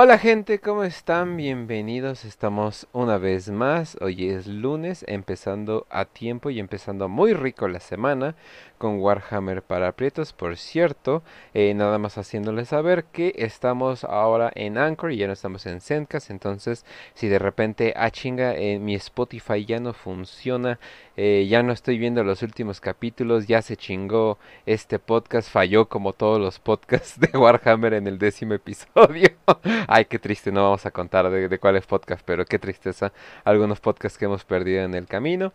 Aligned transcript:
Hola 0.00 0.16
gente, 0.16 0.60
¿cómo 0.60 0.84
están? 0.84 1.36
Bienvenidos, 1.36 2.24
estamos 2.24 2.86
una 2.92 3.18
vez 3.18 3.50
más, 3.50 3.96
hoy 4.00 4.28
es 4.28 4.46
lunes, 4.46 5.04
empezando 5.08 5.88
a 5.90 6.04
tiempo 6.04 6.50
y 6.50 6.60
empezando 6.60 7.08
muy 7.08 7.32
rico 7.32 7.66
la 7.66 7.80
semana 7.80 8.36
con 8.78 9.00
Warhammer 9.00 9.62
para 9.62 9.88
aprietos, 9.88 10.32
por 10.32 10.56
cierto, 10.56 11.22
eh, 11.52 11.74
nada 11.74 11.98
más 11.98 12.16
haciéndoles 12.16 12.68
saber 12.68 13.04
que 13.04 13.34
estamos 13.36 14.04
ahora 14.04 14.50
en 14.54 14.78
Anchor 14.78 15.12
y 15.12 15.18
ya 15.18 15.26
no 15.26 15.32
estamos 15.32 15.66
en 15.66 15.80
Zencast, 15.80 16.30
entonces 16.30 16.86
si 17.14 17.28
de 17.28 17.38
repente, 17.38 17.92
ah 17.96 18.10
chinga, 18.10 18.54
eh, 18.54 18.78
mi 18.78 18.94
Spotify 18.94 19.64
ya 19.66 19.80
no 19.80 19.92
funciona, 19.92 20.78
eh, 21.16 21.46
ya 21.50 21.62
no 21.62 21.72
estoy 21.72 21.98
viendo 21.98 22.24
los 22.24 22.42
últimos 22.42 22.80
capítulos, 22.80 23.46
ya 23.46 23.60
se 23.60 23.76
chingó 23.76 24.38
este 24.64 24.98
podcast, 24.98 25.50
falló 25.50 25.88
como 25.88 26.12
todos 26.12 26.40
los 26.40 26.58
podcasts 26.58 27.18
de 27.20 27.36
Warhammer 27.36 27.94
en 27.94 28.06
el 28.06 28.18
décimo 28.18 28.54
episodio. 28.54 29.28
Ay, 29.88 30.04
qué 30.04 30.18
triste, 30.18 30.52
no 30.52 30.62
vamos 30.62 30.86
a 30.86 30.90
contar 30.92 31.28
de, 31.30 31.48
de 31.48 31.58
cuáles 31.58 31.86
podcast, 31.86 32.22
pero 32.24 32.44
qué 32.46 32.58
tristeza. 32.58 33.12
Algunos 33.44 33.80
podcasts 33.80 34.18
que 34.18 34.26
hemos 34.26 34.44
perdido 34.44 34.84
en 34.84 34.94
el 34.94 35.06
camino. 35.06 35.52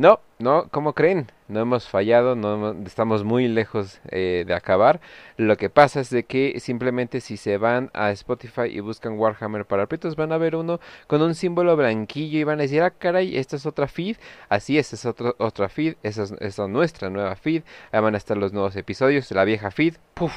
No, 0.00 0.20
no, 0.38 0.68
¿cómo 0.70 0.92
creen? 0.92 1.30
No 1.48 1.60
hemos 1.60 1.88
fallado, 1.88 2.36
no 2.36 2.72
estamos 2.86 3.24
muy 3.24 3.48
lejos 3.48 4.00
eh, 4.10 4.44
de 4.46 4.54
acabar. 4.54 5.00
Lo 5.36 5.56
que 5.56 5.68
pasa 5.70 6.00
es 6.00 6.10
de 6.10 6.24
que 6.24 6.60
simplemente 6.60 7.20
si 7.20 7.36
se 7.36 7.58
van 7.58 7.90
a 7.92 8.12
Spotify 8.12 8.66
y 8.70 8.80
buscan 8.80 9.18
Warhammer 9.18 9.66
para 9.66 9.84
aprietos, 9.84 10.14
van 10.14 10.32
a 10.32 10.38
ver 10.38 10.54
uno 10.54 10.78
con 11.08 11.22
un 11.22 11.34
símbolo 11.34 11.76
blanquillo 11.76 12.38
y 12.38 12.44
van 12.44 12.60
a 12.60 12.62
decir, 12.62 12.82
ah, 12.82 12.90
caray, 12.90 13.36
esta 13.36 13.56
es 13.56 13.66
otra 13.66 13.88
feed. 13.88 14.16
Así 14.48 14.78
es, 14.78 14.92
es 14.92 15.06
otro, 15.06 15.34
otra 15.38 15.68
feed, 15.68 15.96
esa 16.02 16.22
es, 16.24 16.32
es 16.40 16.58
nuestra 16.58 17.10
nueva 17.10 17.34
feed. 17.34 17.62
Ahí 17.90 18.00
van 18.00 18.14
a 18.14 18.18
estar 18.18 18.36
los 18.36 18.52
nuevos 18.52 18.76
episodios, 18.76 19.30
la 19.32 19.44
vieja 19.44 19.70
feed, 19.70 19.96
puff 20.14 20.34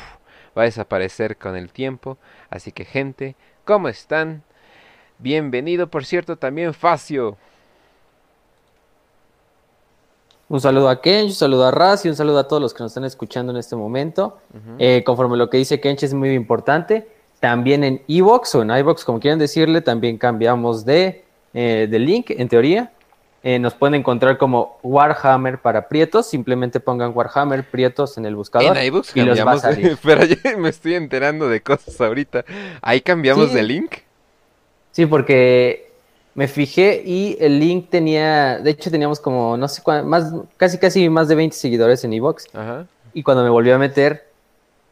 va 0.58 0.64
a 0.64 0.66
desaparecer 0.66 1.38
con 1.38 1.56
el 1.56 1.72
tiempo. 1.72 2.18
Así 2.50 2.72
que 2.72 2.86
gente, 2.86 3.36
¿cómo 3.66 3.88
están? 3.88 4.44
Bienvenido, 5.20 5.88
por 5.88 6.06
cierto, 6.06 6.38
también 6.38 6.74
Facio. 6.74 7.38
Un 10.52 10.60
saludo 10.60 10.90
a 10.90 11.00
Kench, 11.00 11.30
un 11.30 11.34
saludo 11.36 11.66
a 11.66 11.72
Raz 11.72 12.04
y 12.06 12.10
un 12.10 12.16
saludo 12.18 12.38
a 12.40 12.46
todos 12.46 12.62
los 12.62 12.74
que 12.74 12.84
nos 12.84 12.92
están 12.92 13.06
escuchando 13.06 13.54
en 13.54 13.58
este 13.58 13.78
momento. 13.78 14.38
eh, 14.80 15.02
conforme 15.06 15.38
lo 15.38 15.50
que 15.50 15.58
dice 15.58 15.80
Kench 15.80 16.04
es 16.04 16.14
muy 16.14 16.32
importante. 16.34 17.08
También 17.40 17.86
en 17.86 18.02
Evox 18.10 18.56
o 18.56 18.62
en 18.62 18.70
iVox, 18.70 19.06
como 19.06 19.22
quieran 19.22 19.40
decirle, 19.40 19.80
también 19.80 20.18
cambiamos 20.18 20.84
de, 20.84 21.24
eh, 21.54 21.88
de 21.90 22.00
link, 22.00 22.32
en 22.32 22.50
teoría. 22.50 22.92
Eh, 23.44 23.60
nos 23.60 23.76
pueden 23.76 23.96
encontrar 23.96 24.38
como 24.38 24.78
Warhammer 24.84 25.60
para 25.60 25.88
Prietos. 25.88 26.28
Simplemente 26.28 26.82
pongan 26.82 27.14
Warhammer 27.16 27.64
Prietos 27.64 28.18
en 28.18 28.26
el 28.26 28.36
buscador. 28.36 28.76
En 28.78 28.84
iBooks 28.88 29.12
y 29.12 29.20
cambiamos. 29.22 29.38
Los 29.40 29.48
va 29.48 29.52
a 29.54 29.58
salir. 29.74 29.98
Pero 30.04 30.26
ya 30.26 30.58
me 30.58 30.68
estoy 30.68 30.96
enterando 30.96 31.48
de 31.48 31.62
cosas 31.62 32.00
ahorita. 32.02 32.44
Ahí 32.82 33.00
cambiamos 33.00 33.48
Sí. 33.50 33.56
de 33.56 33.64
link. 33.64 33.92
Sí, 34.92 35.06
porque 35.06 35.91
me 36.34 36.48
fijé 36.48 37.04
y 37.06 37.38
el 37.40 37.60
link 37.60 37.90
tenía, 37.90 38.60
de 38.60 38.72
hecho 38.72 38.90
teníamos 38.90 39.20
como, 39.20 39.58
no 39.58 39.68
sé 39.68 39.82
cuánto, 39.82 40.08
más, 40.08 40.34
casi 40.58 40.78
casi 40.78 41.10
más 41.10 41.28
de 41.28 41.36
20 41.36 41.56
seguidores 41.56 42.04
en 42.04 42.14
Evox. 42.14 42.48
Y 43.14 43.24
cuando 43.24 43.44
me 43.44 43.50
volví 43.50 43.72
a 43.72 43.78
meter, 43.78 44.28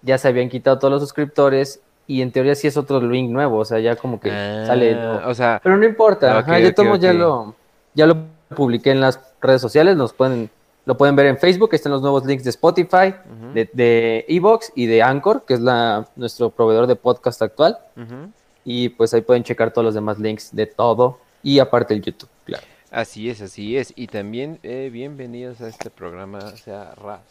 ya 0.01 0.17
se 0.17 0.28
habían 0.28 0.49
quitado 0.49 0.78
todos 0.79 0.91
los 0.91 1.01
suscriptores 1.01 1.79
y 2.07 2.22
en 2.22 2.31
teoría 2.31 2.55
sí 2.55 2.67
es 2.67 2.75
otro 2.75 2.99
link 3.01 3.29
nuevo, 3.29 3.57
o 3.57 3.66
sea, 3.66 3.79
ya 3.79 3.95
como 3.95 4.19
que 4.19 4.31
Ah, 4.31 4.63
sale. 4.66 4.97
O 5.25 5.33
sea, 5.33 5.59
Pero 5.63 5.78
no 5.78 5.85
importa, 5.85 6.39
ajá, 6.39 6.59
yo 6.59 6.73
tomo 6.73 6.95
ya 6.95 7.13
lo, 7.13 7.55
ya 7.94 8.05
lo 8.05 8.17
publiqué 8.55 8.91
en 8.91 8.99
las 8.99 9.19
redes 9.41 9.61
sociales, 9.61 9.95
nos 9.95 10.11
pueden, 10.11 10.49
lo 10.85 10.97
pueden 10.97 11.16
ver 11.16 11.28
en 11.28 11.38
Facebook, 11.38 11.69
están 11.73 11.91
los 11.91 12.01
nuevos 12.01 12.25
links 12.25 12.44
de 12.44 12.49
Spotify, 12.49 13.13
de, 13.53 13.69
de 13.72 14.25
Evox 14.28 14.72
y 14.75 14.88
de 14.88 15.03
Anchor, 15.03 15.45
que 15.45 15.53
es 15.53 15.59
la, 15.61 16.07
nuestro 16.16 16.49
proveedor 16.49 16.88
de 16.88 16.95
podcast 16.95 17.41
actual. 17.41 17.78
Y 18.66 18.89
pues 18.89 19.13
ahí 19.13 19.22
pueden 19.22 19.44
checar 19.44 19.72
todos 19.72 19.85
los 19.85 19.94
demás 19.94 20.19
links 20.19 20.53
de 20.53 20.66
todo. 20.66 21.19
Y 21.41 21.59
aparte 21.59 21.94
el 21.94 22.01
YouTube, 22.01 22.29
claro. 22.45 22.66
así 22.91 23.29
es, 23.29 23.41
así 23.41 23.77
es. 23.77 23.94
Y 23.95 24.07
también 24.07 24.59
eh, 24.63 24.89
bienvenidos 24.91 25.61
a 25.61 25.69
este 25.69 25.89
programa, 25.89 26.39
o 26.39 26.57
sea, 26.57 26.94
Raz. 26.95 27.22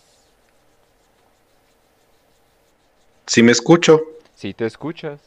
Si 3.26 3.42
me 3.42 3.52
escucho. 3.52 4.00
Si 4.34 4.54
te 4.54 4.64
escuchas. 4.64 5.20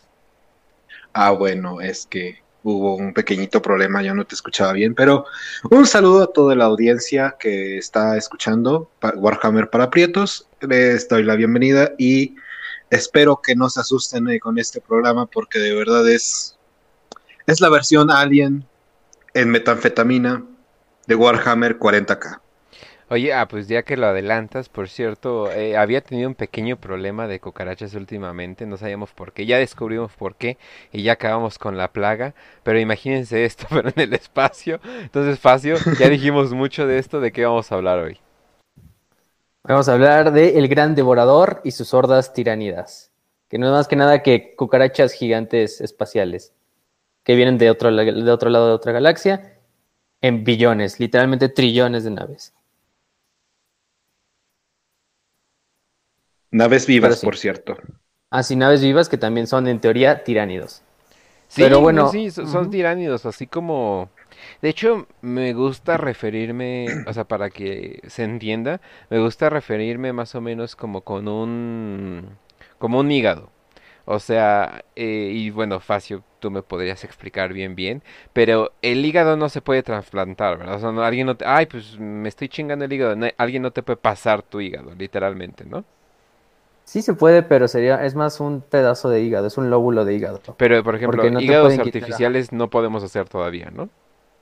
Ah, 1.14 1.32
bueno, 1.32 1.82
es 1.82 2.08
que 2.08 2.42
hubo 2.64 2.96
un 2.96 3.14
pequeñito 3.14 3.62
problema, 3.62 4.02
yo 4.02 4.16
no 4.16 4.26
te 4.26 4.34
escuchaba 4.34 4.74
bien, 4.74 4.96
pero 4.96 5.26
un 5.70 5.86
saludo 5.86 6.24
a 6.24 6.34
toda 6.34 6.56
la 6.56 6.66
audiencia 6.66 7.36
que 7.40 7.78
está 7.78 8.18
escuchando 8.18 8.90
Warhammer 9.02 9.70
para 9.70 9.90
Prietos. 9.90 10.48
Les 10.62 11.08
doy 11.08 11.24
la 11.24 11.36
bienvenida 11.36 11.92
y 11.98 12.36
espero 12.90 13.42
que 13.42 13.56
no 13.56 13.70
se 13.70 13.82
asusten 13.82 14.30
eh, 14.30 14.40
con 14.40 14.58
este 14.58 14.82
programa 14.82 15.26
porque 15.28 15.60
de 15.60 15.76
verdad 15.76 16.10
es 16.10 16.58
es 17.48 17.60
la 17.60 17.70
versión 17.70 18.12
Alien 18.12 18.66
en 19.34 19.50
metanfetamina 19.50 20.44
de 21.08 21.16
Warhammer 21.16 21.80
40k. 21.80 22.42
Oye, 23.12 23.34
ah, 23.34 23.46
pues 23.46 23.68
ya 23.68 23.84
que 23.84 23.98
lo 23.98 24.08
adelantas, 24.08 24.70
por 24.70 24.88
cierto, 24.88 25.52
eh, 25.52 25.76
había 25.76 26.00
tenido 26.00 26.30
un 26.30 26.36
pequeño 26.36 26.78
problema 26.78 27.28
de 27.28 27.42
cucarachas 27.42 27.94
últimamente, 27.94 28.66
no 28.66 28.78
sabíamos 28.78 29.12
por 29.12 29.34
qué, 29.34 29.46
ya 29.46 29.58
descubrimos 29.58 30.14
por 30.14 30.36
qué 30.36 30.58
y 30.94 31.04
ya 31.04 31.12
acabamos 31.12 31.60
con 31.60 31.76
la 31.76 31.92
plaga, 31.92 32.34
pero 32.64 32.80
imagínense 32.80 33.44
esto, 33.46 33.66
pero 33.70 33.90
en 33.90 34.00
el 34.00 34.14
espacio. 34.14 34.80
Entonces, 35.02 35.40
Facio, 35.40 35.76
ya 36.00 36.08
dijimos 36.10 36.54
mucho 36.54 36.88
de 36.88 37.00
esto, 37.00 37.20
¿de 37.20 37.34
qué 37.34 37.46
vamos 37.46 37.70
a 37.70 37.76
hablar 37.76 38.00
hoy? 38.00 38.18
Vamos 39.64 39.90
a 39.90 39.94
hablar 39.94 40.32
de 40.32 40.58
El 40.58 40.70
Gran 40.70 40.96
Devorador 40.96 41.60
y 41.66 41.72
sus 41.72 41.94
hordas 41.94 42.34
tiránidas. 42.34 43.12
Que 43.50 43.58
no 43.58 43.68
es 43.68 43.74
más 43.74 43.88
que 43.90 43.98
nada 43.98 44.24
que 44.24 44.56
cucarachas 44.56 45.12
gigantes 45.12 45.82
espaciales. 45.82 46.54
Que 47.24 47.36
vienen 47.36 47.58
de 47.58 47.70
otro, 47.70 47.92
de 47.92 48.32
otro 48.32 48.50
lado 48.50 48.68
de 48.68 48.74
otra 48.74 48.92
galaxia. 48.92 49.58
En 50.22 50.44
billones, 50.44 51.00
literalmente 51.00 51.50
trillones 51.50 52.04
de 52.04 52.12
naves. 52.12 52.54
Naves 56.52 56.86
vivas, 56.86 57.18
sí. 57.20 57.26
por 57.26 57.38
cierto. 57.38 57.78
Así 58.30 58.56
naves 58.56 58.82
vivas 58.82 59.10
que 59.10 59.18
también 59.18 59.48
son 59.48 59.68
en 59.68 59.80
teoría 59.80 60.24
tiránidos. 60.24 60.84
Sí, 61.48 61.64
Pero 61.64 61.82
bueno, 61.82 62.10
sí, 62.10 62.32
so- 62.32 62.48
son 62.48 62.72
tiránidos, 62.72 63.26
así 63.26 63.46
como... 63.48 64.10
De 64.62 64.70
hecho, 64.70 65.08
me 65.22 65.54
gusta 65.54 65.98
referirme, 65.98 66.88
o 67.06 67.14
sea, 67.14 67.26
para 67.26 67.50
que 67.50 68.02
se 68.08 68.24
entienda, 68.24 68.80
me 69.10 69.20
gusta 69.20 69.50
referirme 69.50 70.14
más 70.14 70.34
o 70.36 70.42
menos 70.42 70.76
como 70.76 71.02
con 71.02 71.28
un... 71.28 72.38
como 72.80 73.00
un 73.00 73.12
hígado. 73.12 73.51
O 74.14 74.20
sea, 74.20 74.84
eh, 74.96 75.32
y 75.34 75.50
bueno, 75.52 75.80
Facio, 75.80 76.22
tú 76.40 76.52
me 76.52 76.62
podrías 76.64 77.04
explicar 77.06 77.54
bien 77.54 77.76
bien, 77.76 78.04
pero 78.34 78.72
el 78.82 79.06
hígado 79.06 79.38
no 79.38 79.48
se 79.48 79.62
puede 79.62 79.84
trasplantar, 79.84 80.58
¿verdad? 80.58 80.76
O 80.76 80.80
sea, 80.80 80.92
no- 80.92 81.02
alguien 81.04 81.28
no 81.28 81.36
te... 81.38 81.46
Ay, 81.46 81.66
pues 81.66 81.98
me 81.98 82.28
estoy 82.28 82.50
chingando 82.50 82.84
el 82.84 82.92
hígado. 82.92 83.16
no- 83.16 83.28
alguien 83.38 83.62
no 83.62 83.72
te 83.72 83.84
puede 83.84 83.98
pasar 83.98 84.42
tu 84.42 84.60
hígado, 84.60 84.92
literalmente, 84.98 85.64
¿no? 85.64 85.86
Sí 86.84 87.02
se 87.02 87.14
puede, 87.14 87.42
pero 87.42 87.70
sería, 87.70 88.04
es 88.04 88.16
más 88.16 88.42
un 88.42 88.60
pedazo 88.60 89.10
de 89.10 89.22
hígado, 89.22 89.48
es 89.48 89.58
un 89.58 89.70
lóbulo 89.70 90.04
de 90.04 90.14
hígado. 90.14 90.42
Pero, 90.58 90.84
por 90.84 90.96
ejemplo, 90.96 91.18
Porque 91.22 91.32
no 91.32 91.40
hígados 91.40 91.72
quitar, 91.72 91.86
artificiales 91.88 92.52
no 92.52 92.70
podemos 92.70 93.04
hacer 93.04 93.30
todavía, 93.30 93.70
¿no? 93.74 93.88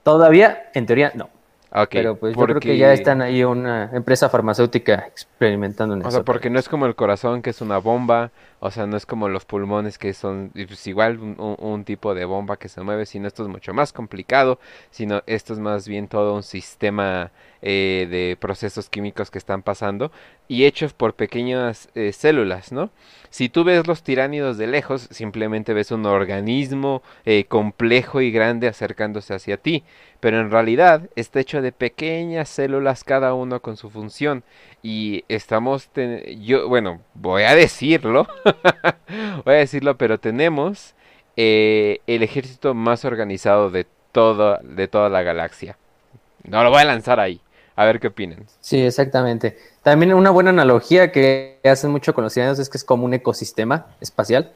Todavía, 0.02 0.70
en 0.74 0.86
teoría, 0.86 1.12
no. 1.14 1.28
Ah, 1.72 1.82
Ok, 1.82 1.90
pero 1.92 2.16
pues 2.16 2.34
yo 2.34 2.42
creo 2.42 2.46
que 2.48 2.54
porque- 2.54 2.78
ya 2.78 2.92
están 2.92 3.22
ahí 3.22 3.44
una 3.44 3.90
empresa 3.92 4.28
farmacéutica 4.28 5.04
experimentando 5.06 5.94
en 5.94 6.00
O 6.00 6.08
eso. 6.08 6.10
sea, 6.10 6.24
porque 6.24 6.50
no 6.50 6.58
es 6.58 6.68
como 6.68 6.86
el 6.86 6.96
corazón 6.96 7.42
que 7.42 7.50
es 7.50 7.60
una 7.60 7.78
bomba, 7.78 8.32
o 8.60 8.70
sea, 8.70 8.86
no 8.86 8.96
es 8.96 9.06
como 9.06 9.28
los 9.28 9.46
pulmones 9.46 9.96
que 9.96 10.12
son 10.12 10.50
pues, 10.52 10.86
igual 10.86 11.18
un, 11.18 11.84
tipo 11.84 12.14
de 12.14 12.26
bomba 12.26 12.58
que 12.58 12.68
se 12.68 12.82
mueve, 12.82 13.06
sino 13.06 13.26
esto 13.26 13.42
es 13.42 13.48
mucho 13.48 13.72
más 13.72 13.92
complicado, 13.92 14.60
sino 14.90 15.22
esto 15.26 15.54
es 15.54 15.58
más 15.58 15.88
bien 15.88 16.08
todo 16.08 16.34
un 16.34 16.42
sistema 16.42 17.32
eh, 17.62 18.06
de 18.10 18.36
procesos 18.38 18.90
químicos 18.90 19.30
que 19.30 19.38
están 19.38 19.62
pasando 19.62 20.12
y 20.46 20.64
hechos 20.64 20.92
por 20.92 21.14
pequeñas 21.14 21.88
eh, 21.94 22.12
células, 22.12 22.70
¿no? 22.70 22.90
Si 23.30 23.48
tú 23.48 23.64
ves 23.64 23.86
los 23.86 24.02
tiránidos 24.02 24.58
de 24.58 24.66
lejos, 24.66 25.08
simplemente 25.10 25.72
ves 25.72 25.90
un 25.90 26.04
organismo 26.04 27.02
eh, 27.24 27.44
complejo 27.44 28.20
y 28.20 28.30
grande 28.30 28.68
acercándose 28.68 29.34
hacia 29.34 29.56
ti, 29.56 29.84
pero 30.20 30.40
en 30.40 30.50
realidad 30.50 31.08
está 31.16 31.40
hecho 31.40 31.62
de 31.62 31.72
pequeñas 31.72 32.48
células 32.48 33.04
cada 33.04 33.32
uno 33.34 33.60
con 33.60 33.76
su 33.76 33.90
función 33.90 34.42
y 34.82 35.24
estamos 35.28 35.90
yo 36.40 36.68
bueno 36.68 37.00
voy 37.14 37.42
a 37.42 37.54
decirlo 37.54 38.26
voy 39.44 39.54
a 39.54 39.58
decirlo 39.58 39.96
pero 39.96 40.18
tenemos 40.18 40.94
eh, 41.36 42.00
el 42.06 42.22
ejército 42.22 42.74
más 42.74 43.04
organizado 43.04 43.70
de 43.70 43.86
toda 44.12 44.60
de 44.62 44.88
toda 44.88 45.08
la 45.08 45.22
galaxia 45.22 45.76
no 46.44 46.62
lo 46.62 46.70
voy 46.70 46.82
a 46.82 46.84
lanzar 46.84 47.20
ahí 47.20 47.40
a 47.76 47.84
ver 47.86 47.98
qué 47.98 48.08
opinan 48.08 48.44
Sí, 48.60 48.78
exactamente. 48.82 49.56
También 49.82 50.12
una 50.12 50.28
buena 50.28 50.50
analogía 50.50 51.10
que 51.12 51.58
hacen 51.64 51.90
mucho 51.90 52.12
con 52.12 52.24
los 52.24 52.34
tiranos 52.34 52.58
es 52.58 52.68
que 52.68 52.76
es 52.76 52.84
como 52.84 53.06
un 53.06 53.14
ecosistema 53.14 53.86
espacial. 54.00 54.52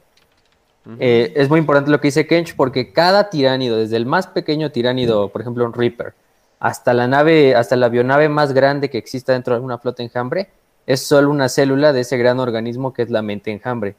Eh, 1.01 1.33
es 1.35 1.49
muy 1.49 1.59
importante 1.59 1.91
lo 1.91 1.99
que 1.99 2.09
dice 2.09 2.27
Kench 2.27 2.55
porque 2.55 2.93
cada 2.93 3.31
tiránido, 3.31 3.79
desde 3.79 3.97
el 3.97 4.05
más 4.05 4.27
pequeño 4.27 4.71
tiránido, 4.71 5.31
por 5.31 5.41
ejemplo 5.41 5.65
un 5.65 5.73
Reaper, 5.73 6.13
hasta 6.61 6.93
la 6.93 7.09
nave, 7.09 7.55
hasta 7.55 7.77
la 7.77 7.87
avionave 7.87 8.29
más 8.29 8.53
grande 8.53 8.91
que 8.91 8.99
exista 8.99 9.33
dentro 9.33 9.55
de 9.55 9.63
una 9.63 9.79
flota 9.79 10.03
enjambre, 10.03 10.51
es 10.87 11.07
solo 11.07 11.31
una 11.31 11.49
célula 11.49 11.93
de 11.93 12.01
ese 12.01 12.17
gran 12.17 12.41
organismo 12.41 12.93
que 12.93 13.03
es 13.03 13.11
la 13.11 13.23
mente 13.23 13.51
enjambre. 13.51 13.97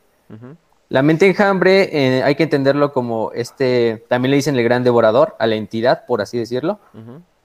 La 0.89 1.01
mente 1.01 1.27
enjambre 1.27 1.89
eh, 1.91 2.23
hay 2.23 2.35
que 2.35 2.43
entenderlo 2.43 2.93
como 2.93 3.31
este, 3.33 4.03
también 4.07 4.31
le 4.31 4.37
dicen 4.37 4.55
el 4.55 4.63
gran 4.63 4.83
devorador, 4.83 5.35
a 5.39 5.47
la 5.47 5.55
entidad, 5.55 6.05
por 6.05 6.21
así 6.21 6.37
decirlo, 6.37 6.79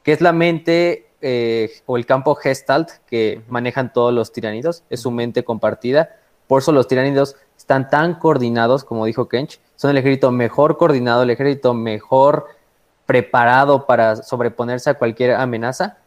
que 0.02 0.12
es 0.12 0.20
la 0.20 0.32
mente 0.32 1.06
eh, 1.22 1.70
o 1.86 1.96
el 1.96 2.06
campo 2.06 2.34
gestalt 2.34 2.90
que 3.06 3.42
manejan 3.48 3.92
todos 3.92 4.12
los 4.12 4.32
tiranidos, 4.32 4.84
es 4.90 5.00
su 5.00 5.10
mente 5.10 5.44
compartida. 5.44 6.16
Por 6.46 6.62
eso 6.62 6.72
los 6.72 6.88
tiranidos 6.88 7.36
están 7.56 7.88
tan 7.88 8.14
coordinados, 8.14 8.84
como 8.84 9.06
dijo 9.06 9.28
Kench, 9.28 9.60
son 9.76 9.90
el 9.90 9.98
ejército 9.98 10.30
mejor 10.30 10.76
coordinado, 10.76 11.22
el 11.22 11.30
ejército 11.30 11.74
mejor 11.74 12.46
preparado 13.06 13.86
para 13.86 14.16
sobreponerse 14.16 14.90
a 14.90 14.94
cualquier 14.94 15.34
amenaza, 15.34 15.98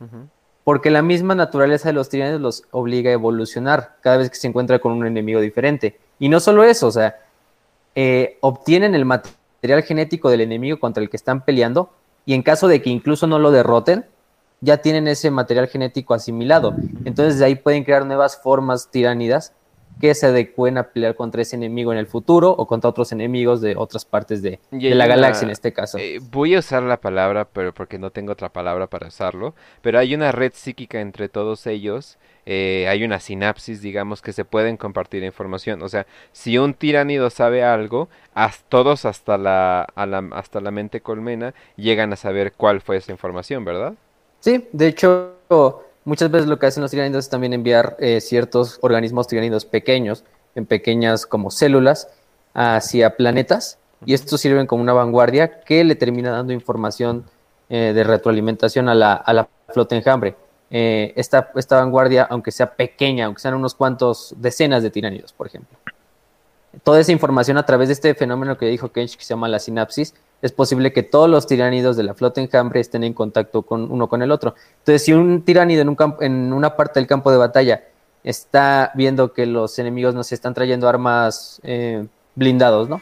porque 0.64 0.90
la 0.90 1.02
misma 1.02 1.36
naturaleza 1.36 1.90
de 1.90 1.94
los 1.94 2.10
tiranidos 2.10 2.42
los 2.42 2.64
obliga 2.72 3.10
a 3.10 3.14
evolucionar 3.14 3.98
cada 4.02 4.18
vez 4.18 4.30
que 4.30 4.36
se 4.36 4.48
encuentra 4.48 4.80
con 4.80 4.94
un 4.94 5.06
enemigo 5.06 5.42
diferente. 5.42 6.00
Y 6.20 6.30
no 6.30 6.40
solo 6.40 6.64
eso, 6.64 6.88
o 6.88 6.92
sea, 6.92 7.18
eh, 7.96 8.38
obtienen 8.42 8.96
el 8.96 9.06
material 9.06 9.84
genético 9.84 10.30
del 10.30 10.42
enemigo 10.42 10.80
contra 10.80 11.04
el 11.04 11.10
que 11.10 11.18
están 11.18 11.44
peleando 11.44 11.90
y 12.26 12.34
en 12.34 12.44
caso 12.44 12.68
de 12.68 12.82
que 12.82 12.90
incluso 12.90 13.28
no 13.28 13.40
lo 13.40 13.52
derroten, 13.52 14.06
ya 14.62 14.78
tienen 14.78 15.08
ese 15.08 15.30
material 15.30 15.68
genético 15.68 16.14
asimilado. 16.14 16.76
Entonces 17.04 17.38
de 17.38 17.46
ahí 17.46 17.56
pueden 17.56 17.84
crear 17.84 18.06
nuevas 18.06 18.42
formas 18.42 18.90
tiránidas 18.90 19.54
que 20.00 20.14
se 20.16 20.28
adecuen 20.28 20.78
a 20.78 20.84
pelear 20.84 21.16
contra 21.16 21.42
ese 21.42 21.56
enemigo 21.56 21.92
en 21.92 21.98
el 21.98 22.08
futuro 22.08 22.52
o 22.52 22.68
contra 22.68 22.90
otros 22.90 23.12
enemigos 23.12 23.62
de 23.62 23.76
otras 23.76 24.06
partes 24.06 24.42
de, 24.42 24.60
la 24.72 25.08
galaxia 25.08 25.46
en 25.46 25.52
este 25.52 25.74
caso. 25.74 25.98
Eh, 25.98 26.20
voy 26.32 26.56
a 26.56 26.60
usar 26.60 26.84
la 26.84 26.98
palabra, 26.98 27.46
pero 27.46 27.74
porque 27.74 27.98
no 27.98 28.10
tengo 28.12 28.34
otra 28.34 28.50
palabra 28.50 28.88
para 28.88 29.08
usarlo, 29.08 29.54
pero 29.82 30.00
hay 30.00 30.14
una 30.14 30.32
red 30.32 30.52
psíquica 30.54 31.00
entre 31.00 31.30
todos 31.30 31.68
ellos, 31.68 32.18
eh, 32.46 32.88
hay 32.90 33.04
una 33.04 33.20
sinapsis, 33.20 33.82
digamos, 33.82 34.22
que 34.22 34.34
se 34.34 34.44
pueden 34.44 34.78
compartir 34.78 35.24
información. 35.24 35.82
O 35.82 35.90
sea, 35.90 36.06
si 36.32 36.58
un 36.58 36.74
tiránido 36.74 37.30
sabe 37.30 37.64
algo, 37.64 38.10
todos 38.70 39.06
hasta 39.06 39.38
la, 39.38 39.88
hasta 40.32 40.60
la 40.60 40.72
mente 40.72 41.02
colmena 41.02 41.54
llegan 41.78 42.12
a 42.14 42.18
saber 42.18 42.54
cuál 42.54 42.82
fue 42.82 42.98
esa 42.98 43.12
información, 43.12 43.64
¿verdad? 43.64 43.94
Sí, 44.40 44.68
de 44.74 44.88
hecho 44.88 45.38
Muchas 46.06 46.30
veces 46.30 46.48
lo 46.48 46.60
que 46.60 46.66
hacen 46.66 46.82
los 46.82 46.92
tiránidos 46.92 47.26
es 47.26 47.30
también 47.30 47.54
enviar 47.54 47.96
eh, 48.00 48.20
ciertos 48.20 48.78
organismos 48.82 49.28
tiránidos 49.28 49.66
pequeños, 49.66 50.24
en 50.56 50.66
pequeñas 50.66 51.26
como 51.26 51.50
células, 51.50 52.10
hacia 52.54 53.16
planetas, 53.16 53.80
y 54.06 54.14
estos 54.14 54.42
sirven 54.42 54.68
como 54.68 54.84
una 54.84 54.94
vanguardia 54.94 55.62
que 55.62 55.84
le 55.84 55.96
termina 55.96 56.32
dando 56.32 56.52
información 56.54 57.26
eh, 57.70 57.94
de 57.96 58.04
retroalimentación 58.04 58.90
a 58.90 58.96
la, 58.96 59.14
a 59.14 59.34
la 59.34 59.48
flota 59.70 59.96
enjambre. 59.96 60.36
Eh, 60.70 61.14
esta, 61.16 61.52
esta 61.56 61.78
vanguardia, 61.78 62.24
aunque 62.24 62.52
sea 62.52 62.76
pequeña, 62.76 63.26
aunque 63.26 63.42
sean 63.42 63.54
unos 63.54 63.74
cuantos 63.76 64.34
decenas 64.38 64.84
de 64.84 64.90
tiránidos, 64.90 65.32
por 65.32 65.48
ejemplo. 65.48 65.78
Toda 66.84 67.00
esa 67.00 67.12
información 67.12 67.58
a 67.58 67.66
través 67.66 67.88
de 67.88 67.94
este 67.94 68.14
fenómeno 68.16 68.58
que 68.58 68.66
dijo 68.66 68.92
Kench, 68.92 69.16
que 69.16 69.24
se 69.24 69.30
llama 69.30 69.48
la 69.48 69.60
sinapsis, 69.60 70.16
es 70.44 70.52
posible 70.52 70.92
que 70.92 71.04
todos 71.04 71.30
los 71.30 71.48
tiránidos 71.48 71.96
de 71.96 72.04
la 72.04 72.14
flota 72.14 72.42
enjambre 72.42 72.82
estén 72.82 73.06
en 73.06 73.14
contacto 73.14 73.62
con 73.62 73.90
uno 73.90 74.10
con 74.10 74.22
el 74.22 74.30
otro. 74.30 74.56
Entonces, 74.80 75.02
si 75.02 75.14
un 75.14 75.42
tiránido 75.44 75.82
en, 75.82 75.88
un 75.88 75.98
en 76.20 76.52
una 76.52 76.76
parte 76.76 77.00
del 77.00 77.08
campo 77.08 77.32
de 77.32 77.38
batalla 77.38 77.86
está 78.26 78.92
viendo 78.94 79.32
que 79.32 79.46
los 79.46 79.80
enemigos 79.80 80.14
nos 80.14 80.34
están 80.34 80.54
trayendo 80.54 80.90
armas 80.90 81.62
eh, 81.64 82.06
blindados, 82.36 82.90
¿no? 82.90 83.02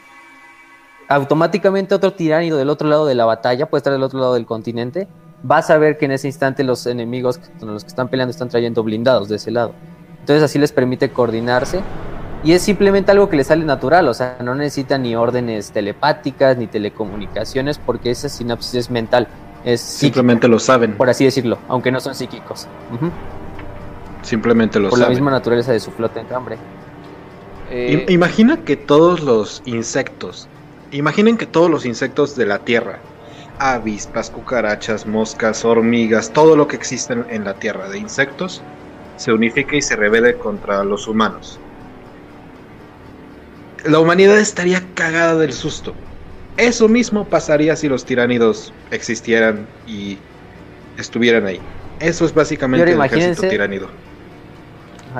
Automáticamente 1.08 1.96
otro 1.96 2.12
tiránido 2.12 2.58
del 2.58 2.70
otro 2.70 2.88
lado 2.88 3.06
de 3.06 3.16
la 3.16 3.24
batalla, 3.24 3.66
puede 3.68 3.80
estar 3.80 3.92
del 3.92 4.04
otro 4.04 4.20
lado 4.20 4.34
del 4.34 4.46
continente, 4.46 5.08
va 5.48 5.58
a 5.58 5.62
saber 5.62 5.98
que 5.98 6.04
en 6.04 6.12
ese 6.12 6.28
instante 6.28 6.62
los 6.62 6.86
enemigos 6.86 7.40
con 7.58 7.74
los 7.74 7.82
que 7.82 7.88
están 7.88 8.06
peleando 8.06 8.30
están 8.30 8.50
trayendo 8.50 8.84
blindados 8.84 9.28
de 9.28 9.34
ese 9.34 9.50
lado. 9.50 9.72
Entonces 10.20 10.44
así 10.44 10.60
les 10.60 10.70
permite 10.70 11.10
coordinarse 11.10 11.80
y 12.44 12.52
es 12.52 12.62
simplemente 12.62 13.12
algo 13.12 13.28
que 13.28 13.36
le 13.36 13.44
sale 13.44 13.64
natural, 13.64 14.08
o 14.08 14.14
sea, 14.14 14.36
no 14.42 14.54
necesita 14.54 14.98
ni 14.98 15.14
órdenes 15.14 15.70
telepáticas 15.70 16.56
ni 16.56 16.66
telecomunicaciones 16.66 17.78
porque 17.78 18.10
esa 18.10 18.28
sinapsis 18.28 18.74
es 18.74 18.90
mental. 18.90 19.28
Es 19.64 19.80
simplemente 19.80 20.48
lo 20.48 20.58
saben. 20.58 20.94
Por 20.94 21.08
así 21.08 21.24
decirlo, 21.24 21.58
aunque 21.68 21.92
no 21.92 22.00
son 22.00 22.16
psíquicos. 22.16 22.66
Simplemente 24.22 24.80
lo 24.80 24.90
saben. 24.90 24.90
Por 24.90 24.98
la 24.98 25.08
misma 25.08 25.30
naturaleza 25.30 25.70
de 25.72 25.78
su 25.78 25.92
flota 25.92 26.20
en 26.20 26.34
hambre. 26.34 26.56
Eh, 27.70 28.06
imagina 28.08 28.56
que 28.56 28.76
todos 28.76 29.22
los 29.22 29.62
insectos, 29.64 30.48
imaginen 30.90 31.36
que 31.36 31.46
todos 31.46 31.70
los 31.70 31.86
insectos 31.86 32.34
de 32.34 32.46
la 32.46 32.58
Tierra, 32.58 32.98
avispas, 33.60 34.30
cucarachas, 34.30 35.06
moscas, 35.06 35.64
hormigas, 35.64 36.32
todo 36.32 36.56
lo 36.56 36.66
que 36.66 36.74
existe 36.74 37.16
en 37.30 37.44
la 37.44 37.54
Tierra 37.54 37.88
de 37.88 37.98
insectos, 37.98 38.62
se 39.16 39.32
unifique 39.32 39.76
y 39.76 39.82
se 39.82 39.94
revele 39.94 40.34
contra 40.34 40.82
los 40.82 41.06
humanos 41.06 41.60
la 43.84 43.98
humanidad 43.98 44.38
estaría 44.38 44.82
cagada 44.94 45.36
del 45.36 45.52
susto. 45.52 45.94
Eso 46.56 46.88
mismo 46.88 47.24
pasaría 47.24 47.76
si 47.76 47.88
los 47.88 48.04
tiránidos 48.04 48.72
existieran 48.90 49.66
y 49.86 50.18
estuvieran 50.98 51.46
ahí. 51.46 51.60
Eso 52.00 52.24
es 52.24 52.34
básicamente 52.34 52.92
el 52.92 53.00
ejército 53.00 53.48
tiránido. 53.48 53.88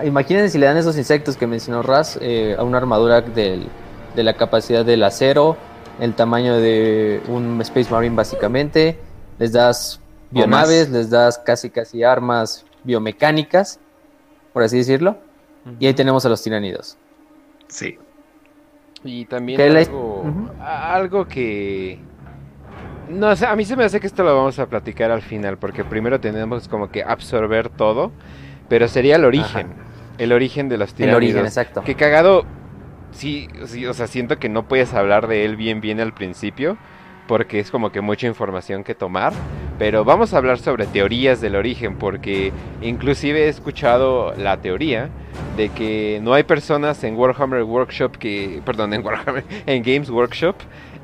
Imagínense 0.05 0.50
si 0.50 0.59
le 0.59 0.67
dan 0.67 0.76
esos 0.76 0.97
insectos 0.97 1.37
que 1.37 1.47
mencionó 1.47 1.82
Raz 1.82 2.19
eh, 2.20 2.56
a 2.59 2.62
una 2.62 2.79
armadura 2.79 3.20
de 3.20 3.69
la 4.16 4.35
capacidad 4.35 4.85
del 4.85 5.02
acero, 5.02 5.57
el 6.00 6.14
tamaño 6.14 6.57
de 6.57 7.21
un 7.28 7.61
Space 7.61 7.90
Marine 7.90 8.16
básicamente, 8.16 8.99
les 9.38 9.52
das 9.52 10.00
bionaves, 10.31 10.90
les 10.90 11.11
das 11.11 11.38
casi 11.38 11.71
casi 11.71 12.02
armas 12.02 12.64
biomecánicas, 12.85 13.78
por 14.52 14.62
así 14.62 14.78
decirlo, 14.78 15.19
y 15.78 15.87
ahí 15.87 15.95
tenemos 15.95 16.25
a 16.25 16.28
los 16.28 16.42
tiranidos. 16.42 16.97
Sí. 17.69 17.99
Y 19.04 19.25
también 19.25 19.61
algo, 19.61 20.25
algo 20.61 21.26
que... 21.26 21.99
No 23.09 23.35
sé, 23.37 23.47
a 23.47 23.56
mí 23.56 23.64
se 23.64 23.76
me 23.76 23.85
hace 23.85 24.00
que 24.00 24.06
esto 24.06 24.23
lo 24.23 24.35
vamos 24.35 24.59
a 24.59 24.66
platicar 24.66 25.11
al 25.11 25.23
final, 25.23 25.59
porque 25.59 25.85
primero 25.85 26.21
tenemos 26.21 26.68
como 26.68 26.90
que 26.90 27.02
absorber 27.02 27.68
todo, 27.68 28.12
pero 28.68 28.88
sería 28.88 29.16
el 29.16 29.25
origen, 29.25 29.66
el 30.18 30.32
origen 30.32 30.68
de 30.68 30.78
los 30.78 30.94
tiránidos. 30.94 31.23
El 31.23 31.28
origen, 31.28 31.44
exacto. 31.47 31.82
Que 31.82 31.94
cagado, 31.94 32.44
sí, 33.11 33.49
sí, 33.66 33.87
o 33.87 33.92
sea, 33.92 34.06
siento 34.06 34.38
que 34.38 34.49
no 34.49 34.66
puedes 34.68 34.94
hablar 34.94 35.26
de 35.26 35.44
él 35.44 35.56
bien 35.56 35.80
bien 35.80 36.00
al 36.00 36.14
principio, 36.14 36.78
porque 37.26 37.59
es 37.59 37.71
como 37.71 37.92
que 37.92 38.00
mucha 38.00 38.26
información 38.26 38.85
que 38.85 38.94
tomar, 38.94 39.32
pero 39.78 40.04
vamos 40.04 40.32
a 40.32 40.38
hablar 40.38 40.59
sobre 40.59 40.87
teorías 40.87 41.40
del 41.40 41.56
origen, 41.56 41.97
porque 41.97 42.52
inclusive 42.80 43.44
he 43.44 43.49
escuchado 43.49 44.32
la 44.37 44.61
teoría 44.61 45.11
de 45.56 45.68
que 45.68 46.20
no 46.22 46.32
hay 46.34 46.44
personas 46.44 47.04
en 47.04 47.16
Warhammer 47.16 47.62
Workshop 47.62 48.16
que, 48.16 48.62
perdón, 48.64 48.94
en 48.94 49.04
Warhammer, 49.04 49.44
en 49.66 49.82
Games 49.82 50.11
Workshop 50.11 50.56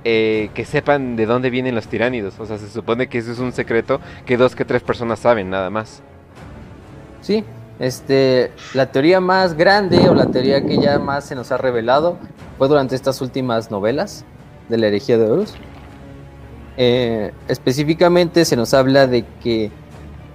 eh, 0.04 0.50
que 0.54 0.64
sepan 0.64 1.16
de 1.16 1.26
dónde 1.26 1.50
vienen 1.50 1.74
los 1.74 1.88
tiránidos. 1.88 2.38
O 2.38 2.46
sea, 2.46 2.58
se 2.58 2.68
supone 2.68 3.08
que 3.08 3.18
eso 3.18 3.32
es 3.32 3.38
un 3.40 3.52
secreto 3.52 4.00
que 4.24 4.36
dos 4.36 4.54
que 4.54 4.64
tres 4.64 4.82
personas 4.82 5.18
saben, 5.18 5.50
nada 5.50 5.70
más. 5.70 6.02
Sí, 7.20 7.44
este, 7.78 8.52
la 8.74 8.90
teoría 8.90 9.20
más 9.20 9.54
grande 9.54 10.08
o 10.08 10.14
la 10.14 10.26
teoría 10.26 10.64
que 10.64 10.78
ya 10.78 10.98
más 10.98 11.24
se 11.24 11.34
nos 11.34 11.52
ha 11.52 11.58
revelado 11.58 12.16
fue 12.56 12.68
durante 12.68 12.94
estas 12.94 13.20
últimas 13.20 13.70
novelas 13.70 14.24
de 14.68 14.78
la 14.78 14.86
herejía 14.86 15.18
de 15.18 15.30
Horus. 15.30 15.54
Eh, 16.76 17.32
específicamente 17.48 18.44
se 18.44 18.56
nos 18.56 18.72
habla 18.72 19.06
de 19.06 19.24
que 19.42 19.70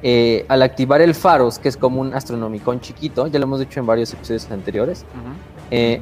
eh, 0.03 0.45
al 0.49 0.61
activar 0.61 1.01
el 1.01 1.15
Faros, 1.15 1.57
que 1.57 1.69
es 1.69 1.77
como 1.77 2.01
un 2.01 2.13
astronomicón 2.13 2.81
chiquito, 2.81 3.27
ya 3.27 3.39
lo 3.39 3.45
hemos 3.45 3.59
dicho 3.59 3.79
en 3.79 3.85
varios 3.85 4.13
episodios 4.13 4.49
anteriores, 4.51 5.05
eh, 5.71 6.01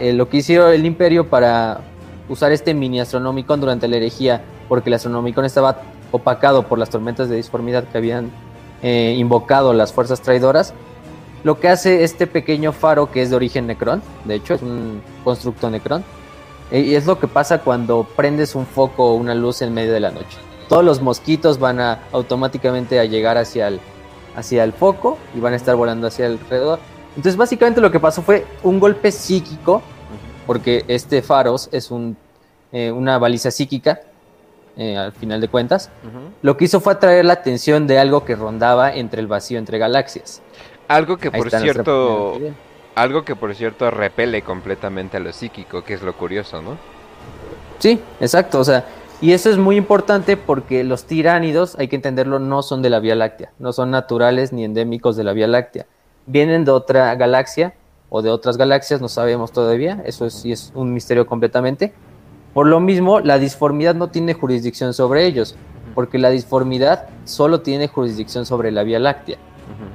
lo 0.00 0.28
que 0.28 0.38
hicieron 0.38 0.72
el 0.72 0.84
imperio 0.84 1.28
para 1.28 1.80
usar 2.28 2.50
este 2.50 2.74
mini 2.74 3.00
astronomicón 3.00 3.60
durante 3.60 3.86
la 3.86 3.96
herejía, 3.96 4.42
porque 4.68 4.90
el 4.90 4.94
astronomicón 4.94 5.44
estaba 5.44 5.82
opacado 6.10 6.66
por 6.66 6.78
las 6.78 6.90
tormentas 6.90 7.28
de 7.28 7.36
disformidad 7.36 7.84
que 7.84 7.98
habían 7.98 8.30
invocado 8.82 9.72
las 9.72 9.94
fuerzas 9.94 10.20
traidoras, 10.20 10.74
lo 11.44 11.60
que 11.60 11.68
hace 11.68 12.04
este 12.04 12.26
pequeño 12.26 12.72
faro 12.72 13.10
que 13.10 13.22
es 13.22 13.30
de 13.30 13.36
origen 13.36 13.66
Necron, 13.66 14.02
de 14.24 14.34
hecho 14.34 14.54
es 14.54 14.62
un 14.62 15.02
constructo 15.22 15.70
Necron, 15.70 16.02
eh, 16.70 16.80
y 16.80 16.94
es 16.94 17.06
lo 17.06 17.20
que 17.20 17.28
pasa 17.28 17.58
cuando 17.58 18.06
prendes 18.16 18.54
un 18.54 18.66
foco 18.66 19.10
o 19.10 19.14
una 19.14 19.34
luz 19.34 19.60
en 19.60 19.74
medio 19.74 19.92
de 19.92 20.00
la 20.00 20.10
noche. 20.10 20.38
Todos 20.68 20.84
los 20.84 21.00
mosquitos 21.00 21.58
van 21.58 21.80
a 21.80 22.00
automáticamente 22.12 22.98
a 23.00 23.04
llegar 23.04 23.38
hacia 23.38 23.68
el, 23.68 23.80
hacia 24.36 24.64
el 24.64 24.72
foco 24.72 25.18
y 25.34 25.40
van 25.40 25.52
a 25.52 25.56
estar 25.56 25.76
volando 25.76 26.06
hacia 26.06 26.26
alrededor. 26.26 26.78
Entonces 27.10 27.36
básicamente 27.36 27.80
lo 27.80 27.90
que 27.90 28.00
pasó 28.00 28.22
fue 28.22 28.46
un 28.62 28.80
golpe 28.80 29.12
psíquico, 29.12 29.82
porque 30.46 30.84
este 30.88 31.22
Faros 31.22 31.68
es 31.72 31.90
un, 31.90 32.16
eh, 32.72 32.90
una 32.90 33.18
baliza 33.18 33.50
psíquica, 33.50 34.00
eh, 34.76 34.96
al 34.96 35.12
final 35.12 35.40
de 35.40 35.48
cuentas. 35.48 35.90
Lo 36.42 36.56
que 36.56 36.64
hizo 36.64 36.80
fue 36.80 36.94
atraer 36.94 37.24
la 37.24 37.34
atención 37.34 37.86
de 37.86 37.98
algo 37.98 38.24
que 38.24 38.34
rondaba 38.34 38.92
entre 38.92 39.20
el 39.20 39.28
vacío 39.28 39.58
entre 39.58 39.78
galaxias. 39.78 40.42
Algo 40.88 41.16
que 41.16 41.30
por 41.30 41.50
cierto 41.50 42.38
algo 42.94 43.24
que 43.24 43.34
por 43.34 43.54
cierto 43.54 43.90
repele 43.90 44.42
completamente 44.42 45.16
a 45.16 45.20
lo 45.20 45.32
psíquico, 45.32 45.82
que 45.84 45.94
es 45.94 46.02
lo 46.02 46.16
curioso, 46.16 46.62
¿no? 46.62 46.76
Sí, 47.78 48.00
exacto, 48.20 48.60
o 48.60 48.64
sea, 48.64 48.84
y 49.20 49.32
eso 49.32 49.50
es 49.50 49.58
muy 49.58 49.76
importante 49.76 50.36
porque 50.36 50.84
los 50.84 51.04
tiránidos, 51.04 51.76
hay 51.78 51.88
que 51.88 51.96
entenderlo, 51.96 52.38
no 52.38 52.62
son 52.62 52.82
de 52.82 52.90
la 52.90 53.00
Vía 53.00 53.14
Láctea, 53.14 53.52
no 53.58 53.72
son 53.72 53.90
naturales 53.90 54.52
ni 54.52 54.64
endémicos 54.64 55.16
de 55.16 55.24
la 55.24 55.32
Vía 55.32 55.46
Láctea. 55.46 55.86
Vienen 56.26 56.64
de 56.64 56.70
otra 56.70 57.14
galaxia 57.14 57.74
o 58.08 58.22
de 58.22 58.30
otras 58.30 58.56
galaxias, 58.56 59.00
no 59.00 59.08
sabemos 59.08 59.52
todavía, 59.52 60.02
eso 60.06 60.28
sí 60.30 60.52
es 60.52 60.72
un 60.74 60.92
misterio 60.92 61.26
completamente. 61.26 61.92
Por 62.52 62.66
lo 62.66 62.80
mismo, 62.80 63.20
la 63.20 63.38
disformidad 63.38 63.94
no 63.94 64.08
tiene 64.08 64.34
jurisdicción 64.34 64.94
sobre 64.94 65.26
ellos, 65.26 65.56
porque 65.94 66.18
la 66.18 66.30
disformidad 66.30 67.08
solo 67.24 67.60
tiene 67.60 67.88
jurisdicción 67.88 68.46
sobre 68.46 68.70
la 68.72 68.84
Vía 68.84 68.98
Láctea, 68.98 69.38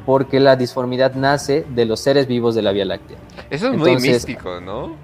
porque 0.06 0.40
la 0.40 0.56
disformidad 0.56 1.16
nace 1.16 1.66
de 1.70 1.86
los 1.86 2.00
seres 2.00 2.28
vivos 2.28 2.56
de 2.56 2.62
la 2.62 2.72
Vía 2.72 2.86
Láctea. 2.86 3.18
Eso 3.50 3.72
es 3.72 3.78
muy 3.78 3.96
místico, 3.96 4.60
¿no? 4.60 4.96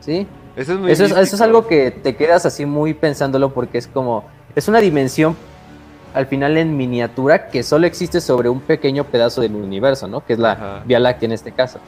Sí. 0.00 0.26
Eso 0.56 0.72
es, 0.74 0.78
muy 0.78 0.92
eso, 0.92 1.04
eso 1.04 1.20
es 1.20 1.40
algo 1.40 1.66
que 1.66 1.90
te 1.90 2.14
quedas 2.14 2.44
así 2.44 2.66
muy 2.66 2.94
pensándolo 2.94 3.54
porque 3.54 3.78
es 3.78 3.86
como, 3.86 4.24
es 4.54 4.68
una 4.68 4.80
dimensión 4.80 5.36
al 6.14 6.26
final 6.26 6.58
en 6.58 6.76
miniatura 6.76 7.48
que 7.48 7.62
solo 7.62 7.86
existe 7.86 8.20
sobre 8.20 8.48
un 8.48 8.60
pequeño 8.60 9.04
pedazo 9.04 9.40
del 9.40 9.54
universo, 9.54 10.06
¿no? 10.08 10.24
Que 10.24 10.34
es 10.34 10.38
la 10.38 10.82
Vía 10.84 10.98
Láctea 10.98 11.26
en 11.26 11.32
este 11.32 11.52
caso. 11.52 11.78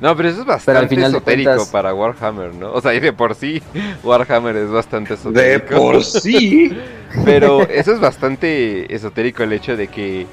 No, 0.00 0.16
pero 0.16 0.30
eso 0.30 0.40
es 0.40 0.46
bastante 0.46 1.00
esotérico 1.00 1.64
para 1.70 1.94
Warhammer, 1.94 2.54
¿no? 2.54 2.72
O 2.72 2.80
sea, 2.80 2.92
y 2.92 2.98
de 2.98 3.12
por 3.12 3.36
sí 3.36 3.62
Warhammer 4.02 4.56
es 4.56 4.70
bastante 4.70 5.14
esotérico. 5.14 5.74
De 5.74 5.78
por 5.78 6.02
sí. 6.02 6.76
pero 7.24 7.62
eso 7.62 7.92
es 7.92 8.00
bastante 8.00 8.92
esotérico 8.92 9.44
el 9.44 9.52
hecho 9.52 9.76
de 9.76 9.88
que 9.88 10.26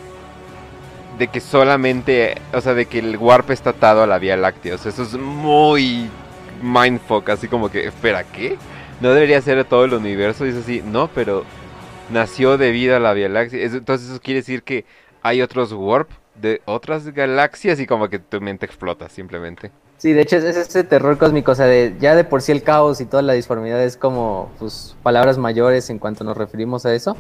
de 1.20 1.28
que 1.28 1.42
solamente, 1.42 2.36
o 2.54 2.62
sea, 2.62 2.74
de 2.74 2.86
que 2.86 3.00
el 3.00 3.18
warp 3.18 3.52
está 3.52 3.72
atado 3.72 4.02
a 4.02 4.08
la 4.08 4.18
Vía 4.20 4.38
Láctea. 4.38 4.76
O 4.76 4.78
sea, 4.78 4.92
eso 4.92 5.04
es 5.04 5.14
muy 5.16 6.10
mindfuck, 6.62 7.30
así 7.30 7.48
como 7.48 7.70
que, 7.70 7.88
espera, 7.88 8.24
¿qué? 8.24 8.58
No 9.02 9.14
debería 9.14 9.42
ser 9.42 9.64
todo 9.66 9.86
el 9.86 9.94
universo, 9.94 10.46
y 10.46 10.50
es 10.50 10.56
así, 10.56 10.84
no, 10.86 11.10
pero 11.14 11.44
nació 12.10 12.58
debido 12.58 12.96
a 12.96 13.00
la 13.00 13.14
Vía 13.14 13.30
Láctea. 13.30 13.66
Entonces 13.66 14.10
eso 14.10 14.20
quiere 14.22 14.42
decir 14.42 14.64
que 14.64 14.86
hay 15.22 15.42
otros 15.42 15.74
warp 15.74 16.10
de 16.36 16.62
otras 16.66 17.08
galaxias 17.14 17.80
y 17.80 17.86
como 17.86 18.10
que 18.10 18.20
tu 18.20 18.40
mente 18.42 18.66
explota 18.66 19.10
simplemente. 19.10 19.72
Sí, 19.98 20.14
de 20.14 20.22
hecho 20.22 20.38
es 20.38 20.44
ese 20.44 20.84
terror 20.86 21.18
cósmico, 21.18 21.52
o 21.52 21.56
sea, 21.56 21.66
de, 21.66 21.94
ya 22.00 22.16
de 22.16 22.24
por 22.24 22.42
sí 22.42 22.54
el 22.54 22.64
caos 22.64 23.02
y 23.02 23.06
toda 23.06 23.22
la 23.22 23.34
disformidad 23.34 23.84
es 23.84 23.98
como 23.98 24.50
pues, 24.58 24.96
palabras 25.04 25.38
mayores 25.38 25.90
en 25.90 26.00
cuanto 26.00 26.24
nos 26.24 26.38
referimos 26.38 26.86
a 26.86 26.94
eso. 26.94 27.18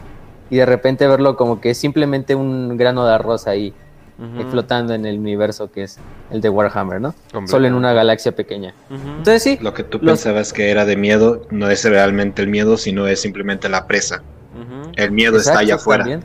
Y 0.49 0.57
de 0.57 0.65
repente 0.65 1.05
verlo 1.05 1.35
como 1.35 1.61
que 1.61 1.71
es 1.71 1.77
simplemente 1.77 2.35
un 2.35 2.77
grano 2.77 3.05
de 3.05 3.13
arroz 3.13 3.47
ahí 3.47 3.73
flotando 4.51 4.93
en 4.93 5.05
el 5.05 5.17
universo 5.17 5.71
que 5.71 5.83
es 5.83 5.97
el 6.29 6.41
de 6.41 6.49
Warhammer, 6.49 6.99
¿no? 6.99 7.15
Solo 7.45 7.67
en 7.67 7.73
una 7.73 7.93
galaxia 7.93 8.33
pequeña. 8.33 8.73
Entonces 8.89 9.43
sí. 9.43 9.57
Lo 9.61 9.73
que 9.73 9.83
tú 9.83 9.99
pensabas 9.99 10.53
que 10.53 10.71
era 10.71 10.85
de 10.85 10.95
miedo 10.95 11.47
no 11.49 11.69
es 11.69 11.83
realmente 11.85 12.41
el 12.41 12.49
miedo, 12.49 12.77
sino 12.77 13.07
es 13.07 13.21
simplemente 13.21 13.69
la 13.69 13.87
presa. 13.87 14.21
El 14.95 15.11
miedo 15.11 15.37
está 15.37 15.59
allá 15.59 15.75
afuera. 15.75 16.19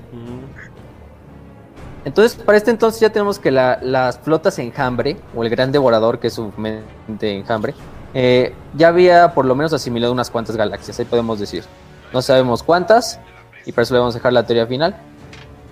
Entonces, 2.05 2.35
para 2.35 2.59
este 2.59 2.71
entonces 2.71 3.01
ya 3.01 3.11
tenemos 3.11 3.39
que 3.39 3.51
las 3.51 4.19
flotas 4.19 4.59
enjambre, 4.59 5.17
o 5.35 5.43
el 5.43 5.49
gran 5.49 5.73
devorador, 5.73 6.19
que 6.19 6.27
es 6.27 6.35
su 6.35 6.53
mente 6.57 7.33
enjambre, 7.33 7.75
eh, 8.13 8.55
ya 8.75 8.89
había 8.89 9.33
por 9.33 9.47
lo 9.47 9.55
menos 9.55 9.73
asimilado 9.73 10.13
unas 10.13 10.31
cuantas 10.31 10.57
galaxias, 10.57 10.99
ahí 10.99 11.07
podemos 11.07 11.41
decir. 11.41 11.65
No 12.13 12.21
sabemos 12.21 12.63
cuántas, 12.63 13.19
y 13.65 13.73
por 13.73 13.83
eso 13.83 13.95
le 13.95 14.01
vamos 14.01 14.15
a 14.15 14.19
dejar 14.19 14.33
la 14.33 14.45
teoría 14.47 14.67
final. 14.67 14.97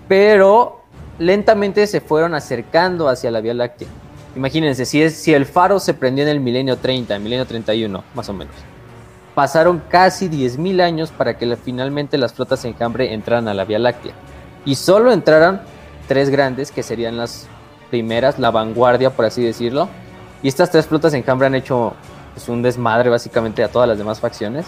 Pero 0.08 0.81
lentamente 1.26 1.86
se 1.86 2.00
fueron 2.00 2.34
acercando 2.34 3.08
hacia 3.08 3.30
la 3.30 3.40
Vía 3.40 3.54
Láctea. 3.54 3.88
Imagínense, 4.34 4.86
si, 4.86 5.34
el 5.34 5.46
faro 5.46 5.78
se 5.78 5.94
prendió 5.94 6.24
en 6.24 6.30
el 6.30 6.40
milenio 6.40 6.76
30, 6.78 7.18
milenio 7.18 7.46
31, 7.46 8.02
más 8.14 8.28
o 8.28 8.32
menos. 8.32 8.54
Pasaron 9.34 9.82
casi 9.88 10.28
10.000 10.28 10.82
años 10.82 11.10
para 11.10 11.36
que 11.36 11.56
finalmente 11.56 12.18
las 12.18 12.32
flotas 12.32 12.64
enjambre 12.64 13.12
entraran 13.12 13.48
a 13.48 13.54
la 13.54 13.64
Vía 13.64 13.78
Láctea. 13.78 14.12
Y 14.64 14.74
solo 14.74 15.12
entraran 15.12 15.62
tres 16.08 16.30
grandes, 16.30 16.70
que 16.70 16.82
serían 16.82 17.16
las 17.16 17.46
primeras, 17.90 18.38
la 18.38 18.50
vanguardia, 18.50 19.10
por 19.10 19.24
así 19.24 19.42
decirlo. 19.42 19.88
Y 20.42 20.48
estas 20.48 20.70
tres 20.70 20.86
flotas 20.86 21.14
en 21.14 21.22
Cambria 21.22 21.46
han 21.46 21.54
hecho 21.54 21.94
pues, 22.34 22.48
un 22.48 22.62
desmadre 22.62 23.10
básicamente 23.10 23.62
a 23.62 23.68
todas 23.68 23.88
las 23.88 23.98
demás 23.98 24.20
facciones. 24.20 24.66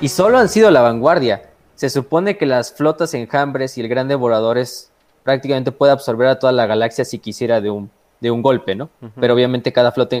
Y 0.00 0.08
solo 0.08 0.38
han 0.38 0.48
sido 0.48 0.70
la 0.70 0.80
vanguardia. 0.80 1.50
Se 1.74 1.90
supone 1.90 2.36
que 2.36 2.46
las 2.46 2.72
flotas 2.72 3.14
enjambres 3.14 3.76
y 3.78 3.80
el 3.80 3.88
gran 3.88 4.08
devorador 4.08 4.58
es, 4.58 4.90
prácticamente 5.30 5.72
puede 5.72 5.92
absorber 5.92 6.28
a 6.28 6.38
toda 6.38 6.52
la 6.52 6.66
galaxia 6.66 7.04
si 7.04 7.18
quisiera 7.18 7.60
de 7.60 7.70
un, 7.70 7.90
de 8.20 8.30
un 8.30 8.42
golpe, 8.42 8.74
¿no? 8.74 8.90
Pero 9.18 9.34
obviamente 9.34 9.72
cada 9.72 9.92
flota 9.92 10.16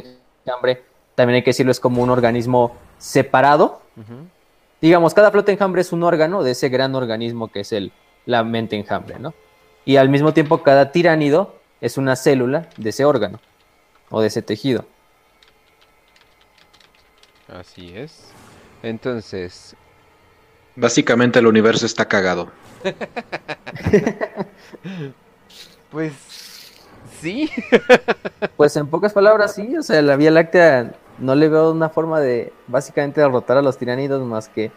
enjambre, 0.46 0.82
también 1.14 1.36
hay 1.36 1.42
que 1.42 1.50
decirlo, 1.50 1.72
es 1.72 1.80
como 1.80 2.02
un 2.02 2.10
organismo 2.10 2.76
separado. 2.98 3.82
Digamos, 4.80 5.12
cada 5.14 5.30
flota 5.30 5.52
enjambre 5.52 5.82
es 5.82 5.92
un 5.92 6.02
órgano 6.02 6.42
de 6.42 6.52
ese 6.52 6.68
gran 6.68 6.94
organismo 6.94 7.48
que 7.48 7.60
es 7.60 7.72
el, 7.72 7.92
la 8.24 8.44
mente 8.44 8.76
enjambre, 8.76 9.18
¿no? 9.18 9.34
y 9.84 9.96
al 9.96 10.08
mismo 10.08 10.32
tiempo 10.32 10.62
cada 10.62 10.92
tiránido 10.92 11.56
es 11.80 11.96
una 11.96 12.16
célula 12.16 12.68
de 12.76 12.90
ese 12.90 13.04
órgano 13.04 13.40
o 14.10 14.20
de 14.20 14.28
ese 14.28 14.42
tejido. 14.42 14.84
Así 17.48 17.96
es. 17.96 18.32
Entonces... 18.82 19.74
Básicamente 20.76 21.38
el 21.38 21.46
universo 21.46 21.86
está 21.86 22.06
cagado. 22.06 22.50
pues... 25.90 26.12
Sí. 27.20 27.50
pues 28.56 28.76
en 28.76 28.86
pocas 28.86 29.12
palabras 29.12 29.54
sí, 29.54 29.76
o 29.76 29.82
sea, 29.82 30.00
la 30.00 30.16
Vía 30.16 30.30
Láctea 30.30 30.92
no 31.18 31.34
le 31.34 31.48
veo 31.48 31.70
una 31.70 31.90
forma 31.90 32.18
de 32.18 32.52
básicamente 32.66 33.20
derrotar 33.20 33.58
a 33.58 33.62
los 33.62 33.76
tiránidos 33.76 34.26
más 34.26 34.48
que, 34.48 34.72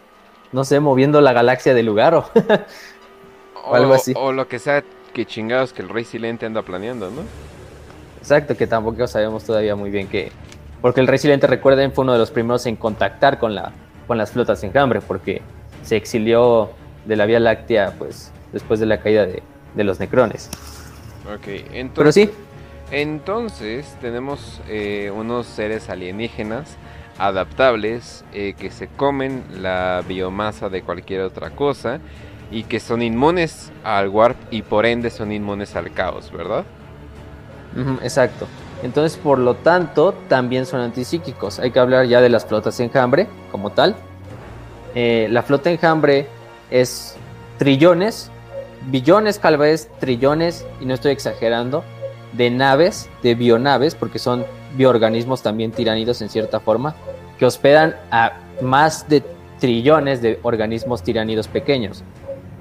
no 0.52 0.64
sé, 0.64 0.78
moviendo 0.78 1.22
la 1.22 1.32
galaxia 1.32 1.72
del 1.72 1.86
lugar 1.86 2.14
o, 2.14 2.28
o 3.64 3.74
algo 3.74 3.94
así. 3.94 4.12
O 4.14 4.32
lo 4.32 4.46
que 4.46 4.58
sea 4.58 4.84
que 5.14 5.24
chingados 5.24 5.72
que 5.72 5.80
el 5.80 5.88
Rey 5.88 6.04
Silente 6.04 6.44
anda 6.44 6.62
planeando, 6.62 7.10
¿no? 7.10 7.22
Exacto, 8.18 8.56
que 8.56 8.66
tampoco 8.66 9.06
sabemos 9.06 9.44
todavía 9.44 9.76
muy 9.76 9.90
bien 9.90 10.08
qué. 10.08 10.30
Porque 10.82 11.00
el 11.00 11.06
Rey 11.06 11.18
Silente, 11.18 11.46
recuerden, 11.46 11.92
fue 11.92 12.02
uno 12.02 12.12
de 12.12 12.18
los 12.18 12.30
primeros 12.30 12.66
en 12.66 12.76
contactar 12.76 13.38
con, 13.38 13.54
la, 13.54 13.72
con 14.06 14.18
las 14.18 14.32
flotas 14.32 14.62
en 14.64 14.70
Cambre, 14.70 15.00
porque 15.00 15.40
se 15.84 15.96
exilió 15.96 16.70
de 17.04 17.16
la 17.16 17.26
Vía 17.26 17.40
Láctea, 17.40 17.94
pues, 17.98 18.32
después 18.52 18.80
de 18.80 18.86
la 18.86 18.98
caída 18.98 19.26
de, 19.26 19.42
los 19.84 20.00
Necrones. 20.00 20.50
Ok, 21.32 21.46
entonces... 21.72 21.92
Pero 21.94 22.12
sí. 22.12 22.30
Entonces, 22.90 23.96
tenemos 24.00 24.60
eh, 24.68 25.10
unos 25.14 25.46
seres 25.46 25.88
alienígenas 25.88 26.76
adaptables 27.18 28.24
eh, 28.32 28.54
que 28.58 28.70
se 28.70 28.88
comen 28.88 29.44
la 29.60 30.02
biomasa 30.06 30.68
de 30.68 30.82
cualquier 30.82 31.22
otra 31.22 31.50
cosa 31.50 32.00
y 32.50 32.64
que 32.64 32.80
son 32.80 33.02
inmunes 33.02 33.72
al 33.84 34.08
warp 34.08 34.36
y 34.50 34.62
por 34.62 34.86
ende 34.86 35.10
son 35.10 35.32
inmunes 35.32 35.76
al 35.76 35.92
caos, 35.92 36.30
¿verdad? 36.30 36.64
exacto. 38.02 38.46
Entonces, 38.84 39.18
por 39.18 39.38
lo 39.38 39.54
tanto, 39.54 40.14
también 40.28 40.66
son 40.66 40.80
antipsíquicos. 40.80 41.58
Hay 41.58 41.72
que 41.72 41.80
hablar 41.80 42.06
ya 42.06 42.20
de 42.20 42.28
las 42.28 42.44
flotas 42.44 42.78
enjambre 42.78 43.26
como 43.50 43.70
tal. 43.70 43.96
Eh, 44.94 45.28
la 45.30 45.42
flota 45.42 45.70
enjambre 45.70 46.26
es 46.70 47.16
trillones, 47.58 48.30
billones 48.86 49.40
tal 49.40 49.56
vez, 49.56 49.90
trillones, 49.98 50.66
y 50.80 50.86
no 50.86 50.94
estoy 50.94 51.12
exagerando, 51.12 51.84
de 52.32 52.50
naves, 52.50 53.08
de 53.22 53.34
bionaves, 53.34 53.94
porque 53.94 54.18
son 54.18 54.44
bioorganismos 54.76 55.42
también 55.42 55.70
tiránidos 55.70 56.20
en 56.22 56.28
cierta 56.28 56.60
forma, 56.60 56.94
que 57.38 57.46
hospedan 57.46 57.96
a 58.10 58.32
más 58.60 59.08
de 59.08 59.22
trillones 59.58 60.20
de 60.20 60.38
organismos 60.42 61.02
tiránidos 61.02 61.48
pequeños 61.48 62.04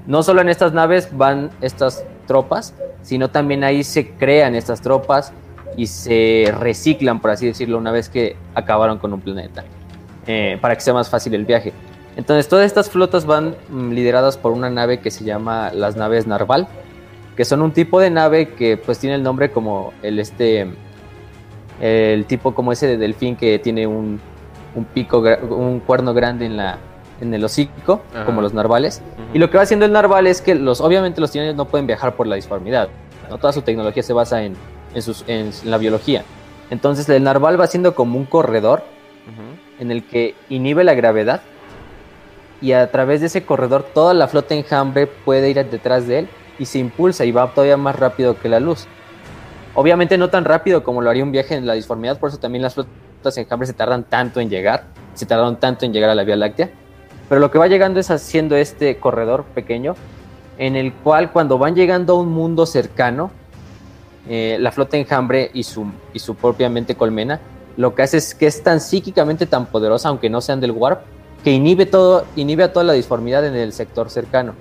no 0.05 0.23
solo 0.23 0.41
en 0.41 0.49
estas 0.49 0.73
naves 0.73 1.09
van 1.11 1.49
estas 1.61 2.05
tropas, 2.27 2.73
sino 3.01 3.29
también 3.29 3.63
ahí 3.63 3.83
se 3.83 4.11
crean 4.11 4.55
estas 4.55 4.81
tropas 4.81 5.33
y 5.77 5.87
se 5.87 6.53
reciclan, 6.59 7.19
por 7.19 7.31
así 7.31 7.45
decirlo, 7.47 7.77
una 7.77 7.91
vez 7.91 8.09
que 8.09 8.35
acabaron 8.53 8.97
con 8.97 9.13
un 9.13 9.21
planeta, 9.21 9.63
eh, 10.27 10.57
para 10.61 10.75
que 10.75 10.81
sea 10.81 10.93
más 10.93 11.09
fácil 11.09 11.33
el 11.33 11.45
viaje. 11.45 11.73
Entonces 12.15 12.47
todas 12.47 12.65
estas 12.65 12.89
flotas 12.89 13.25
van 13.25 13.55
mm, 13.69 13.91
lideradas 13.91 14.37
por 14.37 14.51
una 14.51 14.69
nave 14.69 14.99
que 14.99 15.11
se 15.11 15.23
llama 15.23 15.71
las 15.73 15.95
naves 15.95 16.27
Narval, 16.27 16.67
que 17.35 17.45
son 17.45 17.61
un 17.61 17.71
tipo 17.71 17.99
de 17.99 18.09
nave 18.09 18.49
que 18.49 18.77
pues 18.77 18.99
tiene 18.99 19.15
el 19.15 19.23
nombre 19.23 19.51
como 19.51 19.93
el 20.03 20.19
este, 20.19 20.67
el 21.79 22.25
tipo 22.25 22.53
como 22.53 22.71
ese 22.71 22.87
de 22.87 22.97
delfín 22.97 23.35
que 23.35 23.57
tiene 23.59 23.87
un, 23.87 24.19
un 24.75 24.85
pico, 24.85 25.23
un 25.49 25.79
cuerno 25.79 26.13
grande 26.13 26.45
en 26.45 26.57
la, 26.57 26.77
en 27.21 27.33
el 27.33 27.43
hocico, 27.43 28.01
como 28.25 28.41
los 28.41 28.53
narvales. 28.53 29.01
Y 29.33 29.39
lo 29.39 29.49
que 29.49 29.57
va 29.57 29.63
haciendo 29.63 29.85
el 29.85 29.91
narval 29.91 30.27
es 30.27 30.41
que 30.41 30.55
los, 30.55 30.81
obviamente 30.81 31.21
los 31.21 31.31
tiránidos 31.31 31.57
no 31.57 31.65
pueden 31.65 31.87
viajar 31.87 32.15
por 32.15 32.27
la 32.27 32.35
disformidad. 32.35 32.89
¿no? 33.29 33.37
Toda 33.37 33.53
su 33.53 33.61
tecnología 33.61 34.03
se 34.03 34.13
basa 34.13 34.43
en, 34.43 34.55
en, 34.93 35.01
sus, 35.01 35.23
en, 35.27 35.51
la 35.65 35.77
biología. 35.77 36.23
Entonces 36.69 37.07
el 37.09 37.23
narval 37.23 37.59
va 37.59 37.65
haciendo 37.65 37.95
como 37.95 38.17
un 38.17 38.25
corredor 38.25 38.83
en 39.79 39.91
el 39.91 40.03
que 40.03 40.35
inhibe 40.49 40.83
la 40.83 40.93
gravedad 40.93 41.41
y 42.63 42.71
a 42.71 42.89
través 42.89 43.19
de 43.19 43.27
ese 43.27 43.43
corredor 43.43 43.83
toda 43.93 44.13
la 44.13 44.29
flota 44.29 44.55
enjambre 44.55 45.05
puede 45.05 45.49
ir 45.49 45.57
detrás 45.69 46.07
de 46.07 46.19
él 46.19 46.29
y 46.57 46.65
se 46.65 46.79
impulsa 46.79 47.25
y 47.25 47.31
va 47.33 47.53
todavía 47.53 47.75
más 47.75 47.97
rápido 47.97 48.39
que 48.39 48.47
la 48.47 48.61
luz. 48.61 48.87
Obviamente 49.75 50.17
no 50.17 50.29
tan 50.29 50.45
rápido 50.45 50.81
como 50.81 51.01
lo 51.01 51.09
haría 51.09 51.23
un 51.23 51.33
viaje 51.33 51.55
en 51.55 51.65
la 51.67 51.73
disformidad, 51.73 52.17
por 52.19 52.29
eso 52.29 52.39
también 52.39 52.61
las 52.61 52.73
flotas 52.73 53.37
enjambre 53.37 53.67
se 53.67 53.73
tardan 53.73 54.05
tanto 54.05 54.39
en 54.39 54.49
llegar, 54.49 54.85
se 55.13 55.25
tardaron 55.25 55.57
tanto 55.57 55.85
en 55.85 55.91
llegar 55.91 56.09
a 56.09 56.15
la 56.15 56.23
Vía 56.23 56.37
Láctea, 56.37 56.69
pero 57.27 57.41
lo 57.41 57.51
que 57.51 57.57
va 57.57 57.67
llegando 57.67 57.99
es 57.99 58.09
haciendo 58.09 58.55
este 58.55 58.95
corredor 58.97 59.43
pequeño, 59.43 59.95
en 60.57 60.77
el 60.77 60.93
cual 60.93 61.33
cuando 61.33 61.57
van 61.57 61.75
llegando 61.75 62.13
a 62.13 62.19
un 62.21 62.29
mundo 62.29 62.65
cercano, 62.65 63.31
eh, 64.29 64.55
la 64.61 64.71
flota 64.71 64.95
enjambre 64.95 65.51
y 65.53 65.63
su, 65.63 65.91
y 66.13 66.19
su 66.19 66.35
propiamente 66.35 66.95
colmena, 66.95 67.41
lo 67.75 67.93
que 67.93 68.03
hace 68.03 68.17
es 68.17 68.33
que 68.33 68.47
es 68.47 68.63
tan 68.63 68.79
psíquicamente 68.79 69.47
tan 69.47 69.65
poderosa, 69.65 70.07
aunque 70.07 70.29
no 70.29 70.39
sean 70.39 70.61
del 70.61 70.71
warp, 70.71 71.01
que 71.43 71.51
inhibe 71.51 71.85
todo, 71.85 72.25
inhibe 72.35 72.63
a 72.63 72.73
toda 72.73 72.85
la 72.85 72.93
disformidad 72.93 73.45
en 73.45 73.55
el 73.55 73.73
sector 73.73 74.09
cercano. 74.09 74.53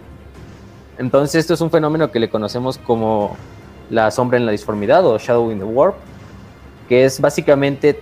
Entonces 0.99 1.37
esto 1.37 1.55
es 1.55 1.61
un 1.61 1.71
fenómeno 1.71 2.11
que 2.11 2.21
le 2.21 2.29
conocemos 2.29 2.79
como 2.79 3.37
la 3.91 4.11
sombra 4.11 4.39
en 4.39 4.47
la 4.47 4.53
disformidad 4.53 5.07
o 5.07 5.19
Shadow 5.19 5.51
in 5.51 5.59
the 5.59 5.65
Warp, 5.65 5.95
que 6.89 7.05
es 7.05 7.21
básicamente 7.21 8.01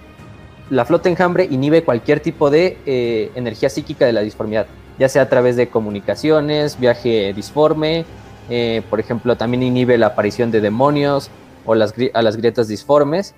la 0.70 0.84
flota 0.84 1.08
enjambre 1.08 1.44
inhibe 1.50 1.82
cualquier 1.84 2.20
tipo 2.20 2.48
de 2.48 2.78
eh, 2.86 3.30
energía 3.34 3.68
psíquica 3.68 4.06
de 4.06 4.12
la 4.12 4.20
disformidad, 4.20 4.66
ya 4.98 5.08
sea 5.08 5.22
a 5.22 5.28
través 5.28 5.56
de 5.56 5.68
comunicaciones, 5.68 6.78
viaje 6.78 7.32
disforme, 7.34 8.04
eh, 8.48 8.82
por 8.88 9.00
ejemplo, 9.00 9.36
también 9.36 9.62
inhibe 9.62 9.98
la 9.98 10.08
aparición 10.08 10.50
de 10.50 10.60
demonios 10.60 11.30
o 11.66 11.74
las, 11.74 11.94
a 12.14 12.22
las 12.22 12.36
grietas 12.36 12.68
disformes, 12.68 13.34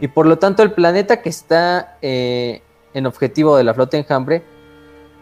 y 0.00 0.08
por 0.08 0.26
lo 0.26 0.38
tanto 0.38 0.62
el 0.62 0.72
planeta 0.72 1.20
que 1.20 1.28
está 1.28 1.98
eh, 2.00 2.62
en 2.94 3.04
objetivo 3.04 3.56
de 3.58 3.64
la 3.64 3.74
flota 3.74 3.98
enjambre 3.98 4.42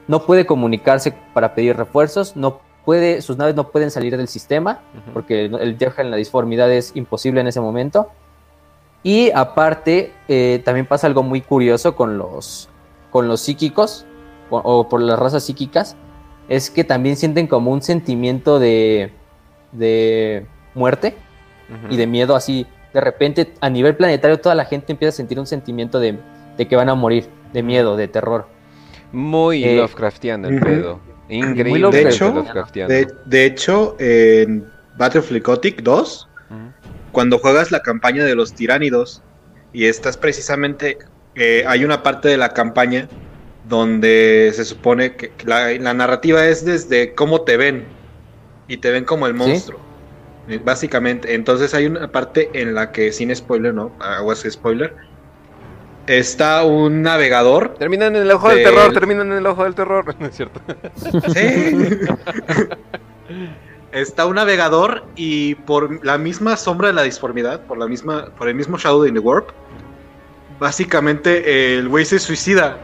no 0.08 0.24
puede 0.24 0.46
comunicarse 0.46 1.14
para 1.32 1.54
pedir 1.54 1.76
refuerzos, 1.76 2.36
no 2.36 2.60
puede, 2.84 3.22
sus 3.22 3.36
naves 3.36 3.54
no 3.54 3.70
pueden 3.70 3.90
salir 3.90 4.16
del 4.16 4.28
sistema, 4.28 4.80
porque 5.12 5.44
el 5.44 5.74
viaje 5.74 6.02
en 6.02 6.10
la 6.10 6.16
disformidad 6.16 6.70
es 6.72 6.92
imposible 6.94 7.40
en 7.40 7.46
ese 7.46 7.60
momento. 7.60 8.10
Y 9.02 9.30
aparte, 9.32 10.12
eh, 10.28 10.62
también 10.64 10.86
pasa 10.86 11.06
algo 11.06 11.22
muy 11.22 11.40
curioso 11.40 11.96
con 11.96 12.18
los, 12.18 12.68
con 13.10 13.28
los 13.28 13.40
psíquicos, 13.40 14.06
o, 14.50 14.88
por 14.88 15.00
las 15.00 15.18
razas 15.18 15.44
psíquicas, 15.44 15.96
es 16.48 16.70
que 16.70 16.84
también 16.84 17.16
sienten 17.16 17.46
como 17.46 17.70
un 17.70 17.82
sentimiento 17.82 18.58
de, 18.58 19.12
de 19.72 20.46
muerte 20.74 21.14
y 21.88 21.96
de 21.96 22.06
miedo 22.06 22.36
así. 22.36 22.66
De 22.92 23.00
repente, 23.00 23.54
a 23.60 23.70
nivel 23.70 23.96
planetario, 23.96 24.38
toda 24.40 24.54
la 24.54 24.66
gente 24.66 24.92
empieza 24.92 25.10
a 25.10 25.16
sentir 25.16 25.40
un 25.40 25.46
sentimiento 25.46 25.98
de, 25.98 26.18
que 26.58 26.76
van 26.76 26.90
a 26.90 26.94
morir, 26.94 27.28
de 27.52 27.62
miedo, 27.62 27.96
de 27.96 28.08
terror. 28.08 28.46
Muy 29.12 29.64
eh, 29.64 29.76
Lovecraftiano 29.76 30.48
el 30.48 30.60
pedo. 30.60 31.00
Increíble. 31.28 31.90
De 31.90 32.08
hecho, 32.08 32.44
de, 33.26 33.44
hecho, 33.44 33.96
en 33.98 34.66
Battlefield 34.96 35.42
Gothic 35.42 35.82
2, 35.82 36.28
cuando 37.12 37.38
juegas 37.38 37.70
la 37.70 37.80
campaña 37.80 38.24
de 38.24 38.34
los 38.34 38.54
tiránidos 38.54 39.22
y 39.72 39.86
estás 39.86 40.16
precisamente, 40.16 40.98
eh, 41.34 41.64
hay 41.66 41.84
una 41.84 42.02
parte 42.02 42.28
de 42.28 42.36
la 42.36 42.50
campaña 42.50 43.08
donde 43.68 44.50
se 44.54 44.64
supone 44.64 45.14
que 45.16 45.32
la, 45.44 45.78
narrativa 45.94 46.46
es 46.46 46.64
desde 46.64 47.14
cómo 47.14 47.42
te 47.42 47.56
ven 47.56 47.84
y 48.68 48.78
te 48.78 48.90
ven 48.90 49.04
como 49.04 49.26
el 49.26 49.34
monstruo. 49.34 49.80
Eh, 50.48 50.60
básicamente, 50.62 51.34
entonces 51.34 51.72
hay 51.72 51.86
una 51.86 52.10
parte 52.10 52.50
en 52.52 52.74
la 52.74 52.90
que, 52.92 53.12
sin 53.12 53.34
spoiler, 53.34 53.72
¿no? 53.72 53.92
Aguas 54.00 54.44
spoiler, 54.48 54.94
está 56.06 56.64
un 56.64 57.02
navegador. 57.02 57.74
Terminan 57.78 58.16
en 58.16 58.22
el 58.22 58.30
ojo 58.30 58.48
del 58.48 58.62
terror, 58.62 58.92
terminan 58.92 59.32
en 59.32 59.38
el 59.38 59.46
ojo 59.46 59.64
del 59.64 59.74
terror, 59.74 60.14
¿no 60.18 60.26
es 60.26 60.36
cierto? 60.36 60.60
Sí. 61.34 62.00
está 63.92 64.26
un 64.26 64.36
navegador 64.36 65.04
y 65.16 65.54
por 65.54 66.04
la 66.04 66.18
misma 66.18 66.56
sombra 66.56 66.88
de 66.88 66.94
la 66.94 67.02
disformidad, 67.02 67.60
por 67.66 67.78
la 67.78 67.86
misma, 67.86 68.26
por 68.36 68.48
el 68.48 68.54
mismo 68.54 68.78
Shadow 68.78 69.06
in 69.06 69.14
the 69.14 69.20
Warp, 69.20 69.50
básicamente 70.58 71.76
el 71.76 71.88
güey 71.88 72.04
se 72.04 72.18
suicida. 72.18 72.78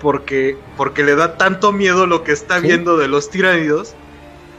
Porque, 0.00 0.58
porque 0.76 1.02
le 1.02 1.16
da 1.16 1.36
tanto 1.38 1.72
miedo 1.72 2.06
lo 2.06 2.22
que 2.22 2.32
está 2.32 2.58
viendo 2.58 2.98
de 2.98 3.08
los 3.08 3.30
tiranidos 3.30 3.94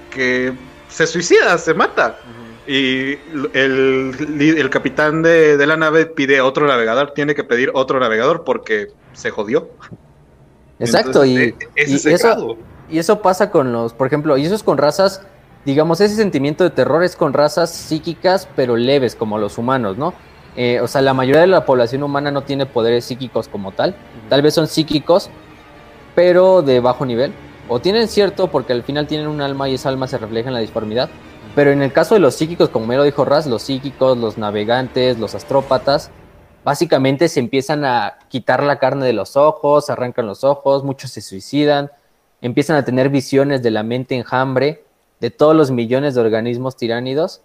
que 0.09 0.51
se 0.89 1.05
suicida, 1.05 1.57
se 1.59 1.75
mata. 1.75 2.19
Y 2.67 3.17
el, 3.53 4.69
capitán 4.69 5.23
de, 5.23 5.65
la 5.65 5.77
nave 5.77 6.05
pide 6.05 6.41
otro 6.41 6.67
navegador, 6.67 7.11
tiene 7.13 7.33
que 7.33 7.45
pedir 7.45 7.71
otro 7.73 7.99
navegador 7.99 8.43
porque 8.43 8.87
se 9.13 9.31
jodió. 9.31 9.69
Exacto, 10.77 11.23
y, 11.23 11.37
e, 11.37 11.55
eso, 11.75 12.57
y 12.89 12.99
eso 12.99 13.21
pasa 13.21 13.49
con 13.51 13.71
los, 13.71 13.93
por 13.93 14.07
ejemplo, 14.07 14.37
y 14.37 14.45
eso 14.45 14.53
es 14.53 14.63
con 14.63 14.77
razas, 14.77 15.21
digamos, 15.63 16.01
ese 16.01 16.15
sentimiento 16.15 16.65
de 16.65 16.69
terror 16.69 17.03
es 17.03 17.15
con 17.15 17.31
razas 17.31 17.71
psíquicas, 17.71 18.49
pero 18.55 18.75
leves, 18.75 19.15
como 19.15 19.37
los 19.39 19.57
humanos, 19.57 19.97
¿no? 19.97 20.13
Eh, 20.57 20.81
o 20.81 20.87
sea, 20.87 21.01
la 21.01 21.13
mayoría 21.13 21.41
de 21.41 21.47
la 21.47 21.65
población 21.65 22.03
humana 22.03 22.31
no 22.31 22.41
tiene 22.41 22.65
poderes 22.65 23.05
psíquicos 23.05 23.47
como 23.47 23.71
tal, 23.71 23.95
tal 24.27 24.41
vez 24.41 24.53
son 24.53 24.67
psíquicos, 24.67 25.29
pero 26.15 26.61
de 26.63 26.81
bajo 26.81 27.05
nivel, 27.05 27.31
o 27.69 27.79
tienen 27.79 28.07
cierto 28.09 28.47
porque 28.47 28.73
al 28.73 28.83
final 28.83 29.07
tienen 29.07 29.27
un 29.27 29.39
alma 29.39 29.69
y 29.69 29.75
esa 29.75 29.89
alma 29.89 30.07
se 30.07 30.17
refleja 30.17 30.49
en 30.49 30.53
la 30.53 30.59
disformidad, 30.59 31.09
pero 31.57 31.71
en 31.71 31.81
el 31.81 31.91
caso 31.91 32.13
de 32.13 32.19
los 32.19 32.35
psíquicos, 32.35 32.69
como 32.69 32.85
me 32.85 32.97
lo 32.97 33.03
dijo 33.03 33.25
Raz, 33.25 33.47
los 33.47 33.63
psíquicos, 33.63 34.15
los 34.15 34.37
navegantes, 34.37 35.17
los 35.17 35.33
astrópatas, 35.33 36.11
básicamente 36.63 37.27
se 37.29 37.39
empiezan 37.39 37.83
a 37.83 38.19
quitar 38.29 38.61
la 38.61 38.77
carne 38.77 39.07
de 39.07 39.13
los 39.13 39.35
ojos, 39.35 39.89
arrancan 39.89 40.27
los 40.27 40.43
ojos, 40.43 40.83
muchos 40.83 41.09
se 41.09 41.21
suicidan, 41.21 41.89
empiezan 42.41 42.75
a 42.75 42.85
tener 42.85 43.09
visiones 43.09 43.63
de 43.63 43.71
la 43.71 43.81
mente 43.81 44.13
enjambre, 44.13 44.85
de 45.19 45.31
todos 45.31 45.55
los 45.55 45.71
millones 45.71 46.13
de 46.13 46.21
organismos 46.21 46.77
tiránidos. 46.77 47.41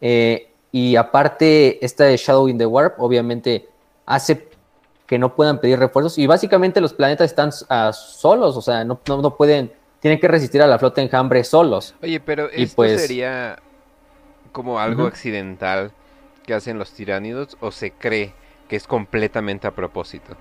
Eh, 0.00 0.52
y 0.70 0.94
aparte, 0.94 1.84
esta 1.84 2.04
de 2.04 2.16
Shadow 2.16 2.46
in 2.46 2.58
the 2.58 2.66
Warp, 2.66 3.00
obviamente, 3.00 3.68
hace 4.06 4.48
que 5.04 5.18
no 5.18 5.34
puedan 5.34 5.58
pedir 5.58 5.80
refuerzos. 5.80 6.16
Y 6.16 6.28
básicamente 6.28 6.80
los 6.80 6.92
planetas 6.92 7.28
están 7.28 7.50
solos, 7.50 8.56
o 8.56 8.62
sea, 8.62 8.84
no, 8.84 9.00
no, 9.08 9.20
no 9.20 9.36
pueden 9.36 9.72
tienen 10.06 10.20
que 10.20 10.28
resistir 10.28 10.62
a 10.62 10.68
la 10.68 10.78
flota 10.78 11.02
enjambre 11.02 11.42
solos. 11.42 11.96
Oye, 12.00 12.20
pero 12.20 12.48
esto 12.50 12.76
pues, 12.76 13.00
sería 13.00 13.58
como 14.52 14.78
algo 14.78 15.04
accidental 15.04 15.90
que 16.44 16.54
hacen 16.54 16.78
los 16.78 16.92
tiránidos 16.92 17.56
o 17.58 17.72
se 17.72 17.90
cree 17.90 18.32
que 18.68 18.76
es 18.76 18.86
completamente 18.86 19.66
a 19.66 19.72
propósito. 19.72 20.36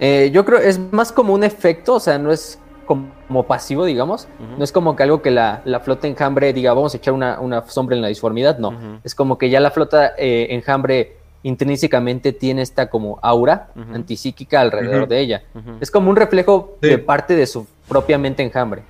Eh, 0.00 0.32
yo 0.32 0.44
creo 0.44 0.58
es 0.58 0.80
más 0.80 1.12
como 1.12 1.32
un 1.32 1.44
efecto, 1.44 1.94
o 1.94 2.00
sea, 2.00 2.18
no 2.18 2.32
es 2.32 2.58
como, 2.86 3.46
pasivo, 3.46 3.84
digamos. 3.84 4.26
No 4.58 4.64
es 4.64 4.72
como 4.72 4.96
que 4.96 5.04
algo 5.04 5.22
que 5.22 5.30
la, 5.30 5.62
flota 5.84 6.08
enjambre 6.08 6.52
diga, 6.52 6.74
vamos 6.74 6.92
a 6.94 6.96
echar 6.96 7.14
una, 7.14 7.38
sombra 7.68 7.94
en 7.94 8.02
la 8.02 8.08
disformidad, 8.08 8.58
no. 8.58 8.98
Es 9.04 9.14
como 9.14 9.38
que 9.38 9.48
ya 9.48 9.60
la 9.60 9.70
flota 9.70 10.14
eh, 10.18 10.48
enjambre 10.50 11.18
intrínsecamente 11.44 12.32
tiene 12.32 12.62
esta 12.62 12.90
como 12.90 13.20
aura 13.22 13.68
antipsíquica 13.76 14.60
alrededor 14.60 15.06
de 15.06 15.20
ella. 15.20 15.44
Es 15.80 15.92
como 15.92 16.10
un 16.10 16.16
reflejo 16.16 16.78
de 16.80 16.98
parte 16.98 17.36
de 17.36 17.46
su 17.46 17.68
propia 17.88 18.18
mente 18.18 18.42
enjambre. 18.42 18.82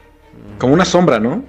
Como 0.58 0.74
una 0.74 0.84
sombra, 0.84 1.18
¿no? 1.18 1.42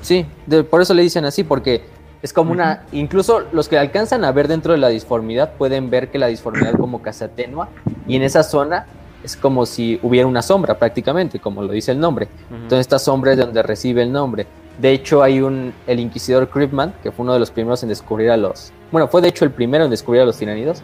Sí, 0.00 0.26
por 0.70 0.82
eso 0.82 0.94
le 0.94 1.02
dicen 1.02 1.24
así, 1.24 1.44
porque 1.44 1.82
es 2.22 2.32
como 2.32 2.52
una... 2.52 2.84
Incluso 2.92 3.42
los 3.52 3.68
que 3.68 3.78
alcanzan 3.78 4.24
a 4.24 4.32
ver 4.32 4.48
dentro 4.48 4.72
de 4.72 4.78
la 4.78 4.88
disformidad 4.88 5.52
pueden 5.54 5.90
ver 5.90 6.10
que 6.10 6.18
la 6.18 6.28
disformidad 6.28 6.74
como 6.74 7.02
que 7.02 7.12
se 7.12 7.24
atenúa 7.24 7.68
y 8.06 8.16
en 8.16 8.22
esa 8.22 8.42
zona 8.42 8.86
es 9.22 9.36
como 9.36 9.64
si 9.64 9.98
hubiera 10.02 10.26
una 10.26 10.42
sombra 10.42 10.78
prácticamente, 10.78 11.40
como 11.40 11.62
lo 11.62 11.72
dice 11.72 11.92
el 11.92 11.98
nombre. 11.98 12.28
Entonces 12.50 12.80
esta 12.80 12.98
sombra 12.98 13.32
es 13.32 13.38
de 13.38 13.44
donde 13.44 13.62
recibe 13.62 14.02
el 14.02 14.12
nombre. 14.12 14.46
De 14.78 14.90
hecho, 14.90 15.22
hay 15.22 15.40
un, 15.40 15.72
el 15.86 16.00
inquisidor 16.00 16.48
Creepman, 16.48 16.94
que 17.02 17.12
fue 17.12 17.22
uno 17.22 17.32
de 17.32 17.38
los 17.38 17.50
primeros 17.50 17.82
en 17.82 17.88
descubrir 17.88 18.30
a 18.30 18.36
los... 18.36 18.72
Bueno, 18.90 19.08
fue 19.08 19.22
de 19.22 19.28
hecho 19.28 19.44
el 19.44 19.50
primero 19.50 19.84
en 19.84 19.90
descubrir 19.90 20.22
a 20.22 20.26
los 20.26 20.36
tiranidos. 20.36 20.82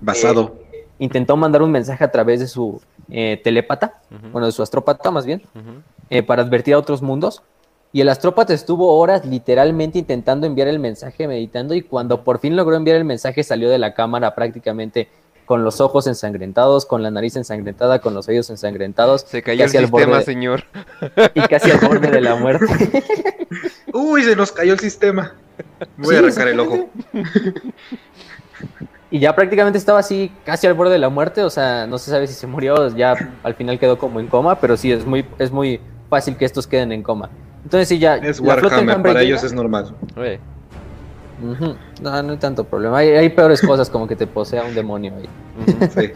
Basado. 0.00 0.56
Eh, 0.58 0.63
intentó 0.98 1.36
mandar 1.36 1.62
un 1.62 1.70
mensaje 1.70 2.04
a 2.04 2.10
través 2.10 2.40
de 2.40 2.46
su 2.46 2.80
eh, 3.10 3.40
telépata, 3.42 4.00
bueno, 4.32 4.46
de 4.46 4.52
su 4.52 4.62
astrópata 4.62 5.10
más 5.10 5.26
bien, 5.26 5.42
eh, 6.10 6.22
para 6.22 6.42
advertir 6.42 6.74
a 6.74 6.78
otros 6.78 7.02
mundos. 7.02 7.42
Y 7.92 8.00
el 8.00 8.08
astrópata 8.08 8.52
estuvo 8.52 8.98
horas 8.98 9.24
literalmente 9.24 10.00
intentando 10.00 10.46
enviar 10.46 10.66
el 10.66 10.80
mensaje, 10.80 11.28
meditando, 11.28 11.74
y 11.74 11.82
cuando 11.82 12.24
por 12.24 12.40
fin 12.40 12.56
logró 12.56 12.76
enviar 12.76 12.96
el 12.96 13.04
mensaje 13.04 13.44
salió 13.44 13.70
de 13.70 13.78
la 13.78 13.94
cámara 13.94 14.34
prácticamente 14.34 15.08
con 15.44 15.62
los 15.62 15.80
ojos 15.80 16.06
ensangrentados, 16.06 16.86
con 16.86 17.02
la 17.02 17.10
nariz 17.10 17.36
ensangrentada, 17.36 18.00
con 18.00 18.14
los 18.14 18.26
oídos 18.28 18.50
ensangrentados. 18.50 19.22
Se 19.22 19.42
cayó 19.42 19.64
el 19.64 19.70
sistema, 19.70 20.22
señor. 20.22 20.64
Y 21.34 21.40
casi 21.42 21.70
al 21.70 21.86
borde 21.86 22.10
de 22.10 22.20
la 22.20 22.34
muerte. 22.40 22.66
Uy, 23.92 24.24
se 24.24 24.34
nos 24.36 24.52
cayó 24.52 24.72
el 24.72 24.80
sistema. 24.80 25.34
Voy 25.96 26.16
a 26.16 26.18
arrancar 26.20 26.48
el 26.48 26.60
ojo. 26.60 26.88
Y 29.10 29.18
ya 29.18 29.34
prácticamente 29.34 29.78
estaba 29.78 30.00
así, 30.00 30.32
casi 30.44 30.66
al 30.66 30.74
borde 30.74 30.92
de 30.92 30.98
la 30.98 31.08
muerte. 31.08 31.42
O 31.42 31.50
sea, 31.50 31.86
no 31.86 31.98
se 31.98 32.10
sabe 32.10 32.26
si 32.26 32.34
se 32.34 32.46
murió, 32.46 32.94
ya 32.96 33.14
al 33.42 33.54
final 33.54 33.78
quedó 33.78 33.98
como 33.98 34.20
en 34.20 34.26
coma, 34.26 34.60
pero 34.60 34.76
sí, 34.76 34.90
es 34.90 35.06
muy, 35.06 35.24
es 35.38 35.52
muy 35.52 35.80
fácil 36.10 36.36
que 36.36 36.44
estos 36.44 36.66
queden 36.66 36.92
en 36.92 37.02
coma. 37.02 37.30
Entonces 37.62 37.88
sí, 37.88 37.98
ya... 37.98 38.16
Es 38.16 38.40
Warhammer, 38.40 39.02
para 39.02 39.22
ellos 39.22 39.42
es 39.44 39.52
normal. 39.52 39.94
No, 42.00 42.22
no 42.22 42.32
hay 42.32 42.38
tanto 42.38 42.64
problema. 42.64 42.98
Hay, 42.98 43.28
peores 43.30 43.60
cosas 43.60 43.90
como 43.90 44.06
que 44.06 44.16
te 44.16 44.26
posea 44.26 44.64
un 44.64 44.74
demonio 44.74 45.12
ahí. 45.16 46.10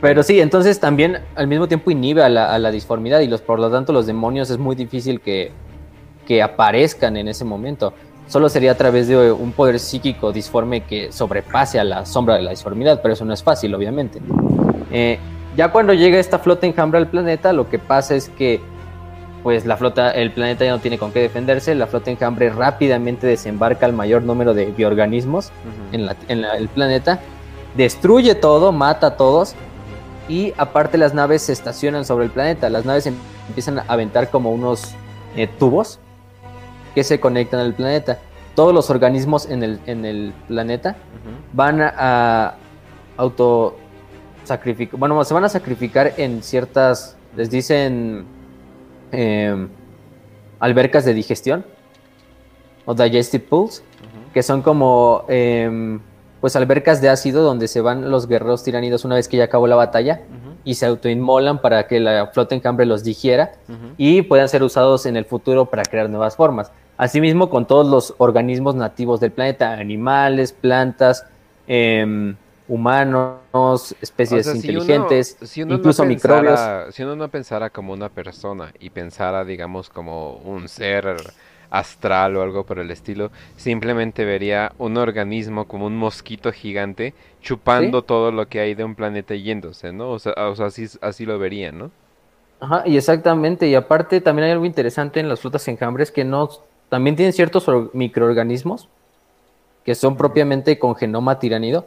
Pero 0.00 0.24
sí, 0.24 0.40
entonces 0.40 0.80
también 0.80 1.18
al 1.36 1.46
mismo 1.46 1.68
tiempo 1.68 1.90
inhibe 1.90 2.22
a 2.24 2.28
la, 2.28 2.70
disformidad 2.72 3.20
y 3.20 3.28
los, 3.28 3.40
por 3.40 3.60
lo 3.60 3.70
tanto 3.70 3.92
los 3.92 4.06
demonios 4.06 4.50
es 4.50 4.58
muy 4.58 4.74
difícil 4.74 5.20
que, 5.20 5.52
que 6.26 6.42
aparezcan 6.42 7.16
en 7.16 7.28
ese 7.28 7.44
momento. 7.44 7.94
Solo 8.28 8.48
sería 8.48 8.72
a 8.72 8.76
través 8.76 9.08
de 9.08 9.32
un 9.32 9.52
poder 9.52 9.78
psíquico 9.78 10.32
disforme 10.32 10.84
que 10.84 11.12
sobrepase 11.12 11.78
a 11.78 11.84
la 11.84 12.06
sombra 12.06 12.36
de 12.36 12.42
la 12.42 12.50
disformidad, 12.50 13.00
pero 13.02 13.14
eso 13.14 13.24
no 13.24 13.34
es 13.34 13.42
fácil, 13.42 13.74
obviamente. 13.74 14.20
Eh, 14.90 15.18
ya 15.56 15.70
cuando 15.70 15.92
llega 15.92 16.18
esta 16.18 16.38
flota 16.38 16.66
enjambra 16.66 16.98
al 16.98 17.08
planeta, 17.08 17.52
lo 17.52 17.68
que 17.68 17.78
pasa 17.78 18.14
es 18.14 18.28
que 18.30 18.60
pues 19.42 19.66
la 19.66 19.76
flota, 19.76 20.10
el 20.12 20.30
planeta 20.30 20.64
ya 20.64 20.70
no 20.70 20.78
tiene 20.78 20.98
con 20.98 21.12
qué 21.12 21.20
defenderse, 21.20 21.74
la 21.74 21.86
flota 21.86 22.10
enjambre 22.10 22.50
rápidamente 22.50 23.26
desembarca 23.26 23.86
el 23.86 23.92
mayor 23.92 24.22
número 24.22 24.54
de 24.54 24.66
bioorganismos 24.66 25.50
en, 25.90 26.08
el 26.44 26.68
planeta, 26.68 27.20
destruye 27.76 28.34
todo, 28.36 28.70
mata 28.70 29.08
a 29.08 29.16
todos 29.16 29.54
y 30.28 30.54
aparte 30.56 30.96
las 30.96 31.12
naves 31.12 31.42
se 31.42 31.52
estacionan 31.52 32.04
sobre 32.04 32.26
el 32.26 32.30
planeta, 32.30 32.70
las 32.70 32.84
naves 32.84 33.06
em, 33.06 33.14
empiezan 33.48 33.80
a 33.80 33.84
aventar 33.88 34.30
como 34.30 34.52
unos 34.52 34.94
eh, 35.36 35.48
tubos 35.58 35.98
que 36.94 37.04
se 37.04 37.20
conectan 37.20 37.60
al 37.60 37.74
planeta. 37.74 38.18
Todos 38.54 38.74
los 38.74 38.90
organismos 38.90 39.48
en 39.48 39.62
el, 39.62 39.80
en 39.86 40.04
el 40.04 40.34
planeta 40.48 40.96
van 41.52 41.80
a, 41.80 42.54
auto 43.16 43.76
sacrificar, 44.44 44.98
bueno, 44.98 45.22
se 45.24 45.34
van 45.34 45.44
a 45.44 45.48
sacrificar 45.48 46.14
en 46.16 46.42
ciertas, 46.42 47.16
les 47.36 47.50
dicen 47.50 48.26
Em, 49.12 49.68
albercas 50.58 51.04
de 51.04 51.12
digestión 51.12 51.66
o 52.86 52.94
digestive 52.94 53.44
pools, 53.44 53.82
que 54.32 54.42
son 54.42 54.62
como 54.62 55.24
em, 55.28 56.00
pues 56.40 56.56
albercas 56.56 57.02
de 57.02 57.10
ácido 57.10 57.42
donde 57.42 57.68
se 57.68 57.82
van 57.82 58.10
los 58.10 58.26
guerreros 58.26 58.64
tiranidos 58.64 59.04
una 59.04 59.16
vez 59.16 59.28
que 59.28 59.36
ya 59.36 59.44
acabó 59.44 59.66
la 59.66 59.76
batalla 59.76 60.22
y 60.64 60.74
se 60.74 60.86
autoinmolan 60.86 61.60
para 61.60 61.86
que 61.86 62.00
la 62.00 62.28
flota 62.28 62.54
en 62.54 62.60
cambre 62.60 62.86
los 62.86 63.04
digiera 63.04 63.52
y 63.96 64.22
puedan 64.22 64.48
ser 64.48 64.62
usados 64.62 65.06
en 65.06 65.16
el 65.16 65.24
futuro 65.24 65.66
para 65.66 65.82
crear 65.84 66.08
nuevas 66.08 66.36
formas. 66.36 66.70
Asimismo, 66.96 67.50
con 67.50 67.66
todos 67.66 67.86
los 67.86 68.14
organismos 68.18 68.74
nativos 68.74 69.18
del 69.20 69.32
planeta, 69.32 69.72
animales, 69.72 70.52
plantas, 70.52 71.26
eh, 71.66 72.34
humanos, 72.68 73.94
especies 74.00 74.46
inteligentes, 74.54 75.36
incluso 75.56 76.04
microbios. 76.04 76.60
Si 76.94 77.02
uno 77.02 77.16
no 77.16 77.28
pensara 77.28 77.70
como 77.70 77.92
una 77.92 78.08
persona 78.08 78.72
y 78.78 78.90
pensara, 78.90 79.44
digamos, 79.44 79.90
como 79.90 80.36
un 80.36 80.68
ser 80.68 81.16
astral 81.72 82.36
o 82.36 82.42
algo 82.42 82.64
por 82.64 82.78
el 82.78 82.90
estilo, 82.90 83.32
simplemente 83.56 84.24
vería 84.24 84.72
un 84.78 84.96
organismo 84.96 85.66
como 85.66 85.86
un 85.86 85.96
mosquito 85.96 86.52
gigante 86.52 87.14
chupando 87.40 88.02
todo 88.02 88.30
lo 88.30 88.46
que 88.46 88.60
hay 88.60 88.74
de 88.74 88.84
un 88.84 88.94
planeta 88.94 89.34
yéndose, 89.34 89.92
¿no? 89.92 90.10
O 90.10 90.18
sea, 90.18 90.34
o 90.36 90.54
sea 90.54 90.66
así, 90.66 90.86
así 91.00 91.26
lo 91.26 91.38
verían, 91.38 91.78
¿no? 91.78 91.90
Ajá, 92.60 92.84
y 92.86 92.96
exactamente, 92.96 93.66
y 93.66 93.74
aparte 93.74 94.20
también 94.20 94.46
hay 94.46 94.52
algo 94.52 94.66
interesante 94.66 95.18
en 95.18 95.28
las 95.28 95.40
frutas 95.40 95.66
enjambres 95.66 96.12
que 96.12 96.24
no, 96.24 96.48
también 96.88 97.16
tienen 97.16 97.32
ciertos 97.32 97.66
microorganismos 97.92 98.88
que 99.84 99.94
son 99.94 100.16
propiamente 100.16 100.78
con 100.78 100.94
genoma 100.94 101.38
tiranido, 101.38 101.86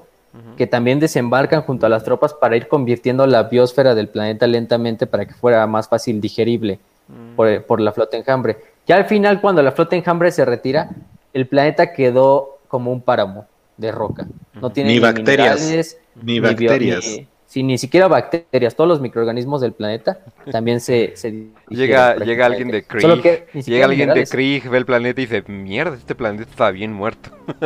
que 0.58 0.68
también 0.68 1.00
desembarcan 1.00 1.62
junto 1.62 1.86
a 1.86 1.90
las 1.90 2.04
tropas 2.04 2.34
para 2.34 2.58
ir 2.58 2.68
convirtiendo 2.68 3.26
la 3.26 3.44
biosfera 3.44 3.96
del 3.96 4.10
planeta 4.10 4.48
lentamente 4.48 5.08
para 5.08 5.26
que 5.26 5.34
fuera 5.34 5.66
más 5.66 5.88
fácil 5.88 6.20
digerible 6.20 6.78
mm. 7.08 7.36
por, 7.66 7.80
la 7.80 7.94
flota 7.94 8.18
enjambre. 8.18 8.58
Ya 8.88 8.98
al 8.98 9.06
final, 9.06 9.42
cuando 9.42 9.62
la 9.62 9.72
flota 9.72 9.96
enjambre 9.96 10.32
se 10.32 10.46
retira, 10.46 10.90
el 11.34 11.48
planeta 11.48 11.94
quedó 11.94 12.60
como 12.68 12.92
un 12.92 13.02
páramo 13.02 13.48
de 13.78 13.92
roca. 13.92 14.28
No 14.54 14.72
tiene 14.72 14.94
ni, 14.94 15.00
bacterias, 15.00 15.98
ni, 16.22 16.40
bacterias. 16.40 17.06
Ni, 17.56 17.64
ni 17.64 17.78
siquiera 17.78 18.08
bacterias, 18.08 18.76
todos 18.76 18.88
los 18.88 19.02
microorganismos 19.02 19.62
del 19.62 19.72
planeta 19.74 20.20
también 20.52 20.82
se, 20.82 21.14
llega, 21.70 22.16
llega 22.18 22.46
alguien 22.48 22.70
de 22.70 22.84
Krieg, 22.84 23.48
llega 23.54 23.86
alguien 23.86 24.14
de 24.14 24.28
Krieg, 24.28 24.70
ve 24.70 24.78
el 24.78 24.86
planeta 24.86 25.22
y 25.22 25.26
dice, 25.26 25.42
mierda, 25.48 25.96
este 25.96 26.16
planeta 26.16 26.50
está 26.50 26.72
bien 26.72 26.94
muerto. 26.94 27.30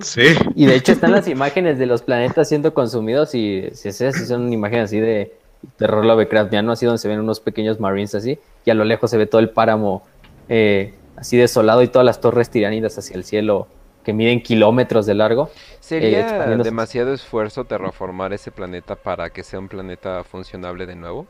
Sí. 0.00 0.22
Y 0.54 0.66
de 0.66 0.76
hecho 0.76 0.92
están 0.92 1.10
las 1.10 1.26
imágenes 1.26 1.76
de 1.76 1.86
los 1.86 2.02
planetas 2.02 2.48
siendo 2.48 2.72
consumidos 2.72 3.34
y 3.34 3.68
si 3.72 3.88
es 3.88 4.00
así, 4.00 4.24
son 4.24 4.52
imágenes 4.52 4.84
así 4.84 5.00
de 5.00 5.34
terror 5.76 6.04
Lovecraftiano, 6.04 6.72
así 6.72 6.86
donde 6.86 6.98
se 6.98 7.08
ven 7.08 7.20
unos 7.20 7.40
pequeños 7.40 7.80
marines 7.80 8.14
así, 8.14 8.38
y 8.64 8.70
a 8.70 8.74
lo 8.74 8.84
lejos 8.84 9.10
se 9.10 9.18
ve 9.18 9.26
todo 9.26 9.40
el 9.40 9.50
páramo 9.50 10.02
eh, 10.48 10.94
así 11.16 11.36
desolado 11.36 11.82
y 11.82 11.88
todas 11.88 12.04
las 12.04 12.20
torres 12.20 12.50
tiranidas 12.50 12.96
hacia 12.98 13.16
el 13.16 13.24
cielo 13.24 13.68
que 14.04 14.12
miden 14.12 14.40
kilómetros 14.42 15.06
de 15.06 15.14
largo. 15.14 15.50
¿Sería 15.80 16.52
eh, 16.52 16.56
demasiado 16.62 17.12
esfuerzo 17.12 17.64
terraformar 17.64 18.32
ese 18.32 18.52
planeta 18.52 18.94
para 18.94 19.30
que 19.30 19.42
sea 19.42 19.58
un 19.58 19.68
planeta 19.68 20.22
funcionable 20.24 20.86
de 20.86 20.94
nuevo? 20.94 21.26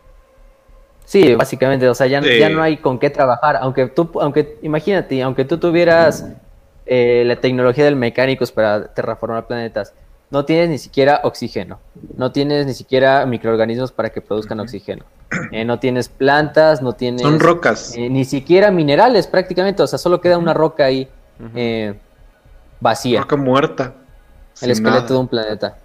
Sí, 1.07 1.35
básicamente, 1.35 1.89
o 1.89 1.95
sea, 1.95 2.09
ya, 2.09 2.21
ya 2.21 2.49
no 2.49 2.61
hay 2.63 2.79
con 2.79 2.99
qué 2.99 3.11
trabajar, 3.11 3.57
aunque 3.61 3.87
tú, 3.87 4.11
aunque 4.21 4.59
imagínate, 4.63 5.23
aunque 5.23 5.45
tú 5.45 5.57
tuvieras 5.59 6.27
eh, 6.85 7.23
la 7.25 7.37
tecnología 7.37 7.85
del 7.85 7.97
mecánicos 7.97 8.53
para 8.53 8.93
terraformar 8.93 9.47
planetas. 9.47 9.95
No 10.31 10.45
tienes 10.45 10.69
ni 10.69 10.79
siquiera 10.79 11.21
oxígeno, 11.23 11.79
no 12.17 12.33
tienes 12.33 12.67
ni 12.67 12.75
siquiera 12.75 13.25
microorganismos 13.27 13.93
para 13.93 14.11
que 14.11 14.21
produzcan 14.21 14.59
oxígeno, 14.59 15.05
eh, 15.53 15.65
no 15.65 15.79
tienes 15.79 16.09
plantas, 16.09 16.83
no 16.83 16.95
tienes... 16.95 17.23
Son 17.23 17.39
rocas. 17.39 17.95
Eh, 17.97 18.11
ni 18.11 18.25
siquiera 18.25 18.73
minerales 18.73 19.29
prácticamente, 19.29 19.83
o 19.83 19.87
sea, 19.87 19.99
solo 19.99 20.21
queda 20.21 20.37
una 20.37 20.53
roca 20.53 20.85
ahí 20.85 21.09
vacía. 22.81 23.21
Roca 23.21 23.37
muerta. 23.37 23.95
El 24.61 24.71
esqueleto 24.71 25.15
de 25.15 25.21
un 25.21 25.29
planeta. 25.29 25.77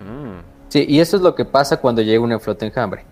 Mm. 0.00 0.40
Sí, 0.68 0.86
y 0.88 1.00
eso 1.00 1.16
es 1.16 1.22
lo 1.22 1.34
que 1.34 1.44
pasa 1.44 1.76
cuando 1.76 2.02
llega 2.02 2.22
una 2.22 2.38
flota 2.38 2.64
enjambre. 2.64 3.04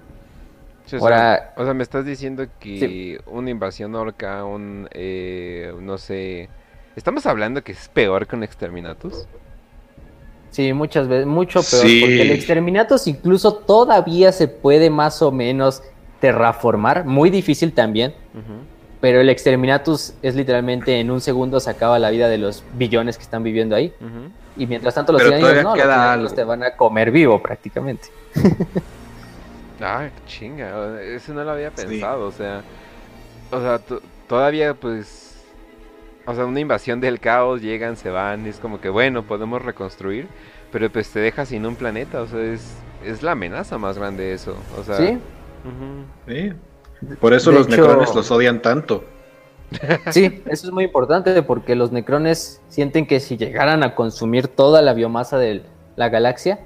Ahora, 1.01 1.55
o 1.57 1.65
sea, 1.65 1.75
me 1.75 1.83
estás 1.83 2.05
diciendo 2.05 2.47
que 2.59 3.21
una 3.27 3.51
invasión 3.51 3.95
orca, 3.95 4.45
un, 4.45 4.89
eh, 4.91 5.73
no 5.81 5.97
sé, 5.97 6.49
estamos 6.97 7.25
hablando 7.27 7.63
que 7.63 7.73
es 7.73 7.89
peor 7.89 8.27
que 8.27 8.37
un 8.37 8.43
exterminatus. 8.43 9.27
Sí, 10.53 10.73
muchas 10.75 11.09
veces, 11.09 11.27
mucho 11.27 11.63
peor, 11.63 11.81
porque 11.81 12.23
el 12.23 12.31
exterminatus 12.31 13.07
incluso 13.07 13.55
todavía 13.55 14.33
se 14.33 14.49
puede 14.49 14.91
más 14.91 15.23
o 15.23 15.33
menos 15.33 15.83
terraformar, 16.21 17.07
muy 17.07 17.31
difícil 17.31 17.73
también, 17.73 18.15
pero 19.01 19.21
el 19.21 19.31
exterminatus 19.31 20.13
es 20.21 20.35
literalmente 20.37 21.01
en 21.01 21.11
un 21.11 21.23
segundo 21.23 21.59
se 21.59 21.71
acaba 21.71 21.99
la 21.99 22.11
vida 22.11 22.29
de 22.29 22.37
los 22.37 22.63
billones 22.75 23.17
que 23.17 23.25
están 23.25 23.43
viviendo 23.43 23.75
ahí, 23.75 23.95
y 24.59 24.67
mientras 24.67 24.95
tanto 24.95 25.13
los 25.13 25.23
tiranidos 25.23 25.65
no, 25.65 26.17
los 26.17 26.35
te 26.35 26.45
van 26.45 26.63
a 26.63 26.77
comer 26.77 27.11
vivo 27.11 27.43
prácticamente. 27.43 28.09
Ah, 29.85 30.09
chinga, 30.29 31.03
eso 31.03 31.35
no 31.35 31.43
lo 31.43 31.51
había 31.51 31.73
pensado, 31.73 32.29
o 32.29 32.31
sea, 32.31 32.63
o 33.51 33.61
sea, 33.61 33.81
todavía 34.29 34.75
pues, 34.75 35.22
o 36.27 36.35
sea, 36.35 36.45
una 36.47 36.61
invasión 36.61 37.01
del 37.01 37.21
caos, 37.21 37.63
llegan, 37.63 37.97
se 37.97 38.11
van, 38.11 38.47
es 38.47 38.59
como 38.59 38.81
que 38.81 38.89
bueno, 38.89 39.23
podemos 39.25 39.63
reconstruir, 39.63 40.29
pero 40.71 40.91
pues 40.91 41.11
te 41.11 41.21
deja 41.21 41.45
sin 41.45 41.67
un 41.67 41.77
planeta, 41.77 42.23
o 42.23 42.27
sea, 42.27 42.41
es, 42.41 42.75
es 43.05 43.23
la 43.23 43.33
amenaza 43.33 43.79
más 43.79 43.99
grande 43.99 44.33
eso, 44.33 44.57
o 44.79 44.85
sea. 44.85 44.97
Sí. 44.97 45.19
sí. 46.29 46.53
Por 47.21 47.35
eso 47.35 47.51
los 47.51 47.69
necrones 47.69 48.15
los 48.15 48.31
odian 48.31 48.63
tanto. 48.63 49.05
Sí, 50.11 50.43
eso 50.47 50.67
es 50.67 50.73
muy 50.73 50.85
importante 50.85 51.43
porque 51.43 51.75
los 51.75 51.93
necrones 51.93 52.61
sienten 52.69 53.07
que 53.07 53.21
si 53.21 53.39
llegaran 53.39 53.83
a 53.83 53.95
consumir 53.95 54.49
toda 54.49 54.83
la 54.83 54.93
biomasa 54.93 55.39
del, 55.39 55.63
la 55.97 56.09
galaxia. 56.09 56.61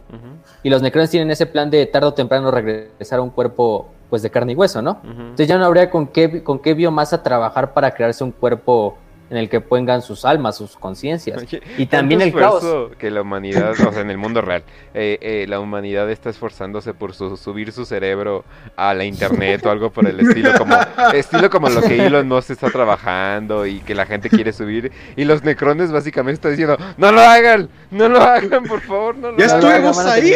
Y 0.62 0.70
los 0.70 0.82
necrones 0.82 1.10
tienen 1.10 1.30
ese 1.30 1.46
plan 1.46 1.70
de 1.70 1.86
tarde 1.86 2.08
o 2.08 2.14
temprano 2.14 2.50
regresar 2.50 3.20
a 3.20 3.22
un 3.22 3.30
cuerpo 3.30 3.88
pues 4.10 4.22
de 4.22 4.30
carne 4.30 4.52
y 4.52 4.54
hueso, 4.54 4.82
¿no? 4.82 5.00
Entonces 5.04 5.48
ya 5.48 5.58
no 5.58 5.64
habría 5.64 5.90
con 5.90 6.08
qué, 6.08 6.42
con 6.42 6.60
qué 6.60 6.74
biomasa 6.74 7.22
trabajar 7.22 7.72
para 7.72 7.92
crearse 7.92 8.22
un 8.22 8.32
cuerpo 8.32 8.96
en 9.30 9.36
el 9.36 9.48
que 9.48 9.60
pongan 9.60 10.02
sus 10.02 10.24
almas, 10.24 10.56
sus 10.56 10.76
conciencias. 10.76 11.44
Y 11.76 11.86
también 11.86 12.20
el 12.22 12.32
caos. 12.32 12.64
que 12.98 13.10
la 13.10 13.22
humanidad, 13.22 13.72
o 13.72 13.92
sea, 13.92 14.00
en 14.00 14.10
el 14.10 14.18
mundo 14.18 14.40
real, 14.40 14.62
eh, 14.94 15.18
eh, 15.20 15.46
la 15.48 15.60
humanidad 15.60 16.10
está 16.10 16.30
esforzándose 16.30 16.94
por 16.94 17.14
subir 17.14 17.72
su 17.72 17.84
cerebro 17.84 18.44
a 18.76 18.94
la 18.94 19.04
internet 19.04 19.64
o 19.66 19.70
algo 19.70 19.90
por 19.90 20.06
el 20.06 20.20
estilo, 20.20 20.52
como 20.58 20.76
estilo 21.14 21.50
como 21.50 21.68
lo 21.68 21.82
que 21.82 22.06
Elon 22.06 22.28
Musk 22.28 22.50
está 22.50 22.70
trabajando 22.70 23.66
y 23.66 23.80
que 23.80 23.94
la 23.94 24.06
gente 24.06 24.28
quiere 24.30 24.52
subir. 24.52 24.92
Y 25.16 25.24
los 25.24 25.42
necrones 25.42 25.90
básicamente 25.90 26.34
están 26.34 26.52
diciendo, 26.52 26.76
no 26.96 27.12
lo 27.12 27.20
hagan, 27.20 27.68
no 27.90 28.08
lo 28.08 28.20
hagan, 28.20 28.64
por 28.64 28.80
favor, 28.80 29.16
no 29.16 29.32
lo 29.32 29.38
ya 29.38 29.46
estuvimos 29.46 29.98
ahí. 29.98 30.34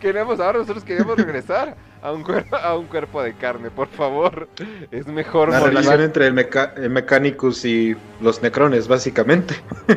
Queremos, 0.00 0.40
ahora 0.40 0.58
nosotros 0.58 0.84
queremos 0.84 1.16
regresar 1.16 1.76
a 2.02 2.12
un, 2.12 2.22
cuerpo, 2.22 2.56
a 2.56 2.76
un 2.76 2.86
cuerpo 2.86 3.22
de 3.22 3.34
carne, 3.34 3.70
por 3.70 3.88
favor. 3.88 4.48
Es 4.90 5.06
mejor 5.06 5.50
La 5.50 5.60
relación 5.60 6.00
entre 6.00 6.26
el, 6.26 6.34
Mechanicus 6.90 7.64
y 7.64 7.96
los 8.20 8.42
Necrones, 8.42 8.88
básicamente. 8.88 9.54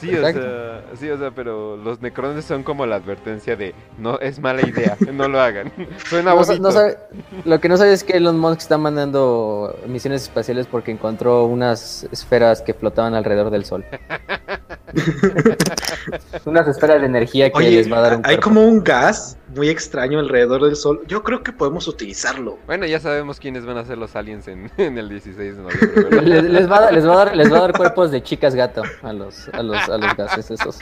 Sí 0.00 0.14
o, 0.14 0.20
sea, 0.20 0.82
sí, 0.98 1.08
o 1.08 1.18
sea, 1.18 1.30
pero 1.30 1.76
los 1.76 2.02
necrones 2.02 2.44
son 2.44 2.62
como 2.62 2.84
la 2.84 2.96
advertencia 2.96 3.56
de 3.56 3.74
no 3.96 4.18
es 4.18 4.38
mala 4.38 4.66
idea, 4.66 4.98
no 5.12 5.28
lo 5.28 5.40
hagan. 5.40 5.72
Suena 6.08 6.34
no, 6.34 6.72
sabe, 6.72 6.98
lo 7.44 7.60
que 7.60 7.68
no 7.68 7.76
sabes 7.76 7.94
es 7.94 8.04
que 8.04 8.16
Elon 8.16 8.38
Musk 8.38 8.60
está 8.60 8.76
mandando 8.76 9.74
misiones 9.86 10.24
espaciales 10.24 10.66
porque 10.66 10.90
encontró 10.90 11.46
unas 11.46 12.06
esferas 12.12 12.60
que 12.60 12.74
flotaban 12.74 13.14
alrededor 13.14 13.50
del 13.50 13.64
Sol. 13.64 13.84
unas 16.44 16.68
esferas 16.68 17.00
de 17.00 17.06
energía 17.06 17.50
que 17.50 17.70
les 17.70 17.90
va 17.90 17.98
a 17.98 18.00
dar 18.00 18.16
un 18.18 18.26
Hay 18.26 18.38
como 18.38 18.66
un 18.66 18.82
gas 18.82 19.36
muy 19.54 19.68
extraño 19.68 20.18
alrededor 20.18 20.64
del 20.64 20.76
Sol. 20.76 21.02
Yo 21.06 21.22
creo 21.22 21.42
que 21.42 21.52
podemos 21.52 21.88
utilizarlo. 21.88 22.58
Bueno, 22.66 22.86
ya 22.86 23.00
sabemos 23.00 23.38
quiénes 23.40 23.64
van 23.64 23.78
a 23.78 23.84
ser 23.84 23.98
los 23.98 24.14
aliens 24.16 24.48
en, 24.48 24.70
el 24.76 25.08
16 25.08 25.56
de 25.56 25.62
noviembre. 25.62 26.42
les, 26.42 26.70
va 26.70 26.88
a, 26.88 26.92
les, 26.92 27.06
va 27.06 27.12
a 27.12 27.16
dar, 27.16 27.36
les 27.36 27.52
va 27.52 27.58
a 27.58 27.60
dar 27.62 27.72
cuerpos 27.72 28.10
de 28.10 28.22
chicas 28.22 28.54
gato 28.54 28.82
a 29.02 29.12
los, 29.12 29.48
a 29.48 29.62
los, 29.62 29.88
a 29.88 29.98
los 29.98 30.16
gases 30.16 30.50
esos. 30.50 30.78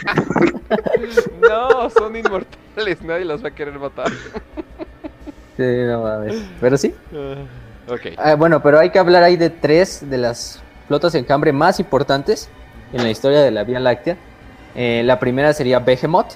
No, 1.40 1.90
son 1.90 2.16
inmortales, 2.16 3.02
nadie 3.02 3.24
los 3.24 3.42
va 3.44 3.48
a 3.48 3.54
querer 3.54 3.78
matar. 3.78 4.10
Sí, 5.56 5.64
no 5.86 6.02
mames. 6.02 6.42
Pero 6.60 6.76
sí. 6.78 6.94
Ok. 7.88 8.00
Ah, 8.16 8.34
bueno, 8.34 8.62
pero 8.62 8.78
hay 8.78 8.90
que 8.90 8.98
hablar 8.98 9.22
ahí 9.22 9.36
de 9.36 9.50
tres 9.50 10.08
de 10.08 10.18
las 10.18 10.62
flotas 10.88 11.14
enjambre 11.14 11.52
más 11.52 11.80
importantes 11.80 12.48
en 12.92 13.02
la 13.02 13.10
historia 13.10 13.40
de 13.42 13.50
la 13.50 13.64
Vía 13.64 13.80
Láctea. 13.80 14.16
Eh, 14.74 15.02
la 15.04 15.18
primera 15.18 15.52
sería 15.52 15.78
Behemoth, 15.80 16.34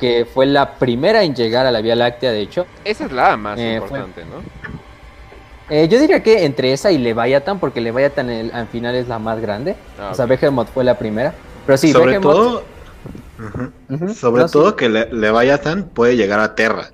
que 0.00 0.24
fue 0.26 0.46
la 0.46 0.74
primera 0.74 1.22
en 1.22 1.34
llegar 1.34 1.66
a 1.66 1.70
la 1.70 1.80
Vía 1.80 1.94
Láctea, 1.96 2.32
de 2.32 2.40
hecho. 2.40 2.66
Esa 2.84 3.04
es 3.06 3.12
la 3.12 3.36
más 3.36 3.58
Eh, 3.58 3.76
fue- 3.86 3.98
importante, 3.98 4.22
¿no? 4.24 4.42
Eh, 5.68 5.88
yo 5.88 5.98
diría 5.98 6.22
que 6.22 6.44
entre 6.44 6.72
esa 6.72 6.92
y 6.92 6.98
Leviathan, 6.98 7.58
porque 7.58 7.80
Leviathan 7.80 8.30
el- 8.30 8.52
al 8.54 8.68
final 8.68 8.94
es 8.94 9.08
la 9.08 9.18
más 9.18 9.40
grande. 9.40 9.74
Ah, 10.00 10.10
o 10.12 10.14
sea. 10.14 10.26
Behemoth 10.26 10.68
fue 10.68 10.84
la 10.84 10.96
primera. 10.96 11.34
Pero 11.66 11.76
sí, 11.78 11.90
sobre 11.92 12.18
Behemoth- 12.18 12.22
todo, 12.22 12.62
sobre 14.14 14.42
no, 14.42 14.48
sí. 14.48 14.52
todo 14.52 14.76
que 14.76 14.88
Le- 14.88 15.12
Leviathan 15.12 15.88
puede 15.92 16.16
llegar 16.16 16.38
a 16.40 16.54
Terra. 16.54 16.90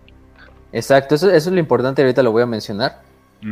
Exacto, 0.72 1.14
eso, 1.16 1.28
eso 1.30 1.50
es 1.50 1.52
lo 1.54 1.60
importante, 1.60 2.00
ahorita 2.00 2.22
lo 2.22 2.32
voy 2.32 2.42
a 2.42 2.46
mencionar. 2.46 3.00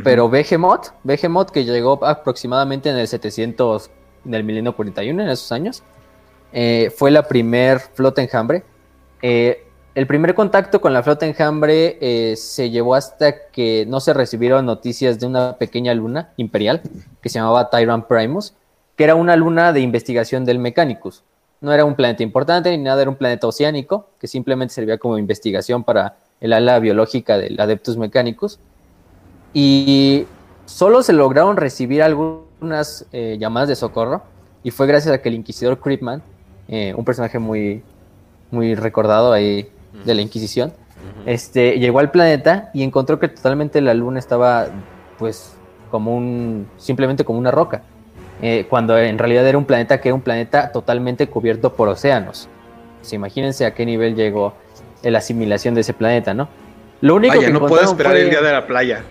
Pero 0.03 0.29
Behemoth, 0.29 0.87
Behemoth 1.03 1.49
que 1.51 1.65
llegó 1.65 2.03
aproximadamente 2.05 2.89
en 2.89 2.97
el 2.97 3.07
700 3.09 3.91
del 4.23 4.43
milenio 4.43 4.75
41, 4.75 5.23
en 5.23 5.29
esos 5.29 5.51
años, 5.51 5.83
eh, 6.53 6.91
fue 6.95 7.11
la 7.11 7.27
primer 7.27 7.79
flota 7.79 8.21
enjambre. 8.21 8.63
Eh, 9.21 9.65
el 9.93 10.07
primer 10.07 10.35
contacto 10.35 10.79
con 10.79 10.93
la 10.93 11.03
flota 11.03 11.25
enjambre 11.25 11.97
eh, 11.99 12.35
se 12.37 12.69
llevó 12.69 12.95
hasta 12.95 13.47
que 13.49 13.85
no 13.87 13.99
se 13.99 14.13
recibieron 14.13 14.65
noticias 14.65 15.19
de 15.19 15.25
una 15.25 15.57
pequeña 15.57 15.93
luna 15.93 16.29
imperial 16.37 16.81
que 17.21 17.29
se 17.29 17.39
llamaba 17.39 17.69
Tyrant 17.69 18.05
Primus, 18.05 18.53
que 18.95 19.03
era 19.03 19.15
una 19.15 19.35
luna 19.35 19.73
de 19.73 19.81
investigación 19.81 20.45
del 20.45 20.59
Mechanicus. 20.59 21.23
No 21.59 21.73
era 21.73 21.83
un 21.85 21.95
planeta 21.95 22.23
importante 22.23 22.71
ni 22.71 22.81
nada, 22.81 23.01
era 23.01 23.11
un 23.11 23.17
planeta 23.17 23.47
oceánico 23.47 24.07
que 24.17 24.27
simplemente 24.27 24.73
servía 24.73 24.97
como 24.97 25.17
investigación 25.17 25.83
para 25.83 26.15
el 26.39 26.53
ala 26.53 26.79
biológica 26.79 27.37
del 27.37 27.59
Adeptus 27.59 27.97
Mechanicus. 27.97 28.59
Y 29.53 30.25
solo 30.65 31.03
se 31.03 31.11
lograron 31.11 31.57
recibir 31.57 32.01
algunas 32.61 33.07
eh, 33.11 33.37
llamadas 33.39 33.69
de 33.69 33.75
socorro. 33.75 34.21
Y 34.63 34.69
fue 34.69 34.85
gracias 34.85 35.13
a 35.13 35.21
que 35.21 35.29
el 35.29 35.35
Inquisidor 35.35 35.79
Creepman, 35.79 36.21
eh, 36.67 36.93
un 36.95 37.03
personaje 37.03 37.39
muy, 37.39 37.81
muy 38.51 38.75
recordado 38.75 39.33
ahí 39.33 39.67
de 40.05 40.13
la 40.13 40.21
Inquisición, 40.21 40.71
este, 41.25 41.79
llegó 41.79 41.99
al 41.99 42.11
planeta 42.11 42.69
y 42.73 42.83
encontró 42.83 43.19
que 43.19 43.27
totalmente 43.27 43.81
la 43.81 43.95
luna 43.95 44.19
estaba, 44.19 44.67
pues, 45.17 45.55
como 45.89 46.15
un, 46.15 46.67
simplemente 46.77 47.25
como 47.25 47.39
una 47.39 47.49
roca. 47.49 47.81
Eh, 48.43 48.67
cuando 48.69 48.97
en 48.97 49.17
realidad 49.17 49.47
era 49.47 49.57
un 49.57 49.65
planeta 49.65 49.99
que 49.99 50.09
era 50.09 50.15
un 50.15 50.21
planeta 50.21 50.71
totalmente 50.71 51.27
cubierto 51.27 51.73
por 51.73 51.89
océanos. 51.89 52.47
Pues, 52.99 53.13
imagínense 53.13 53.65
a 53.65 53.73
qué 53.73 53.85
nivel 53.87 54.15
llegó 54.15 54.53
la 55.01 55.17
asimilación 55.17 55.73
de 55.73 55.81
ese 55.81 55.93
planeta, 55.93 56.35
¿no? 56.35 56.47
Lo 57.01 57.15
único 57.15 57.35
Vaya, 57.35 57.47
que 57.47 57.53
no 57.53 57.65
puedo 57.65 57.83
esperar 57.83 58.11
fue- 58.13 58.21
el 58.21 58.29
día 58.29 58.41
de 58.41 58.51
la 58.51 58.67
playa. 58.67 59.03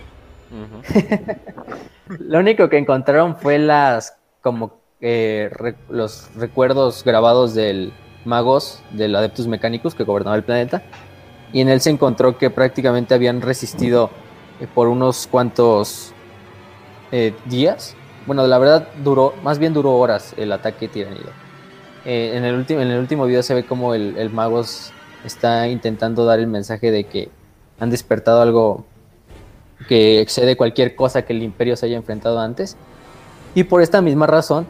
Lo 2.19 2.39
único 2.39 2.69
que 2.69 2.77
encontraron 2.77 3.37
fue 3.37 3.57
las 3.57 4.17
como 4.41 4.79
eh, 4.99 5.49
los 5.89 6.29
recuerdos 6.35 7.03
grabados 7.03 7.53
del 7.53 7.93
magos 8.25 8.83
del 8.91 9.15
Adeptus 9.15 9.47
Mechanicus 9.47 9.95
que 9.95 10.03
gobernaba 10.03 10.35
el 10.35 10.43
planeta. 10.43 10.83
Y 11.53 11.61
en 11.61 11.69
él 11.69 11.81
se 11.81 11.89
encontró 11.89 12.37
que 12.37 12.49
prácticamente 12.49 13.13
habían 13.13 13.41
resistido 13.41 14.09
eh, 14.59 14.67
por 14.73 14.87
unos 14.87 15.27
cuantos 15.27 16.13
eh, 17.11 17.33
días. 17.45 17.95
Bueno, 18.25 18.45
la 18.47 18.57
verdad 18.57 18.87
duró, 19.03 19.33
más 19.43 19.59
bien 19.59 19.73
duró 19.73 19.95
horas 19.95 20.33
el 20.37 20.51
ataque 20.51 20.87
tiranido. 20.87 21.29
En, 22.03 22.43
el 22.43 22.55
último, 22.55 22.81
en 22.81 22.89
el 22.89 22.99
último 22.99 23.25
video 23.25 23.43
se 23.43 23.53
ve 23.53 23.63
como 23.63 23.93
el 23.93 24.29
magos 24.31 24.91
está 25.23 25.67
intentando 25.67 26.25
dar 26.25 26.39
el 26.39 26.47
mensaje 26.47 26.89
de 26.89 27.03
que 27.03 27.29
han 27.79 27.91
despertado 27.91 28.41
algo 28.41 28.85
que 29.87 30.21
excede 30.21 30.55
cualquier 30.55 30.95
cosa 30.95 31.23
que 31.23 31.33
el 31.33 31.43
imperio 31.43 31.75
se 31.75 31.85
haya 31.85 31.97
enfrentado 31.97 32.39
antes. 32.39 32.77
Y 33.55 33.63
por 33.65 33.81
esta 33.81 34.01
misma 34.01 34.27
razón, 34.27 34.67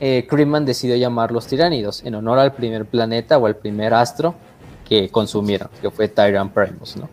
eh, 0.00 0.26
Creedman 0.28 0.64
decidió 0.64 0.96
llamarlos 0.96 1.46
tiránidos, 1.46 2.02
en 2.04 2.14
honor 2.14 2.38
al 2.38 2.52
primer 2.54 2.86
planeta 2.86 3.38
o 3.38 3.46
al 3.46 3.56
primer 3.56 3.94
astro 3.94 4.34
que 4.88 5.08
consumieron, 5.10 5.68
que 5.80 5.90
fue 5.90 6.08
Tyrant 6.08 6.52
Primus, 6.52 6.96
¿no? 6.96 7.08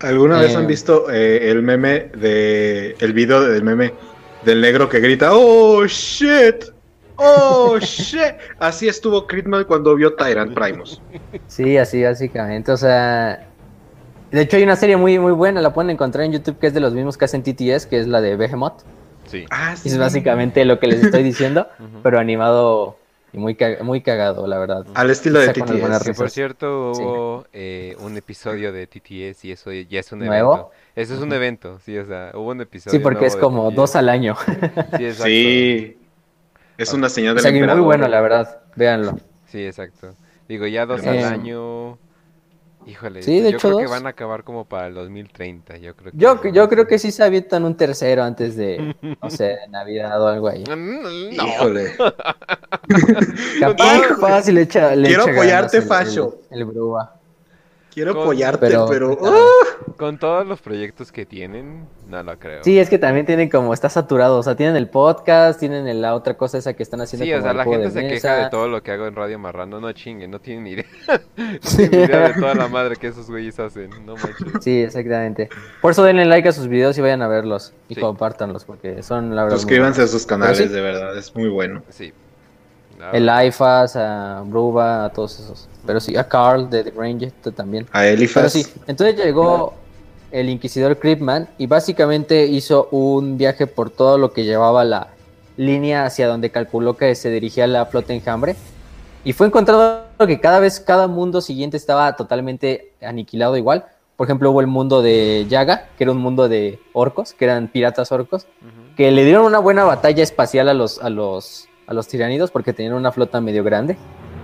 ¿Alguna 0.00 0.38
vez 0.38 0.52
Eh, 0.52 0.56
han 0.56 0.66
visto 0.66 1.06
eh, 1.10 1.50
el 1.50 1.62
meme 1.62 2.10
de. 2.16 2.96
el 3.00 3.12
video 3.12 3.40
del 3.42 3.62
meme 3.62 3.92
del 4.44 4.60
negro 4.60 4.88
que 4.88 5.00
grita 5.00 5.30
¡Oh 5.32 5.86
shit! 5.86 6.64
¡Oh 7.16 7.78
shit! 7.80 8.36
Así 8.58 8.88
estuvo 8.88 9.26
Critman 9.26 9.64
cuando 9.64 9.94
vio 9.94 10.14
Tyrant 10.14 10.54
Primus. 10.54 11.00
Sí, 11.46 11.76
así 11.76 12.02
básicamente, 12.02 12.72
o 12.72 12.76
sea... 12.76 13.45
De 14.30 14.42
hecho 14.42 14.56
hay 14.56 14.62
una 14.64 14.76
serie 14.76 14.96
muy, 14.96 15.18
muy 15.18 15.32
buena, 15.32 15.60
la 15.60 15.72
pueden 15.72 15.90
encontrar 15.90 16.24
en 16.24 16.32
YouTube, 16.32 16.58
que 16.58 16.66
es 16.68 16.74
de 16.74 16.80
los 16.80 16.92
mismos 16.92 17.16
que 17.16 17.24
hacen 17.26 17.42
TTS, 17.42 17.86
que 17.86 17.98
es 18.00 18.06
la 18.06 18.20
de 18.20 18.36
Behemoth. 18.36 18.82
Sí. 19.26 19.44
Ah, 19.50 19.74
Y 19.84 19.88
es 19.88 19.98
básicamente 19.98 20.64
lo 20.64 20.78
que 20.78 20.86
les 20.88 21.02
estoy 21.02 21.22
diciendo, 21.22 21.68
pero 22.02 22.18
animado 22.18 22.96
y 23.32 23.38
muy, 23.38 23.56
muy 23.82 24.00
cagado, 24.02 24.46
la 24.46 24.58
verdad. 24.58 24.86
Al 24.94 25.10
estilo 25.10 25.40
de 25.40 25.48
TTS. 25.52 26.04
Que 26.04 26.14
por 26.14 26.30
cierto 26.30 26.94
Sí. 26.94 27.02
hubo 27.02 27.46
eh, 27.52 27.96
un 28.00 28.16
episodio 28.16 28.72
de 28.72 28.86
TTS 28.86 29.44
y 29.44 29.52
eso 29.52 29.72
ya 29.72 30.00
es 30.00 30.12
un 30.12 30.20
¿Nuevo? 30.20 30.54
evento. 30.54 30.70
Eso 30.94 31.14
es 31.14 31.20
un 31.20 31.32
evento, 31.32 31.78
sí, 31.84 31.98
o 31.98 32.06
sea, 32.06 32.30
hubo 32.34 32.50
un 32.50 32.60
episodio 32.62 32.92
Sí, 32.92 33.02
porque 33.02 33.20
nuevo 33.20 33.26
es 33.26 33.34
de 33.34 33.40
como 33.40 33.68
TTS. 33.70 33.76
dos 33.76 33.96
al 33.96 34.08
año. 34.08 34.36
Sí, 34.96 35.04
exacto. 35.04 35.24
Sí. 35.26 35.98
Es 36.78 36.92
una 36.92 37.08
señal 37.08 37.32
O 37.32 37.34
del 37.36 37.42
sea, 37.42 37.52
que 37.52 37.66
muy 37.74 37.80
bueno, 37.80 38.06
la 38.06 38.20
verdad. 38.20 38.60
Véanlo. 38.76 39.18
Sí, 39.46 39.64
exacto. 39.64 40.14
Digo, 40.48 40.66
ya 40.66 40.84
dos 40.86 41.02
Eh, 41.04 41.08
al 41.08 41.24
año. 41.24 41.98
Híjole, 42.86 43.20
sí, 43.22 43.40
de 43.40 43.50
yo 43.50 43.56
hecho, 43.56 43.68
creo 43.68 43.78
que 43.80 43.86
van 43.88 44.06
a 44.06 44.10
acabar 44.10 44.44
como 44.44 44.64
para 44.64 44.86
el 44.86 44.94
2030, 44.94 45.76
yo 45.78 45.96
creo 45.96 46.12
que 46.12 46.18
Yo, 46.18 46.40
yo 46.52 46.68
creo 46.68 46.86
que 46.86 46.98
sí 47.00 47.10
se 47.10 47.24
avientan 47.24 47.64
un 47.64 47.76
tercero 47.76 48.22
antes 48.22 48.54
de, 48.56 48.94
no 49.22 49.28
sé, 49.30 49.44
de 49.44 49.68
Navidad 49.68 50.22
o 50.22 50.28
algo 50.28 50.48
ahí. 50.48 50.62
Mm, 50.62 51.36
No. 51.36 51.46
Híjole. 51.48 51.92
Capaz, 53.60 54.00
capaz, 54.08 54.48
y 54.48 54.52
le 54.52 54.62
echa, 54.62 54.94
le 54.94 55.08
Quiero 55.08 55.22
echa 55.24 55.32
apoyarte, 55.32 55.78
ganas 55.80 55.90
el- 55.90 56.06
Facho. 56.06 56.38
El, 56.50 56.58
el 56.60 56.64
Brua. 56.66 57.14
Quiero 57.92 58.12
Con- 58.14 58.22
apoyarte, 58.22 58.58
Pero- 58.66 58.86
pero. 58.86 59.18
pero- 59.18 59.32
¡ah! 59.34 59.85
Con 59.96 60.18
todos 60.18 60.46
los 60.46 60.60
proyectos 60.60 61.10
que 61.10 61.24
tienen, 61.26 61.86
no 62.08 62.22
lo 62.22 62.38
creo. 62.38 62.62
Sí, 62.64 62.78
es 62.78 62.90
que 62.90 62.98
también 62.98 63.24
tienen 63.26 63.48
como, 63.48 63.72
está 63.72 63.88
saturado, 63.88 64.38
o 64.38 64.42
sea, 64.42 64.54
tienen 64.54 64.76
el 64.76 64.88
podcast, 64.88 65.58
tienen 65.58 65.88
el- 65.88 66.02
la 66.02 66.14
otra 66.14 66.34
cosa 66.36 66.58
esa 66.58 66.74
que 66.74 66.82
están 66.82 67.00
haciendo 67.00 67.24
Sí, 67.24 67.30
como 67.30 67.40
o 67.40 67.42
sea, 67.44 67.52
la 67.54 67.64
gente 67.64 67.90
se 67.90 68.06
queja 68.06 68.36
de 68.44 68.50
todo 68.50 68.68
lo 68.68 68.82
que 68.82 68.92
hago 68.92 69.06
en 69.06 69.14
Radio 69.14 69.38
Marrano. 69.38 69.80
No 69.80 69.90
chinguen, 69.92 70.30
no 70.30 70.38
tienen 70.40 70.64
ni 70.64 70.70
idea. 70.70 70.84
no 71.36 71.58
tienen 71.76 71.90
ni 71.90 71.96
idea 72.06 72.28
de 72.28 72.34
toda 72.40 72.54
la 72.54 72.68
madre 72.68 72.96
que 72.96 73.06
esos 73.08 73.28
güeyes 73.30 73.58
hacen. 73.58 73.90
No 74.04 74.14
manches. 74.16 74.62
Sí, 74.62 74.82
exactamente. 74.82 75.48
Por 75.80 75.92
eso 75.92 76.02
denle 76.04 76.24
like 76.26 76.48
a 76.48 76.52
sus 76.52 76.68
videos 76.68 76.96
y 76.98 77.00
vayan 77.00 77.22
a 77.22 77.28
verlos 77.28 77.72
y 77.88 77.94
Sí. 77.94 78.00
compártanlos 78.00 78.64
porque 78.64 79.02
son 79.02 79.34
la 79.34 79.44
verdad. 79.44 79.56
Suscríbanse 79.58 80.02
a 80.02 80.06
sus 80.06 80.26
canales, 80.26 80.58
Pero 80.58 80.68
sí. 80.70 80.74
de 80.76 80.80
verdad, 80.82 81.16
es 81.16 81.34
muy 81.34 81.48
bueno. 81.48 81.82
Sí. 81.90 82.12
La 82.98 83.10
El. 83.10 83.28
IFAS, 83.48 83.94
a 83.96 84.42
Bruba, 84.46 85.04
a 85.04 85.10
todos 85.10 85.38
esos. 85.38 85.68
Pero 85.86 86.00
sí, 86.00 86.16
a 86.16 86.26
Carl 86.26 86.68
de 86.70 86.82
The 86.82 86.90
Ranger 86.92 87.30
también. 87.54 87.84
A 87.92 88.00
Pero 88.00 88.14
Elifas. 88.14 88.52
sí, 88.52 88.66
entonces 88.86 89.16
llegó 89.22 89.74
el 90.30 90.48
Inquisidor 90.48 90.98
Creepman 90.98 91.48
y 91.58 91.66
básicamente 91.66 92.46
hizo 92.46 92.88
un 92.90 93.38
viaje 93.38 93.66
por 93.66 93.90
todo 93.90 94.18
lo 94.18 94.32
que 94.32 94.44
llevaba 94.44 94.84
la 94.84 95.08
línea 95.56 96.04
hacia 96.04 96.28
donde 96.28 96.50
calculó 96.50 96.96
que 96.96 97.14
se 97.14 97.30
dirigía 97.30 97.66
la 97.66 97.86
flota 97.86 98.12
enjambre. 98.12 98.56
Y 99.24 99.32
fue 99.32 99.46
encontrado 99.46 100.04
que 100.26 100.40
cada 100.40 100.60
vez, 100.60 100.80
cada 100.80 101.08
mundo 101.08 101.40
siguiente 101.40 101.76
estaba 101.76 102.14
totalmente 102.14 102.92
aniquilado 103.02 103.56
igual. 103.56 103.86
Por 104.16 104.26
ejemplo, 104.26 104.50
hubo 104.50 104.60
el 104.60 104.66
mundo 104.66 105.02
de 105.02 105.46
Yaga, 105.48 105.88
que 105.98 106.04
era 106.04 106.12
un 106.12 106.18
mundo 106.18 106.48
de 106.48 106.78
orcos, 106.92 107.32
que 107.34 107.44
eran 107.44 107.68
piratas 107.68 108.12
orcos, 108.12 108.46
que 108.96 109.10
le 109.10 109.24
dieron 109.24 109.44
una 109.44 109.58
buena 109.58 109.84
batalla 109.84 110.22
espacial 110.22 110.68
a 110.68 110.74
los, 110.74 111.00
a 111.02 111.10
los, 111.10 111.68
a 111.86 111.92
los 111.92 112.08
tiranidos 112.08 112.50
porque 112.50 112.72
tenían 112.72 112.94
una 112.94 113.12
flota 113.12 113.40
medio 113.40 113.62
grande. 113.64 113.96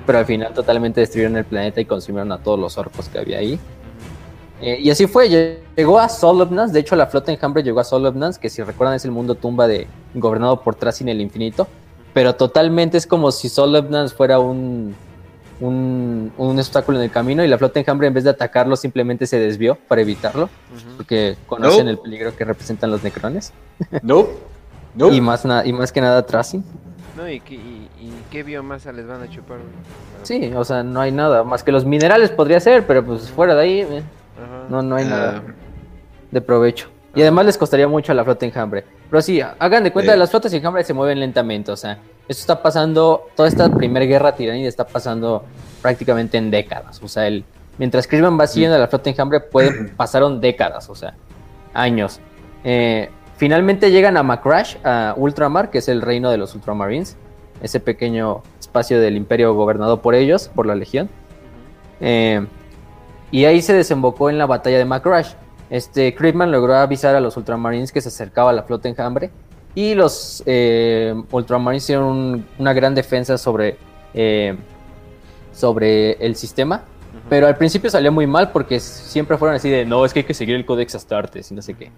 Pero 0.05 0.18
al 0.18 0.27
final 0.27 0.53
totalmente 0.53 1.01
destruyeron 1.01 1.37
el 1.37 1.45
planeta 1.45 1.81
y 1.81 1.85
consumieron 1.85 2.33
a 2.33 2.38
todos 2.38 2.59
los 2.59 2.77
orcos 2.77 3.09
que 3.09 3.18
había 3.18 3.38
ahí. 3.38 3.59
Eh, 4.62 4.79
y 4.81 4.90
así 4.90 5.07
fue, 5.07 5.29
lle- 5.29 5.59
llegó 5.77 5.98
a 5.98 6.09
Solobnans, 6.09 6.72
de 6.72 6.81
hecho 6.81 6.94
la 6.96 7.07
flota 7.09 7.33
enjambre 7.33 7.62
llegó 7.62 7.81
a 7.81 7.85
Solobnans, 7.85 8.38
que 8.38 8.48
si 8.48 8.62
recuerdan 8.62 8.94
es 8.96 9.05
el 9.05 9.11
mundo 9.11 9.35
tumba 9.35 9.66
de 9.66 9.87
gobernado 10.14 10.61
por 10.62 10.75
Trasin 10.77 11.09
el 11.09 11.20
infinito, 11.20 11.66
pero 12.14 12.35
totalmente 12.37 12.96
es 12.96 13.07
como 13.07 13.33
si 13.33 13.48
Solobnans 13.48 14.14
fuera 14.14 14.38
un, 14.38 14.94
un, 15.61 16.33
un 16.38 16.59
obstáculo 16.59 16.98
en 16.98 17.05
el 17.05 17.11
camino 17.11 17.44
y 17.44 17.48
la 17.48 17.59
flota 17.59 17.81
enjambre 17.81 18.07
en 18.07 18.14
vez 18.14 18.25
de 18.25 18.31
atacarlo 18.31 18.77
simplemente 18.77 19.27
se 19.27 19.38
desvió 19.38 19.77
para 19.88 20.01
evitarlo, 20.03 20.48
porque 20.96 21.37
conocen 21.46 21.87
No. 21.87 21.90
el 21.90 21.98
peligro 21.98 22.37
que 22.37 22.44
representan 22.44 22.90
los 22.90 23.03
necrones 23.03 23.53
No. 24.03 24.27
No. 24.94 25.11
y, 25.12 25.20
más 25.22 25.44
y 25.64 25.72
más 25.72 25.90
que 25.90 26.01
nada 26.03 26.25
Trasin. 26.27 26.62
No, 27.16 27.29
¿y 27.29 27.40
qué, 27.40 27.55
y, 27.55 27.88
y 28.01 28.12
qué 28.31 28.42
biomasa 28.42 28.92
les 28.92 29.07
van 29.07 29.22
a 29.22 29.29
chupar? 29.29 29.59
Sí, 30.22 30.53
o 30.55 30.64
sea, 30.64 30.83
no 30.83 31.01
hay 31.01 31.11
nada, 31.12 31.44
más 31.44 31.62
que 31.64 31.72
los 31.72 31.85
minerales 31.85 32.31
podría 32.31 32.61
ser, 32.61 32.87
pero 32.87 33.05
pues 33.05 33.31
fuera 33.31 33.55
de 33.55 33.61
ahí 33.62 33.81
eh. 33.81 34.03
No, 34.72 34.82
no 34.82 34.96
hay 34.96 35.04
nada. 35.04 35.42
Ah, 35.46 35.52
de 36.30 36.40
provecho. 36.40 36.88
Y 37.14 37.20
además 37.20 37.44
les 37.44 37.58
costaría 37.58 37.87
mucho 37.87 38.12
a 38.12 38.14
la 38.14 38.24
flota 38.24 38.46
enjambre. 38.46 38.85
Pero 39.11 39.20
sí, 39.20 39.40
hagan 39.58 39.85
de 39.85 39.92
cuenta, 39.92 40.14
Eh. 40.14 40.16
las 40.16 40.30
flotas 40.30 40.52
enjambre 40.54 40.82
se 40.82 40.94
mueven 40.94 41.20
lentamente. 41.20 41.70
O 41.70 41.76
sea, 41.76 41.98
esto 42.26 42.40
está 42.40 42.62
pasando, 42.62 43.28
toda 43.37 43.48
esta 43.48 43.68
primera 43.68 44.06
guerra 44.06 44.35
tiranida 44.35 44.66
está 44.68 44.87
pasando 44.87 45.44
prácticamente 45.82 46.38
en 46.38 46.50
décadas. 46.50 47.02
O 47.02 47.08
sea, 47.08 47.26
el 47.26 47.44
mientras 47.78 48.06
Crisman 48.06 48.38
va 48.40 48.46
siguiendo 48.46 48.76
a 48.76 48.80
la 48.80 48.88
flota 48.88 49.11
enjambre, 49.11 49.40
pueden, 49.40 49.90
pasaron 49.96 50.40
décadas, 50.40 50.88
o 50.88 50.94
sea, 50.94 51.14
años. 51.74 52.20
Eh, 52.64 53.11
finalmente 53.37 53.90
llegan 53.90 54.16
a 54.16 54.22
Macrash, 54.22 54.76
a 54.85 55.12
Ultramar, 55.16 55.70
que 55.70 55.78
es 55.78 55.88
el 55.88 56.00
reino 56.00 56.30
de 56.30 56.38
los 56.38 56.54
Ultramarines, 56.54 57.16
ese 57.62 57.78
pequeño 57.80 58.42
espacio 58.58 59.00
del 59.00 59.16
imperio 59.16 59.52
gobernado 59.54 60.00
por 60.00 60.14
ellos, 60.14 60.48
por 60.54 60.64
la 60.64 60.74
Legión. 60.74 61.11
Eh, 62.00 62.46
y 63.33 63.47
ahí 63.47 63.62
se 63.62 63.73
desembocó 63.73 64.31
en 64.31 64.38
la 64.38 64.47
batalla 64.47 64.79
de 64.79 64.85
Macrash. 64.85 65.33
Este, 65.71 66.14
Crisman 66.14 66.53
logró 66.53 66.77
avisar 66.77 67.16
a 67.16 67.21
los 67.21 67.37
Ultramarines 67.37 67.90
que 67.90 68.01
se 68.03 68.09
acercaba 68.09 68.51
a 68.51 68.53
la 68.53 68.62
flota 68.62 68.88
enjambre 68.88 69.31
y 69.75 69.95
los 69.95 70.42
eh, 70.45 71.14
Ultramarines 71.31 71.85
hicieron 71.85 72.47
una 72.59 72.75
gran 72.75 72.95
defensa 72.95 73.38
sobre, 73.38 73.79
eh, 74.12 74.55
sobre 75.53 76.12
el 76.25 76.37
sistema. 76.37 76.85
Pero 77.29 77.47
al 77.47 77.57
principio 77.57 77.88
salió 77.88 78.12
muy 78.12 78.27
mal 78.27 78.53
porque 78.53 78.81
siempre 78.81 79.38
fueron 79.38 79.57
así 79.57 79.71
de, 79.71 79.87
no, 79.87 80.05
es 80.05 80.12
que 80.12 80.21
hay 80.21 80.25
que 80.25 80.35
seguir 80.35 80.55
el 80.55 80.66
Codex 80.66 80.95
Astartes 80.95 81.51
y 81.51 81.55
no 81.55 81.62
sé 81.62 81.75
qué. 81.75 81.90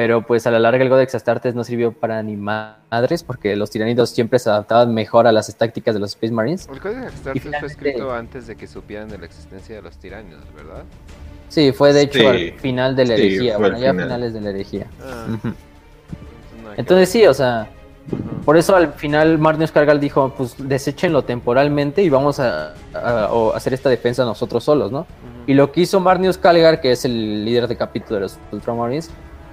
Pero 0.00 0.22
pues 0.22 0.46
a 0.46 0.50
la 0.50 0.58
larga 0.58 0.82
el 0.82 0.88
Codex 0.88 1.14
Astartes 1.14 1.54
no 1.54 1.62
sirvió 1.62 1.92
para 1.92 2.22
ni 2.22 2.34
madres 2.34 3.22
porque 3.22 3.54
los 3.54 3.68
tiranidos 3.68 4.08
siempre 4.08 4.38
se 4.38 4.48
adaptaban 4.48 4.94
mejor 4.94 5.26
a 5.26 5.32
las 5.32 5.54
tácticas 5.54 5.94
de 5.94 6.00
los 6.00 6.12
Space 6.12 6.32
Marines. 6.32 6.66
El 6.72 6.80
Codex 6.80 7.12
Astartes 7.12 7.58
fue 7.58 7.68
escrito 7.68 8.10
antes 8.10 8.46
de 8.46 8.56
que 8.56 8.66
supieran 8.66 9.10
de 9.10 9.18
la 9.18 9.26
existencia 9.26 9.76
de 9.76 9.82
los 9.82 9.98
tiranidos, 9.98 10.40
¿verdad? 10.56 10.84
Sí, 11.50 11.72
fue 11.72 11.92
de 11.92 12.00
hecho 12.00 12.30
al 12.30 12.52
final 12.52 12.96
de 12.96 13.04
la 13.04 13.12
herejía, 13.12 13.58
bueno, 13.58 13.78
ya 13.78 13.90
a 13.90 13.92
finales 13.92 14.32
de 14.32 14.40
la 14.40 14.48
herejía. 14.48 14.86
Ah. 15.02 15.26
Entonces 16.78 17.10
sí, 17.10 17.26
o 17.26 17.34
sea, 17.34 17.68
por 18.46 18.56
eso 18.56 18.74
al 18.74 18.94
final 18.94 19.36
Marnius 19.36 19.70
Cargal 19.70 20.00
dijo, 20.00 20.32
pues 20.34 20.54
deséchenlo 20.56 21.24
temporalmente 21.24 22.02
y 22.02 22.08
vamos 22.08 22.40
a, 22.40 22.72
hacer 23.54 23.74
esta 23.74 23.90
defensa 23.90 24.24
nosotros 24.24 24.64
solos, 24.64 24.90
¿no? 24.90 25.06
Y 25.46 25.52
lo 25.52 25.70
que 25.72 25.82
hizo 25.82 26.00
Marnius 26.00 26.38
Calgar, 26.38 26.80
que 26.80 26.92
es 26.92 27.04
el 27.04 27.44
líder 27.44 27.68
de 27.68 27.76
capítulo 27.76 28.14
de 28.14 28.20
los 28.22 28.38
Ultramarines, 28.50 29.10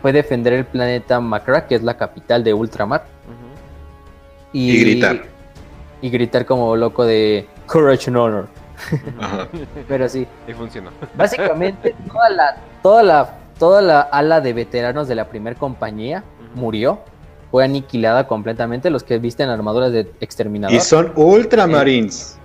fue 0.08 0.13
defender 0.13 0.54
el 0.54 0.63
planeta 0.63 1.20
Macra, 1.20 1.67
que 1.67 1.76
es 1.76 1.84
la 1.84 1.98
capital 1.98 2.41
de 2.41 2.54
Ultramar. 2.54 3.04
y, 4.54 4.80
gritar. 4.80 5.24
Y 6.02 6.10
gritar 6.10 6.46
como 6.46 6.78
loco 6.78 7.04
de 7.04 7.46
Courage 7.65 8.10
and 8.10 8.15
Honor. 8.15 8.48
Pero 9.89 10.08
sí. 10.08 10.26
Y 10.48 10.54
funcionó. 10.54 10.91
Básicamente 11.13 11.93
toda 12.10 12.30
la, 12.30 12.58
toda 12.82 13.04
la, 13.04 13.38
toda 13.60 13.82
la 13.82 14.00
ala 14.00 14.39
de 14.39 14.54
veteranos 14.54 15.10
de 15.10 15.15
la 15.15 15.28
primera 15.28 15.58
compañía 15.60 16.24
murió, 16.56 17.00
fue 17.52 17.65
aniquilada 17.65 18.28
completamente, 18.28 18.89
los 18.89 19.04
que 19.04 19.17
visten 19.17 19.50
armaduras 19.50 19.91
de 19.91 20.10
exterminador. 20.22 20.74
Y 20.74 20.80
son 20.80 21.12
ultramarines. 21.17 22.39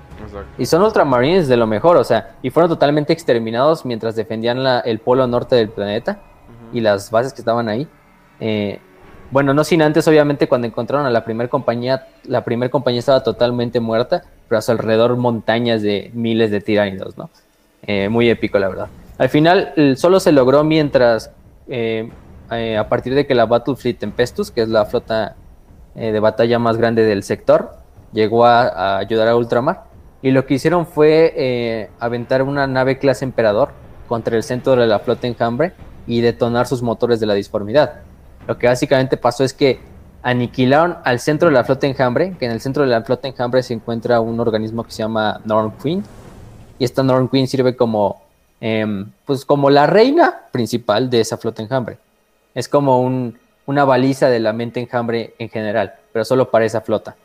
y 0.59 0.67
son 0.67 0.83
ultramarines 0.83 1.47
de 1.47 1.57
lo 1.57 1.69
mejor, 1.69 1.97
o 1.97 2.03
sea, 2.03 2.35
y 2.43 2.51
fueron 2.51 2.69
totalmente 2.69 3.13
exterminados 3.13 3.85
mientras 3.85 4.17
defendían 4.17 4.65
la, 4.65 4.81
el 4.81 4.99
polo 4.99 5.29
norte 5.29 5.55
del 5.55 5.69
planeta 5.69 6.23
y 6.73 6.81
las 6.81 7.11
bases 7.11 7.33
que 7.33 7.41
estaban 7.41 7.69
ahí. 7.69 7.87
Eh, 8.41 8.81
bueno, 9.31 9.55
no 9.55 9.65
sin 9.65 9.83
antes, 9.83 10.07
obviamente, 10.09 10.49
cuando 10.49 10.67
encontraron 10.67 11.07
a 11.07 11.11
la 11.11 11.25
primera 11.25 11.49
compañía, 11.49 12.07
la 12.25 12.45
primera 12.45 12.71
compañía 12.71 13.01
estaba 13.01 13.23
totalmente 13.23 13.81
muerta, 13.81 14.23
pero 14.49 14.59
a 14.59 14.63
su 14.63 14.73
alrededor 14.73 15.17
montañas 15.17 15.83
de 15.83 16.11
miles 16.13 16.51
de 16.51 16.61
tiránidos, 16.61 17.17
¿no? 17.17 17.31
Eh, 17.87 18.09
muy 18.09 18.29
épico, 18.29 18.59
la 18.59 18.69
verdad. 18.69 18.89
Al 19.19 19.29
final, 19.29 19.73
solo 19.97 20.21
se 20.21 20.33
logró 20.33 20.65
mientras 20.65 21.31
eh, 21.69 22.11
a 22.51 22.89
partir 22.89 23.15
de 23.15 23.27
que 23.27 23.35
la 23.35 23.47
Battle 23.47 23.77
Fleet 23.77 23.99
Tempestus, 23.99 24.51
que 24.51 24.63
es 24.63 24.69
la 24.69 24.85
flota 24.85 25.37
de 25.95 26.21
batalla 26.21 26.59
más 26.59 26.79
grande 26.79 27.05
del 27.05 27.23
sector, 27.23 27.77
llegó 28.13 28.45
a, 28.47 28.99
ayudar 28.99 29.29
a 29.29 29.37
Ultramar. 29.37 29.85
Y 30.21 30.31
lo 30.31 30.47
que 30.47 30.55
hicieron 30.55 30.87
fue 30.87 31.91
aventar 31.99 32.43
una 32.43 32.67
nave 32.67 32.99
clase 32.99 33.25
Emperador 33.25 33.71
contra 34.09 34.37
el 34.37 34.43
centro 34.43 34.77
de 34.77 34.87
la 34.87 34.99
flota 34.99 35.27
enjambre 35.27 35.73
y 36.07 36.21
detonar 36.21 36.67
sus 36.67 36.83
motores 36.83 37.21
de 37.21 37.27
la 37.27 37.35
disformidad. 37.35 38.01
Lo 38.47 38.59
que 38.59 38.67
básicamente 38.67 39.17
pasó 39.17 39.45
es 39.45 39.53
que 39.53 39.81
aniquilaron 40.23 40.99
al 41.05 41.21
centro 41.21 41.49
de 41.49 41.55
la 41.55 41.65
flota 41.65 41.87
enjambre, 41.87 42.37
que 42.39 42.47
en 42.47 42.53
el 42.53 42.61
centro 42.61 42.85
de 42.85 42.89
la 42.89 43.03
flota 43.03 43.29
enjambre 43.29 43.63
se 43.63 43.75
encuentra 43.75 44.21
un 44.21 44.39
organismo 44.41 44.85
que 44.85 44.93
se 44.93 44.99
llama 44.99 45.41
Norn 45.45 45.73
Queen. 45.83 46.05
Y 46.79 46.85
esta 46.85 47.03
Norn 47.03 47.29
Queen 47.29 47.47
sirve 47.49 47.77
como, 47.77 48.23
em, 48.61 49.11
pues 49.27 49.45
como 49.45 49.71
la 49.71 49.87
reina 49.87 50.43
principal 50.51 51.11
de 51.11 51.21
esa 51.21 51.37
flota 51.37 51.63
enjambre. 51.63 51.99
Es 52.55 52.69
como 52.69 53.01
un, 53.01 53.39
una 53.67 53.85
baliza 53.85 54.29
de 54.29 54.41
la 54.41 54.53
mente 54.53 54.81
enjambre 54.81 55.35
en 55.39 55.49
general, 55.49 55.95
pero 56.13 56.25
solo 56.25 56.51
para 56.51 56.65
esa 56.65 56.81
flota. 56.81 57.17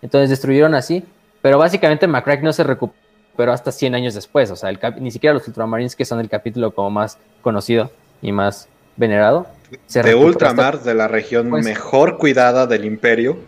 Entonces 0.00 0.30
destruyeron 0.30 0.74
así, 0.74 1.04
pero 1.42 1.58
básicamente 1.58 2.06
McCrack 2.06 2.42
no 2.42 2.52
se 2.52 2.64
recuperó 2.64 3.52
hasta 3.52 3.72
100 3.72 3.94
años 3.94 4.14
después, 4.14 4.50
o 4.50 4.56
sea, 4.56 4.70
ni 4.98 5.10
siquiera 5.10 5.34
los 5.34 5.46
Ultramarines, 5.46 5.96
que 5.96 6.04
son 6.04 6.20
el 6.20 6.28
capítulo 6.28 6.72
como 6.72 6.90
más 6.90 7.18
conocido 7.42 7.90
y 8.22 8.32
más 8.32 8.68
venerado. 8.96 9.46
de 9.92 10.14
Ultramar, 10.14 10.80
de 10.80 10.94
la 10.94 11.08
región 11.08 11.50
pues 11.50 11.64
mejor 11.64 12.18
cuidada 12.18 12.66
del 12.66 12.84
imperio. 12.84 13.38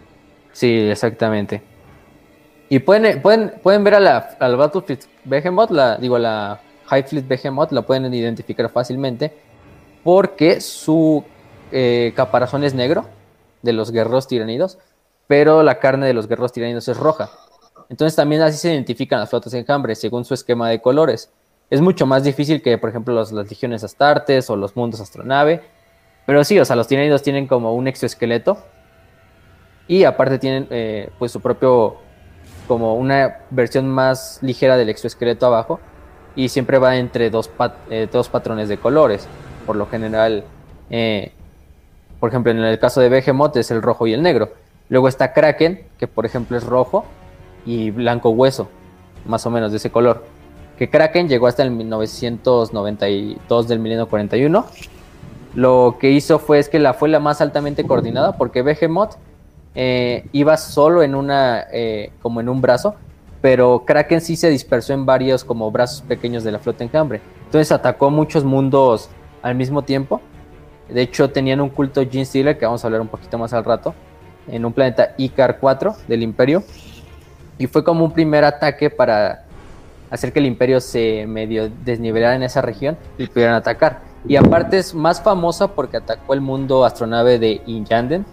Sí, 0.52 0.88
exactamente. 0.90 1.62
Y 2.68 2.78
pueden, 2.78 3.20
pueden, 3.20 3.54
pueden 3.62 3.83
ver 3.83 3.94
a 3.94 4.00
la, 4.00 4.37
al 4.38 4.56
Battlefleet 4.56 5.00
Behemoth, 5.24 5.70
la, 5.70 5.96
digo, 5.96 6.18
la 6.18 6.61
High 6.87 7.04
Fleet 7.04 7.26
Behemoth, 7.26 7.72
la 7.72 7.83
pueden 7.83 8.12
identificar 8.12 8.68
fácilmente 8.68 9.33
porque 10.02 10.61
su 10.61 11.24
eh, 11.72 12.12
caparazón 12.16 12.64
es 12.64 12.74
negro 12.74 13.06
de 13.62 13.72
los 13.72 13.92
guerreros 13.92 14.26
tiranidos, 14.26 14.78
pero 15.26 15.62
la 15.62 15.78
carne 15.78 16.06
de 16.06 16.14
los 16.14 16.26
guerreros 16.26 16.52
tiranidos 16.52 16.88
es 16.88 16.96
roja. 16.96 17.30
Entonces 17.88 18.16
también 18.16 18.42
así 18.42 18.59
se 18.59 18.72
identifican 18.72 19.20
las 19.20 19.30
flotas 19.30 19.54
enjambre 19.54 19.94
según 19.94 20.24
su 20.24 20.35
esquema 20.35 20.68
de 20.68 20.80
colores. 20.80 21.30
Es 21.70 21.80
mucho 21.80 22.04
más 22.06 22.24
difícil 22.24 22.61
que, 22.61 22.76
por 22.78 22.90
ejemplo, 22.90 23.14
las 23.14 23.33
legiones 23.33 23.85
astartes 23.85 24.50
o 24.50 24.56
los 24.56 24.76
mundos 24.76 25.00
astronave. 25.00 25.62
Pero 26.26 26.44
sí, 26.44 26.59
o 26.59 26.64
sea, 26.64 26.76
los 26.76 26.88
tiranidos 26.88 27.22
tienen 27.22 27.46
como 27.46 27.74
un 27.74 27.87
exoesqueleto. 27.88 28.59
Y 29.88 30.04
aparte 30.04 30.38
tienen 30.38 30.66
eh, 30.70 31.11
pues 31.18 31.33
su 31.33 31.40
propio, 31.40 31.96
como 32.68 32.94
una 32.94 33.38
versión 33.50 33.88
más 33.88 34.38
ligera 34.42 34.76
del 34.76 34.88
exoesqueleto 34.88 35.46
abajo. 35.46 35.80
Y 36.37 36.48
siempre 36.48 36.78
va 36.78 36.96
entre 36.96 37.30
dos, 37.30 37.50
eh, 37.88 38.09
dos 38.11 38.28
patrones 38.28 38.68
de 38.68 38.78
colores 38.78 39.28
por 39.70 39.76
lo 39.76 39.87
general, 39.87 40.42
eh, 40.90 41.33
por 42.18 42.30
ejemplo, 42.30 42.50
en 42.50 42.59
el 42.59 42.78
caso 42.80 43.00
de 43.00 43.09
Behemoth 43.09 43.56
es 43.56 43.70
el 43.70 43.83
rojo 43.83 44.06
y 44.09 44.12
el 44.12 44.20
negro. 44.20 44.52
Luego 44.88 45.06
está 45.06 45.33
Kraken, 45.33 45.87
que 45.96 46.09
por 46.09 46.26
ejemplo 46.26 46.56
es 46.56 46.64
rojo 46.64 47.04
y 47.64 47.92
blanco 47.92 48.30
hueso, 48.30 48.68
más 49.26 49.46
o 49.46 49.50
menos 49.50 49.70
de 49.70 49.76
ese 49.76 49.90
color. 49.90 50.24
Que 50.80 50.88
Kraken 50.88 51.28
llegó 51.28 51.46
hasta 51.46 51.62
el 51.62 51.72
1992 51.72 53.68
del 53.68 53.80
milenio 53.80 54.08
41. 54.08 54.64
Lo 55.54 55.98
que 56.00 56.10
hizo 56.10 56.38
fue 56.38 56.59
es 56.59 56.70
que 56.70 56.78
la 56.78 56.94
fue 56.94 57.11
la 57.11 57.20
más 57.20 57.42
altamente 57.42 57.86
coordinada 57.86 58.38
porque 58.38 58.62
Behemoth 58.62 59.16
eh, 59.74 60.26
iba 60.32 60.57
solo 60.57 61.02
en 61.02 61.14
una, 61.14 61.66
eh, 61.70 62.12
como 62.22 62.40
en 62.40 62.48
un 62.48 62.62
brazo, 62.62 62.94
pero 63.42 63.84
Kraken 63.84 64.22
sí 64.22 64.36
se 64.36 64.48
dispersó 64.48 64.94
en 64.94 65.05
varios 65.05 65.44
como 65.44 65.70
brazos 65.70 66.00
pequeños 66.00 66.44
de 66.44 66.52
la 66.52 66.59
flota 66.59 66.82
enjambre. 66.82 67.20
Entonces 67.44 67.70
atacó 67.72 68.09
muchos 68.09 68.44
mundos 68.44 69.11
al 69.42 69.57
mismo 69.57 69.82
tiempo. 69.82 70.22
De 70.88 71.02
hecho, 71.02 71.28
tenían 71.28 71.61
un 71.61 71.68
culto 71.68 72.00
Gene 72.11 72.24
Stealer, 72.24 72.57
que 72.57 72.64
vamos 72.64 72.82
a 72.82 72.86
hablar 72.86 73.02
un 73.02 73.09
poquito 73.09 73.36
más 73.36 73.52
al 73.52 73.66
rato, 73.66 73.94
en 74.48 74.64
un 74.64 74.72
planeta 74.72 75.12
Icar 75.18 75.59
4 75.61 75.94
del 76.09 76.22
Imperio. 76.22 76.64
Y 77.59 77.66
fue 77.66 77.84
como 77.84 78.02
un 78.02 78.12
primer 78.12 78.44
ataque 78.44 78.88
para 78.88 79.44
hacer 80.11 80.32
que 80.32 80.40
el 80.40 80.46
Imperio 80.46 80.80
se 80.80 81.26
medio 81.26 81.70
desnivelara 81.84 82.34
en 82.34 82.42
esa 82.42 82.62
región 82.62 82.96
y 83.18 83.26
pudieran 83.26 83.54
atacar. 83.54 84.02
Y 84.26 84.36
aparte 84.36 84.78
es 84.78 84.94
más 84.94 85.22
famosa 85.22 85.74
porque 85.74 85.96
atacó 85.96 86.34
el 86.34 86.40
mundo 86.40 86.84
astronave 86.84 87.38
de 87.38 87.62
Inyanden, 87.66 88.26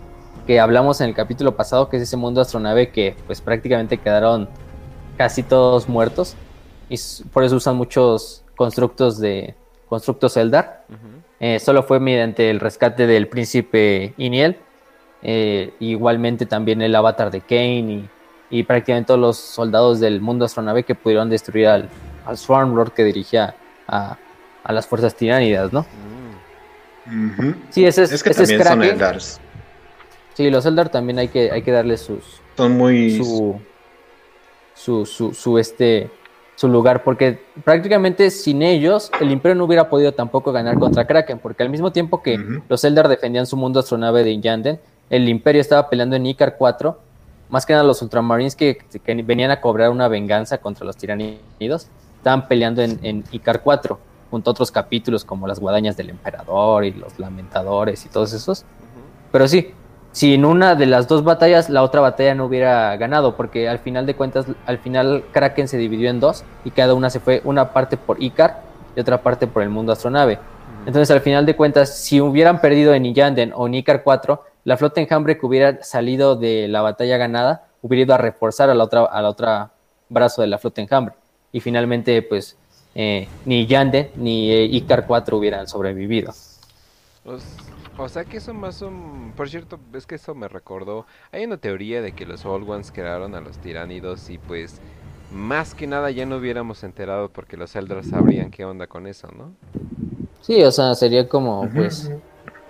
que 0.45 0.59
hablamos 0.59 0.99
en 1.01 1.09
el 1.09 1.15
capítulo 1.15 1.55
pasado, 1.55 1.89
que 1.89 1.97
es 1.97 2.03
ese 2.03 2.17
mundo 2.17 2.41
astronave 2.41 2.89
que 2.89 3.15
pues 3.25 3.41
prácticamente 3.41 3.97
quedaron 3.97 4.49
casi 5.17 5.43
todos 5.43 5.87
muertos. 5.87 6.35
Y 6.89 6.97
por 7.31 7.43
eso 7.43 7.55
usan 7.55 7.75
muchos 7.75 8.43
constructos 8.55 9.19
de, 9.19 9.55
constructo 9.87 10.27
Eldar. 10.35 10.85
Eh, 11.39 11.59
solo 11.59 11.83
fue 11.83 11.99
mediante 11.99 12.49
el 12.49 12.59
rescate 12.59 13.07
del 13.07 13.27
príncipe 13.27 14.13
Iniel. 14.17 14.57
Eh, 15.23 15.73
igualmente 15.79 16.45
también 16.45 16.81
el 16.81 16.95
avatar 16.95 17.31
de 17.31 17.41
Kane 17.41 17.91
y, 17.91 18.09
prácticamente 18.63 19.07
todos 19.07 19.19
los 19.19 19.37
soldados 19.37 19.99
del 19.99 20.21
mundo 20.21 20.45
astronave 20.45 20.83
que 20.83 20.95
pudieron 20.95 21.29
destruir 21.29 21.67
al, 21.67 21.89
al 22.25 22.37
Swarm 22.37 22.75
Lord 22.75 22.93
que 22.93 23.03
dirigía 23.03 23.55
a, 23.87 24.17
las 24.69 24.85
fuerzas 24.85 25.15
tiránidas, 25.15 25.71
¿no? 25.71 25.85
Sí, 27.69 27.85
ese 27.85 28.03
es, 28.03 28.21
que 28.21 28.31
también 28.31 28.63
son 28.63 28.83
Eldars. 28.83 29.39
Sí, 30.33 30.49
los 30.49 30.65
Eldar 30.65 30.89
también 30.89 31.19
hay 31.19 31.29
que, 31.29 31.49
hay 31.51 31.61
que 31.61 31.71
darle 31.71 31.97
sus... 31.97 32.41
Son 32.57 32.77
muy... 32.77 33.17
su, 33.17 33.59
su, 34.75 35.33
su 35.33 35.57
este 35.57 36.09
su 36.57 36.67
lugar, 36.67 37.03
porque 37.03 37.39
prácticamente 37.63 38.31
sin 38.31 38.63
ellos 38.63 39.11
el 39.21 39.31
Imperio 39.31 39.53
no 39.53 39.65
hubiera 39.65 39.89
podido 39.89 40.13
tampoco 40.13 40.51
ganar 40.51 40.79
contra 40.79 41.05
Kraken, 41.05 41.37
porque 41.37 41.61
al 41.61 41.69
mismo 41.69 41.91
tiempo 41.91 42.23
que 42.23 42.39
los 42.67 42.83
Eldar 42.83 43.07
defendían 43.07 43.45
su 43.45 43.55
mundo 43.55 43.79
astronave 43.79 44.23
de 44.23 44.31
Inyanden, 44.31 44.79
el 45.11 45.29
Imperio 45.29 45.61
estaba 45.61 45.87
peleando 45.87 46.15
en 46.15 46.25
Icar 46.25 46.57
4, 46.57 46.99
más 47.49 47.65
que 47.65 47.73
nada 47.73 47.83
los 47.83 48.01
Ultramarines 48.01 48.55
que, 48.55 48.79
venían 49.23 49.51
a 49.51 49.61
cobrar 49.61 49.89
una 49.89 50.07
venganza 50.07 50.57
contra 50.57 50.85
los 50.85 50.97
tiranidos, 50.97 51.87
estaban 52.17 52.47
peleando 52.47 52.81
en, 52.81 52.99
en 53.03 53.23
Icar 53.31 53.61
4, 53.61 53.99
junto 54.29 54.49
a 54.49 54.51
otros 54.51 54.71
capítulos 54.71 55.23
como 55.23 55.47
las 55.47 55.59
guadañas 55.59 55.95
del 55.97 56.09
emperador 56.09 56.85
y 56.85 56.91
los 56.91 57.17
lamentadores 57.19 58.05
y 58.05 58.09
todos 58.09 58.33
esos. 58.33 58.65
Pero 59.31 59.47
sí, 59.47 59.73
si 60.11 60.33
en 60.33 60.45
una 60.45 60.73
de 60.73 60.87
las 60.87 61.07
dos 61.07 61.23
batallas 61.23 61.69
la 61.69 61.83
otra 61.83 62.01
batalla 62.01 62.33
no 62.33 62.45
hubiera 62.45 62.95
ganado, 62.97 63.35
porque 63.35 63.69
al 63.69 63.79
final 63.79 64.05
de 64.05 64.15
cuentas, 64.15 64.47
al 64.65 64.79
final 64.79 65.25
Kraken 65.31 65.67
se 65.67 65.77
dividió 65.77 66.09
en 66.09 66.19
dos 66.19 66.43
y 66.65 66.71
cada 66.71 66.93
una 66.95 67.09
se 67.09 67.19
fue, 67.19 67.41
una 67.43 67.71
parte 67.71 67.97
por 67.97 68.21
Icar 68.21 68.63
y 68.95 68.99
otra 68.99 69.21
parte 69.21 69.45
por 69.45 69.61
el 69.61 69.69
mundo 69.69 69.91
astronave. 69.91 70.39
Entonces, 70.87 71.11
al 71.11 71.21
final 71.21 71.45
de 71.45 71.55
cuentas, 71.55 71.97
si 71.97 72.19
hubieran 72.19 72.61
perdido 72.61 72.93
en 72.93 73.05
Iyanden 73.05 73.51
o 73.55 73.67
en 73.67 73.75
Icar 73.75 74.03
4, 74.03 74.43
la 74.67 74.75
flota 74.75 74.99
enjambre 74.99 75.37
que 75.37 75.45
hubiera 75.45 75.81
salido 75.81 76.35
de 76.35 76.67
la 76.67 76.81
batalla 76.81 77.15
ganada 77.15 77.69
hubiera 77.81 78.03
ido 78.03 78.13
a 78.13 78.17
reforzar 78.17 78.69
a 78.69 78.75
la 78.75 78.83
otra, 78.83 79.05
a 79.05 79.21
la 79.21 79.29
otra 79.29 79.71
brazo 80.09 80.41
de 80.41 80.49
la 80.49 80.57
flota 80.57 80.81
enjambre. 80.81 81.15
Y 81.53 81.61
finalmente, 81.61 82.21
pues, 82.21 82.57
eh, 82.93 83.29
ni 83.45 83.65
Yanden 83.65 84.09
ni 84.17 84.51
eh, 84.51 84.65
Icar 84.65 85.07
4 85.07 85.37
hubieran 85.37 85.69
sobrevivido. 85.69 86.33
O 87.97 88.09
sea 88.09 88.25
que 88.25 88.37
eso 88.37 88.53
más 88.53 88.81
un... 88.81 89.31
Por 89.37 89.49
cierto, 89.49 89.79
es 89.93 90.05
que 90.05 90.15
eso 90.15 90.35
me 90.35 90.49
recordó... 90.49 91.05
Hay 91.31 91.45
una 91.45 91.55
teoría 91.55 92.01
de 92.01 92.11
que 92.11 92.25
los 92.25 92.45
Old 92.45 92.69
Ones 92.69 92.91
crearon 92.91 93.35
a 93.35 93.39
los 93.39 93.59
tiránidos 93.59 94.29
y 94.29 94.37
pues... 94.37 94.81
Más 95.31 95.75
que 95.75 95.87
nada 95.87 96.11
ya 96.11 96.25
no 96.25 96.35
hubiéramos 96.35 96.83
enterado 96.83 97.29
porque 97.29 97.55
los 97.55 97.73
Eldars 97.73 98.09
sabrían 98.09 98.51
qué 98.51 98.65
onda 98.65 98.87
con 98.87 99.07
eso, 99.07 99.29
¿no? 99.31 99.53
Sí, 100.41 100.61
o 100.61 100.71
sea, 100.71 100.93
sería 100.93 101.29
como, 101.29 101.69
pues... 101.73 102.11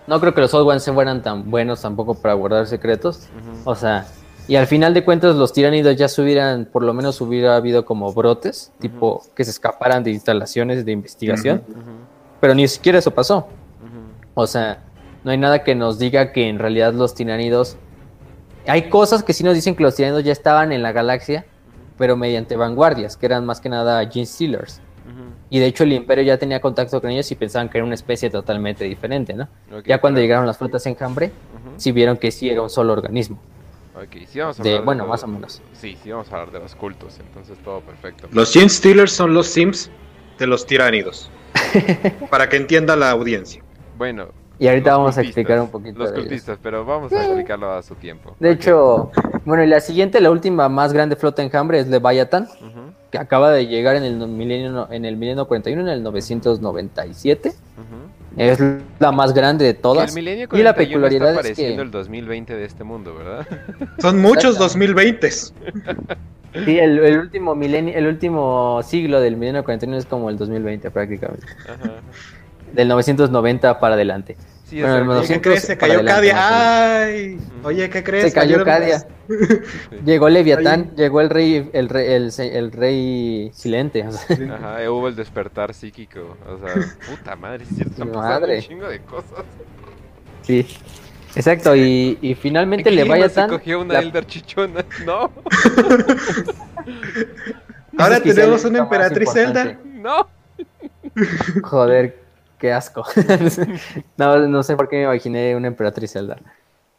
No 0.08 0.20
creo 0.20 0.34
que 0.34 0.42
los 0.42 0.54
Old 0.54 0.68
Ones 0.70 0.84
se 0.84 0.94
fueran 0.94 1.22
tan 1.22 1.52
buenos 1.52 1.82
tampoco 1.82 2.16
para 2.16 2.34
guardar 2.34 2.66
secretos. 2.66 3.28
O 3.66 3.76
sea, 3.76 4.08
y 4.48 4.56
al 4.56 4.66
final 4.66 4.94
de 4.94 5.04
cuentas 5.04 5.36
los 5.36 5.52
tiránidos 5.52 5.98
ya 5.98 6.08
se 6.08 6.22
hubieran, 6.22 6.66
por 6.66 6.82
lo 6.82 6.94
menos 6.94 7.20
hubiera 7.20 7.58
habido 7.58 7.84
como 7.84 8.14
brotes, 8.14 8.72
tipo 8.80 9.22
que 9.36 9.44
se 9.44 9.52
escaparan 9.52 10.04
de 10.04 10.12
instalaciones 10.12 10.86
de 10.86 10.94
investigación. 10.94 11.62
Pero 12.40 12.56
ni 12.56 12.68
siquiera 12.68 13.00
eso 13.00 13.12
pasó. 13.12 13.48
O 14.34 14.48
sea, 14.48 14.80
no 15.26 15.32
hay 15.32 15.38
nada 15.38 15.64
que 15.64 15.76
nos 15.76 16.00
diga 16.00 16.32
que 16.32 16.48
en 16.48 16.60
realidad 16.60 16.94
los 16.94 17.14
tiránidos... 17.14 17.76
Hay 18.66 18.90
cosas 18.90 19.24
que 19.24 19.34
sí 19.34 19.44
nos 19.44 19.56
dicen 19.56 19.76
que 19.76 19.84
los 19.84 19.96
tiránidos 19.96 20.24
ya 20.24 20.32
estaban 20.32 20.72
en 20.72 20.84
la 20.84 20.92
galaxia, 20.92 21.46
pero 21.98 22.16
mediante 22.16 22.56
vanguardias, 22.56 23.18
que 23.18 23.26
eran 23.26 23.46
más 23.46 23.60
que 23.60 23.70
nada 23.70 24.06
Gene 24.10 24.26
Stealers. 24.26 24.82
Y 25.50 25.60
de 25.60 25.68
hecho 25.68 25.84
el 25.84 25.94
imperio 25.94 26.24
ya 26.24 26.38
tenía 26.38 26.60
contacto 26.60 27.00
con 27.00 27.10
ellos 27.10 27.32
y 27.32 27.36
pensaban 27.36 27.70
que 27.70 27.78
era 27.78 27.86
una 27.86 27.96
especie 27.96 28.30
totalmente 28.30 28.84
diferente, 28.84 29.34
¿no? 29.34 29.48
ya 29.86 30.00
cuando 30.00 30.20
llegaron 30.20 30.46
las 30.46 30.58
flotas 30.58 30.86
en 30.86 30.96
Cambre, 30.96 31.32
sí 31.78 31.92
vieron 31.92 32.18
que 32.18 32.32
sí 32.32 32.50
era 32.50 32.62
un 32.62 32.70
solo 32.70 32.94
organismo. 32.94 33.40
Ok, 33.96 34.28
sí 34.28 34.40
vamos 34.40 34.60
a 34.60 34.62
hablar 34.62 34.80
de, 34.80 34.86
bueno, 34.86 35.08
más 35.08 35.24
o 35.24 35.28
menos. 35.28 35.62
Sí, 35.74 35.98
sí 36.04 36.12
vamos 36.12 36.32
a 36.32 36.36
hablar 36.36 36.52
de 36.52 36.60
los 36.60 36.76
cultos, 36.76 37.20
entonces 37.20 37.58
todo 37.64 37.82
perfecto. 37.82 38.28
Los 38.32 38.54
Gene 38.54 38.70
Stealers 38.70 39.12
son 39.12 39.34
los 39.34 39.48
Sims 39.48 39.90
de 40.38 40.48
los 40.48 40.66
tiránidos. 40.66 41.32
para 42.30 42.50
que 42.50 42.58
entienda 42.58 42.96
la 42.96 43.12
audiencia. 43.12 43.64
Bueno, 43.98 44.28
y 44.60 44.68
ahorita 44.68 44.98
vamos 44.98 45.18
a 45.18 45.22
explicar 45.22 45.60
un 45.62 45.70
poquito. 45.70 46.00
Los 46.00 46.12
cultistas, 46.12 46.58
pero 46.62 46.84
vamos 46.84 47.12
a 47.12 47.24
explicarlo 47.24 47.72
a 47.72 47.84
su 47.84 47.96
tiempo. 47.96 48.36
De 48.40 48.52
hecho, 48.52 49.12
bueno, 49.46 49.64
y 49.64 49.68
la 49.68 49.80
siguiente, 49.80 50.20
la 50.20 50.32
última 50.32 50.68
más 50.68 50.94
grande 50.94 51.16
flota 51.16 51.44
enjambre 51.44 51.80
es 51.80 51.88
Leviathan, 51.88 52.48
que 53.18 53.24
acaba 53.24 53.52
de 53.52 53.68
llegar 53.68 53.96
en 53.96 54.04
el 54.04 54.28
milenio 54.28 54.88
en 54.92 55.06
el 55.06 55.18
milenio 55.18 55.48
41, 55.48 55.82
en 55.82 55.88
el 55.88 56.04
997. 56.04 57.54
Es 58.38 58.60
la 59.00 59.12
más 59.12 59.34
grande 59.34 59.66
de 59.66 59.74
todas. 59.74 60.16
y 60.16 60.22
la 60.62 60.76
peculiaridad 60.76 61.36
está 61.36 61.50
es 61.50 61.58
que 61.58 61.74
el 61.74 61.90
2020 61.90 62.56
de 62.56 62.66
este 62.66 62.84
mundo, 62.84 63.16
¿verdad? 63.16 63.48
Son 64.00 64.22
muchos 64.22 64.58
2020. 64.60 65.32
Sí, 65.32 66.80
el, 66.80 67.00
el, 67.00 67.20
último 67.20 67.56
milenio, 67.56 67.96
el 67.96 68.08
último 68.08 68.82
siglo 68.84 69.20
del 69.20 69.38
milenio 69.38 69.64
41 69.64 69.98
es 69.98 70.06
como 70.06 70.30
el 70.30 70.38
2020 70.38 70.92
prácticamente. 70.92 71.46
Ajá. 71.68 71.94
Del 72.74 72.88
990 72.88 73.80
para 73.80 73.96
adelante. 73.96 74.38
Sí, 74.70 74.82
bueno, 74.82 75.22
¿Qué 75.26 75.40
crees? 75.40 75.64
Se 75.64 75.78
cayó 75.78 76.04
Cadia. 76.04 76.36
¡Ay! 77.00 77.40
Oye, 77.64 77.90
¿qué 77.90 78.04
crees? 78.04 78.26
Se 78.26 78.34
cayó 78.34 78.66
Cadia. 78.66 79.08
llegó 80.06 80.28
Leviatán, 80.28 80.94
llegó 80.96 81.22
el 81.22 81.30
rey, 81.30 81.70
el 81.74 81.88
rey, 81.88 82.30
el, 82.38 82.72
rey 82.72 83.52
silente. 83.54 84.04
Ajá, 84.04 84.92
hubo 84.92 85.08
el 85.08 85.16
despertar 85.16 85.74
psíquico. 85.74 86.38
O 86.48 86.58
sea, 86.58 86.76
puta 87.10 87.36
madre, 87.38 87.66
si 87.66 87.84
madre. 88.04 88.58
un 88.58 88.62
chingo 88.62 88.90
de 88.90 89.00
cosas. 89.02 89.46
Sí. 90.42 90.68
Exacto, 91.36 91.76
y, 91.76 92.18
y 92.22 92.36
finalmente 92.36 92.90
Leviatán. 92.90 93.50
se 93.50 93.56
cogió 93.56 93.82
una 93.82 94.00
Elder 94.00 94.26
chichona, 94.26 94.84
¿no? 95.06 95.32
Ahora 97.98 98.20
tenemos 98.20 98.66
una 98.66 98.80
emperatriz 98.80 99.32
Zelda. 99.32 99.78
No. 99.86 100.28
Joder, 101.64 102.18
Qué 102.60 102.74
asco. 102.74 103.06
no, 104.18 104.40
no 104.48 104.64
sé 104.64 104.76
por 104.76 104.90
qué 104.90 104.98
me 104.98 105.04
imaginé 105.04 105.56
una 105.56 105.68
emperatriz 105.68 106.14
Zelda. 106.14 106.38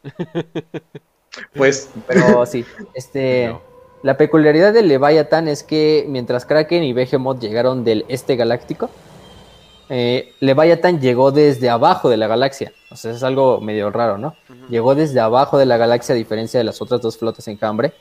Pues. 1.54 1.90
Pero 2.06 2.46
sí, 2.46 2.64
este. 2.94 3.54
La 4.02 4.16
peculiaridad 4.16 4.72
de 4.72 4.82
Leviathan 4.82 5.48
es 5.48 5.64
que 5.64 6.04
mientras 6.08 6.46
Kraken 6.46 6.84
y 6.84 6.92
Behemoth 6.92 7.40
llegaron 7.40 7.82
del 7.82 8.04
este 8.08 8.36
galáctico, 8.36 8.90
eh, 9.88 10.34
Leviathan 10.38 11.00
llegó 11.00 11.32
desde 11.32 11.68
abajo 11.68 12.08
de 12.08 12.16
la 12.16 12.28
galaxia. 12.28 12.72
O 12.92 12.96
sea, 12.96 13.10
es 13.10 13.24
algo 13.24 13.60
medio 13.60 13.90
raro, 13.90 14.16
¿no? 14.16 14.36
Llegó 14.68 14.94
desde 14.94 15.18
abajo 15.18 15.58
de 15.58 15.66
la 15.66 15.76
galaxia 15.78 16.14
a 16.14 16.18
diferencia 16.18 16.58
de 16.58 16.64
las 16.64 16.80
otras 16.80 17.00
dos 17.00 17.18
flotas 17.18 17.48
en 17.48 17.56
Cambre. 17.56 17.92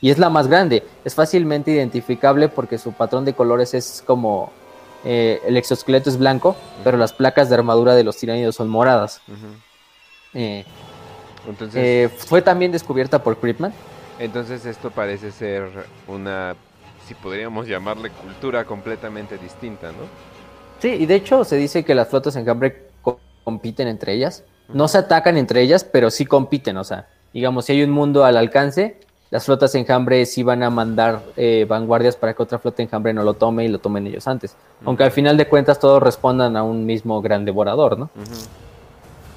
Y 0.00 0.08
es 0.08 0.18
la 0.18 0.30
más 0.30 0.48
grande. 0.48 0.82
Es 1.04 1.14
fácilmente 1.14 1.70
identificable 1.70 2.48
porque 2.48 2.78
su 2.78 2.92
patrón 2.92 3.26
de 3.26 3.34
colores 3.34 3.74
es 3.74 4.02
como 4.06 4.50
eh, 5.08 5.40
el 5.46 5.56
exoesqueleto 5.56 6.10
es 6.10 6.18
blanco, 6.18 6.56
pero 6.82 6.98
las 6.98 7.12
placas 7.12 7.48
de 7.48 7.54
armadura 7.54 7.94
de 7.94 8.02
los 8.02 8.16
tiránidos 8.16 8.56
son 8.56 8.68
moradas. 8.68 9.20
Eh, 10.34 10.64
entonces, 11.46 11.80
eh, 11.80 12.08
fue 12.08 12.42
también 12.42 12.72
descubierta 12.72 13.22
por 13.22 13.38
Creepman. 13.38 13.72
Entonces 14.18 14.66
esto 14.66 14.90
parece 14.90 15.30
ser 15.30 15.68
una, 16.08 16.56
si 17.06 17.14
podríamos 17.14 17.68
llamarle 17.68 18.10
cultura 18.10 18.64
completamente 18.64 19.38
distinta, 19.38 19.88
¿no? 19.88 20.08
Sí, 20.80 20.88
y 20.88 21.06
de 21.06 21.14
hecho 21.14 21.44
se 21.44 21.54
dice 21.54 21.84
que 21.84 21.94
las 21.94 22.08
flotas 22.08 22.34
en 22.34 22.44
Cambre 22.44 22.88
compiten 23.44 23.86
entre 23.86 24.12
ellas. 24.12 24.42
No 24.74 24.88
se 24.88 24.98
atacan 24.98 25.36
entre 25.36 25.62
ellas, 25.62 25.84
pero 25.84 26.10
sí 26.10 26.26
compiten. 26.26 26.78
O 26.78 26.84
sea, 26.84 27.06
digamos, 27.32 27.66
si 27.66 27.74
hay 27.74 27.84
un 27.84 27.90
mundo 27.90 28.24
al 28.24 28.36
alcance, 28.36 28.98
las 29.30 29.44
flotas 29.44 29.74
enjambre 29.74 30.24
sí 30.24 30.42
van 30.42 30.62
a 30.62 30.70
mandar 30.70 31.20
eh, 31.36 31.66
vanguardias 31.68 32.16
para 32.16 32.34
que 32.34 32.42
otra 32.42 32.58
flota 32.58 32.82
enjambre 32.82 33.12
no 33.12 33.24
lo 33.24 33.34
tome 33.34 33.64
y 33.64 33.68
lo 33.68 33.80
tomen 33.80 34.06
ellos 34.06 34.26
antes. 34.28 34.56
Aunque 34.84 35.02
al 35.02 35.10
final 35.10 35.36
de 35.36 35.48
cuentas 35.48 35.80
todos 35.80 36.02
respondan 36.02 36.56
a 36.56 36.62
un 36.62 36.86
mismo 36.86 37.20
gran 37.20 37.44
devorador, 37.44 37.98
¿no? 37.98 38.08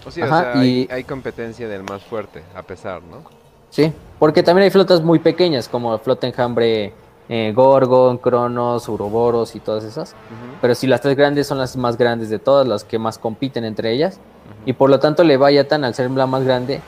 O, 0.06 0.12
sea, 0.12 0.54
hay, 0.54 1.04
competencia 1.08 1.68
del 1.68 1.84
más 1.84 2.04
fuerte, 2.04 2.44
a 2.56 2.64
pesar, 2.64 3.02
¿no? 3.04 3.24
Sí, 3.70 3.92
porque 4.18 4.42
también 4.44 4.64
hay 4.66 4.72
flotas 4.72 5.02
muy 5.02 5.20
pequeñas, 5.20 5.68
como 5.68 5.98
flota 6.00 6.26
enjambre 6.26 6.94
eh, 7.28 7.52
Gorgon, 7.56 8.18
Cronos, 8.18 8.88
Uroboros 8.90 9.56
y 9.56 9.60
todas 9.60 9.84
esas. 9.84 10.16
Pero 10.62 10.76
si 10.76 10.88
las 10.88 11.02
tres 11.02 11.16
grandes 11.16 11.48
son 11.48 11.58
las 11.58 11.76
más 11.76 11.98
grandes 11.98 12.30
de 12.30 12.40
todas, 12.40 12.68
las 12.68 12.84
que 12.84 13.00
más 13.00 13.18
compiten 13.18 13.66
entre 13.66 13.92
ellas. 13.92 14.20
Y 14.66 14.74
por 14.74 14.90
lo 14.90 15.00
tanto 15.00 15.24
Leviathan, 15.24 15.84
al 15.84 15.94
ser 15.96 16.10
la 16.12 16.26
más 16.26 16.44
grande, 16.44 16.82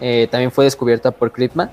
eh, 0.00 0.28
también 0.30 0.50
fue 0.50 0.64
descubierta 0.64 1.10
por 1.10 1.32
Critman 1.32 1.70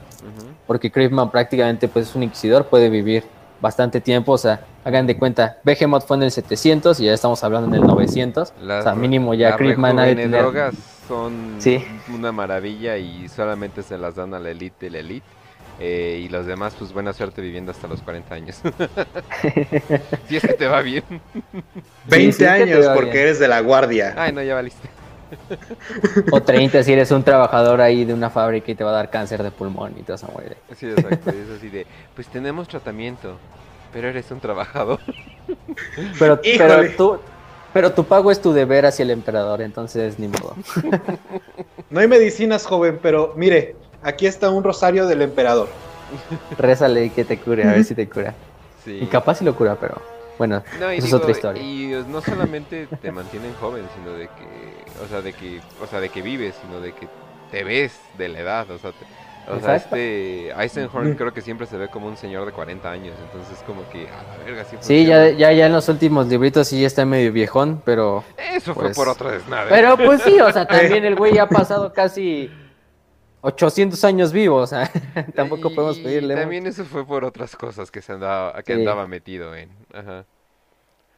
porque 0.68 0.91
Creepman 0.91 1.32
prácticamente 1.32 1.88
pues, 1.88 2.09
es 2.09 2.16
un 2.16 2.24
inquisidor, 2.24 2.66
puede 2.66 2.89
vivir 2.89 3.24
bastante 3.61 4.01
tiempo, 4.01 4.34
o 4.34 4.38
sea, 4.38 4.61
hagan 4.84 5.07
de 5.07 5.18
cuenta, 5.18 5.57
Behemoth 5.64 6.05
fue 6.05 6.18
en 6.18 6.24
el 6.24 6.32
700 6.32 6.99
y 6.99 7.05
ya 7.05 7.14
estamos 7.14 7.43
hablando 7.43 7.74
en 7.74 7.82
el 7.82 7.88
900, 7.88 8.53
o 8.61 8.82
sea, 8.82 8.93
mínimo 8.95 9.34
ya 9.34 9.55
Creepman 9.55 9.99
ha 9.99 10.03
de 10.05 10.28
drogas 10.28 10.76
son 11.07 11.57
una 12.14 12.32
maravilla 12.32 12.97
y 12.97 13.28
solamente 13.30 13.84
se 13.84 13.97
las 13.97 14.16
dan 14.16 14.34
a 14.34 14.39
la 14.39 14.51
elite 14.51 14.86
de 14.86 14.91
la 14.91 14.99
elite. 14.99 15.28
Eh, 15.80 16.22
y 16.24 16.30
los 16.30 16.45
demás, 16.45 16.76
pues 16.78 16.93
buena 16.93 17.14
suerte 17.14 17.41
viviendo 17.41 17.72
hasta 17.72 17.88
los 17.88 18.01
40 18.01 18.36
años. 18.36 18.61
si 20.30 20.38
es 20.38 20.43
que 20.43 20.53
te 20.53 20.68
va 20.68 20.82
bien. 20.82 21.03
20 22.07 22.47
años 22.47 22.88
porque 22.93 23.22
eres 23.22 23.39
de 23.39 23.47
la 23.47 23.59
guardia. 23.59 24.14
Ay, 24.16 24.32
no, 24.32 24.43
ya 24.43 24.53
valiste. 24.53 24.88
O 26.32 26.42
30 26.42 26.84
si 26.84 26.94
eres 26.94 27.12
un 27.12 27.24
trabajador 27.24 27.82
ahí 27.82 28.06
de 28.06 28.14
una 28.14 28.30
fábrica 28.30 28.72
y 28.72 28.76
te 28.76 28.84
va 28.84 28.92
a 28.92 28.94
dar 28.94 29.10
cáncer 29.10 29.44
de 29.44 29.52
pulmón 29.52 29.94
y 29.98 30.04
te 30.04 30.12
vas 30.12 30.24
a 30.24 30.28
morir. 30.28 30.58
Sí, 30.78 30.88
exacto. 30.88 31.30
Es 31.30 31.50
así 31.58 31.70
de, 31.70 31.86
pues 32.16 32.28
tenemos 32.28 32.68
tratamiento, 32.68 33.38
pero 33.92 34.10
eres 34.10 34.30
un 34.32 34.40
trabajador. 34.40 35.00
Pero, 36.18 36.40
pero, 36.42 36.92
tú, 36.96 37.20
pero 37.74 37.92
tu 37.92 38.06
pago 38.06 38.32
es 38.32 38.42
tu 38.42 38.54
deber 38.54 38.86
hacia 38.86 39.04
el 39.04 39.12
emperador, 39.12 39.62
entonces 39.62 40.18
ni 40.20 40.28
modo. 40.28 40.56
No 41.90 42.00
hay 42.00 42.08
medicinas, 42.08 42.66
joven, 42.66 43.00
pero 43.02 43.34
mire, 43.36 43.76
aquí 44.02 44.26
está 44.26 44.50
un 44.50 44.64
rosario 44.64 45.06
del 45.06 45.22
emperador. 45.22 45.68
Rézale 46.58 47.10
que 47.10 47.26
te 47.26 47.38
cure, 47.38 47.64
a 47.64 47.74
ver 47.74 47.84
si 47.84 47.96
te 47.96 48.08
cura. 48.08 48.34
Y 48.86 49.06
capaz 49.08 49.36
si 49.36 49.46
lo 49.46 49.56
cura, 49.56 49.76
pero 49.80 50.02
bueno, 50.38 50.64
eso 50.92 51.08
es 51.08 51.14
otra 51.14 51.32
historia. 51.32 51.62
Y 51.62 52.04
no 52.08 52.22
solamente 52.22 52.88
te 53.02 53.12
mantienen 53.12 53.54
joven, 53.60 53.84
sino 53.96 54.14
de 54.14 54.26
que 54.26 54.73
o 55.04 55.08
sea, 55.08 55.22
de 55.22 55.34
que, 55.34 55.60
o 55.82 55.88
sea, 55.88 55.99
de 55.99 56.10
que 56.10 56.22
vives, 56.22 56.56
sino 56.62 56.80
de 56.80 56.93
que 56.93 57.08
te 57.51 57.64
ves 57.64 57.99
de 58.18 58.30
la 58.30 58.39
edad, 58.39 58.72
o 58.72 58.78
sea, 58.78 58.91
O 59.47 59.60
sea, 59.60 59.76
este 59.76 60.51
Eisenhorn 60.51 61.16
creo 61.16 61.34
que 61.34 61.41
siempre 61.41 61.68
se 61.68 61.76
ve 61.78 61.89
como 61.89 62.08
un 62.08 62.16
señor 62.16 62.45
de 62.45 62.54
40 62.54 62.89
años, 62.89 63.14
entonces 63.22 63.62
como 63.68 63.88
que 63.89 64.08
a 64.08 64.24
la 64.24 64.43
verga 64.45 64.64
sí 64.64 64.78
Sí, 64.80 65.06
ya, 65.06 65.30
ya, 65.32 65.51
ya 65.51 65.66
en 65.66 65.74
los 65.74 65.89
últimos 65.89 66.28
libritos 66.28 66.70
sí 66.70 66.80
ya 66.80 66.88
está 66.88 67.06
medio 67.06 67.32
viejón, 67.34 67.82
pero... 67.84 68.24
Eso 68.38 68.74
fue 68.74 68.86
pues, 68.86 68.95
por 68.95 69.10
otra 69.10 69.32
desnave. 69.32 69.70
Pero 69.70 69.97
pues 69.97 70.22
sí, 70.22 70.39
o 70.39 70.51
sea, 70.51 70.66
también 70.68 71.04
el 71.04 71.16
güey 71.16 71.38
ha 71.38 71.47
pasado 71.49 71.91
casi 71.91 72.49
800 73.41 74.01
años 74.06 74.32
vivo, 74.32 74.56
o 74.56 74.68
sea, 74.68 74.89
tampoco 75.36 75.70
Y 75.70 75.76
podemos 75.76 75.99
pedirle 75.99 76.36
También 76.36 76.66
eso 76.66 76.86
fue 76.86 77.06
por 77.06 77.26
otras 77.26 77.56
cosas 77.58 77.91
que 77.91 78.01
se 78.01 78.14
andaba, 78.14 78.64
que 78.64 78.74
Sí. 78.74 78.80
andaba 78.80 79.06
metido 79.08 79.54
en. 79.56 79.70
Ajá. 79.93 80.26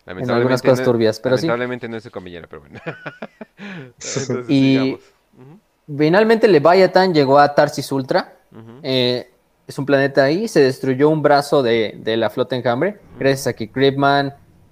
En 0.06 0.30
algunas 0.32 0.62
cosas 0.62 0.80
no- 0.80 0.86
turbias, 0.86 1.20
pero 1.20 1.38
sí. 1.38 1.48
lamentablemente 1.48 1.88
no 1.90 1.98
es 1.98 2.04
su 2.04 2.12
comillera, 2.12 2.48
pero 2.48 2.62
bueno. 2.62 2.80
Entonces, 3.58 4.46
Y- 4.50 4.98
Finalmente 5.88 6.48
Leviathan 6.48 7.14
llegó 7.14 7.38
a 7.38 7.54
Tarsis 7.54 7.92
Ultra, 7.92 8.34
eh, 8.82 9.30
es 9.68 9.78
un 9.78 9.86
planeta 9.86 10.24
ahí, 10.24 10.48
se 10.48 10.60
destruyó 10.62 11.10
un 11.10 11.22
brazo 11.22 11.62
de, 11.62 11.96
de 12.02 12.18
la 12.18 12.32
flota 12.32 12.56
enjambre, 12.56 13.00
gracias 13.20 13.46
a 13.48 13.54
que 13.54 13.70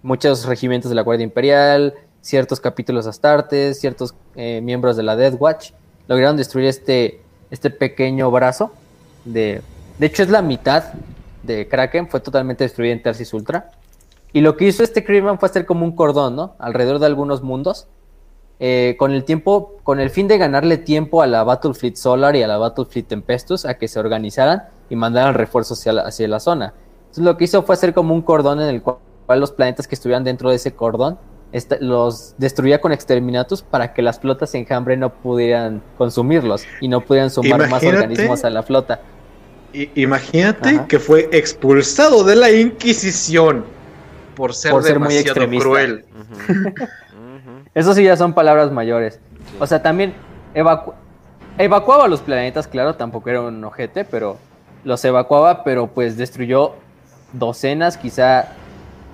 muchos 0.01 0.45
regimientos 0.45 0.89
de 0.89 0.95
la 0.95 1.03
Guardia 1.03 1.23
Imperial, 1.23 1.93
ciertos 2.21 2.59
capítulos 2.59 3.05
astartes, 3.05 3.79
ciertos 3.79 4.15
eh, 4.35 4.59
miembros 4.63 4.97
de 4.97 5.03
la 5.03 5.15
Death 5.15 5.35
Watch, 5.39 5.71
lograron 6.07 6.35
destruir 6.35 6.67
este, 6.67 7.21
este 7.51 7.69
pequeño 7.69 8.31
brazo. 8.31 8.73
De, 9.23 9.61
de 9.99 10.05
hecho, 10.07 10.23
es 10.23 10.29
la 10.29 10.41
mitad 10.41 10.93
de 11.43 11.67
Kraken, 11.67 12.07
fue 12.09 12.21
totalmente 12.21 12.63
destruida 12.63 12.91
en 12.93 13.03
Tarsis 13.03 13.31
Ultra. 13.33 13.69
Y 14.33 14.41
lo 14.41 14.57
que 14.57 14.65
hizo 14.65 14.83
este 14.83 15.01
Gripman 15.01 15.39
fue 15.39 15.47
hacer 15.47 15.65
como 15.65 15.85
un 15.85 15.91
cordón, 15.95 16.35
¿no? 16.35 16.55
Alrededor 16.59 16.99
de 16.99 17.05
algunos 17.05 17.41
mundos. 17.43 17.87
eh, 18.59 18.95
con 18.97 19.11
el 19.11 19.23
tiempo, 19.25 19.73
con 19.83 19.99
el 19.99 20.09
fin 20.09 20.27
de 20.27 20.37
ganarle 20.37 20.77
tiempo 20.77 21.21
a 21.21 21.27
la 21.27 21.43
Battlefleet 21.43 21.95
Solar 21.95 22.35
y 22.35 22.43
a 22.43 22.47
la 22.47 22.57
Battlefleet 22.57 23.07
Tempestus 23.07 23.65
a 23.65 23.73
que 23.73 23.87
se 23.89 23.99
organizaran 23.99 24.63
y 24.89 24.95
mandaran 24.95 25.33
refuerzos 25.33 25.79
hacia 25.79 25.91
la, 25.91 26.01
hacia 26.03 26.27
la 26.29 26.39
zona. 26.39 26.73
Entonces 27.01 27.23
lo 27.25 27.35
que 27.35 27.43
hizo 27.45 27.63
fue 27.63 27.73
hacer 27.73 27.93
como 27.93 28.13
un 28.13 28.21
cordón 28.21 28.61
en 28.61 28.69
el 28.69 28.81
cual, 28.81 28.97
cual 29.25 29.39
los 29.41 29.51
planetas 29.51 29.87
que 29.87 29.95
estuvieran 29.95 30.23
dentro 30.23 30.49
de 30.49 30.55
ese 30.57 30.71
cordón 30.71 31.17
esta- 31.51 31.77
los 31.81 32.35
destruía 32.37 32.79
con 32.79 32.91
exterminatus 32.93 33.63
para 33.63 33.91
que 33.93 34.01
las 34.01 34.19
flotas 34.19 34.53
enjambre 34.55 34.95
no 34.97 35.09
pudieran 35.11 35.81
consumirlos 35.97 36.63
y 36.79 36.87
no 36.87 37.01
pudieran 37.01 37.31
sumar 37.31 37.67
más 37.69 37.83
organismos 37.83 38.45
a 38.45 38.49
la 38.51 38.63
flota. 38.63 39.01
Imagínate 39.95 40.69
Ajá. 40.69 40.87
que 40.87 40.99
fue 40.99 41.27
expulsado 41.33 42.23
de 42.23 42.35
la 42.35 42.51
Inquisición 42.51 43.65
por 44.35 44.53
ser, 44.53 44.71
Por 44.71 44.83
ser 44.83 44.99
muy 44.99 45.15
extremista. 45.15 45.63
cruel. 45.63 46.05
Eso 47.73 47.93
sí 47.93 48.03
ya 48.03 48.15
son 48.17 48.33
palabras 48.33 48.71
mayores. 48.71 49.19
Sí. 49.49 49.57
O 49.59 49.67
sea, 49.67 49.81
también 49.81 50.13
evacu- 50.53 50.93
evacuaba 51.57 52.07
los 52.07 52.21
planetas, 52.21 52.67
claro, 52.67 52.95
tampoco 52.95 53.29
era 53.29 53.41
un 53.41 53.63
ojete, 53.63 54.05
pero 54.05 54.37
los 54.83 55.03
evacuaba, 55.05 55.63
pero 55.63 55.87
pues 55.87 56.17
destruyó 56.17 56.75
docenas, 57.31 57.97
quizá 57.97 58.49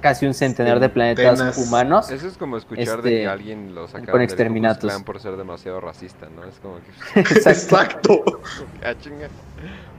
casi 0.01 0.25
un 0.25 0.33
centenar 0.33 0.79
de 0.79 0.89
planetas 0.89 1.57
humanos. 1.57 2.09
Eso 2.09 2.27
es 2.27 2.37
como 2.37 2.57
escuchar 2.57 2.99
Este, 2.99 3.09
de 3.09 3.15
que 3.21 3.27
alguien 3.27 3.75
lo 3.75 3.87
sacaron 3.87 4.11
con 4.11 4.21
del. 4.21 4.87
Klan 4.91 5.03
por 5.03 5.19
ser 5.19 5.35
demasiado 5.37 5.79
racista, 5.81 6.27
¿no? 6.35 6.43
Es 6.45 6.55
como 6.59 6.77
que... 6.77 7.19
Exacto. 7.49 8.23
ah. 8.83 8.93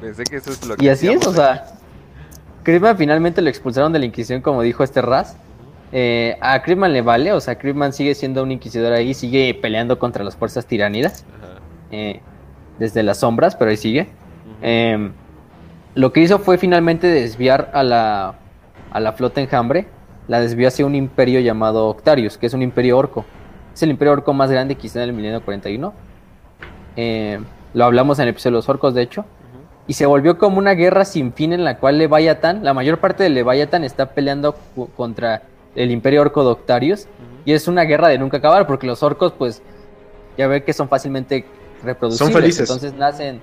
Pensé 0.00 0.24
que 0.24 0.36
eso 0.36 0.50
es 0.50 0.66
lo 0.66 0.76
que 0.76 0.84
Y 0.84 0.88
así 0.88 1.08
es, 1.08 1.26
o 1.26 1.32
sea, 1.32 1.66
Kripman 2.62 2.96
finalmente 2.96 3.42
lo 3.42 3.48
expulsaron 3.48 3.92
de 3.92 3.98
la 3.98 4.04
Inquisición, 4.04 4.42
como 4.42 4.62
dijo 4.62 4.82
este 4.84 5.02
Raz. 5.02 5.36
Eh, 5.92 6.36
a 6.40 6.62
Kripman 6.62 6.92
le 6.92 7.02
vale, 7.02 7.32
o 7.32 7.40
sea, 7.40 7.56
Kripman 7.56 7.92
sigue 7.92 8.14
siendo 8.14 8.42
un 8.42 8.52
inquisidor 8.52 8.92
ahí, 8.92 9.14
sigue 9.14 9.54
peleando 9.54 9.98
contra 9.98 10.22
las 10.24 10.36
fuerzas 10.36 10.66
tiránidas. 10.66 11.24
Eh, 11.90 12.20
desde 12.80 13.02
las 13.04 13.18
sombras, 13.18 13.54
pero 13.54 13.70
ahí 13.70 13.76
sigue. 13.76 14.08
Eh, 14.62 15.10
lo 15.94 16.12
que 16.12 16.20
hizo 16.20 16.38
fue 16.40 16.58
finalmente 16.58 17.06
desviar 17.06 17.70
a 17.74 17.84
la, 17.84 18.34
a 18.90 19.00
la 19.00 19.12
flota 19.12 19.40
enjambre, 19.40 19.86
la 20.26 20.40
desvió 20.40 20.66
hacia 20.66 20.86
un 20.86 20.94
imperio 20.94 21.40
llamado 21.40 21.86
Octarius, 21.88 22.38
que 22.38 22.46
es 22.46 22.54
un 22.54 22.62
imperio 22.62 22.96
orco. 22.96 23.24
Es 23.74 23.82
el 23.82 23.90
imperio 23.90 24.12
orco 24.12 24.32
más 24.32 24.50
grande 24.50 24.74
quizá 24.76 25.02
en 25.02 25.10
el 25.10 25.14
milenio 25.14 25.42
41. 25.44 25.92
Eh, 26.96 27.38
lo 27.74 27.84
hablamos 27.84 28.18
en 28.18 28.24
el 28.24 28.28
episodio 28.30 28.52
de 28.52 28.58
los 28.58 28.68
orcos, 28.68 28.94
de 28.94 29.02
hecho. 29.02 29.24
Y 29.90 29.94
se 29.94 30.06
volvió 30.06 30.38
como 30.38 30.58
una 30.58 30.74
guerra 30.74 31.04
sin 31.04 31.32
fin 31.32 31.52
en 31.52 31.64
la 31.64 31.78
cual 31.78 31.98
Leviathan, 31.98 32.62
la 32.62 32.72
mayor 32.72 32.98
parte 32.98 33.24
de 33.24 33.28
Leviathan 33.28 33.82
está 33.82 34.06
peleando 34.10 34.54
contra 34.96 35.42
el 35.74 35.90
imperio 35.90 36.20
orco 36.20 36.44
de 36.44 36.50
Octarius. 36.50 37.08
Y 37.44 37.54
es 37.54 37.66
una 37.66 37.82
guerra 37.82 38.06
de 38.06 38.16
nunca 38.16 38.36
acabar, 38.36 38.68
porque 38.68 38.86
los 38.86 39.02
orcos, 39.02 39.32
pues, 39.36 39.62
ya 40.38 40.46
ve 40.46 40.62
que 40.62 40.72
son 40.72 40.88
fácilmente 40.88 41.44
reproducibles. 41.82 42.32
Son 42.32 42.40
felices. 42.40 42.70
Entonces 42.70 42.94
nacen 42.94 43.40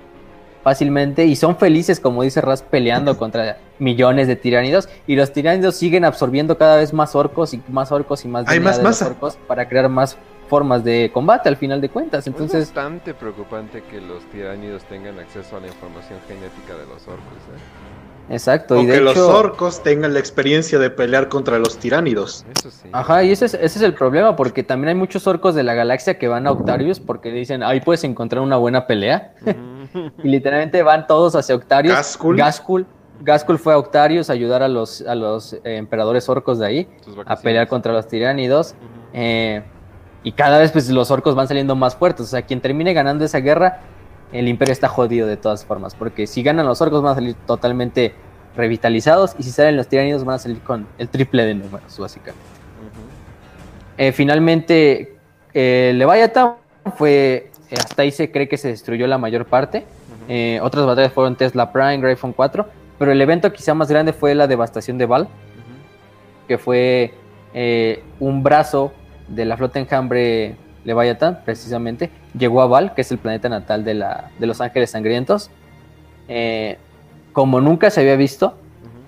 fácilmente 0.68 1.24
y 1.24 1.34
son 1.34 1.56
felices, 1.56 1.98
como 1.98 2.22
dice 2.22 2.42
Raz, 2.42 2.60
peleando 2.60 3.16
contra 3.22 3.56
millones 3.78 4.28
de 4.28 4.36
tiránidos. 4.36 4.86
Y 5.06 5.16
los 5.16 5.32
tiránidos 5.32 5.76
siguen 5.76 6.04
absorbiendo 6.04 6.58
cada 6.58 6.76
vez 6.76 6.92
más 6.92 7.14
orcos 7.14 7.54
y 7.54 7.62
más 7.68 7.90
orcos 7.90 8.26
y 8.26 8.28
más 8.28 8.46
Hay 8.48 8.60
más 8.60 8.76
de 8.76 8.82
los 8.82 8.90
masa. 8.90 9.06
orcos 9.06 9.38
para 9.46 9.66
crear 9.66 9.88
más 9.88 10.18
formas 10.46 10.84
de 10.84 11.10
combate 11.12 11.48
al 11.48 11.56
final 11.56 11.80
de 11.80 11.88
cuentas. 11.88 12.26
Entonces, 12.26 12.64
es 12.64 12.74
bastante 12.74 13.14
preocupante 13.14 13.82
que 13.90 13.98
los 14.00 14.22
tiránidos 14.26 14.82
tengan 14.84 15.18
acceso 15.18 15.56
a 15.56 15.60
la 15.60 15.68
información 15.68 16.18
genética 16.28 16.74
de 16.74 16.86
los 16.86 17.02
orcos, 17.08 17.40
¿eh? 17.48 17.87
Exacto. 18.30 18.78
O 18.78 18.82
y 18.82 18.86
de 18.86 18.94
que 18.94 19.00
los 19.00 19.14
hecho, 19.14 19.36
orcos 19.36 19.82
tengan 19.82 20.12
la 20.12 20.18
experiencia 20.20 20.78
de 20.78 20.90
pelear 20.90 21.28
contra 21.28 21.58
los 21.58 21.78
tiránidos. 21.78 22.44
Eso 22.56 22.70
sí. 22.70 22.88
Ajá, 22.92 23.24
y 23.24 23.32
ese 23.32 23.46
es, 23.46 23.54
ese 23.54 23.78
es 23.78 23.82
el 23.82 23.94
problema, 23.94 24.36
porque 24.36 24.62
también 24.62 24.90
hay 24.90 24.94
muchos 24.94 25.26
orcos 25.26 25.54
de 25.54 25.62
la 25.62 25.74
galaxia 25.74 26.18
que 26.18 26.28
van 26.28 26.46
a 26.46 26.52
Octarius 26.52 27.00
porque 27.00 27.30
dicen, 27.30 27.62
ahí 27.62 27.80
puedes 27.80 28.04
encontrar 28.04 28.42
una 28.42 28.56
buena 28.56 28.86
pelea. 28.86 29.34
Y 30.22 30.28
literalmente 30.28 30.82
van 30.82 31.06
todos 31.06 31.34
hacia 31.34 31.54
Octarius. 31.54 31.94
Gaskul. 31.94 32.36
Gaskul, 32.36 32.86
Gaskul 33.20 33.58
fue 33.58 33.72
a 33.72 33.78
Octarius 33.78 34.30
a 34.30 34.32
ayudar 34.32 34.62
a 34.62 34.68
los, 34.68 35.02
a 35.02 35.14
los 35.14 35.54
eh, 35.54 35.60
emperadores 35.64 36.28
orcos 36.28 36.58
de 36.58 36.66
ahí 36.66 36.88
a 37.26 37.36
pelear 37.36 37.68
contra 37.68 37.92
los 37.92 38.06
tiránidos. 38.06 38.74
Eh, 39.12 39.62
y 40.22 40.32
cada 40.32 40.58
vez 40.58 40.72
pues 40.72 40.88
los 40.90 41.10
orcos 41.10 41.34
van 41.34 41.48
saliendo 41.48 41.74
más 41.74 41.96
fuertes. 41.96 42.26
O 42.26 42.28
sea, 42.28 42.42
quien 42.42 42.60
termine 42.60 42.92
ganando 42.92 43.24
esa 43.24 43.38
guerra, 43.38 43.80
el 44.32 44.48
imperio 44.48 44.72
está 44.72 44.88
jodido 44.88 45.26
de 45.26 45.36
todas 45.36 45.64
formas. 45.64 45.94
Porque 45.94 46.26
si 46.26 46.42
ganan 46.42 46.66
los 46.66 46.80
orcos 46.80 47.02
van 47.02 47.12
a 47.12 47.14
salir 47.14 47.34
totalmente 47.46 48.14
revitalizados. 48.56 49.34
Y 49.38 49.44
si 49.44 49.50
salen 49.50 49.76
los 49.76 49.88
tiránidos 49.88 50.24
van 50.24 50.36
a 50.36 50.38
salir 50.38 50.60
con 50.60 50.86
el 50.98 51.08
triple 51.08 51.44
de 51.46 51.54
números, 51.54 51.98
básicamente. 51.98 52.42
Eh, 53.96 54.12
finalmente, 54.12 55.16
eh, 55.54 55.92
Leviathan 55.94 56.54
fue. 56.96 57.50
eh, 57.70 57.74
hasta 57.78 58.02
ahí 58.02 58.10
se 58.10 58.30
cree 58.30 58.48
que 58.48 58.56
se 58.56 58.68
destruyó 58.68 59.06
la 59.06 59.18
mayor 59.18 59.46
parte. 59.46 59.84
Eh, 60.28 60.60
otras 60.62 60.84
batallas 60.84 61.12
fueron 61.12 61.36
Tesla 61.36 61.72
Prime, 61.72 61.98
Gryphon 61.98 62.32
4. 62.32 62.66
Pero 62.98 63.12
el 63.12 63.20
evento 63.20 63.52
quizá 63.52 63.74
más 63.74 63.88
grande 63.88 64.12
fue 64.12 64.34
la 64.34 64.46
devastación 64.46 64.98
de 64.98 65.06
Val, 65.06 65.28
que 66.48 66.58
fue 66.58 67.14
un 68.20 68.42
brazo 68.42 68.92
de 69.28 69.44
la 69.44 69.56
flota 69.56 69.78
enjambre 69.78 70.56
Leviathan, 70.88 71.40
precisamente. 71.44 72.10
Llegó 72.36 72.62
a 72.62 72.66
Val, 72.66 72.94
que 72.94 73.02
es 73.02 73.12
el 73.12 73.18
planeta 73.18 73.48
natal 73.48 73.84
de, 73.84 73.94
la, 73.94 74.30
de 74.38 74.46
los 74.46 74.60
ángeles 74.60 74.90
sangrientos. 74.90 75.50
Eh, 76.26 76.78
como 77.32 77.60
nunca 77.60 77.90
se 77.90 78.00
había 78.00 78.16
visto, 78.16 78.54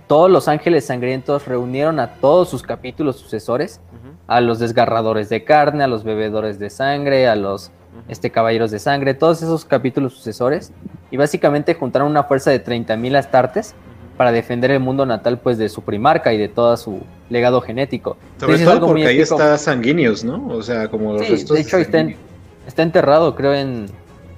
todos 0.07 0.31
los 0.31 0.47
ángeles 0.49 0.87
sangrientos 0.87 1.47
reunieron 1.47 1.99
a 2.01 2.15
todos 2.15 2.49
sus 2.49 2.63
capítulos 2.63 3.17
sucesores 3.17 3.81
a 4.27 4.41
los 4.41 4.61
desgarradores 4.61 5.29
de 5.29 5.43
carne, 5.43 5.83
a 5.83 5.89
los 5.89 6.05
bebedores 6.05 6.61
de 6.61 6.71
sangre, 6.71 7.27
a 7.27 7.35
los 7.35 7.73
este, 8.07 8.31
caballeros 8.31 8.71
de 8.71 8.79
sangre, 8.79 9.15
todos 9.15 9.43
esos 9.43 9.65
capítulos 9.65 10.15
sucesores, 10.15 10.73
y 11.11 11.17
básicamente 11.17 11.75
juntaron 11.75 12.09
una 12.09 12.23
fuerza 12.23 12.51
de 12.51 12.65
30.000 12.65 13.17
astartes. 13.17 13.75
Para 14.21 14.33
defender 14.33 14.71
el 14.71 14.81
mundo 14.81 15.07
natal 15.07 15.39
pues 15.39 15.57
de 15.57 15.71
su 15.71 15.81
primarca 15.81 16.31
y 16.35 16.37
de 16.37 16.49
todo 16.51 16.77
su 16.77 17.01
legado 17.31 17.63
genético. 17.63 18.19
Sobre 18.39 18.53
Entonces, 18.57 18.65
todo 18.67 18.75
algo 18.75 18.87
porque 18.89 19.07
ahí 19.07 19.19
está 19.19 19.57
Sanguinius, 19.57 20.25
¿no? 20.25 20.47
O 20.49 20.63
sea, 20.63 20.89
como 20.91 21.15
los 21.15 21.23
Sí, 21.25 21.33
restos 21.33 21.57
de 21.57 21.63
hecho 21.63 21.79
está, 21.79 22.01
en- 22.01 22.07
Sanguinius. 22.09 22.29
está 22.67 22.83
enterrado, 22.83 23.35
creo, 23.35 23.55
en, 23.55 23.87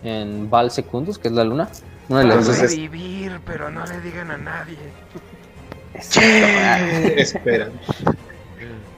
en 0.05 0.49
Val 0.49 0.71
Secundus, 0.71 1.19
que 1.19 1.27
es 1.27 1.35
la 1.35 1.43
luna. 1.43 1.69
Una 2.09 2.21
de 2.21 2.27
las 2.27 2.37
Entonces 2.37 2.63
es- 2.71 2.77
vivir, 2.79 3.41
pero 3.45 3.71
no 3.73 3.85
le 3.85 4.01
digan 4.03 4.31
a 4.31 4.37
nadie. 4.39 4.77
Espera. 7.17 7.69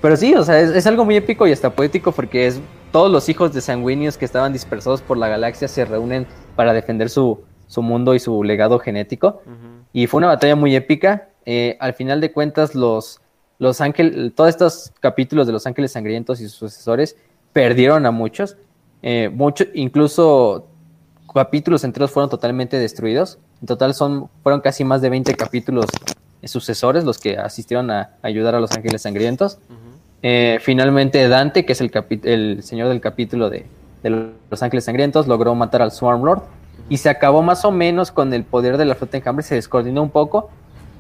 Pero 0.03 0.16
sí, 0.18 0.35
o 0.35 0.45
sea, 0.45 0.61
es, 0.61 0.68
es 0.68 0.87
algo 0.87 1.07
muy 1.07 1.16
épico 1.16 1.47
y 1.47 1.53
hasta 1.53 1.70
poético 1.70 2.12
porque 2.12 2.47
es 2.47 2.61
todos 2.93 3.11
los 3.11 3.26
hijos 3.30 3.55
de 3.55 3.62
sanguíneos 3.62 4.18
que 4.18 4.26
estaban 4.26 4.53
dispersados 4.53 5.01
por 5.01 5.16
la 5.16 5.28
galaxia 5.28 5.66
se 5.66 5.87
reúnen 5.87 6.26
para 6.57 6.74
defender 6.74 7.09
su, 7.09 7.41
su 7.68 7.80
mundo 7.80 8.14
y 8.14 8.18
su 8.18 8.45
legado 8.45 8.78
genético. 8.78 9.41
Ujú. 9.47 9.73
Y 9.95 10.09
fue 10.09 10.18
una 10.18 10.26
batalla 10.26 10.57
muy 10.57 10.76
épica. 10.76 11.28
Eh, 11.47 11.78
al 11.80 11.95
final 11.95 12.20
de 12.20 12.32
cuentas, 12.32 12.74
los, 12.74 13.20
los 13.59 13.80
ángeles, 13.80 14.34
todos 14.34 14.51
estos 14.51 14.92
capítulos 15.01 15.47
de 15.47 15.53
los 15.53 15.66
ángeles 15.66 15.92
sangrientos 15.92 16.40
y 16.40 16.49
sus 16.49 16.59
sucesores 16.59 17.16
perdieron 17.53 18.05
a 18.05 18.11
muchos. 18.11 18.57
Eh, 19.03 19.30
mucho, 19.32 19.64
incluso 19.72 20.66
capítulos 21.32 21.84
enteros 21.84 22.11
fueron 22.11 22.28
totalmente 22.28 22.76
destruidos. 22.76 23.38
En 23.61 23.68
total 23.68 23.95
son, 23.95 24.28
fueron 24.42 24.61
casi 24.61 24.82
más 24.82 25.01
de 25.01 25.11
20 25.11 25.32
capítulos 25.34 25.86
sucesores 26.42 27.05
los 27.05 27.18
que 27.18 27.38
asistieron 27.38 27.90
a 27.90 28.16
ayudar 28.20 28.57
a 28.57 28.61
los 28.61 28.72
ángeles 28.72 29.03
sangrientos. 29.03 29.59
Eh, 30.22 30.59
finalmente 30.61 31.28
Dante, 31.28 31.64
que 31.64 31.72
es 31.72 31.80
el, 31.80 31.92
el 32.24 32.62
señor 32.64 32.88
del 32.88 33.01
capítulo 33.01 33.49
de, 33.49 33.66
de 34.03 34.32
los 34.51 34.62
Ángeles 34.62 34.84
Sangrientos, 34.84 35.28
logró 35.28 35.55
matar 35.55 35.82
al 35.82 35.92
Swarm 35.92 36.24
Lord. 36.24 36.42
Y 36.89 36.99
se 36.99 37.09
acabó 37.09 37.43
más 37.43 37.64
o 37.64 37.70
menos 37.70 38.11
con 38.11 38.32
el 38.32 38.45
poder 38.45 38.76
de 38.76 38.85
la 38.85 38.95
flota 38.95 39.16
enjambre, 39.16 39.43
se 39.43 39.55
descoordinó 39.55 40.03
un 40.03 40.11
poco, 40.11 40.51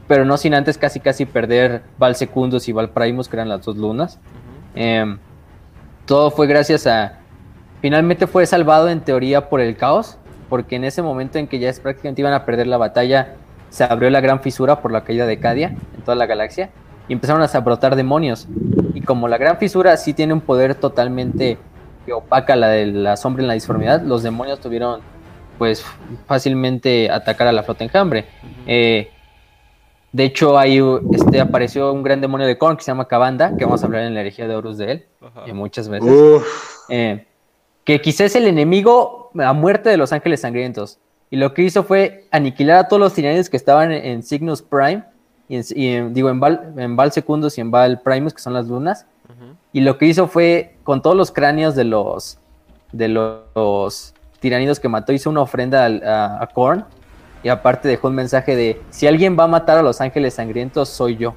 pero 0.08 0.24
no 0.24 0.36
sin 0.36 0.54
antes 0.54 0.78
casi 0.78 1.00
casi 1.00 1.26
perder 1.26 1.82
Val 1.98 2.16
Secundus 2.16 2.68
y 2.68 2.72
Val 2.72 2.90
Primus, 2.90 3.28
que 3.28 3.36
eran 3.36 3.48
las 3.48 3.62
dos 3.62 3.76
lunas. 3.76 4.18
Em, 4.74 5.18
todo 6.06 6.30
fue 6.30 6.46
gracias 6.46 6.86
a... 6.86 7.18
Finalmente 7.80 8.26
fue 8.26 8.46
salvado 8.46 8.88
en 8.88 9.00
teoría 9.00 9.48
por 9.48 9.60
el 9.60 9.76
caos, 9.76 10.18
porque 10.48 10.76
en 10.76 10.84
ese 10.84 11.02
momento 11.02 11.38
en 11.38 11.46
que 11.46 11.58
ya 11.58 11.68
es 11.68 11.80
prácticamente 11.80 12.22
iban 12.22 12.32
a 12.32 12.44
perder 12.44 12.66
la 12.66 12.78
batalla, 12.78 13.34
se 13.68 13.84
abrió 13.84 14.08
la 14.10 14.20
gran 14.20 14.40
fisura 14.40 14.80
por 14.80 14.92
la 14.92 15.02
caída 15.04 15.26
de 15.26 15.38
Cadia 15.38 15.68
en 15.68 16.02
toda 16.04 16.14
la 16.14 16.26
galaxia 16.26 16.70
y 17.08 17.12
empezaron 17.12 17.42
a 17.42 17.60
brotar 17.60 17.96
demonios. 17.96 18.46
Y 18.94 19.02
como 19.02 19.28
la 19.28 19.36
gran 19.36 19.58
fisura 19.58 19.96
sí 19.96 20.14
tiene 20.14 20.32
un 20.32 20.40
poder 20.40 20.74
totalmente 20.74 21.58
que 22.06 22.12
opaca 22.12 22.56
la 22.56 22.68
de 22.68 22.86
la 22.86 23.16
sombra 23.16 23.42
en 23.42 23.48
la 23.48 23.54
disformidad, 23.54 24.02
los 24.02 24.22
demonios 24.22 24.60
tuvieron 24.60 25.00
pues 25.64 25.82
fácilmente 26.26 27.10
atacar 27.10 27.46
a 27.46 27.52
la 27.52 27.62
flota 27.62 27.84
enjambre. 27.84 28.26
Eh, 28.66 29.08
de 30.12 30.24
hecho, 30.24 30.58
ahí 30.58 30.78
este, 31.10 31.40
apareció 31.40 31.90
un 31.90 32.02
gran 32.02 32.20
demonio 32.20 32.46
de 32.46 32.58
Korn 32.58 32.76
que 32.76 32.84
se 32.84 32.90
llama 32.90 33.08
Cabanda, 33.08 33.56
que 33.56 33.64
vamos 33.64 33.82
a 33.82 33.86
hablar 33.86 34.02
en 34.02 34.12
la 34.12 34.20
herejía 34.20 34.46
de 34.46 34.54
Horus 34.54 34.76
de 34.76 34.92
él, 34.92 35.06
y 35.46 35.54
muchas 35.54 35.88
veces. 35.88 36.12
Eh, 36.90 37.24
que 37.82 37.98
quizás 38.02 38.26
es 38.26 38.36
el 38.36 38.46
enemigo 38.46 39.30
a 39.38 39.54
muerte 39.54 39.88
de 39.88 39.96
los 39.96 40.12
ángeles 40.12 40.42
sangrientos. 40.42 40.98
Y 41.30 41.36
lo 41.36 41.54
que 41.54 41.62
hizo 41.62 41.82
fue 41.82 42.26
aniquilar 42.30 42.76
a 42.76 42.88
todos 42.88 43.00
los 43.00 43.14
tiranidos 43.14 43.48
que 43.48 43.56
estaban 43.56 43.90
en, 43.90 44.22
Cygnus 44.22 44.60
Prime, 44.60 45.02
y, 45.48 45.62
digo, 46.10 46.28
en 46.28 46.40
Val, 46.40 46.74
en 46.76 46.94
Val 46.94 47.10
Secundus 47.10 47.56
y 47.56 47.62
en 47.62 47.70
Val 47.70 48.02
Primus, 48.02 48.34
que 48.34 48.42
son 48.42 48.52
las 48.52 48.66
lunas. 48.66 49.06
Y 49.72 49.80
lo 49.80 49.96
que 49.96 50.04
hizo 50.04 50.28
fue, 50.28 50.76
con 50.84 51.00
todos 51.00 51.16
los 51.16 51.32
cráneos 51.32 51.74
de 51.74 51.84
los, 51.84 52.36
de 52.92 53.08
los 53.08 54.12
tiranidos 54.44 54.78
que 54.78 54.90
mató, 54.90 55.14
hizo 55.14 55.30
una 55.30 55.40
ofrenda 55.40 55.86
a, 55.86 56.42
a 56.42 56.46
Korn. 56.48 56.84
Y 57.42 57.48
aparte 57.48 57.88
dejó 57.88 58.08
un 58.08 58.14
mensaje 58.14 58.54
de, 58.54 58.82
si 58.90 59.06
alguien 59.06 59.38
va 59.38 59.44
a 59.44 59.46
matar 59.46 59.78
a 59.78 59.82
los 59.82 60.02
ángeles 60.02 60.34
sangrientos, 60.34 60.90
soy 60.90 61.16
yo. 61.16 61.34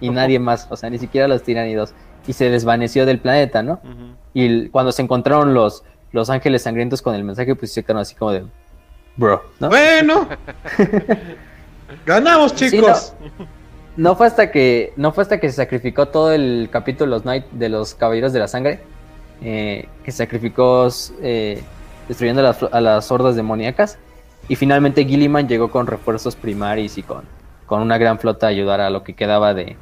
Y 0.00 0.10
nadie 0.10 0.38
más, 0.38 0.68
o 0.70 0.76
sea, 0.76 0.88
ni 0.88 0.98
siquiera 0.98 1.26
los 1.26 1.42
tiranidos. 1.42 1.94
Y 2.28 2.34
se 2.34 2.48
desvaneció 2.48 3.06
del 3.06 3.18
planeta, 3.18 3.64
¿no? 3.64 3.80
Y 4.34 4.68
cuando 4.68 4.92
se 4.92 5.02
encontraron 5.02 5.52
los, 5.52 5.82
los 6.12 6.30
ángeles 6.30 6.62
sangrientos 6.62 7.02
con 7.02 7.16
el 7.16 7.24
mensaje, 7.24 7.56
pues 7.56 7.72
se 7.72 7.82
quedaron 7.82 8.02
así 8.02 8.14
como 8.14 8.30
de, 8.30 8.44
bro, 9.16 9.42
¿no? 9.58 9.68
Bueno. 9.68 10.28
Ganamos, 12.06 12.54
chicos. 12.54 13.14
no, 13.96 14.14
fue 14.14 14.28
hasta 14.28 14.52
que 14.52 14.92
no 14.94 15.10
fue 15.10 15.22
hasta 15.22 15.40
que 15.40 15.48
se 15.48 15.56
sacrificó 15.56 16.06
todo 16.06 16.32
el 16.32 16.68
capítulo 16.70 17.06
de 17.06 17.16
los, 17.16 17.24
Night, 17.24 17.46
de 17.50 17.68
los 17.68 17.94
Caballeros 17.94 18.32
de 18.32 18.38
la 18.38 18.46
Sangre, 18.46 18.80
eh, 19.42 19.88
que 20.04 20.12
sacrificó 20.12 20.88
eh, 21.20 21.64
destruyendo 22.08 22.42
a 22.72 22.80
las, 22.80 23.12
hordas 23.12 23.36
demoníacas. 23.36 23.98
Y 24.48 24.56
finalmente 24.56 25.04
Gilliman 25.04 25.46
llegó 25.46 25.70
con 25.70 25.86
refuerzos 25.86 26.34
primarios 26.34 26.96
y 26.98 27.02
con, 27.02 27.24
con 27.66 27.82
una 27.82 27.98
gran 27.98 28.18
flota 28.18 28.46
a 28.46 28.50
ayudar 28.50 28.80
a 28.80 28.90
lo 28.90 29.04
que 29.04 29.14
quedaba 29.14 29.54
de, 29.54 29.76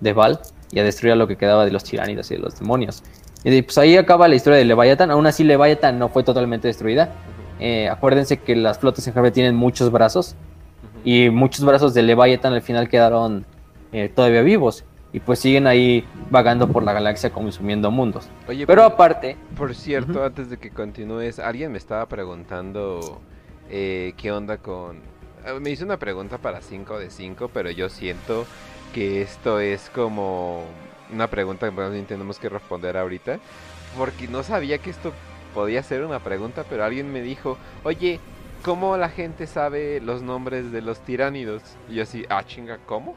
de 0.00 0.12
Val 0.12 0.40
y 0.70 0.78
a 0.78 0.84
destruir 0.84 1.12
a 1.12 1.16
lo 1.16 1.26
que 1.26 1.36
quedaba 1.36 1.64
de 1.64 1.72
los 1.72 1.84
tiránidos 1.84 2.30
y 2.30 2.34
de 2.34 2.40
los 2.40 2.58
demonios. 2.58 3.02
Y 3.44 3.62
pues 3.62 3.78
ahí 3.78 3.96
acaba 3.96 4.28
la 4.28 4.34
historia 4.34 4.58
de 4.58 4.64
Leviathan. 4.64 5.10
Aún 5.10 5.26
así, 5.26 5.44
Leviathan 5.44 5.98
no 5.98 6.08
fue 6.08 6.24
totalmente 6.24 6.68
destruida. 6.68 7.10
Eh, 7.60 7.88
acuérdense 7.88 8.38
que 8.38 8.56
las 8.56 8.78
flotas 8.78 9.06
en 9.06 9.16
Harvey 9.16 9.30
tienen 9.30 9.54
muchos 9.54 9.90
brazos. 9.90 10.34
Y 11.04 11.30
muchos 11.30 11.64
brazos 11.64 11.94
de 11.94 12.02
Leviathan 12.02 12.52
al 12.52 12.62
final 12.62 12.88
quedaron 12.88 13.46
eh, 13.92 14.10
todavía 14.12 14.42
vivos. 14.42 14.84
Y 15.16 15.20
pues 15.20 15.38
siguen 15.38 15.66
ahí 15.66 16.06
vagando 16.28 16.68
por 16.68 16.82
la 16.82 16.92
galaxia 16.92 17.30
consumiendo 17.30 17.90
mundos. 17.90 18.28
Oye, 18.46 18.66
pero 18.66 18.82
aparte. 18.82 19.38
Por 19.56 19.74
cierto, 19.74 20.22
antes 20.22 20.50
de 20.50 20.58
que 20.58 20.68
continúes, 20.68 21.38
alguien 21.38 21.72
me 21.72 21.78
estaba 21.78 22.06
preguntando 22.06 23.22
eh, 23.70 24.12
qué 24.18 24.30
onda 24.30 24.58
con. 24.58 25.00
Me 25.62 25.70
hizo 25.70 25.86
una 25.86 25.96
pregunta 25.98 26.36
para 26.36 26.60
5 26.60 26.98
de 26.98 27.08
5, 27.08 27.50
pero 27.54 27.70
yo 27.70 27.88
siento 27.88 28.44
que 28.92 29.22
esto 29.22 29.58
es 29.58 29.88
como 29.88 30.64
una 31.10 31.28
pregunta 31.28 31.70
que 31.70 32.02
tenemos 32.02 32.38
que 32.38 32.50
responder 32.50 32.98
ahorita. 32.98 33.38
Porque 33.96 34.28
no 34.28 34.42
sabía 34.42 34.76
que 34.76 34.90
esto 34.90 35.14
podía 35.54 35.82
ser 35.82 36.04
una 36.04 36.18
pregunta, 36.18 36.66
pero 36.68 36.84
alguien 36.84 37.10
me 37.10 37.22
dijo, 37.22 37.56
oye, 37.84 38.20
¿cómo 38.62 38.98
la 38.98 39.08
gente 39.08 39.46
sabe 39.46 39.98
los 39.98 40.20
nombres 40.20 40.72
de 40.72 40.82
los 40.82 41.00
tiránidos? 41.00 41.62
Y 41.88 41.94
yo 41.94 42.02
así, 42.02 42.26
ah, 42.28 42.44
chinga, 42.44 42.80
¿cómo? 42.84 43.16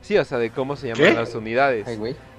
Sí, 0.00 0.16
o 0.18 0.24
sea, 0.24 0.38
de 0.38 0.50
cómo 0.50 0.76
se 0.76 0.88
llaman 0.88 1.14
las 1.14 1.34
unidades. 1.34 1.86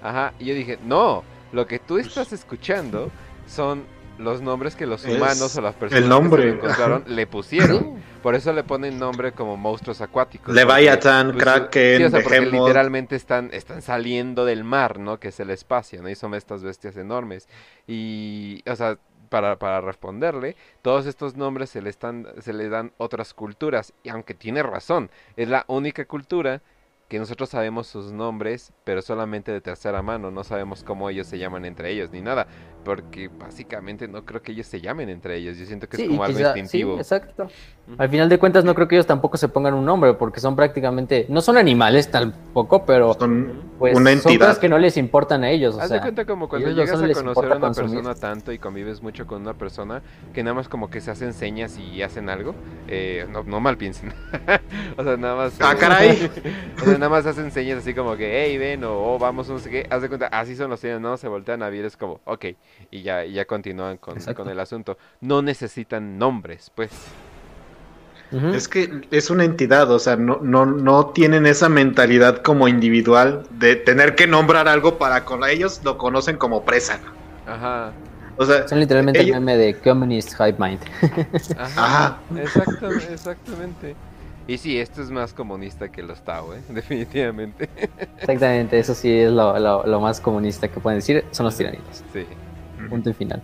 Ajá, 0.01 0.33
y 0.39 0.45
yo 0.45 0.53
dije, 0.53 0.79
no, 0.83 1.23
lo 1.51 1.67
que 1.67 1.79
tú 1.79 1.97
estás 1.97 2.33
escuchando 2.33 3.11
son 3.47 3.85
los 4.17 4.41
nombres 4.41 4.75
que 4.75 4.85
los 4.85 5.03
humanos 5.05 5.55
o 5.57 5.61
las 5.61 5.75
personas 5.75 6.29
que 6.29 6.37
se 6.37 6.49
encontraron 6.49 7.03
le 7.07 7.27
pusieron. 7.27 8.01
Por 8.21 8.35
eso 8.35 8.53
le 8.53 8.63
ponen 8.63 8.99
nombre 8.99 9.31
como 9.31 9.57
monstruos 9.57 9.99
acuáticos. 10.01 10.53
Leviathan, 10.53 11.31
pues, 11.31 11.43
Kraken, 11.43 12.11
sí, 12.11 12.39
literalmente 12.51 13.15
están, 13.15 13.49
están 13.51 13.81
saliendo 13.81 14.45
del 14.45 14.63
mar, 14.63 14.99
¿no? 14.99 15.19
Que 15.19 15.29
es 15.29 15.39
el 15.39 15.49
espacio, 15.49 16.03
¿no? 16.03 16.09
Y 16.09 16.15
son 16.15 16.35
estas 16.35 16.63
bestias 16.63 16.97
enormes. 16.97 17.47
Y, 17.87 18.61
o 18.69 18.75
sea, 18.75 18.99
para, 19.29 19.57
para, 19.57 19.81
responderle, 19.81 20.55
todos 20.83 21.07
estos 21.07 21.35
nombres 21.35 21.71
se 21.71 21.81
le, 21.81 21.89
están, 21.89 22.27
se 22.41 22.53
le 22.53 22.69
dan 22.69 22.91
otras 22.97 23.33
culturas. 23.33 23.93
Y 24.03 24.09
aunque 24.09 24.35
tiene 24.35 24.61
razón, 24.61 25.09
es 25.35 25.47
la 25.47 25.65
única 25.67 26.05
cultura 26.05 26.61
que 27.11 27.19
nosotros 27.19 27.49
sabemos 27.49 27.87
sus 27.87 28.13
nombres, 28.13 28.71
pero 28.85 29.01
solamente 29.01 29.51
de 29.51 29.59
tercera 29.59 30.01
mano, 30.01 30.31
no 30.31 30.45
sabemos 30.45 30.81
cómo 30.81 31.09
ellos 31.09 31.27
se 31.27 31.37
llaman 31.37 31.65
entre 31.65 31.91
ellos 31.91 32.09
ni 32.09 32.21
nada, 32.21 32.47
porque 32.83 33.27
básicamente 33.27 34.07
no 34.07 34.25
creo 34.25 34.41
que 34.41 34.51
ellos 34.51 34.67
se 34.67 34.81
llamen 34.81 35.09
entre 35.09 35.37
ellos, 35.37 35.57
yo 35.57 35.65
siento 35.65 35.87
que 35.87 36.01
es 36.01 36.07
como 36.07 36.23
algo 36.23 36.39
instintivo. 36.39 36.95
Sí, 36.95 37.01
exacto. 37.01 37.47
Al 37.97 38.09
final 38.09 38.29
de 38.29 38.39
cuentas 38.39 38.63
no 38.63 38.73
creo 38.73 38.87
que 38.87 38.95
ellos 38.95 39.05
tampoco 39.05 39.37
se 39.37 39.49
pongan 39.49 39.73
un 39.73 39.85
nombre, 39.85 40.13
porque 40.13 40.39
son 40.39 40.55
prácticamente, 40.55 41.25
no 41.29 41.41
son 41.41 41.57
animales 41.57 42.09
tampoco, 42.09 42.85
pero 42.85 43.13
son 43.13 43.71
pues, 43.77 43.95
una 43.95 44.11
entidad. 44.11 44.31
Son 44.31 44.39
cosas 44.39 44.59
que 44.59 44.69
no 44.69 44.77
les 44.77 44.97
importan 44.97 45.43
a 45.43 45.49
ellos. 45.49 45.77
Haz 45.77 45.89
de 45.89 45.99
cuenta 45.99 46.25
como 46.25 46.47
cuando 46.47 46.69
llegas 46.69 47.01
a 47.01 47.13
conocer 47.13 47.51
a 47.51 47.55
una 47.57 47.71
persona 47.71 48.15
tanto 48.15 48.51
y 48.51 48.59
convives 48.59 49.01
mucho 49.01 49.27
con 49.27 49.41
una 49.41 49.53
persona 49.53 50.01
que 50.33 50.43
nada 50.43 50.53
más 50.53 50.69
como 50.69 50.89
que 50.89 51.01
se 51.01 51.11
hacen 51.11 51.33
señas 51.33 51.77
y 51.77 52.01
hacen 52.01 52.29
algo, 52.29 52.55
eh, 52.87 53.25
no, 53.29 53.43
no 53.43 53.59
mal 53.59 53.77
piensen. 53.77 54.13
o 54.97 55.03
sea, 55.03 55.17
nada 55.17 55.35
más... 55.35 55.59
¡Ah, 55.59 55.75
caray! 55.77 56.29
o 56.81 56.85
sea, 56.85 56.93
nada 56.93 57.09
más 57.09 57.25
hacen 57.25 57.51
señas 57.51 57.79
así 57.79 57.93
como 57.93 58.15
que, 58.15 58.45
hey, 58.45 58.57
ven, 58.57 58.83
o 58.83 58.93
oh, 58.93 59.19
vamos, 59.19 59.49
no 59.49 59.59
sé 59.59 59.69
qué. 59.69 59.87
Haz 59.89 60.01
de 60.01 60.07
cuenta, 60.07 60.27
así 60.27 60.55
son 60.55 60.69
los 60.69 60.79
señas, 60.79 61.01
no, 61.01 61.17
se 61.17 61.27
voltean 61.27 61.61
a 61.63 61.69
ver, 61.69 61.85
es 61.85 61.97
como, 61.97 62.21
ok, 62.25 62.45
y 62.89 63.01
ya, 63.01 63.25
y 63.25 63.33
ya 63.33 63.45
continúan 63.45 63.97
con, 63.97 64.19
con 64.33 64.49
el 64.49 64.59
asunto. 64.59 64.97
No 65.21 65.41
necesitan 65.41 66.17
nombres, 66.17 66.71
pues. 66.73 66.91
Es 68.53 68.69
que 68.69 69.01
es 69.11 69.29
una 69.29 69.43
entidad, 69.43 69.91
o 69.91 69.99
sea, 69.99 70.15
no, 70.15 70.39
no, 70.41 70.65
no 70.65 71.07
tienen 71.07 71.45
esa 71.45 71.67
mentalidad 71.67 72.37
como 72.37 72.69
individual 72.69 73.43
de 73.51 73.75
tener 73.75 74.15
que 74.15 74.25
nombrar 74.25 74.69
algo 74.69 74.97
para 74.97 75.25
con 75.25 75.43
ellos 75.43 75.81
lo 75.83 75.97
conocen 75.97 76.37
como 76.37 76.63
presa. 76.63 76.99
Ajá. 77.45 77.91
O 78.37 78.45
sea, 78.45 78.67
son 78.69 78.79
literalmente 78.79 79.19
el 79.19 79.31
meme 79.31 79.57
de 79.57 79.73
Communist 79.75 80.33
Hive 80.39 80.55
Mind. 80.57 80.79
Ajá. 81.57 82.19
Exactamente, 82.37 83.13
exactamente. 83.13 83.95
Y 84.47 84.57
sí, 84.57 84.79
esto 84.79 85.01
es 85.01 85.11
más 85.11 85.33
comunista 85.33 85.91
que 85.91 86.01
los 86.01 86.23
Tao, 86.23 86.53
¿eh? 86.53 86.61
definitivamente. 86.69 87.69
Exactamente, 88.17 88.79
eso 88.79 88.95
sí 88.95 89.11
es 89.11 89.31
lo, 89.31 89.59
lo, 89.59 89.99
más 89.99 90.19
comunista 90.19 90.67
que 90.67 90.79
pueden 90.79 90.99
decir, 90.99 91.25
son 91.31 91.45
los 91.45 91.55
tiranitos. 91.55 92.03
Sí. 92.13 92.25
Punto 92.89 93.09
y 93.09 93.13
final. 93.13 93.41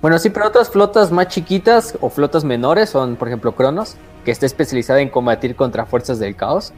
Bueno, 0.00 0.18
sí, 0.18 0.30
pero 0.30 0.46
otras 0.46 0.70
flotas 0.70 1.12
más 1.12 1.28
chiquitas 1.28 1.96
o 2.00 2.08
flotas 2.08 2.42
menores 2.42 2.88
son, 2.88 3.16
por 3.16 3.28
ejemplo, 3.28 3.52
Cronos, 3.52 3.96
que 4.24 4.30
está 4.30 4.46
especializada 4.46 5.00
en 5.00 5.10
combatir 5.10 5.54
contra 5.54 5.84
fuerzas 5.84 6.18
del 6.18 6.36
caos. 6.36 6.72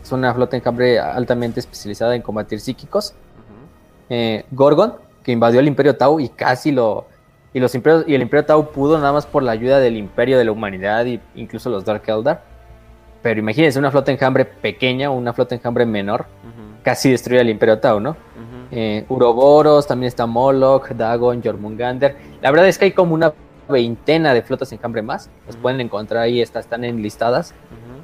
Es 0.00 0.12
una 0.12 0.32
flota 0.32 0.56
en 0.56 0.60
enjambre 0.60 1.00
altamente 1.00 1.58
especializada 1.58 2.14
en 2.14 2.22
combatir 2.22 2.60
psíquicos. 2.60 3.14
Eh, 4.08 4.44
Gorgon, 4.52 4.94
que 5.24 5.32
invadió 5.32 5.58
el 5.58 5.66
Imperio 5.66 5.96
Tau 5.96 6.20
y 6.20 6.28
casi 6.28 6.70
lo. 6.70 7.06
Y, 7.52 7.60
los 7.60 7.74
imperios, 7.74 8.04
y 8.06 8.14
el 8.14 8.22
Imperio 8.22 8.44
Tau 8.44 8.70
pudo 8.70 8.96
nada 8.98 9.12
más 9.12 9.26
por 9.26 9.42
la 9.42 9.52
ayuda 9.52 9.80
del 9.80 9.96
Imperio 9.96 10.38
de 10.38 10.44
la 10.44 10.52
Humanidad 10.52 11.06
e 11.06 11.20
incluso 11.34 11.70
los 11.70 11.84
Dark 11.84 12.02
Eldar. 12.06 12.42
Pero 13.22 13.40
imagínense 13.40 13.78
una 13.78 13.90
flota 13.90 14.12
en 14.12 14.16
enjambre 14.16 14.44
pequeña 14.44 15.10
o 15.10 15.14
una 15.14 15.32
flota 15.32 15.54
en 15.54 15.58
enjambre 15.58 15.84
menor, 15.84 16.26
casi 16.84 17.10
destruye 17.10 17.40
el 17.40 17.50
Imperio 17.50 17.78
Tau, 17.80 17.98
¿no? 17.98 18.16
Eh, 18.70 19.04
Uroboros, 19.08 19.86
también 19.86 20.08
está 20.08 20.26
Moloch, 20.26 20.88
Dagon, 20.90 21.42
Jormungander. 21.42 22.16
La 22.42 22.50
verdad 22.50 22.68
es 22.68 22.78
que 22.78 22.86
hay 22.86 22.92
como 22.92 23.14
una 23.14 23.32
veintena 23.68 24.34
de 24.34 24.42
flotas 24.42 24.72
en 24.72 24.78
cambre 24.78 25.02
más. 25.02 25.30
Los 25.46 25.56
pueden 25.56 25.80
encontrar 25.80 26.22
ahí, 26.22 26.40
están 26.40 26.84
enlistadas. 26.84 27.54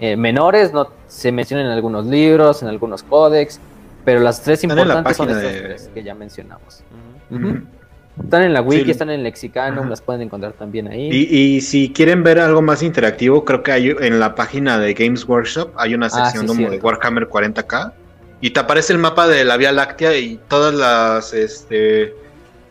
Eh, 0.01 0.17
menores 0.17 0.73
no 0.73 0.89
se 1.07 1.33
mencionan 1.33 1.67
en 1.67 1.73
algunos 1.73 2.07
libros, 2.07 2.63
en 2.63 2.69
algunos 2.69 3.03
códex, 3.03 3.61
pero 4.05 4.21
las 4.21 4.43
tres 4.43 4.65
importantes 4.65 5.17
son 5.17 5.31
estas 5.31 5.43
tres 5.43 5.91
que 5.95 6.03
ya 6.03 6.15
mencionamos. 6.15 6.83
Están 8.23 8.43
en 8.43 8.53
la 8.53 8.63
wiki, 8.63 8.91
están 8.91 9.11
en 9.11 9.21
el 9.21 9.25
Lexicanum, 9.25 9.89
las 9.89 10.01
pueden 10.01 10.23
encontrar 10.23 10.53
también 10.53 10.89
ahí. 10.89 11.09
Y, 11.11 11.61
si 11.61 11.93
quieren 11.93 12.23
ver 12.23 12.39
algo 12.39 12.63
más 12.63 12.83
interactivo, 12.83 13.45
creo 13.45 13.63
que 13.63 13.73
hay 13.73 13.89
en 13.91 14.21
la 14.21 14.35
página 14.35 14.79
de 14.79 14.95
Games 14.95 15.29
Workshop 15.29 15.73
hay 15.77 15.95
una 15.95 16.07
ah, 16.07 16.31
sección 16.31 16.47
de 16.47 16.79
Warhammer 16.79 17.29
40k 17.29 17.93
y 18.41 18.51
te 18.51 18.61
aparece 18.61 18.93
el 18.93 18.99
mapa 18.99 19.27
de 19.29 19.45
la 19.45 19.57
Vía 19.57 19.73
Láctea 19.73 20.17
y 20.19 20.39
todas 20.49 20.75
las 20.75 21.33
este 21.33 22.15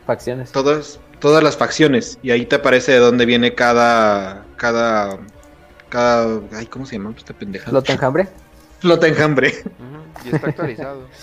facciones. 0.05 0.51
Todas 0.51 0.99
todas 1.19 1.41
las 1.43 1.55
facciones 1.57 2.19
y 2.21 2.31
ahí 2.31 2.45
te 2.45 2.57
aparece 2.57 2.91
de 2.91 2.99
dónde 2.99 3.25
viene 3.25 3.55
cada 3.55 4.45
cada 4.57 5.17
cada 5.89 6.41
ay 6.53 6.65
cómo 6.67 6.85
se 6.85 6.97
llama 6.97 7.13
esta 7.17 7.33
pendeja 7.33 7.69
¿Flota 7.69 7.93
enjambre? 7.93 8.27
flota 8.79 9.07
enjambre 9.07 9.53
Ujú, 9.63 10.27
Y 10.29 10.35
está 10.35 10.47
actualizado. 10.49 11.07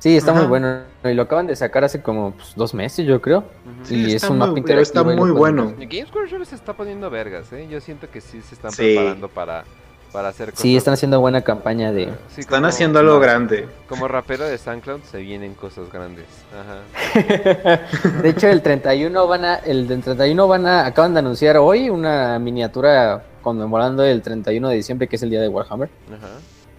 Sí, 0.00 0.16
está 0.16 0.30
Ajá. 0.30 0.40
muy 0.40 0.48
bueno. 0.48 0.80
Y 1.04 1.12
lo 1.12 1.20
acaban 1.24 1.46
de 1.46 1.54
sacar 1.54 1.84
hace 1.84 2.00
como 2.00 2.30
pues, 2.32 2.54
dos 2.56 2.72
meses, 2.72 3.06
yo 3.06 3.20
creo. 3.20 3.44
Sí, 3.82 3.96
y 3.96 4.14
está 4.14 4.28
es 4.28 4.30
un 4.30 4.38
muy- 4.38 4.48
mapa 4.48 4.62
pero 4.64 4.80
está 4.80 5.00
interactivo 5.00 5.10
lo 5.10 5.16
muy 5.34 5.38
pueden 5.38 5.56
bueno. 5.56 5.76
ver. 5.78 5.82
Y 5.92 5.98
Games 5.98 6.14
Workshop 6.14 6.44
se 6.46 6.54
está 6.54 6.72
poniendo 6.72 7.10
vergas, 7.10 7.52
¿eh? 7.52 7.68
Yo 7.70 7.82
siento 7.82 8.10
que 8.10 8.22
sí 8.22 8.40
se 8.40 8.54
están 8.54 8.70
Sí. 8.72 8.94
preparando 8.94 9.28
para, 9.28 9.64
para 10.12 10.28
hacer 10.28 10.50
cosas. 10.50 10.60
Sí, 10.62 10.76
están 10.76 10.94
haciendo 10.94 11.20
buena 11.20 11.42
campaña 11.42 11.92
de... 11.92 12.06
Sí, 12.34 12.40
están 12.42 12.60
como- 12.60 12.68
haciendo 12.68 12.98
algo 12.98 13.12
como- 13.12 13.22
grande 13.22 13.68
Como 13.88 14.08
rapero 14.08 14.44
de 14.44 14.58
SoundCloud 14.58 15.02
se 15.02 15.18
vienen 15.18 15.54
cosas 15.54 15.90
grandes. 15.92 16.26
Ajá. 16.52 17.80
De 18.22 18.28
hecho, 18.28 18.48
el 18.48 18.62
31 18.62 19.26
van 19.26 19.44
a, 19.44 19.54
el 19.56 19.86
del 19.88 20.02
31 20.02 20.46
van 20.48 20.66
a, 20.66 20.86
acaban 20.86 21.12
de 21.14 21.20
anunciar 21.20 21.56
hoy 21.58 21.90
una 21.90 22.38
miniatura 22.38 23.24
conmemorando 23.42 24.04
el 24.04 24.20
31 24.22 24.68
de 24.68 24.74
diciembre, 24.76 25.08
que 25.08 25.16
es 25.16 25.22
el 25.22 25.30
día 25.30 25.40
de 25.40 25.48
Warhammer, 25.48 25.88
Ajá. 26.08 26.28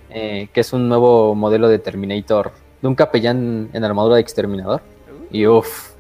eh, 0.10 0.48
que 0.54 0.60
es 0.62 0.74
un 0.74 0.88
nuevo 0.88 1.34
modelo 1.36 1.68
de 1.68 1.80
Terminator, 1.80 2.52
de 2.82 2.88
un 2.88 2.96
capellán 2.96 3.70
en 3.74 3.84
armadura 3.84 4.16
de 4.16 4.22
exterminador. 4.22 4.82
Y 5.32 5.48
uff, 5.48 5.92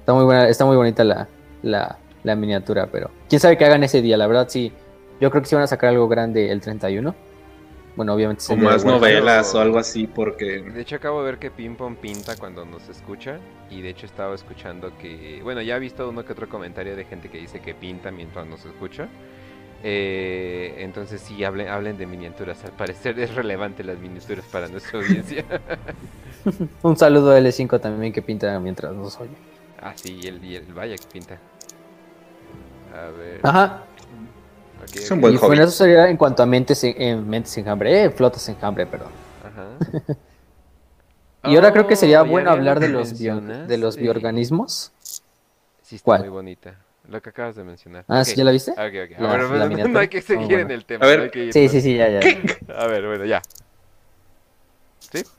está 0.00 0.12
muy 0.12 0.24
buena, 0.24 0.48
está 0.48 0.64
muy 0.64 0.76
bonita 0.76 1.02
la, 1.04 1.26
la, 1.62 1.96
la 2.22 2.36
miniatura, 2.36 2.86
pero 2.92 3.10
quién 3.28 3.40
sabe 3.40 3.56
qué 3.56 3.64
hagan 3.64 3.82
ese 3.84 4.02
día, 4.02 4.16
la 4.16 4.26
verdad 4.26 4.46
sí. 4.48 4.72
Yo 5.20 5.30
creo 5.30 5.42
que 5.42 5.48
sí 5.48 5.54
van 5.54 5.64
a 5.64 5.66
sacar 5.66 5.90
algo 5.90 6.08
grande 6.08 6.50
el 6.50 6.60
31. 6.60 7.14
Bueno, 7.96 8.14
obviamente 8.14 8.44
o 8.48 8.56
más 8.56 8.84
novelas 8.84 9.54
o 9.54 9.60
algo 9.60 9.78
así 9.78 10.06
porque 10.06 10.62
De 10.62 10.80
hecho 10.80 10.96
acabo 10.96 11.22
de 11.22 11.32
ver 11.32 11.38
que 11.38 11.50
Ping 11.50 11.74
Pong 11.74 11.96
pinta 11.96 12.36
cuando 12.36 12.64
nos 12.64 12.88
escucha 12.88 13.38
y 13.68 13.82
de 13.82 13.90
hecho 13.90 14.06
estaba 14.06 14.34
escuchando 14.34 14.96
que, 14.96 15.40
bueno, 15.42 15.60
ya 15.60 15.76
he 15.76 15.80
visto 15.80 16.08
uno 16.08 16.24
que 16.24 16.32
otro 16.32 16.48
comentario 16.48 16.96
de 16.96 17.04
gente 17.04 17.28
que 17.28 17.38
dice 17.38 17.60
que 17.60 17.74
pinta 17.74 18.10
mientras 18.10 18.46
nos 18.46 18.64
escucha. 18.64 19.08
Eh, 19.82 20.76
entonces 20.78 21.20
sí, 21.20 21.42
hablen, 21.42 21.68
hablen 21.68 21.98
de 21.98 22.06
miniaturas. 22.06 22.64
Al 22.64 22.72
parecer 22.72 23.18
es 23.18 23.34
relevante 23.34 23.82
las 23.82 23.98
miniaturas 23.98 24.44
para 24.46 24.68
nuestra 24.68 25.00
audiencia. 25.00 25.44
Un 26.82 26.96
saludo 26.96 27.32
a 27.32 27.38
L5 27.38 27.80
también 27.80 28.12
que 28.12 28.22
pinta 28.22 28.58
mientras 28.60 28.94
nos 28.94 29.18
oye. 29.20 29.30
ah, 29.82 29.92
sí, 29.94 30.20
y 30.22 30.26
el, 30.26 30.44
y 30.44 30.56
el 30.56 30.72
vaya 30.72 30.96
que 30.96 31.06
pinta. 31.12 31.38
A 32.94 33.10
ver. 33.10 33.40
Ajá, 33.42 33.84
ok, 34.82 34.96
Es 34.96 35.10
un 35.10 35.20
buen 35.20 35.34
y 35.34 35.36
hobby. 35.36 35.46
bueno, 35.48 35.62
eso 35.64 35.72
sería 35.72 36.08
en 36.08 36.16
cuanto 36.16 36.42
a 36.42 36.46
mentes, 36.46 36.82
en, 36.84 37.00
en 37.00 37.28
mentes 37.28 37.56
enjambre, 37.58 38.04
eh, 38.04 38.10
flotas 38.10 38.48
enjambre, 38.48 38.86
perdón. 38.86 39.10
Ajá. 39.44 40.14
Y 41.42 41.56
ahora 41.56 41.72
creo 41.72 41.86
que 41.86 41.96
sería 41.96 42.20
Oh, 42.20 42.26
bueno 42.26 42.50
hablar 42.50 42.80
de 42.80 42.88
los, 42.90 43.18
bio- 43.18 43.36
de 43.40 43.40
los 43.40 43.96
mencionaste. 43.96 44.00
bioorganismos. 44.02 44.92
Sí, 45.82 45.96
está 45.96 46.04
¿Cuál? 46.04 46.20
muy 46.20 46.28
bonita. 46.28 46.74
Lo 47.08 47.22
que 47.22 47.30
acabas 47.30 47.56
de 47.56 47.64
mencionar. 47.64 48.04
Ah, 48.08 48.18
Ok. 48.20 48.24
¿sí 48.26 48.36
ya 48.36 48.44
la 48.44 48.50
viste? 48.50 48.74
Ah, 48.76 48.84
ok, 48.84 49.10
ok. 49.10 49.18
A 49.18 49.22
La- 49.22 49.32
ver, 49.32 49.40
la 49.58 49.66
bueno, 49.68 49.88
no 49.88 49.98
hay 50.00 50.08
que 50.08 50.20
seguir 50.20 50.44
Oh, 50.44 50.48
bueno. 50.48 50.60
en 50.66 50.70
el 50.70 50.84
tema. 50.84 51.06
A 51.06 51.08
ver. 51.08 51.18
no 51.18 51.24
hay 51.24 51.30
que 51.30 51.46
ir- 51.46 51.52
Sí, 51.54 51.68
sí, 51.70 51.80
sí, 51.80 51.96
ya, 51.96 52.10
ya. 52.10 52.20
A 52.76 52.86
ver, 52.88 53.06
bueno, 53.06 53.24
ya. 53.24 53.40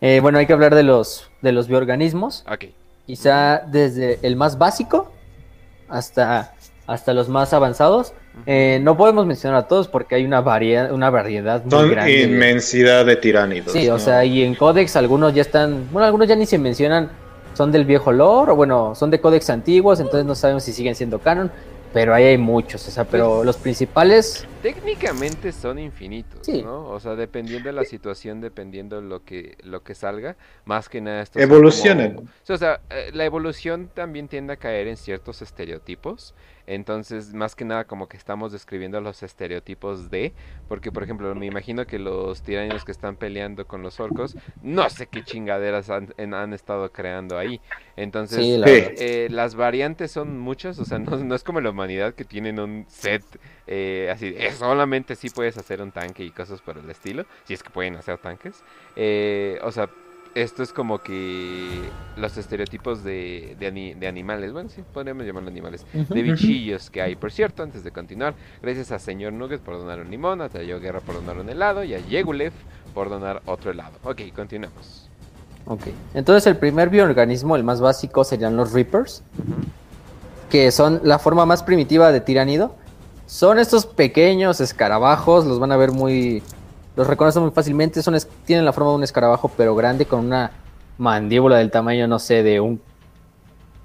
Eh, 0.02 0.20
bueno, 0.22 0.40
hay 0.40 0.48
que 0.48 0.54
hablar 0.54 0.74
de 0.74 0.82
los, 0.82 1.30
de 1.44 1.52
los 1.52 1.68
bioorganismos. 1.68 2.46
Ok. 2.52 2.66
Quizá 3.06 3.60
desde 3.60 4.18
el 4.24 4.36
más 4.36 4.58
básico 4.58 5.12
hasta, 5.88 6.56
hasta 6.88 7.14
los 7.14 7.30
más 7.30 7.54
avanzados. 7.54 8.14
Eh, 8.46 8.80
no 8.82 8.98
podemos 8.98 9.26
mencionar 9.26 9.60
a 9.60 9.68
todos 9.68 9.88
porque 9.88 10.16
hay 10.16 10.26
una, 10.26 10.42
varia- 10.42 10.90
una 10.94 11.10
variedad 11.10 11.62
muy 11.64 11.72
son 11.72 11.90
grande. 11.92 12.22
inmensidad 12.24 13.06
de 13.06 13.16
tiránidos 13.18 13.74
Sí, 13.74 13.90
o 13.90 14.00
sea, 14.00 14.24
y 14.26 14.44
en 14.44 14.56
Codex 14.56 14.96
algunos 14.96 15.34
ya 15.34 15.42
están, 15.42 15.88
bueno, 15.92 16.06
algunos 16.06 16.28
ya 16.28 16.36
ni 16.36 16.46
se 16.46 16.58
mencionan, 16.58 17.10
son 17.54 17.72
del 17.72 17.86
viejo 17.86 18.12
lore, 18.12 18.52
o 18.52 18.56
bueno, 18.56 18.94
son 18.96 19.12
de 19.12 19.20
Codex 19.20 19.50
antiguos, 19.50 20.00
entonces 20.00 20.26
no 20.26 20.34
sabemos 20.36 20.64
si 20.64 20.72
siguen 20.74 20.96
siendo 20.96 21.20
canon, 21.20 21.52
pero 21.94 22.14
ahí 22.14 22.24
hay 22.24 22.38
muchos, 22.38 22.88
o 22.88 22.92
sea, 22.92 23.04
pero 23.04 23.36
Pues- 23.36 23.46
los 23.46 23.58
principales, 23.58 24.46
Técnicamente 24.62 25.52
son 25.52 25.80
infinitos, 25.80 26.46
Sí. 26.46 26.62
¿no? 26.62 26.88
O 26.90 27.00
sea, 27.00 27.16
dependiendo 27.16 27.68
de 27.70 27.74
la 27.74 27.84
situación, 27.84 28.42
dependiendo 28.42 29.02
lo 29.02 29.24
que 29.24 29.58
lo 29.64 29.82
que 29.84 29.96
salga, 29.96 30.36
más 30.66 30.88
que 30.88 31.02
nada 31.02 31.24
estos 31.24 31.42
Evolucionan. 31.42 32.14
como- 32.16 32.28
O 32.48 32.58
sea, 32.58 32.80
eh, 32.90 33.10
la 33.14 33.26
evolución 33.26 33.90
también 33.94 34.28
tiende 34.28 34.54
a 34.54 34.58
caer 34.58 34.88
en 34.88 34.98
ciertos 34.98 35.42
estereotipos. 35.42 36.36
Entonces, 36.68 37.34
más 37.34 37.56
que 37.56 37.66
nada 37.66 37.86
como 37.86 38.08
que 38.08 38.16
estamos 38.16 38.52
describiendo 38.52 39.02
los 39.02 39.24
estereotipos 39.24 40.10
de, 40.12 40.32
porque 40.70 40.92
por 40.92 41.04
ejemplo, 41.04 41.34
me 41.34 41.48
imagino 41.48 41.86
que 41.88 41.98
los 41.98 42.44
tiranios 42.44 42.86
que 42.86 42.92
están 42.92 43.16
peleando 43.18 43.66
con 43.66 43.82
los 43.82 44.00
orcos, 44.00 44.38
no 44.62 44.88
sé 44.90 45.08
qué 45.08 45.24
chingaderas 45.24 45.90
han, 45.90 46.14
en- 46.18 46.34
han 46.36 46.54
estado 46.54 46.92
creando 46.92 47.38
ahí. 47.38 47.60
Entonces, 47.98 48.38
sí, 48.40 48.58
la 48.58 48.68
eh, 48.70 49.28
las 49.32 49.56
variantes 49.56 50.12
son 50.12 50.38
muchas, 50.40 50.78
o 50.80 50.86
sea, 50.86 51.00
no, 51.18 51.18
no 51.18 51.36
es 51.36 51.44
como 51.44 51.60
la 51.62 51.72
humanidad 51.72 52.14
que 52.14 52.26
tienen 52.26 52.60
un 52.60 52.86
set 52.88 53.24
eh, 53.68 54.10
así, 54.14 54.34
solamente 54.58 55.16
sí 55.16 55.30
puedes 55.30 55.58
hacer 55.58 55.82
un 55.82 55.92
tanque 55.92 56.24
y 56.24 56.32
cosas 56.32 56.62
por 56.62 56.78
el 56.78 56.90
estilo, 56.90 57.26
si 57.46 57.54
es 57.54 57.64
que 57.64 57.70
pueden 57.70 57.96
hacer 57.96 58.18
tanques. 58.18 58.64
Eh, 58.96 59.60
o 59.64 59.72
sea, 59.72 59.90
esto 60.34 60.64
es 60.64 60.72
como 60.72 61.00
que 61.00 61.82
los 62.16 62.38
estereotipos 62.38 63.04
de, 63.04 63.58
de, 63.60 63.68
ani- 63.68 63.94
de 63.96 64.08
animales, 64.08 64.54
bueno, 64.54 64.70
sí, 64.70 64.82
podríamos 64.94 65.26
llamarlo 65.26 65.50
animales, 65.50 65.86
de 65.94 66.22
bichillos 66.22 66.90
que 66.90 67.02
hay. 67.02 67.16
Por 67.18 67.34
cierto, 67.34 67.64
antes 67.64 67.84
de 67.84 67.92
continuar, 67.92 68.34
gracias 68.62 68.94
a 68.94 69.00
señor 69.00 69.34
Nugget 69.34 69.60
por 69.60 69.78
donar 69.78 70.00
un 70.00 70.10
limón, 70.10 70.42
a 70.42 70.48
Tayo 70.48 70.80
Guerra 70.80 71.02
por 71.02 71.16
donar 71.16 71.38
un 71.38 71.50
helado 71.50 71.84
y 71.84 71.96
a 71.96 72.00
Yegulev 72.00 72.54
por 72.94 73.10
donar 73.10 73.42
otro 73.46 73.72
helado. 73.72 73.98
Ok, 74.04 74.22
continuamos. 74.34 75.10
Ok, 75.66 75.88
entonces 76.14 76.48
el 76.48 76.56
primer 76.58 76.90
bioorganismo, 76.90 77.58
el 77.58 77.64
más 77.66 77.82
básico, 77.82 78.24
serían 78.24 78.56
los 78.56 78.72
Reapers, 78.72 79.24
que 80.50 80.72
son 80.72 81.02
la 81.04 81.20
forma 81.20 81.46
más 81.46 81.62
primitiva 81.62 82.12
de 82.12 82.22
tiránido. 82.22 82.76
Son 83.32 83.60
estos 83.60 83.86
pequeños 83.86 84.60
escarabajos, 84.60 85.46
los 85.46 85.58
van 85.58 85.72
a 85.72 85.78
ver 85.78 85.94
muy... 85.94 86.44
Los 86.98 87.08
reconocen 87.08 87.42
muy 87.44 87.52
fácilmente, 87.52 88.04
son 88.04 88.14
es- 88.16 88.28
tienen 88.44 88.66
la 88.66 88.74
forma 88.74 88.90
de 88.90 88.96
un 88.98 89.04
escarabajo, 89.06 89.50
pero 89.56 89.74
grande, 89.74 90.06
con 90.06 90.20
una 90.20 90.52
mandíbula 90.98 91.56
del 91.56 91.72
tamaño, 91.72 92.10
no 92.10 92.20
sé, 92.20 92.44
de 92.44 92.60
un, 92.60 92.82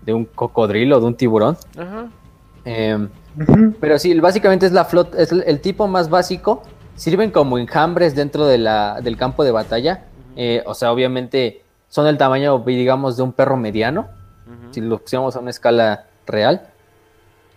de 0.05 0.15
un 0.15 0.25
cocodrilo, 0.25 0.99
de 0.99 1.07
un 1.07 1.15
tiburón. 1.15 1.57
Ajá. 1.79 2.09
Em, 2.65 3.09
pero 3.81 4.01
sí, 4.01 4.19
básicamente 4.19 4.67
es 4.67 4.73
la 4.73 4.85
flota, 4.85 5.17
es 5.17 5.31
el, 5.31 5.45
el 5.47 5.61
tipo 5.61 5.87
más 5.87 6.11
básico. 6.11 6.65
Sirven 6.97 7.31
como 7.31 7.57
enjambres 7.57 8.17
dentro 8.17 8.47
de 8.47 8.59
la, 8.59 9.01
del 9.01 9.17
campo 9.17 9.45
de 9.45 9.53
batalla. 9.53 10.07
Eh, 10.35 10.65
o 10.67 10.75
sea, 10.75 10.91
obviamente 10.91 11.63
son 11.89 12.07
del 12.07 12.19
tamaño, 12.19 12.59
digamos, 12.67 13.17
de 13.17 13.23
un 13.23 13.33
perro 13.33 13.57
mediano. 13.57 14.09
Si 14.73 14.81
lo 14.81 14.99
pusiéramos 14.99 15.37
a 15.37 15.39
una 15.39 15.51
escala 15.51 16.07
real. 16.27 16.67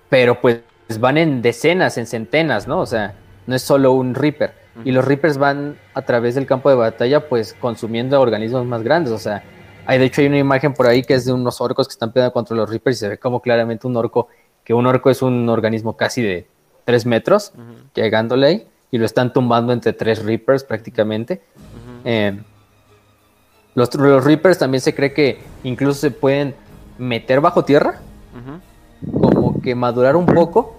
Pero 0.10 0.40
pues 0.40 0.60
van 0.98 1.18
en 1.18 1.42
decenas, 1.42 1.98
en 1.98 2.08
centenas, 2.08 2.68
¿no? 2.68 2.80
O 2.80 2.86
sea, 2.86 3.14
no 3.46 3.56
es 3.56 3.62
solo 3.62 3.94
un 3.94 4.16
Reaper. 4.16 4.54
Y 4.86 4.92
los 4.92 5.04
Reapers 5.04 5.38
van 5.38 5.78
a 5.94 6.02
través 6.04 6.36
del 6.36 6.46
campo 6.46 6.70
de 6.70 6.76
batalla, 6.76 7.28
pues 7.28 7.54
consumiendo 7.54 8.20
organismos 8.20 8.66
más 8.66 8.82
grandes. 8.82 9.12
O 9.12 9.18
sea, 9.20 9.44
hay 9.86 10.00
de 10.00 10.06
hecho 10.06 10.22
hay 10.22 10.28
una 10.28 10.38
imagen 10.38 10.74
por 10.74 10.88
ahí 10.88 11.04
que 11.04 11.16
es 11.16 11.26
de 11.26 11.34
unos 11.34 11.60
orcos 11.60 11.88
que 11.88 11.92
están 11.92 12.12
peleando 12.12 12.34
contra 12.34 12.56
los 12.56 12.70
Reapers 12.70 12.98
y 12.98 13.00
se 13.00 13.10
ve 13.10 13.18
como 13.18 13.42
claramente 13.42 13.88
un 13.88 13.98
orco, 13.98 14.30
que 14.64 14.74
un 14.74 14.86
orco 14.88 15.10
es 15.10 15.22
un 15.22 15.50
organismo 15.50 15.98
casi 15.98 16.22
de 16.22 16.48
3 16.86 17.06
metros, 17.06 17.54
llegándole 17.94 18.48
ahí, 18.48 18.68
y 18.92 18.98
lo 18.98 19.06
están 19.06 19.34
tumbando 19.34 19.74
entre 19.74 19.94
tres 19.94 20.24
Reapers 20.24 20.64
prácticamente. 20.64 21.42
Eh, 22.04 22.40
los, 23.76 23.94
los 23.96 24.24
Reapers 24.24 24.58
también 24.58 24.82
se 24.82 24.96
cree 24.96 25.14
que 25.14 25.40
incluso 25.64 26.00
se 26.00 26.12
pueden 26.12 26.56
meter 26.98 27.42
bajo 27.42 27.64
tierra, 27.64 28.00
como 29.22 29.62
que 29.62 29.76
madurar 29.76 30.16
un 30.16 30.26
poco. 30.26 30.79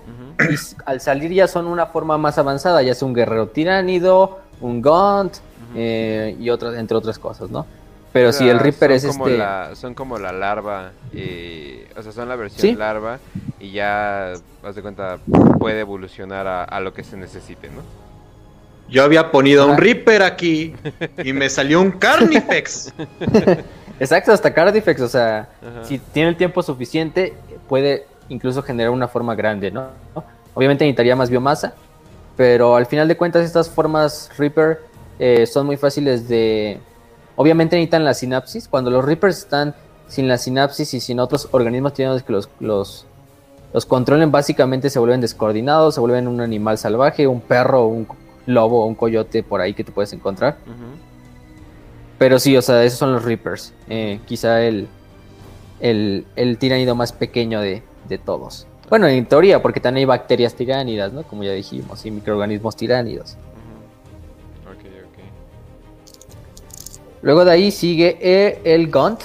Y 0.50 0.54
al 0.86 1.00
salir 1.00 1.32
ya 1.32 1.48
son 1.48 1.66
una 1.66 1.86
forma 1.86 2.16
más 2.18 2.38
avanzada, 2.38 2.82
ya 2.82 2.94
sea 2.94 3.06
un 3.06 3.14
guerrero 3.14 3.48
tiránido, 3.48 4.40
un 4.60 4.80
Gaunt, 4.82 5.36
eh, 5.74 6.36
y 6.40 6.50
otras, 6.50 6.74
entre 6.76 6.96
otras 6.96 7.18
cosas, 7.18 7.50
¿no? 7.50 7.66
Pero 8.12 8.32
si 8.32 8.48
el 8.48 8.58
Reaper 8.58 8.90
es 8.90 9.06
como 9.06 9.26
este... 9.28 9.38
la- 9.38 9.70
son 9.76 9.94
como 9.94 10.18
la 10.18 10.32
larva, 10.32 10.90
eh, 11.12 11.88
o 11.96 12.02
sea, 12.02 12.10
son 12.10 12.28
la 12.28 12.34
versión 12.34 12.60
Sí. 12.60 12.74
larva 12.74 13.18
y 13.60 13.70
ya, 13.70 14.32
haz 14.64 14.74
de 14.74 14.82
cuenta, 14.82 15.18
puede 15.60 15.80
evolucionar 15.80 16.46
a, 16.48 16.64
a 16.64 16.80
lo 16.80 16.92
que 16.92 17.04
se 17.04 17.16
necesite, 17.16 17.68
¿no? 17.68 17.82
Yo 18.88 19.04
había 19.04 19.30
ponido 19.30 19.64
un 19.66 19.72
Ajá. 19.74 19.80
Reaper 19.80 20.22
aquí 20.24 20.74
y 21.22 21.32
me 21.32 21.48
salió 21.48 21.80
un 21.80 21.92
Carnifex. 21.92 22.92
Exacto, 24.00 24.32
hasta 24.32 24.52
Cardifex, 24.52 25.00
o 25.02 25.08
sea, 25.08 25.48
Ajá. 25.62 25.84
si 25.84 25.98
tiene 25.98 26.30
el 26.30 26.36
tiempo 26.36 26.62
suficiente, 26.64 27.34
puede 27.68 28.06
incluso 28.30 28.62
generar 28.62 28.90
una 28.90 29.08
forma 29.08 29.34
grande, 29.34 29.70
¿no? 29.70 29.88
Obviamente 30.54 30.84
necesitaría 30.84 31.14
más 31.14 31.28
biomasa, 31.28 31.74
pero 32.36 32.76
al 32.76 32.86
final 32.86 33.06
de 33.06 33.16
cuentas 33.16 33.44
estas 33.44 33.68
formas 33.68 34.30
Reaper 34.38 34.80
eh, 35.18 35.46
son 35.46 35.66
muy 35.66 35.76
fáciles 35.76 36.28
de... 36.28 36.80
Obviamente 37.36 37.76
necesitan 37.76 38.04
la 38.04 38.14
sinapsis. 38.14 38.66
Cuando 38.66 38.90
los 38.90 39.04
Reapers 39.04 39.38
están 39.38 39.74
sin 40.08 40.26
la 40.26 40.38
sinapsis 40.38 40.94
y 40.94 41.00
sin 41.00 41.20
otros 41.20 41.48
organismos 41.52 41.92
que 41.92 42.04
los, 42.04 42.48
los, 42.58 43.06
los 43.72 43.86
controlen, 43.86 44.30
básicamente 44.32 44.90
se 44.90 44.98
vuelven 44.98 45.20
descoordinados, 45.20 45.94
se 45.94 46.00
vuelven 46.00 46.26
un 46.26 46.40
animal 46.40 46.78
salvaje, 46.78 47.26
un 47.26 47.40
perro, 47.40 47.86
un 47.86 48.08
lobo, 48.46 48.86
un 48.86 48.94
coyote 48.94 49.42
por 49.42 49.60
ahí 49.60 49.74
que 49.74 49.84
te 49.84 49.92
puedes 49.92 50.12
encontrar. 50.12 50.56
Pero 52.18 52.38
sí, 52.38 52.56
o 52.56 52.62
sea, 52.62 52.82
esos 52.84 52.98
son 52.98 53.12
los 53.12 53.24
Reapers. 53.24 53.72
Eh, 53.88 54.20
quizá 54.26 54.62
el, 54.62 54.88
el, 55.80 56.26
el 56.36 56.58
tiránido 56.58 56.94
más 56.94 57.12
pequeño 57.12 57.60
de, 57.60 57.82
de 58.10 58.18
todos. 58.18 58.66
Bueno, 58.90 59.06
en 59.06 59.24
teoría, 59.24 59.62
porque 59.62 59.80
también 59.80 60.02
hay 60.02 60.06
bacterias 60.06 60.54
tiránidas, 60.54 61.12
¿no? 61.12 61.22
Como 61.22 61.44
ya 61.44 61.52
dijimos, 61.52 62.04
y 62.04 62.10
microorganismos 62.10 62.76
tiránidos. 62.76 63.36
Ujú. 64.66 64.72
Ok, 64.72 64.84
ok. 65.08 65.18
Luego 67.22 67.44
de 67.44 67.52
ahí 67.52 67.70
sigue 67.70 68.18
eh, 68.20 68.60
el 68.64 68.90
Gaunt, 68.90 69.20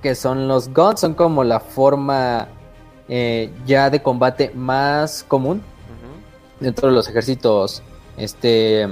que 0.00 0.14
son 0.14 0.48
los 0.48 0.72
Gaunt, 0.72 0.96
son 0.96 1.14
como 1.14 1.44
la 1.44 1.60
forma 1.60 2.48
eh, 3.08 3.50
ya 3.66 3.90
de 3.90 4.00
combate 4.00 4.52
más 4.54 5.24
común 5.24 5.60
dentro 6.60 6.88
de 6.88 6.94
los 6.94 7.08
ejércitos 7.08 7.82
este, 8.16 8.86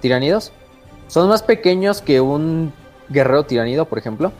tiranidos. 0.00 0.52
Son 1.06 1.28
más 1.28 1.42
pequeños 1.42 2.02
que 2.02 2.20
un 2.20 2.72
guerrero 3.08 3.44
tiranido, 3.44 3.84
por 3.84 3.98
ejemplo, 3.98 4.32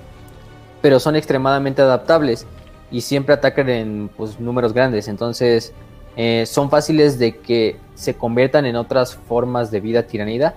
pero 0.83 0.99
son 0.99 1.15
extremadamente 1.15 1.83
adaptables 1.83 2.47
y 2.91 3.01
siempre 3.01 3.35
atacan 3.35 3.69
en 3.69 4.11
pues, 4.17 4.41
números 4.41 4.73
grandes. 4.73 5.09
Entonces, 5.09 5.73
eh, 6.17 6.45
son 6.47 6.71
fáciles 6.71 7.19
de 7.19 7.37
que 7.39 7.77
se 7.95 8.15
conviertan 8.15 8.67
en 8.67 8.77
otras 8.77 9.15
formas 9.15 9.71
de 9.71 9.81
vida 9.81 10.03
tiranida 10.05 10.55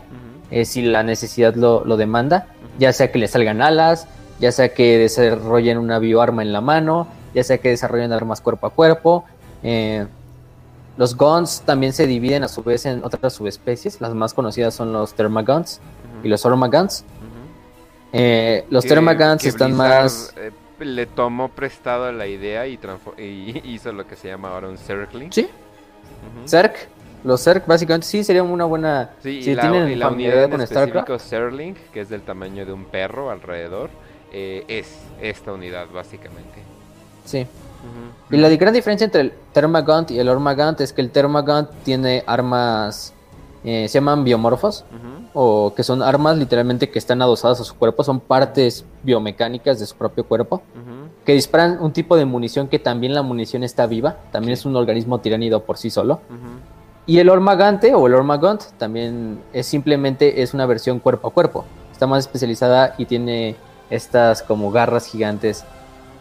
eh, 0.51 0.65
si 0.65 0.81
la 0.81 1.03
necesidad 1.03 1.55
lo, 1.55 1.83
lo 1.85 1.97
demanda, 1.97 2.47
ya 2.77 2.93
sea 2.93 3.11
que 3.11 3.19
le 3.19 3.27
salgan 3.27 3.61
alas, 3.61 4.07
ya 4.39 4.51
sea 4.51 4.73
que 4.73 4.97
desarrollen 4.97 5.77
una 5.77 5.99
bioarma 5.99 6.41
en 6.41 6.53
la 6.53 6.61
mano, 6.61 7.07
ya 7.33 7.43
sea 7.43 7.57
que 7.57 7.69
desarrollen 7.69 8.11
armas 8.11 8.41
cuerpo 8.41 8.67
a 8.67 8.69
cuerpo. 8.69 9.25
eh, 9.63 10.05
los 10.95 11.17
guns 11.17 11.63
también 11.65 11.91
se 11.91 12.05
dividen 12.05 12.43
a 12.43 12.47
su 12.47 12.61
vez 12.61 12.85
en 12.85 13.03
otras 13.03 13.33
subespecies. 13.33 13.99
Las 13.99 14.13
más 14.13 14.33
conocidas 14.33 14.75
son 14.75 14.93
los 14.93 15.13
Thermaguns 15.15 15.79
y 16.23 16.27
los. 16.27 16.45
Eh, 18.11 18.65
los 18.69 18.85
Thermaguns 18.85 19.43
están 19.43 19.71
Blizzard, 19.71 20.03
más. 20.03 20.33
eh, 20.37 20.51
le 20.83 21.05
tomó 21.05 21.49
prestado 21.49 22.11
la 22.11 22.27
idea 22.27 22.67
y, 22.67 22.79
hizo 23.65 23.91
lo 23.91 24.07
que 24.07 24.15
se 24.15 24.29
llama 24.29 24.49
ahora 24.49 24.69
un 24.69 24.77
circling. 24.77 25.31
Sí. 25.31 25.47
Zerg. 26.47 26.73
Los 27.23 27.41
Zerg 27.41 27.65
básicamente 27.65 28.05
sí 28.05 28.23
sería 28.23 28.43
una 28.43 28.65
buena. 28.65 29.11
Sí, 29.21 29.41
si 29.41 29.51
y 29.51 29.55
la, 29.55 29.61
tienen 29.61 29.89
y 29.89 29.95
la 29.95 30.09
unidad 30.09 30.49
con 30.49 30.61
específico 30.61 31.17
Serling, 31.17 31.75
que 31.93 32.01
es 32.01 32.09
del 32.09 32.21
tamaño 32.21 32.65
de 32.65 32.73
un 32.73 32.83
perro 32.83 33.29
alrededor, 33.29 33.89
eh, 34.33 34.65
es 34.67 34.99
esta 35.21 35.53
unidad 35.53 35.87
básicamente. 35.93 36.61
Sí. 37.23 37.47
Y 38.29 38.37
la 38.37 38.49
gran 38.49 38.73
diferencia 38.73 39.05
entre 39.05 39.21
el 39.21 39.33
Thermagant 39.51 40.11
y 40.11 40.19
el 40.19 40.29
Ormagant 40.29 40.79
es 40.81 40.93
que 40.93 41.01
el 41.01 41.11
Thermagant 41.11 41.69
tiene 41.83 42.23
armas, 42.25 43.12
eh, 43.63 43.87
se 43.87 43.95
llaman 43.95 44.23
biomorfos, 44.23 44.85
o 45.33 45.73
que 45.75 45.83
son 45.83 46.01
armas 46.03 46.37
literalmente 46.37 46.89
que 46.89 46.99
están 46.99 47.21
adosadas 47.21 47.59
a 47.61 47.63
su 47.63 47.75
cuerpo, 47.75 48.03
son 48.03 48.19
partes 48.19 48.85
biomecánicas 49.03 49.79
de 49.79 49.85
su 49.85 49.95
propio 49.95 50.25
cuerpo, 50.25 50.61
que 51.25 51.33
disparan 51.33 51.77
un 51.81 51.93
tipo 51.93 52.17
de 52.17 52.25
munición 52.25 52.67
que 52.67 52.79
también 52.79 53.13
la 53.13 53.21
munición 53.21 53.63
está 53.63 53.87
viva, 53.87 54.17
también 54.31 54.55
Sí. 54.57 54.61
es 54.61 54.65
un 54.65 54.75
organismo 54.75 55.19
tiránido 55.19 55.63
por 55.63 55.77
sí 55.77 55.89
solo. 55.89 56.19
Y 57.05 57.19
el 57.19 57.29
Ormagante 57.29 57.95
o 57.95 58.07
el 58.07 58.13
Ormagant 58.13 58.61
también 58.77 59.39
es 59.53 59.65
simplemente 59.67 60.41
es 60.41 60.53
una 60.53 60.65
versión 60.65 60.99
cuerpo 60.99 61.27
a 61.29 61.31
cuerpo, 61.31 61.65
está 61.91 62.07
más 62.07 62.19
especializada 62.19 62.95
y 62.97 63.05
tiene 63.05 63.55
estas 63.89 64.41
como 64.41 64.71
garras 64.71 65.05
gigantes 65.07 65.65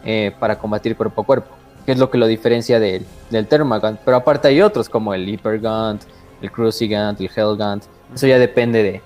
eh, 0.05 0.33
para 0.39 0.57
combatir 0.59 0.95
cuerpo 0.97 1.21
a 1.21 1.25
cuerpo, 1.25 1.47
que 1.85 1.93
es 1.93 1.97
lo 1.99 2.09
que 2.09 2.17
lo 2.17 2.27
diferencia 2.27 2.79
del, 2.79 3.05
del 3.29 3.47
Thermagant. 3.47 3.99
Pero 4.03 4.17
aparte 4.17 4.47
hay 4.49 4.61
otros 4.61 4.89
como 4.89 5.13
el 5.13 5.27
Hypergant, 5.27 6.01
el 6.43 6.51
Crucigant, 6.51 7.19
el 7.19 7.29
Hellgant. 7.35 7.83
Eso 8.13 8.27
ya 8.27 8.37
depende 8.37 8.83
de 8.83 9.01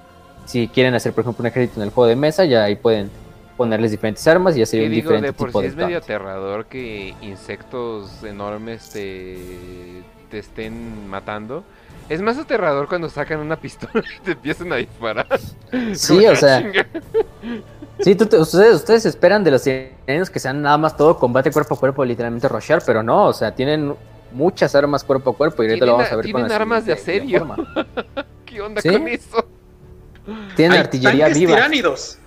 si 0.45 0.67
quieren 0.67 0.93
hacer, 0.95 1.13
por 1.13 1.21
ejemplo, 1.23 1.43
un 1.43 1.47
ejército 1.47 1.79
en 1.79 1.87
el 1.87 1.93
juego 1.93 2.07
de 2.07 2.15
mesa, 2.15 2.45
ya 2.45 2.63
ahí 2.63 2.75
pueden 2.75 3.09
ponerles 3.55 3.91
diferentes 3.91 4.25
armas 4.27 4.55
y 4.55 4.65
sería 4.65 4.85
un 4.85 4.91
digo, 4.91 5.03
diferente 5.09 5.27
de 5.27 5.33
por 5.33 5.47
tipo 5.47 5.59
sí 5.59 5.63
de 5.65 5.69
es 5.69 5.75
medio 5.75 5.97
aterrador 5.97 6.65
que 6.67 7.15
insectos 7.21 8.23
enormes 8.23 8.89
te, 8.91 9.37
te 10.29 10.39
estén 10.39 11.07
matando. 11.09 11.63
Es 12.07 12.21
más 12.21 12.37
aterrador 12.37 12.87
cuando 12.87 13.09
sacan 13.09 13.39
una 13.39 13.55
pistola 13.59 14.03
y 14.19 14.23
te 14.23 14.31
empiezan 14.33 14.71
a 14.73 14.75
disparar. 14.77 15.27
Sí, 15.93 16.25
o 16.27 16.35
sea, 16.35 16.61
chinga. 16.61 16.85
Sí, 17.99 18.13
tú 18.13 18.27
te- 18.27 18.37
ustedes, 18.37 18.75
ustedes 18.75 19.07
esperan 19.07 19.43
de 19.43 19.49
los 19.49 19.63
tiranos 19.63 20.29
que 20.29 20.39
sean 20.39 20.61
nada 20.61 20.77
más 20.77 20.95
todo 20.95 21.17
combate 21.17 21.51
cuerpo 21.51 21.73
a 21.73 21.79
cuerpo, 21.79 22.05
literalmente 22.05 22.47
rushear, 22.47 22.79
pero 22.85 23.01
no, 23.01 23.25
o 23.25 23.33
sea, 23.33 23.55
tienen 23.55 23.95
muchas 24.31 24.75
armas 24.75 25.03
cuerpo 25.03 25.31
a 25.31 25.35
cuerpo 25.35 25.63
y 25.63 25.67
ahorita 25.67 25.85
lo 25.85 25.93
vamos 25.93 26.11
a 26.11 26.15
ver 26.15 26.25
con 26.25 26.33
tienen 26.33 26.49
la 26.49 26.55
armas 26.55 26.85
de 26.85 26.93
asedio. 26.93 27.47
¿Qué 28.45 28.61
onda 28.61 28.81
¿Sí? 28.81 28.89
con 28.89 29.07
eso? 29.07 29.45
Tienen 30.55 30.73
Hay 30.73 30.79
artillería 30.79 31.27
viva. 31.29 31.55
tiránidos. 31.55 32.17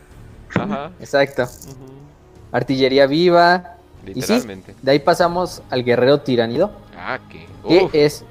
Ajá. 0.54 0.90
Exacto. 1.00 1.46
Artillería 2.52 3.06
viva. 3.06 3.76
Y 4.06 4.14
sí, 4.14 4.20
Literalmente. 4.20 4.74
de 4.80 4.90
ahí 4.92 4.98
pasamos 4.98 5.62
al 5.68 5.84
guerrero 5.84 6.20
tiranido, 6.20 6.72
Ah, 6.96 7.18
que. 7.30 7.46
que 7.68 7.84
uf, 7.84 7.94
es 7.94 8.24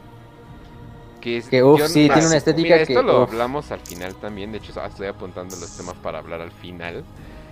que 1.21 1.37
es- 1.37 1.47
que, 1.47 1.61
uf, 1.63 1.81
sí, 1.87 2.09
tiene 2.11 2.25
una 2.27 2.37
estética 2.37 2.63
Mira, 2.75 2.85
que, 2.85 2.93
esto 2.93 3.03
lo 3.03 3.23
uf. 3.23 3.29
hablamos 3.29 3.71
al 3.71 3.79
final 3.81 4.15
también. 4.15 4.51
De 4.51 4.57
hecho, 4.57 4.73
ah, 4.81 4.87
estoy 4.87 5.07
apuntando 5.07 5.55
los 5.57 5.77
temas 5.77 5.93
para 6.01 6.19
hablar 6.19 6.41
al 6.41 6.51
final. 6.51 7.03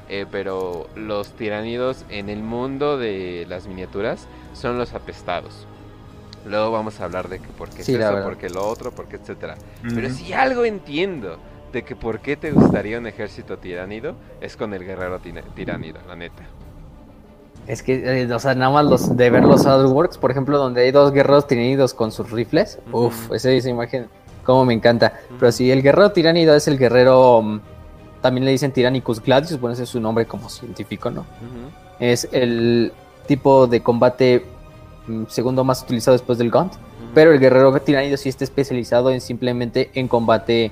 Eh, 0.10 0.26
pero 0.32 0.88
los 0.96 1.32
tiranidos 1.34 2.06
en 2.10 2.30
el 2.30 2.42
mundo 2.42 2.98
de 2.98 3.46
las 3.50 3.68
miniaturas 3.68 4.26
son 4.54 4.78
los 4.78 4.94
apestados. 4.94 5.68
Luego 6.46 6.72
vamos 6.72 7.00
a 7.00 7.06
hablar 7.06 7.28
de 7.30 7.40
que 7.40 7.48
por 7.50 7.70
qué 7.70 7.84
Sí, 7.84 7.94
es 7.96 8.00
eso, 8.00 8.24
por 8.24 8.38
qué 8.38 8.50
lo 8.50 8.68
otro, 8.68 8.92
por 8.92 9.08
qué 9.08 9.18
etcétera. 9.18 9.56
Pero 9.84 10.10
si 10.10 10.34
algo 10.34 10.64
entiendo 10.66 11.38
de 11.74 11.84
que 11.84 11.96
por 11.96 12.20
qué 12.20 12.38
te 12.38 12.52
gustaría 12.52 12.98
un 12.98 13.08
ejército 13.08 13.58
tiránido, 13.58 14.16
es 14.40 14.56
con 14.56 14.74
el 14.74 14.84
guerrero 14.86 15.20
tiránido, 15.56 16.00
la 16.08 16.16
neta. 16.16 16.44
es 17.68 17.84
que, 17.84 18.22
eh, 18.22 18.34
o 18.34 18.40
sea, 18.40 18.56
nada 18.56 18.72
más 18.72 18.86
los 18.86 19.18
de 19.18 19.30
ver 19.30 19.44
los 19.44 19.66
Works, 19.66 20.18
por 20.18 20.32
ejemplo, 20.32 20.58
donde 20.58 20.84
hay 20.84 20.92
dos 20.92 21.12
guerreros 21.12 21.48
tiranidos 21.48 21.94
con 21.94 22.14
sus 22.14 22.32
rifles, 22.32 22.80
Ujú. 22.88 23.08
uf, 23.08 23.32
esa, 23.34 23.52
esa 23.52 23.70
imagen, 23.70 24.08
como 24.46 24.64
me 24.64 24.74
encanta. 24.74 25.12
Pero 25.38 25.52
sí, 25.52 25.70
el 25.70 25.82
guerrero 25.82 26.12
tiránido 26.14 26.56
es 26.56 26.70
el 26.70 26.78
guerrero, 26.78 27.42
mm, 27.42 27.60
también 28.22 28.46
le 28.46 28.52
dicen 28.52 28.72
Tiranicus 28.72 29.22
Gladius, 29.22 29.60
bueno, 29.60 29.74
ese 29.74 29.84
es 29.84 29.90
su 29.90 30.00
nombre 30.00 30.26
como 30.26 30.48
científico, 30.48 31.12
¿no? 31.12 31.26
Es 32.00 32.30
el 32.32 32.94
tipo 33.28 33.68
de 33.68 33.84
combate 33.84 34.46
segundo 35.28 35.64
más 35.64 35.84
utilizado 35.84 36.14
después 36.14 36.38
del 36.38 36.52
Gaunt. 36.52 36.74
Pero 37.14 37.32
el 37.32 37.40
guerrero 37.40 37.78
tiránido 37.82 38.18
sí 38.18 38.30
está 38.30 38.44
especializado 38.44 39.10
en 39.10 39.22
simplemente 39.22 39.90
en 39.94 40.08
combate. 40.08 40.72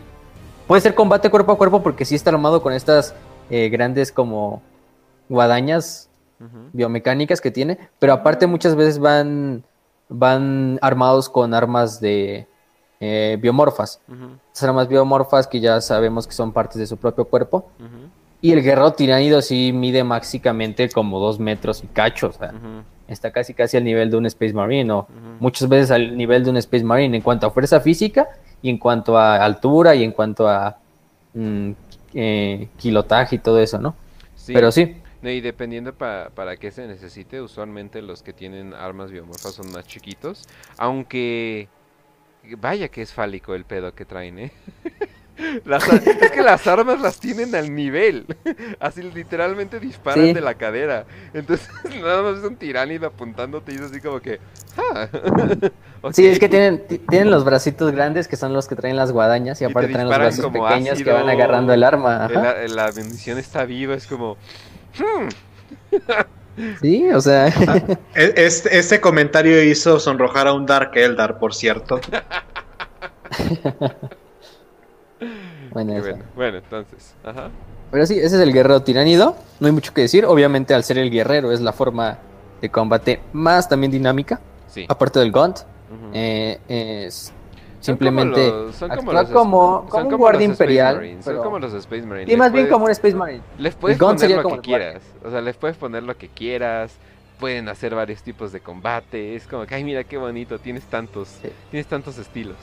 Puede 0.67 0.81
ser 0.81 0.95
combate 0.95 1.29
cuerpo 1.29 1.53
a 1.53 1.57
cuerpo 1.57 1.81
porque 1.81 2.05
sí 2.05 2.15
está 2.15 2.29
armado 2.29 2.61
con 2.61 2.73
estas 2.73 3.15
eh, 3.49 3.69
grandes 3.69 4.11
como 4.11 4.61
guadañas 5.29 6.09
biomecánicas 6.73 7.41
que 7.41 7.51
tiene. 7.51 7.77
Pero 7.99 8.13
aparte 8.13 8.47
muchas 8.47 8.75
veces 8.75 8.99
van, 8.99 9.63
van 10.09 10.79
armados 10.81 11.29
con 11.29 11.53
armas 11.53 11.99
de 11.99 12.47
eh, 12.99 13.37
biomorfas. 13.41 14.01
Estas 14.53 14.69
armas 14.69 14.87
biomorfas 14.87 15.47
que 15.47 15.59
ya 15.59 15.81
sabemos 15.81 16.27
que 16.27 16.33
son 16.33 16.51
partes 16.51 16.77
de 16.77 16.87
su 16.87 16.97
propio 16.97 17.25
cuerpo. 17.25 17.69
Y 18.41 18.51
el 18.51 18.61
guerrero 18.61 18.93
tiránido 18.93 19.41
sí 19.41 19.71
mide 19.73 20.03
máxicamente 20.03 20.89
como 20.89 21.19
dos 21.19 21.39
metros 21.39 21.83
y 21.83 21.87
cacho. 21.87 22.27
O 22.27 22.31
sea, 22.31 22.53
está 23.07 23.31
casi 23.31 23.53
casi 23.53 23.77
al 23.77 23.83
nivel 23.83 24.09
de 24.09 24.17
un 24.17 24.25
Space 24.25 24.53
Marine 24.53 24.91
o 24.91 25.07
muchas 25.39 25.69
veces 25.69 25.91
al 25.91 26.17
nivel 26.17 26.43
de 26.43 26.49
un 26.49 26.57
Space 26.57 26.83
Marine 26.83 27.17
en 27.17 27.23
cuanto 27.23 27.47
a 27.47 27.51
fuerza 27.51 27.79
física 27.81 28.27
y 28.61 28.69
en 28.69 28.77
cuanto 28.77 29.17
a 29.17 29.43
altura 29.43 29.95
y 29.95 30.03
en 30.03 30.11
cuanto 30.11 30.47
a 30.47 30.77
mm, 31.33 31.71
eh, 32.13 32.67
kilotaje 32.77 33.35
y 33.35 33.39
todo 33.39 33.59
eso, 33.59 33.77
¿no? 33.79 33.95
Sí. 34.35 34.53
Pero 34.53 34.71
sí, 34.71 34.97
y 35.23 35.41
dependiendo 35.41 35.93
pa- 35.93 36.29
para 36.33 36.57
qué 36.57 36.71
se 36.71 36.87
necesite, 36.87 37.41
usualmente 37.41 38.01
los 38.01 38.21
que 38.21 38.33
tienen 38.33 38.73
armas 38.73 39.11
biomorfas 39.11 39.53
son 39.53 39.71
más 39.71 39.85
chiquitos. 39.85 40.43
Aunque. 40.77 41.67
Vaya 42.59 42.89
que 42.89 43.01
es 43.01 43.11
fálico 43.11 43.55
el 43.55 43.65
pedo 43.65 43.95
que 43.95 44.05
traen, 44.05 44.37
¿eh? 44.37 44.51
Las 45.65 45.87
es 45.89 46.31
que 46.31 46.41
las 46.41 46.65
armas 46.67 47.01
las 47.01 47.19
tienen 47.19 47.53
al 47.55 47.73
nivel. 47.75 48.25
Así 48.79 49.01
literalmente 49.03 49.79
disparan 49.79 50.25
Sí. 50.25 50.33
de 50.33 50.41
la 50.41 50.53
cadera. 50.53 51.05
Entonces 51.33 51.67
nada 52.01 52.21
más 52.23 52.39
es 52.39 52.45
un 52.45 52.55
tiránido 52.55 53.07
apuntándote 53.07 53.73
y 53.73 53.75
es 53.75 53.81
así 53.81 53.99
como 53.99 54.19
que. 54.21 54.39
"Ah". 54.77 55.07
sí, 56.13 56.25
es 56.27 56.39
que 56.39 56.47
tienen, 56.47 56.87
ti- 56.87 56.99
tienen 56.99 57.31
los 57.31 57.43
bracitos 57.43 57.91
grandes 57.91 58.27
que 58.27 58.37
son 58.37 58.53
los 58.53 58.67
que 58.67 58.75
traen 58.75 58.95
las 58.95 59.11
guadañas 59.11 59.59
y 59.61 59.65
Y 59.65 59.67
te 59.67 59.71
aparte 59.71 59.91
traen 59.91 60.07
los 60.07 60.17
brazos 60.17 60.45
pequeños 60.51 61.01
que 61.03 61.11
van 61.11 61.27
agarrando 61.29 61.73
el 61.73 61.83
arma. 61.83 62.29
El 62.63 62.75
la 62.75 62.91
munición 62.95 63.37
está 63.37 63.65
viva, 63.65 63.95
es 63.95 64.07
como. 64.07 64.37
"Hmm". 64.97 65.27
Sí, 66.81 67.05
o 67.13 67.19
sea, 67.19 67.47
E- 68.15 68.33
Este, 68.37 68.77
este 68.79 69.01
comentario 69.01 69.61
hizo 69.61 69.99
sonrojar 69.99 70.47
a 70.47 70.53
un 70.53 70.65
Dark 70.65 70.91
Eldar, 70.95 71.37
por 71.39 71.53
cierto. 71.53 71.99
Bueno, 75.71 75.93
bueno, 76.01 76.23
bueno, 76.35 76.57
entonces. 76.57 77.15
Ajá. 77.23 77.49
Pero 77.91 78.05
sí, 78.05 78.15
ese 78.17 78.25
es 78.35 78.41
el 78.41 78.51
guerrero 78.53 78.81
tiránido. 78.81 79.35
No 79.59 79.67
hay 79.67 79.73
mucho 79.73 79.93
que 79.93 80.01
decir. 80.01 80.25
Obviamente, 80.25 80.73
al 80.73 80.83
ser 80.83 80.97
el 80.97 81.09
guerrero, 81.11 81.51
es 81.51 81.61
la 81.61 81.71
forma 81.71 82.17
de 82.61 82.69
combate 82.69 83.21
más 83.33 83.69
también 83.69 83.91
dinámica. 83.91 84.39
Sí. 84.67 84.85
Aparte 84.89 85.19
del 85.19 85.31
Gaunt. 85.31 85.59
Eh, 86.13 86.59
es 86.67 87.31
Son 87.79 87.95
como 87.97 88.09
simplemente 88.09 88.47
los- 88.49 88.75
son 88.75 88.89
como 88.89 89.11
actúa 89.11 89.21
los- 89.21 89.31
como, 89.31 89.79
son 89.81 89.89
como 89.89 90.09
un 90.09 90.17
guardia 90.17 90.45
imperial. 90.45 90.95
Marines, 90.97 91.25
pero- 91.25 91.37
Son 91.37 91.45
como 91.45 91.59
los 91.59 91.73
Space 91.73 92.01
Marines. 92.05 92.33
y 92.33 92.37
más 92.37 92.51
bien 92.51 92.67
como 92.67 92.85
un 92.85 92.91
Space 92.91 93.15
Marine. 93.15 93.41
Les 93.59 93.75
puedes 93.75 93.97
poner 93.97 94.31
lo 94.31 94.49
que 94.49 94.59
quieras. 94.59 95.01
O 95.23 95.29
sea, 95.29 95.41
les 95.41 95.55
puedes 95.55 95.77
poner 95.77 96.03
lo 96.03 96.17
que 96.17 96.27
quieras. 96.29 96.91
pueden 97.39 97.67
hacer 97.67 97.93
varios 97.93 98.23
tipos 98.23 98.53
de 98.53 98.61
combate. 98.61 99.35
Es 99.35 99.45
como 99.45 99.65
que, 99.65 99.75
ay, 99.75 99.83
mira 99.83 100.05
qué 100.05 100.15
bonito, 100.17 100.57
tienes 100.57 100.85
tantos, 100.85 101.27
Sí. 101.41 101.49
tienes 101.69 101.85
tantos 101.85 102.17
estilos. 102.17 102.55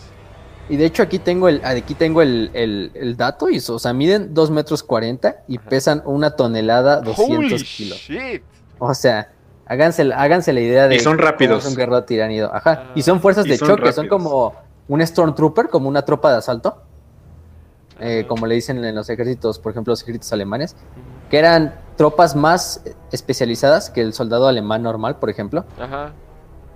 Y 0.68 0.76
de 0.76 0.86
hecho 0.86 1.02
aquí 1.02 1.18
tengo 1.18 1.48
el, 1.48 1.60
aquí 1.64 1.94
tengo 1.94 2.22
el, 2.22 2.50
el- 2.54 2.92
el 2.94 3.16
dato, 3.16 3.50
y, 3.50 3.58
o 3.58 3.78
sea, 3.78 3.92
miden 3.92 4.32
2 4.32 4.50
metros 4.50 4.82
40 4.82 5.42
y 5.48 5.58
Ajá. 5.58 5.68
pesan 5.68 6.02
una 6.06 6.30
tonelada 6.36 7.00
200 7.00 7.36
Holy 7.36 7.64
kilos. 7.64 7.98
shit. 7.98 8.42
O 8.78 8.94
sea, 8.94 9.32
háganse, 9.66 10.04
la- 10.04 10.16
háganse 10.22 10.52
la 10.52 10.60
idea 10.60 10.88
de 10.88 10.96
Y 10.96 11.00
son 11.00 11.18
rápidos. 11.18 11.64
es 11.64 11.70
un 11.70 11.76
guerrero 11.76 12.04
tiránido. 12.04 12.54
Ajá. 12.54 12.84
Ah. 12.88 12.92
Y 12.94 13.02
son 13.02 13.20
fuerzas 13.20 13.44
Y 13.46 13.50
de 13.50 13.58
son 13.58 13.68
choque, 13.68 13.92
son 13.92 14.08
como 14.08 14.54
un 14.88 15.04
Stormtrooper, 15.06 15.68
como 15.68 15.88
una 15.88 16.02
tropa 16.02 16.30
de 16.32 16.38
asalto, 16.38 16.82
eh, 18.00 18.24
como 18.28 18.46
le 18.46 18.54
dicen 18.54 18.82
en 18.84 18.94
los 18.94 19.08
ejércitos, 19.10 19.58
por 19.58 19.72
ejemplo, 19.72 19.92
los 19.92 20.02
ejércitos 20.02 20.32
alemanes, 20.32 20.74
que 21.30 21.38
eran 21.38 21.74
tropas 21.96 22.34
más 22.34 22.82
especializadas 23.12 23.90
que 23.90 24.00
el 24.00 24.12
soldado 24.12 24.48
alemán 24.48 24.82
normal, 24.82 25.16
por 25.18 25.30
ejemplo, 25.30 25.64
Ajá. 25.78 26.12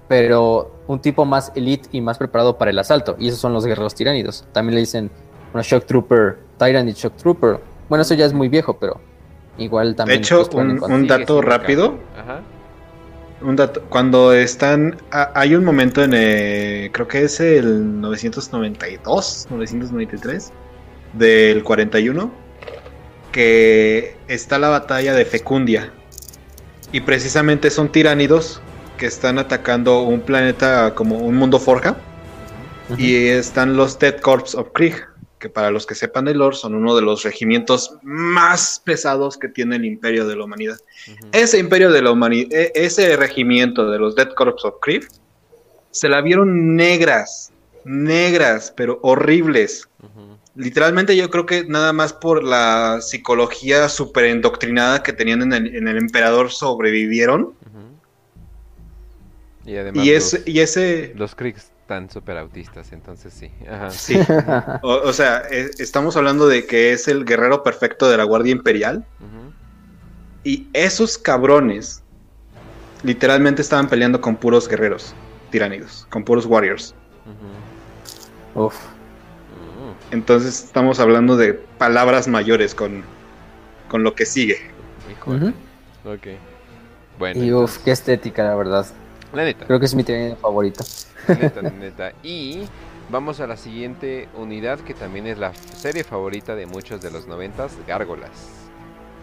Pero 0.09 0.73
un 0.87 1.01
tipo 1.01 1.25
más 1.25 1.53
elite 1.57 1.89
y 1.93 2.01
más 2.01 2.19
preparado 2.19 2.59
para 2.59 2.71
el 2.71 2.79
asalto. 2.79 3.17
Y 3.19 3.29
esos 3.29 3.41
son 3.41 3.53
los 3.53 3.67
guerreros 3.67 3.95
tiránidos. 3.95 4.45
También 4.53 4.75
le 4.75 4.81
dicen 4.81 5.11
una 5.53 5.63
Shock 5.63 5.85
Trooper, 5.87 6.39
Tyrant 6.59 6.89
y 6.89 6.93
Shock 6.93 7.17
Trooper. 7.17 7.59
Bueno, 7.89 8.03
eso 8.03 8.15
ya 8.15 8.25
es 8.27 8.33
muy 8.33 8.49
viejo, 8.49 8.79
pero 8.79 9.01
igual 9.59 9.91
De 9.91 9.95
también. 9.95 10.19
hecho, 10.21 10.37
pues, 10.37 10.49
pueden 10.49 10.83
un, 10.83 11.07
dato 11.07 11.41
rápido. 11.43 11.99
Ajá. 12.19 12.41
Un 13.43 13.55
dato, 13.57 13.83
cuando 13.91 14.33
están, 14.33 14.97
ha- 15.11 15.31
hay 15.35 15.55
un 15.55 15.65
momento 15.65 16.03
en, 16.03 16.13
eh, 16.15 16.91
creo 16.93 17.07
que 17.07 17.23
es 17.25 17.39
el 17.41 18.01
992, 18.01 19.47
993, 19.51 20.53
del 21.13 21.63
41, 21.63 22.31
que 23.33 24.17
está 24.29 24.59
la 24.59 24.69
batalla 24.69 25.15
de 25.15 25.25
Fecundia. 25.25 25.91
Y 26.93 27.01
precisamente 27.01 27.71
son 27.71 27.91
tiránidos 27.91 28.61
que 28.97 29.07
están 29.07 29.39
atacando 29.39 30.03
un 30.03 30.21
planeta 30.21 30.95
como 30.95 31.19
un 31.19 31.37
mundo 31.37 31.59
forja. 31.59 31.97
Y 32.97 33.27
están 33.27 33.77
los 33.77 33.99
Dead 33.99 34.21
Corps 34.21 34.55
of 34.55 34.69
Krieg, 34.73 34.95
que 35.41 35.49
para 35.49 35.73
los 35.73 35.87
que 35.87 35.97
sepan 35.97 36.27
de 36.27 36.35
lore 36.35 36.57
son 36.57 36.75
uno 36.75 36.95
de 36.95 37.03
los 37.03 37.25
regimientos 37.25 37.97
más 38.03 38.81
pesados 38.85 39.37
que 39.37 39.49
tiene 39.49 39.77
el 39.77 39.85
Imperio 39.85 40.27
de 40.27 40.37
la 40.37 40.45
Humanidad. 40.45 40.79
Ese 41.33 41.59
Imperio 41.59 41.91
de 41.91 42.03
la 42.03 42.13
Humanidad, 42.13 42.49
ese 42.75 43.17
regimiento 43.17 43.91
de 43.91 43.99
los 43.99 44.15
Dead 44.15 44.33
Corps 44.35 44.65
of 44.65 44.77
Krieg, 44.81 45.09
se 45.91 46.09
la 46.09 46.21
vieron 46.21 46.77
negras, 46.77 47.53
negras, 47.85 48.73
pero 48.77 49.01
horribles. 49.03 49.89
Literalmente 50.55 51.17
yo 51.17 51.29
creo 51.29 51.45
que 51.45 51.65
nada 51.65 51.93
más 51.93 52.13
por 52.13 52.45
la 52.45 53.01
psicología 53.01 53.89
súper 53.89 54.27
endoctrinada 54.27 55.03
que 55.03 55.13
tenían 55.13 55.43
en 55.43 55.53
el, 55.53 55.75
en 55.75 55.89
el 55.89 55.97
emperador 55.99 56.51
sobrevivieron. 56.51 57.55
Y 59.67 59.77
además 59.77 60.07
Y, 60.07 60.15
los, 60.15 60.47
y 60.47 60.61
ese, 60.61 61.13
los 61.17 61.35
Kriegs 61.35 61.71
están 61.81 62.09
súper 62.11 62.39
autistas, 62.39 62.93
entonces 62.93 63.35
sí. 63.35 63.51
Ajá. 63.69 63.91
sí, 63.91 64.19
o, 64.83 64.89
o 65.05 65.13
sea, 65.13 65.43
e- 65.51 65.71
estamos 65.79 66.17
hablando 66.17 66.47
de 66.47 66.67
que 66.67 66.93
es 66.93 67.09
el 67.09 67.25
guerrero 67.25 67.63
perfecto 67.63 68.09
de 68.09 68.17
la 68.17 68.25
Guardia 68.25 68.53
Imperial. 68.53 69.05
Y 70.45 70.69
esos 70.73 71.19
cabrones 71.19 72.03
literalmente 73.03 73.63
estaban 73.63 73.89
peleando 73.89 74.21
con 74.21 74.37
puros 74.37 74.69
guerreros 74.69 75.15
tiránidos, 75.51 76.07
con 76.11 76.25
puros 76.25 76.47
warriors. 76.47 76.95
Uf. 78.55 78.75
Mm. 78.75 80.15
Entonces 80.15 80.65
estamos 80.65 81.01
hablando 81.01 81.37
de 81.37 81.55
palabras 81.55 82.29
mayores 82.29 82.75
con, 82.75 83.03
con 83.89 84.05
lo 84.05 84.15
que 84.15 84.25
sigue. 84.25 84.59
Ok. 86.05 86.29
Bueno. 87.19 87.43
Y 87.43 87.53
uff, 87.53 87.61
entonces, 87.61 87.79
qué 87.85 87.91
estética, 87.91 88.45
la 88.45 88.55
verdad. 88.55 88.87
La 89.37 89.45
neta. 89.45 89.67
Creo 89.67 89.79
que 89.79 89.85
es 89.85 89.95
mi. 89.95 90.03
Neta, 91.29 91.61
neta. 91.79 92.13
Y 92.23 92.63
vamos 93.11 93.39
a 93.41 93.47
la 93.47 93.59
siguiente 93.59 94.31
unidad 94.35 94.79
que 94.79 94.95
también 94.95 95.27
es 95.27 95.37
la 95.37 95.53
serie 95.55 96.05
favorita 96.05 96.55
de 96.55 96.65
muchos 96.65 97.03
de 97.03 97.11
los 97.11 97.27
noventas, 97.27 97.73
Gárgolas. 97.87 98.31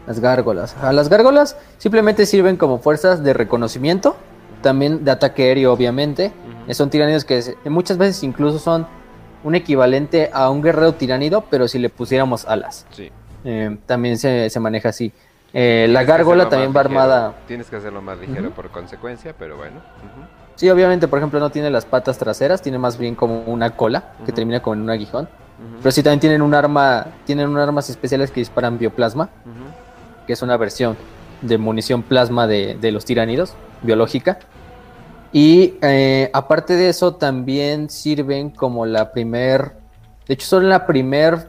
Las 0.05 0.19
gárgolas. 0.19 0.75
A 0.77 0.93
las 0.93 1.09
gárgolas 1.09 1.57
simplemente 1.79 2.27
sirven 2.27 2.57
como 2.57 2.77
fuerzas 2.77 3.23
de 3.23 3.33
reconocimiento, 3.33 4.15
también 4.61 5.03
de 5.03 5.09
ataque 5.09 5.45
aéreo, 5.45 5.73
obviamente. 5.73 6.31
Son 6.69 6.91
tiránidos 6.91 7.25
que 7.25 7.41
muchas 7.65 7.97
veces 7.97 8.21
incluso 8.21 8.59
son 8.59 8.85
un 9.43 9.55
equivalente 9.55 10.29
a 10.31 10.51
un 10.51 10.61
guerrero 10.61 10.93
tiránido, 10.93 11.45
pero 11.49 11.67
si 11.67 11.79
le 11.79 11.89
pusiéramos 11.89 12.45
alas. 12.45 12.85
Sí. 12.91 13.09
Eh, 13.45 13.77
también 13.87 14.19
se, 14.19 14.51
se 14.51 14.59
maneja 14.59 14.89
así. 14.89 15.11
Eh, 15.53 15.87
la 15.89 16.03
gárgola 16.03 16.49
también 16.49 16.71
va 16.75 16.83
ligero. 16.83 16.99
armada. 17.01 17.33
Tienes 17.47 17.69
que 17.69 17.75
hacerlo 17.75 18.01
más 18.01 18.17
ligero 18.17 18.49
por 18.51 18.69
consecuencia, 18.69 19.35
pero 19.37 19.55
bueno. 19.57 19.81
Sí, 20.55 20.69
obviamente, 20.69 21.07
por 21.07 21.19
ejemplo, 21.19 21.39
no 21.39 21.49
tiene 21.51 21.69
las 21.69 21.85
patas 21.85 22.17
traseras, 22.17 22.61
tiene 22.61 22.79
más 22.79 22.97
bien 22.97 23.13
como 23.15 23.41
una 23.43 23.71
cola 23.71 24.13
que 24.17 24.23
Ujú. 24.31 24.33
termina 24.33 24.61
con 24.61 24.81
un 24.81 24.89
aguijón. 24.89 25.29
Pero 25.81 25.91
sí 25.91 26.03
también 26.03 26.19
tienen 26.19 26.41
un 26.41 26.53
arma, 26.53 27.05
tienen 27.25 27.47
unas 27.47 27.67
armas 27.67 27.89
especiales 27.89 28.31
que 28.31 28.41
disparan 28.41 28.77
bioplasma, 28.77 29.29
que 30.27 30.33
es 30.33 30.41
una 30.41 30.57
versión 30.57 30.97
de 31.41 31.57
munición 31.57 32.01
plasma 32.03 32.47
de, 32.47 32.75
de 32.81 32.91
los 32.91 33.05
tiránidos, 33.05 33.53
biológica. 33.81 34.39
Y 35.31 35.75
eh, 35.81 36.29
aparte 36.33 36.75
de 36.75 36.89
eso, 36.89 37.15
también 37.15 37.89
sirven 37.89 38.49
como 38.49 38.85
la 38.85 39.11
primer, 39.11 39.73
de 40.27 40.33
hecho 40.33 40.47
son 40.47 40.67
la 40.69 40.85
primer 40.85 41.47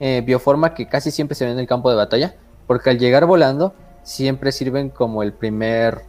eh, 0.00 0.22
bioforma 0.24 0.74
que 0.74 0.88
casi 0.88 1.10
siempre 1.10 1.34
se 1.34 1.44
ve 1.44 1.52
en 1.52 1.58
el 1.58 1.66
campo 1.66 1.88
de 1.88 1.96
batalla, 1.96 2.34
porque 2.72 2.88
al 2.88 2.98
llegar 2.98 3.26
volando 3.26 3.74
siempre 4.02 4.50
sirven 4.50 4.88
como 4.88 5.22
el 5.22 5.34
primer, 5.34 6.06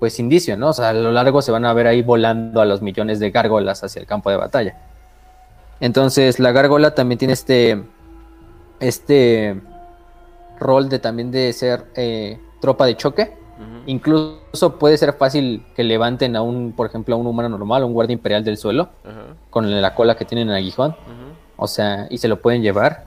pues 0.00 0.18
indicio, 0.18 0.56
¿no? 0.56 0.70
O 0.70 0.72
sea, 0.72 0.88
a 0.88 0.92
lo 0.92 1.12
largo 1.12 1.40
se 1.40 1.52
van 1.52 1.64
a 1.64 1.72
ver 1.72 1.86
ahí 1.86 2.02
volando 2.02 2.60
a 2.60 2.64
los 2.64 2.82
millones 2.82 3.20
de 3.20 3.30
gárgolas 3.30 3.84
hacia 3.84 4.00
el 4.00 4.06
campo 4.06 4.28
de 4.28 4.36
batalla. 4.36 4.76
Entonces 5.78 6.40
la 6.40 6.50
gárgola 6.50 6.96
también 6.96 7.18
tiene 7.20 7.34
este, 7.34 7.84
este 8.80 9.60
rol 10.58 10.88
de 10.88 10.98
también 10.98 11.30
de 11.30 11.52
ser 11.52 11.84
eh, 11.94 12.40
tropa 12.60 12.86
de 12.86 12.96
choque. 12.96 13.32
Incluso 13.86 14.80
puede 14.80 14.98
ser 14.98 15.12
fácil 15.12 15.64
que 15.76 15.84
levanten 15.84 16.34
a 16.34 16.42
un, 16.42 16.72
por 16.72 16.88
ejemplo, 16.88 17.14
a 17.14 17.18
un 17.18 17.28
humano 17.28 17.50
normal, 17.50 17.84
a 17.84 17.86
un 17.86 17.92
guardia 17.92 18.14
imperial 18.14 18.42
del 18.42 18.56
suelo, 18.56 18.88
con 19.50 19.80
la 19.80 19.94
cola 19.94 20.16
que 20.16 20.24
tienen 20.24 20.48
en 20.48 20.54
el 20.54 20.56
aguijón. 20.56 20.96
O 21.56 21.68
sea, 21.68 22.08
y 22.10 22.18
se 22.18 22.26
lo 22.26 22.42
pueden 22.42 22.62
llevar. 22.62 23.06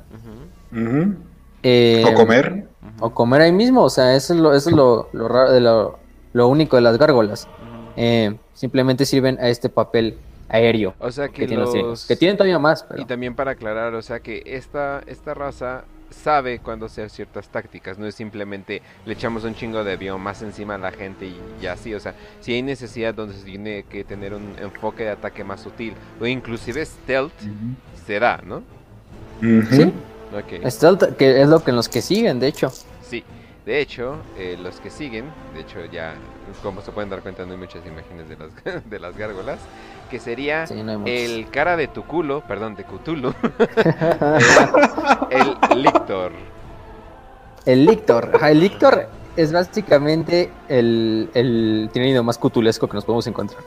Eh, 1.64 2.04
O 2.08 2.14
comer. 2.14 2.68
O 3.00 3.10
comer 3.12 3.42
ahí 3.42 3.52
mismo. 3.52 3.84
O 3.84 3.90
sea, 3.90 4.16
eso 4.16 4.34
es 4.34 4.40
lo, 4.40 4.54
eso 4.54 4.70
es 4.70 4.76
lo, 4.76 5.10
lo 5.14 5.28
raro 5.28 5.52
de 5.52 5.62
lo, 5.62 6.00
lo 6.34 6.48
único 6.48 6.76
de 6.76 6.82
las 6.82 6.98
gárgolas. 6.98 7.48
Eh, 7.96 8.36
simplemente 8.54 9.06
sirven 9.06 9.38
a 9.40 9.50
este 9.50 9.70
papel 9.70 10.18
aéreo 10.50 10.96
O 11.00 11.12
sea 11.12 11.28
que, 11.28 11.42
que, 11.42 11.48
tienen 11.48 11.66
los 11.66 11.74
los... 11.74 11.84
tigres, 11.84 12.06
que 12.08 12.16
tienen 12.16 12.38
todavía 12.38 12.60
más, 12.60 12.84
pero 12.84 13.02
Y 13.02 13.06
también 13.06 13.36
para 13.36 13.52
aclarar, 13.52 13.94
o 13.94 14.02
sea 14.02 14.20
que 14.20 14.42
esta, 14.46 15.04
esta 15.06 15.34
raza 15.34 15.86
sabe 16.10 16.60
cuándo 16.60 16.86
hacer 16.86 17.10
ciertas 17.10 17.50
tácticas, 17.50 17.98
no 17.98 18.06
es 18.06 18.16
simplemente 18.16 18.82
le 19.06 19.14
echamos 19.14 19.44
un 19.44 19.56
chingo 19.56 19.84
de 19.84 19.98
biomas 19.98 20.42
encima 20.44 20.76
a 20.76 20.78
la 20.78 20.92
gente 20.92 21.26
y, 21.26 21.40
y 21.62 21.66
así, 21.66 21.94
o 21.94 22.00
sea, 22.00 22.14
si 22.40 22.54
hay 22.54 22.62
necesidad 22.62 23.14
donde 23.14 23.36
se 23.36 23.46
tiene 23.46 23.84
que 23.84 24.04
tener 24.04 24.34
un 24.34 24.56
enfoque 24.60 25.04
de 25.04 25.10
ataque 25.10 25.44
más 25.44 25.62
sutil 25.62 25.94
o 26.22 26.26
inclusive 26.28 26.86
stealth, 26.86 27.34
se 28.06 28.20
da, 28.20 28.42
¿no? 28.46 28.64
Sí, 29.42 29.92
Ok, 30.34 30.68
stealth, 30.70 31.16
que 31.18 31.42
es 31.42 31.48
lo 31.48 31.64
que 31.64 31.70
en 31.72 31.76
los 31.78 31.90
que 31.90 32.02
siguen, 32.02 32.40
de 32.40 32.48
hecho. 32.48 32.72
sí. 33.02 33.24
De 33.66 33.80
hecho, 33.80 34.18
eh, 34.38 34.58
los 34.62 34.82
que 34.82 34.90
siguen, 34.90 35.24
de 35.54 35.62
hecho 35.62 35.78
ya, 35.90 36.16
como 36.62 36.82
se 36.82 36.92
pueden 36.92 37.10
dar 37.10 37.22
cuenta, 37.22 37.46
no 37.46 37.54
hay 37.54 37.58
muchas 37.58 37.86
imágenes 37.86 38.28
de 38.28 38.36
las, 38.36 38.84
de 38.90 39.00
las 39.00 39.16
gárgolas, 39.18 39.60
que 40.12 40.20
sería 40.20 40.68
Sí, 40.68 40.84
no 40.84 41.02
el 41.06 41.48
cara 41.50 41.78
de 41.78 41.88
tu 41.88 42.04
culo, 42.04 42.44
perdón, 42.46 42.76
de 42.76 42.84
Cthulhu, 42.84 43.34
el 45.30 45.82
Lictor. 45.82 46.32
El 47.66 47.86
Lictor. 47.86 48.32
El 48.42 48.60
Lictor 48.60 49.08
es 49.38 49.54
básicamente 49.54 50.52
el, 50.68 51.30
el 51.34 51.90
tiránido 51.94 52.22
más 52.22 52.38
cutulesco 52.38 52.90
que 52.90 52.96
nos 52.96 53.06
podemos 53.06 53.26
encontrar. 53.28 53.62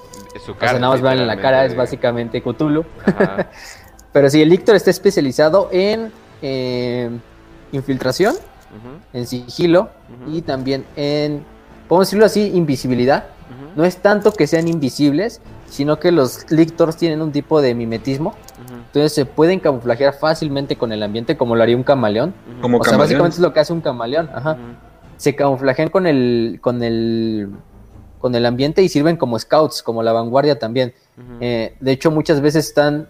Su 0.45 0.53
O 0.53 0.57
cara. 0.57 0.73
sea, 0.73 0.81
nada 0.81 0.93
más 0.93 1.01
vean 1.01 1.21
en 1.21 1.27
la 1.27 1.41
cara, 1.41 1.65
es 1.65 1.75
básicamente 1.75 2.43
Cthulhu. 2.43 2.85
Ajá. 3.07 3.49
Pero 4.13 4.29
sí, 4.29 4.43
el 4.43 4.51
Lictor 4.51 4.77
está 4.77 4.91
especializado 4.91 5.71
en 5.73 6.13
eh, 6.43 7.11
infiltración, 7.73 8.35
en 9.13 9.27
sigilo 9.27 9.89
y 10.27 10.43
también 10.43 10.85
en, 10.97 11.45
podemos 11.89 12.09
decirlo 12.09 12.27
así, 12.27 12.53
invisibilidad. 12.55 13.29
No 13.75 13.85
es 13.85 13.99
tanto 13.99 14.33
que 14.33 14.47
sean 14.47 14.69
invisibles, 14.69 15.41
sino 15.69 15.99
que 15.99 16.11
los 16.11 16.51
Lictors 16.51 16.97
tienen 16.97 17.23
un 17.23 17.33
tipo 17.33 17.61
de 17.61 17.75
mimetismo. 17.75 18.35
Entonces 18.87 19.13
se 19.13 19.27
pueden 19.27 19.61
camuflajear 19.61 20.15
fácilmente 20.15 20.77
con 20.77 20.93
el 20.93 21.03
ambiente 21.03 21.37
como 21.37 21.55
lo 21.55 21.63
haría 21.63 21.77
un 21.77 21.83
camaleón. 21.83 22.35
Como 22.63 22.79
O 22.79 22.85
sea, 22.85 22.97
básicamente 22.97 23.35
es 23.35 23.41
lo 23.41 23.53
que 23.53 23.61
hace 23.61 23.73
un 23.73 23.81
camaleón. 23.83 24.31
Ajá. 24.33 24.57
se 25.17 25.35
camuflajean 25.35 25.91
con 25.91 26.07
el 26.07 26.59
con 26.63 26.83
el 26.83 27.51
con 28.19 28.35
el 28.35 28.47
ambiente 28.47 28.83
y 28.83 28.89
sirven 28.89 29.17
como 29.17 29.39
scouts, 29.39 29.83
como 29.83 30.03
la 30.03 30.13
vanguardia 30.13 30.59
también. 30.59 30.95
Eh, 31.41 31.77
de 31.79 31.93
hecho, 31.93 32.11
muchas 32.11 32.41
veces 32.41 32.67
están 32.67 33.09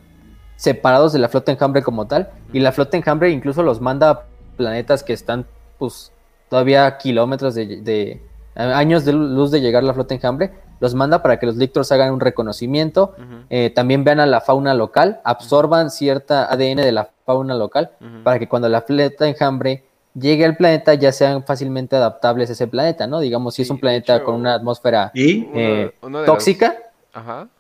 separados 0.56 1.12
de 1.12 1.18
la 1.18 1.28
flota 1.28 1.52
enjambre 1.52 1.82
como 1.82 2.06
tal, 2.06 2.30
y 2.52 2.60
la 2.60 2.72
flota 2.72 2.96
enjambre 2.96 3.30
incluso 3.30 3.62
los 3.62 3.80
manda 3.80 4.10
a 4.10 4.22
planetas 4.56 5.02
que 5.02 5.12
están, 5.12 5.46
pues, 5.78 6.12
todavía 6.48 6.96
kilómetros 6.98 7.54
de, 7.54 7.80
de- 7.82 8.22
años 8.54 9.04
de 9.04 9.12
luz 9.12 9.50
de 9.50 9.60
llegar 9.60 9.82
la 9.84 9.92
flota 9.92 10.14
enjambre, 10.14 10.52
los 10.80 10.94
manda 10.94 11.22
para 11.22 11.38
que 11.38 11.46
los 11.46 11.56
Lictors 11.56 11.90
hagan 11.92 12.12
un 12.12 12.20
reconocimiento, 12.20 13.14
eh, 13.50 13.70
también 13.70 14.04
vean 14.04 14.20
a 14.20 14.26
la 14.26 14.40
fauna 14.40 14.74
local, 14.74 15.20
absorban 15.24 15.90
cierta 15.90 16.44
ADN 16.50 16.76
de 16.82 16.92
la 16.92 17.10
fauna 17.26 17.54
local, 17.54 17.90
para 18.24 18.38
que 18.38 18.48
cuando 18.48 18.68
la 18.68 18.82
flota 18.82 19.26
enjambre 19.28 19.84
llegue 20.14 20.44
al 20.46 20.56
planeta 20.56 20.94
ya 20.94 21.12
sean 21.12 21.44
fácilmente 21.44 21.96
adaptables 21.96 22.48
a 22.48 22.52
ese 22.54 22.66
planeta, 22.66 23.06
¿no? 23.06 23.20
Digamos, 23.20 23.54
si 23.54 23.62
es 23.62 23.70
un 23.70 23.78
planeta 23.78 24.22
con 24.22 24.34
una 24.34 24.54
atmósfera 24.54 25.10
¿Y? 25.14 25.46
Eh, 25.54 25.92
tóxica, 26.24 26.74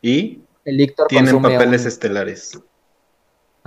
¿Y? 0.00 0.40
el 0.64 0.76
Lictor 0.78 1.06
tienen 1.08 1.30
papeles 1.58 1.84
estelares. 1.86 2.58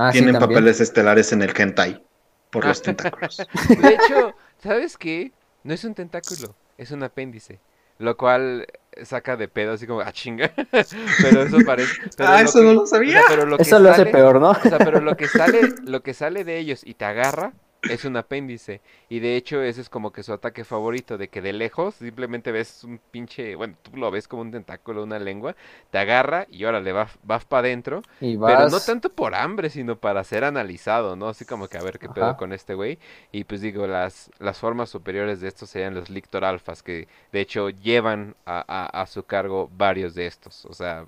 Ah, 0.01 0.11
tienen 0.13 0.39
papeles 0.39 0.79
estelares 0.79 1.33
en 1.33 1.41
el 1.41 1.53
hentai 1.53 2.01
por 2.49 2.63
los 2.63 2.81
tentáculos. 2.81 3.37
De 3.67 3.89
hecho, 3.89 4.33
¿sabes 4.63 4.97
qué? 4.97 5.33
No 5.65 5.73
es 5.73 5.83
un 5.83 5.93
tentáculo, 5.93 6.55
es 6.77 6.91
un 6.91 7.03
apéndice. 7.03 7.59
Lo 7.97 8.15
cual 8.15 8.65
saca 9.03 9.35
de 9.35 9.49
pedo 9.49 9.73
así 9.73 9.85
como, 9.85 9.99
ah, 9.99 10.13
chinga. 10.13 10.53
pero 11.21 11.41
eso 11.41 11.57
parece. 11.65 11.91
ah, 12.19 12.41
eso 12.41 12.61
no 12.63 12.71
lo 12.71 12.87
sabía. 12.87 13.23
eso 13.59 13.79
lo 13.79 13.91
hace 13.91 14.05
peor, 14.05 14.39
¿no? 14.39 14.51
o 14.51 14.61
sea, 14.61 14.77
pero 14.77 15.01
lo 15.01 15.17
que 15.17 15.27
sale, 15.27 15.73
lo 15.83 16.01
que 16.01 16.13
sale 16.13 16.45
de 16.45 16.59
ellos 16.59 16.79
y 16.85 16.93
te 16.93 17.03
agarra 17.03 17.51
es 17.83 18.05
un 18.05 18.17
apéndice. 18.17 18.81
Y 19.07 19.19
de 19.19 19.35
hecho, 19.35 19.61
ese 19.61 19.81
es 19.81 19.89
como 19.89 20.11
que 20.11 20.23
su 20.23 20.33
ataque 20.33 20.63
favorito, 20.63 21.17
de 21.17 21.29
que 21.29 21.41
de 21.41 21.53
lejos 21.53 21.95
simplemente 21.95 22.51
ves 22.51 22.83
un 22.83 22.99
pinche, 23.11 23.55
bueno, 23.55 23.75
tú 23.81 23.95
lo 23.97 24.11
ves 24.11 24.27
como 24.27 24.41
un 24.41 24.51
tentáculo, 24.51 25.03
una 25.03 25.19
lengua, 25.19 25.55
te 25.91 25.97
agarra 25.97 26.45
y 26.49 26.63
ahora 26.65 26.81
le 26.81 26.91
vas, 26.91 27.17
vas 27.23 27.45
para 27.45 27.67
adentro. 27.67 28.01
Pero 28.19 28.69
no 28.69 28.79
tanto 28.79 29.09
por 29.09 29.35
hambre, 29.35 29.69
sino 29.69 29.97
para 29.97 30.23
ser 30.23 30.43
analizado, 30.43 31.15
¿no? 31.15 31.29
Así 31.29 31.45
como 31.45 31.67
que 31.67 31.77
a 31.77 31.83
ver 31.83 31.99
qué 31.99 32.09
pedo 32.09 32.35
con 32.37 32.53
este 32.53 32.73
güey. 32.73 32.99
Y 33.31 33.43
pues 33.45 33.61
digo, 33.61 33.87
las, 33.87 34.31
las 34.39 34.57
formas 34.57 34.89
superiores 34.89 35.39
de 35.41 35.47
estos 35.47 35.69
serían 35.69 35.95
los 35.95 36.09
Lictor 36.09 36.43
Alfas, 36.45 36.83
que 36.83 37.07
de 37.31 37.41
hecho 37.41 37.69
llevan 37.69 38.35
a, 38.45 39.01
a 39.01 39.05
su 39.07 39.23
cargo 39.23 39.69
varios 39.75 40.15
de 40.15 40.27
estos. 40.27 40.65
O 40.65 40.73
sea, 40.73 41.05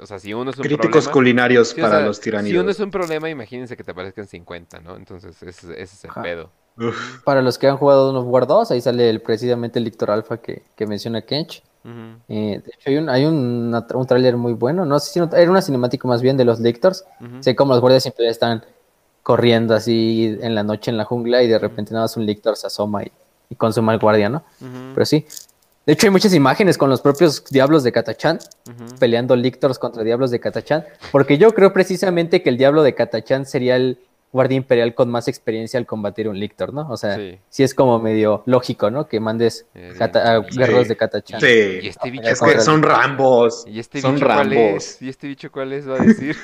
o 0.00 0.06
sea, 0.06 0.18
si 0.18 0.34
uno 0.34 0.50
es 0.50 0.58
un 0.58 0.64
Críticos 0.64 1.08
culinarios 1.08 1.74
para 1.74 2.00
los 2.00 2.20
tiranidos. 2.20 2.50
Si 2.50 2.58
uno 2.58 2.70
es 2.70 2.80
un 2.80 2.90
problema, 2.90 3.28
imagínense 3.28 3.76
que 3.76 3.84
te 3.84 3.92
aparezcan 3.92 4.26
50, 4.26 4.80
¿no? 4.80 4.96
Entonces, 4.96 5.40
ese, 5.42 5.80
es 5.80 6.04
el 6.04 6.10
pedo. 6.22 6.50
Para 7.24 7.42
los 7.42 7.58
que 7.58 7.66
han 7.66 7.76
jugado 7.76 8.10
unos 8.10 8.24
War 8.24 8.46
2, 8.46 8.70
ahí 8.70 8.80
sale 8.80 9.10
el, 9.10 9.20
precisamente 9.20 9.78
el 9.78 9.84
Lictor 9.84 10.10
Alpha 10.10 10.38
que, 10.38 10.62
que 10.76 10.86
menciona 10.86 11.22
Kench. 11.22 11.62
Eh, 12.28 12.60
de 12.64 12.72
hecho, 12.74 12.90
hay 12.90 12.96
un, 12.96 13.08
hay 13.08 13.24
un, 13.24 13.74
un 13.94 14.06
tráiler 14.06 14.36
muy 14.36 14.54
bueno. 14.54 14.84
No 14.84 14.98
sé 14.98 15.12
si 15.12 15.18
era 15.18 15.50
una 15.50 15.62
cinemática 15.62 16.08
más 16.08 16.22
bien 16.22 16.36
de 16.36 16.44
los 16.44 16.60
Lictors. 16.60 17.04
Sé 17.40 17.54
como 17.54 17.72
los 17.72 17.80
guardias 17.80 18.02
siempre 18.02 18.28
están 18.28 18.64
corriendo 19.22 19.74
así 19.74 20.38
en 20.40 20.54
la 20.54 20.62
noche 20.62 20.90
en 20.90 20.96
la 20.96 21.04
jungla 21.04 21.42
y 21.42 21.48
de 21.48 21.58
repente 21.58 21.92
nada 21.92 22.04
más 22.04 22.16
un 22.16 22.26
Lictor 22.26 22.56
se 22.56 22.66
asoma 22.66 23.04
y, 23.04 23.12
y 23.50 23.54
consuma 23.54 23.92
al 23.92 23.98
guardia, 23.98 24.28
¿no? 24.28 24.42
Pero 24.94 25.06
sí, 25.06 25.26
de 25.86 25.94
hecho, 25.94 26.06
hay 26.06 26.10
muchas 26.10 26.34
imágenes 26.34 26.76
con 26.76 26.90
los 26.90 27.00
propios 27.00 27.44
diablos 27.46 27.82
de 27.82 27.92
Katachan, 27.92 28.38
peleando 28.98 29.34
Lictors 29.34 29.78
contra 29.78 30.04
diablos 30.04 30.30
de 30.30 30.38
Katachan, 30.38 30.84
porque 31.10 31.38
yo 31.38 31.52
creo 31.52 31.72
precisamente 31.72 32.42
que 32.42 32.50
el 32.50 32.58
diablo 32.58 32.82
de 32.82 32.94
Katachan 32.94 33.46
sería 33.46 33.76
el 33.76 33.98
guardia 34.32 34.56
imperial 34.56 34.94
con 34.94 35.10
más 35.10 35.26
experiencia 35.26 35.78
al 35.78 35.86
combatir 35.86 36.28
un 36.28 36.38
Lictor, 36.38 36.72
¿no? 36.72 36.88
O 36.88 36.96
sea, 36.96 37.18
sí, 37.48 37.62
es 37.62 37.74
como 37.74 37.98
medio 37.98 38.42
lógico, 38.46 38.90
¿no? 38.90 39.08
Que 39.08 39.18
mandes 39.18 39.66
eh, 39.74 39.92
guerreros 40.52 40.86
de 40.86 40.96
Katachan. 40.96 41.40
Sí, 41.40 41.80
y 41.82 41.88
este 41.88 42.10
bicho 42.10 42.28
es 42.28 42.40
que 42.40 42.60
son 42.60 42.82
rambos. 42.82 43.64
¿Y 43.66 43.80
este 43.80 44.00
son 44.00 44.14
bicho 44.14 44.26
rambos. 44.26 44.54
Cuál 44.54 44.76
es? 44.76 45.02
¿Y 45.02 45.08
este 45.08 45.26
bicho 45.26 45.50
cuál 45.50 45.72
es? 45.72 45.88
Va 45.88 45.96
a 45.96 46.04
decir. 46.04 46.36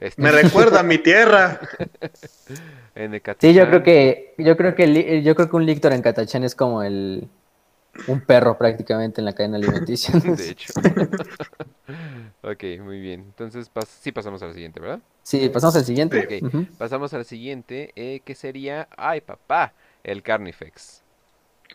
Este 0.00 0.22
Me 0.22 0.30
recuerda 0.30 0.80
a 0.80 0.82
mi 0.82 0.98
tierra. 0.98 1.60
sí, 3.40 3.52
yo 3.52 3.68
creo 3.68 3.82
que 3.82 4.34
yo 4.38 4.56
creo 4.56 4.74
que 4.74 5.22
yo 5.22 5.34
creo 5.34 5.50
que 5.50 5.56
un 5.56 5.66
Lictor 5.66 5.92
en 5.92 6.00
Katachan 6.00 6.44
es 6.44 6.54
como 6.54 6.82
el 6.82 7.28
un 8.06 8.20
perro 8.20 8.56
prácticamente 8.58 9.20
en 9.20 9.24
la 9.24 9.32
cadena 9.32 9.56
alimenticia. 9.56 10.18
de 10.20 10.50
hecho. 10.50 10.72
ok, 12.42 12.82
muy 12.82 13.00
bien. 13.00 13.20
Entonces, 13.20 13.70
sí 14.00 14.12
pasamos 14.12 14.42
al 14.42 14.54
siguiente, 14.54 14.80
¿verdad? 14.80 15.00
Sí, 15.22 15.48
pasamos 15.48 15.76
al 15.76 15.84
siguiente. 15.84 16.40
Ok, 16.42 16.78
pasamos 16.78 17.12
al 17.14 17.24
siguiente, 17.24 17.92
eh, 17.96 18.20
que 18.24 18.34
sería, 18.34 18.88
ay 18.96 19.20
papá, 19.20 19.72
el 20.04 20.22
Carnifex. 20.22 21.02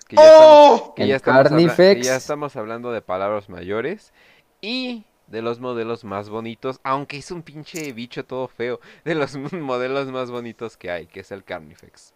Que 0.07 0.15
ya, 0.15 0.22
¡Oh! 0.24 0.76
estamos, 0.76 0.95
que 0.95 1.07
ya, 1.07 1.15
estamos 1.15 1.76
que 1.78 2.01
ya 2.01 2.15
estamos 2.15 2.55
hablando 2.55 2.91
de 2.91 3.01
palabras 3.01 3.49
mayores 3.49 4.13
y 4.61 5.05
de 5.28 5.41
los 5.41 5.59
modelos 5.59 6.03
más 6.03 6.30
bonitos, 6.30 6.80
aunque 6.84 7.17
es 7.17 7.32
un 7.32 7.41
pinche 7.41 7.93
bicho 7.93 8.26
todo 8.26 8.47
feo, 8.47 8.80
de 9.05 9.15
los 9.15 9.36
modelos 9.53 10.07
más 10.07 10.30
bonitos 10.30 10.78
que 10.78 10.91
hay, 10.91 11.07
que 11.07 11.22
es 11.22 11.32
el 11.32 11.43
Carnifex. 11.43 12.13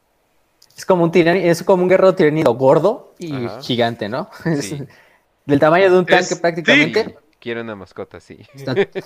Es 0.75 0.85
como 0.85 1.03
un 1.05 1.11
es 1.15 1.63
como 1.63 1.83
un 1.83 1.89
guerrero 1.89 2.15
tiranido 2.15 2.53
gordo 2.53 3.13
y 3.17 3.47
gigante, 3.61 4.09
¿no? 4.09 4.29
Del 5.45 5.59
tamaño 5.59 5.91
de 5.91 5.99
un 5.99 6.05
tanque 6.05 6.35
prácticamente. 6.35 7.17
Quiero 7.39 7.61
una 7.61 7.75
mascota, 7.75 8.19
sí. 8.19 8.39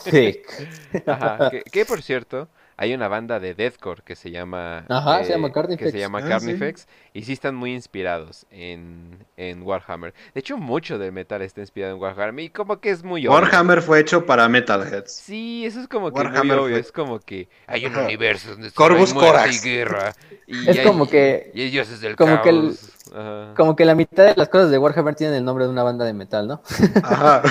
thick. 0.10 1.04
Ajá, 1.06 1.52
que, 1.72 1.86
por 1.86 2.02
cierto, 2.02 2.48
hay 2.82 2.94
una 2.94 3.10
banda 3.10 3.42
de 3.42 3.54
deathcore 3.56 4.02
que 4.04 4.16
se 4.16 4.32
llama 4.32 4.86
Ajá, 4.88 5.26
se 5.26 5.34
llama 5.34 5.52
Carnifex. 5.52 5.84
que 5.84 5.92
se 5.92 6.00
llama 6.00 6.20
ah, 6.24 6.30
Carnifex 6.30 6.88
y 7.14 7.24
sí 7.24 7.34
están 7.34 7.54
muy 7.54 7.74
inspirados 7.74 8.46
en, 8.52 9.18
en, 9.36 9.64
Warhammer. 9.64 10.14
De 10.34 10.40
hecho, 10.40 10.56
mucho 10.56 10.98
del 10.98 11.12
metal 11.12 11.42
está 11.42 11.60
inspirado 11.60 11.96
en 11.96 12.02
Warhammer 12.02 12.46
y 12.46 12.50
como 12.50 12.80
que 12.80 12.92
es 12.92 13.04
muy 13.04 13.28
Warhammer 13.28 13.82
fue 13.82 14.00
hecho 14.00 14.26
para 14.26 14.48
metalheads. 14.48 15.12
Sí, 15.12 15.66
eso 15.66 15.82
es 15.82 15.90
como 15.90 16.14
que 16.14 16.24
muy 16.24 16.52
obvio, 16.52 16.78
es 16.78 16.94
como 16.94 17.20
que 17.20 17.50
hay 17.68 17.86
un 17.86 17.98
universo 17.98 18.52
donde 18.52 18.72
Corvus 18.72 19.14
hay 19.14 19.56
y 19.56 19.60
guerra 19.60 20.16
y 20.48 20.70
es 20.70 20.80
como 20.80 21.06
que 21.06 21.52
y 21.54 21.64
ellos 21.64 21.90
es 21.90 22.00
del 22.00 22.16
como 22.16 22.42
caos. 22.42 22.96
que 23.12 23.56
como 23.58 23.76
que 23.76 23.84
la 23.84 23.96
mitad 23.96 24.24
de 24.24 24.36
las 24.38 24.48
cosas 24.48 24.72
de 24.72 24.78
Warhammer 24.78 25.16
tienen 25.16 25.36
el 25.36 25.44
nombre 25.44 25.66
de 25.66 25.70
una 25.70 25.84
banda 25.84 26.06
de 26.06 26.14
metal, 26.14 26.48
¿no? 26.48 26.62
Ajá. 27.03 27.41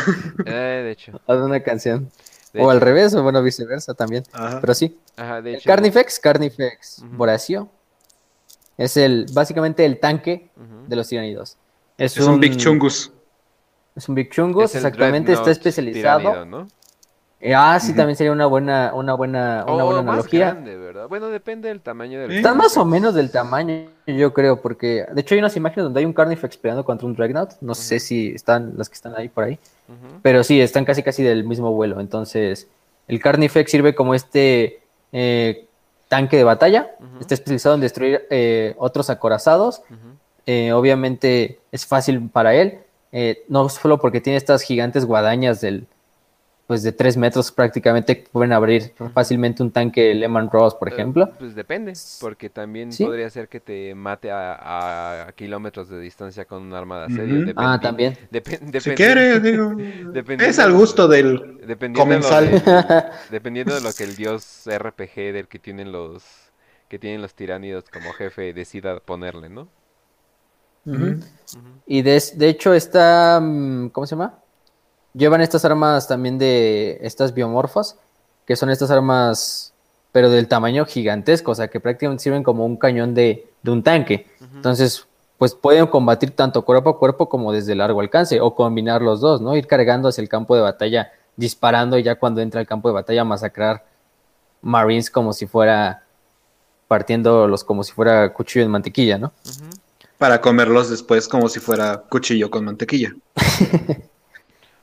eh, 0.47 0.83
de 0.85 0.91
hecho. 0.91 1.21
O 1.27 1.37
de 1.37 1.43
una 1.43 1.61
canción 1.61 2.11
o 2.57 2.71
al 2.71 2.81
revés, 2.81 3.15
o 3.15 3.23
bueno, 3.23 3.43
viceversa 3.43 3.95
también. 3.95 4.25
Pero 4.61 4.75
sí. 4.75 4.99
Ajá, 5.17 5.43
de 5.43 5.55
hecho. 5.55 5.67
Carnifex, 5.67 6.19
Carnifex 6.21 7.03
Boracio. 7.13 7.69
Es 8.77 8.97
el, 8.97 9.27
básicamente 9.33 9.85
el 9.85 9.99
tanque 9.99 10.51
de 10.87 10.97
los 10.97 11.09
tiranidos. 11.09 11.57
Es, 11.97 12.17
un, 12.19 12.39
Big 12.39 12.57
Chungus. 12.57 13.13
Es 13.97 14.09
un 14.09 14.15
Big 14.15 14.31
Chungus, 14.31 14.75
exactamente, 14.75 15.33
está 15.33 15.51
especializado. 15.51 16.69
Eh, 17.41 17.55
ah, 17.55 17.79
sí, 17.79 17.95
también 17.95 18.17
sería 18.17 18.33
una 18.33 18.47
buena, 18.47 18.93
una 18.95 19.15
buena, 19.15 19.65
una 19.69 19.85
buena 19.85 20.01
analogía. 20.01 20.59
Bueno, 21.09 21.29
depende 21.29 21.69
del 21.69 21.81
tamaño 21.81 22.21
del. 22.21 22.33
Está 22.33 22.53
más 22.53 22.77
o 22.77 22.85
menos 22.85 23.15
del 23.15 23.31
tamaño, 23.31 23.87
yo 24.07 24.35
creo, 24.35 24.61
porque 24.61 25.07
de 25.13 25.21
hecho 25.21 25.35
hay 25.35 25.39
unas 25.39 25.57
imágenes 25.57 25.85
donde 25.85 26.01
hay 26.01 26.07
un 26.07 26.13
Carnifex 26.13 26.57
peleando 26.57 26.85
contra 26.85 27.07
un 27.07 27.15
Dreadnought. 27.15 27.53
No 27.61 27.77
sé 27.77 28.01
si 28.01 28.31
están 28.31 28.73
las 28.77 28.89
que 28.89 28.95
están 28.95 29.15
ahí 29.17 29.29
por 29.29 29.45
ahí. 29.45 29.59
Pero 30.23 30.43
sí, 30.43 30.61
están 30.61 30.85
casi 30.85 31.03
casi 31.05 31.23
del 31.23 31.45
mismo 31.45 31.73
vuelo. 31.73 32.01
Entonces, 32.01 32.67
el 33.07 33.21
Carnifex 33.21 33.71
sirve 33.71 33.95
como 33.95 34.15
este 34.15 34.81
eh, 35.13 35.67
tanque 36.09 36.37
de 36.37 36.45
batalla. 36.45 36.91
Está 37.21 37.35
especializado 37.35 37.77
en 37.77 37.81
destruir 37.81 38.27
eh, 38.31 38.75
otros 38.79 39.11
acorazados. 39.11 39.83
Eh, 40.45 40.73
obviamente 40.73 41.61
es 41.71 41.87
fácil 41.87 42.29
para 42.31 42.57
él. 42.57 42.81
no 43.49 43.69
solo 43.69 43.99
porque 43.99 44.21
tiene 44.21 44.37
estas 44.37 44.63
gigantes 44.63 45.05
guadañas 45.05 45.61
del, 45.61 45.87
pues 46.69 46.83
de 46.83 46.93
tres 46.93 47.17
metros 47.17 47.51
prácticamente 47.51 48.27
pueden 48.31 48.53
abrir 48.53 48.93
fácilmente 49.15 49.63
un 49.63 49.71
tanque 49.71 50.15
Lehman 50.15 50.51
Ross, 50.51 50.75
por 50.75 50.93
ejemplo. 50.93 51.31
Pues 51.39 51.55
depende, 51.55 51.95
porque 52.21 52.51
también 52.51 52.91
podría 52.95 53.31
ser 53.31 53.49
que 53.49 53.59
te 53.59 53.95
mate 53.95 54.31
a, 54.31 55.33
kilómetros 55.35 55.89
de 55.89 55.99
distancia 55.99 56.45
con 56.45 56.65
un 56.65 56.75
arma 56.75 56.99
de 56.99 57.05
asedio. 57.07 57.55
ah, 57.57 57.81
también. 57.81 58.19
si 58.81 58.91
quiere, 58.91 59.41
digo, 59.41 59.75
es 60.41 60.59
al 60.59 60.75
gusto 60.75 61.09
del 61.09 61.59
comensal. 61.97 62.63
dependiendo 63.31 63.75
de 63.75 63.81
lo 63.81 63.91
que 63.95 64.05
el 64.05 64.15
dios 64.15 64.69
RPG 64.71 65.33
del 65.33 65.49
que 65.49 65.59
tienen 65.59 65.91
los 65.91 66.23
que 66.91 66.99
tienen 66.99 67.23
los 67.23 67.33
tiránidos 67.33 67.85
como 67.91 68.13
jefe 68.13 68.53
decida 68.53 69.01
ponerle, 69.01 69.49
¿no? 69.49 69.69
Y 71.87 72.03
de, 72.03 72.23
de 72.35 72.49
hecho 72.49 72.75
está, 72.75 73.41
mm, 73.43 73.89
¿cómo 73.89 74.07
se 74.07 74.17
llama? 74.17 74.39
Llevan 75.15 75.41
estas 75.41 75.65
armas 75.65 76.07
también 76.07 76.39
de 76.39 76.99
estas 77.03 77.35
biomorfos, 77.35 77.97
que 78.47 78.57
son 78.57 78.71
estas 78.71 78.91
armas, 78.91 79.73
pero 80.13 80.31
del 80.31 80.49
tamaño 80.49 80.85
gigantesco, 80.87 81.53
o 81.53 81.55
sea, 81.55 81.69
que 81.69 81.81
prácticamente 81.81 82.23
sirven 82.23 82.43
como 82.43 82.65
un 82.65 82.77
cañón 82.77 83.15
de, 83.15 83.49
un 83.67 83.83
tanque. 83.83 84.27
Entonces, 84.55 85.07
pues 85.37 85.55
pueden 85.55 85.87
combatir 85.87 86.33
tanto 86.33 86.63
cuerpo 86.63 86.91
a 86.91 86.99
cuerpo 86.99 87.29
como 87.29 87.53
desde 87.53 87.75
largo 87.75 88.01
alcance, 88.01 88.41
o 88.41 88.55
combinar 88.55 89.03
los 89.03 89.21
dos, 89.21 89.41
¿no? 89.41 89.57
Ir 89.57 89.67
cargando 89.67 90.09
hacia 90.09 90.23
el 90.23 90.29
campo 90.29 90.55
de 90.55 90.63
batalla, 90.63 91.13
disparando 91.37 91.99
y 91.99 92.03
ya 92.03 92.19
cuando 92.19 92.41
entra 92.41 92.61
al 92.61 92.67
campo 92.67 92.89
de 92.89 92.95
batalla 92.95 93.25
masacrar 93.25 93.85
Marines 94.61 95.11
como 95.11 95.33
si 95.33 95.47
fuera 95.47 96.03
partiéndolos 96.89 97.63
como 97.63 97.85
si 97.85 97.93
fuera 97.93 98.33
cuchillo 98.33 98.65
en 98.65 98.71
mantequilla, 98.71 99.19
¿no? 99.19 99.33
Para 100.17 100.41
comerlos 100.41 100.91
después 100.91 101.29
como 101.29 101.49
si 101.49 101.61
fuera 101.61 101.99
cuchillo 102.09 102.51
con 102.51 102.65
mantequilla. 102.65 103.15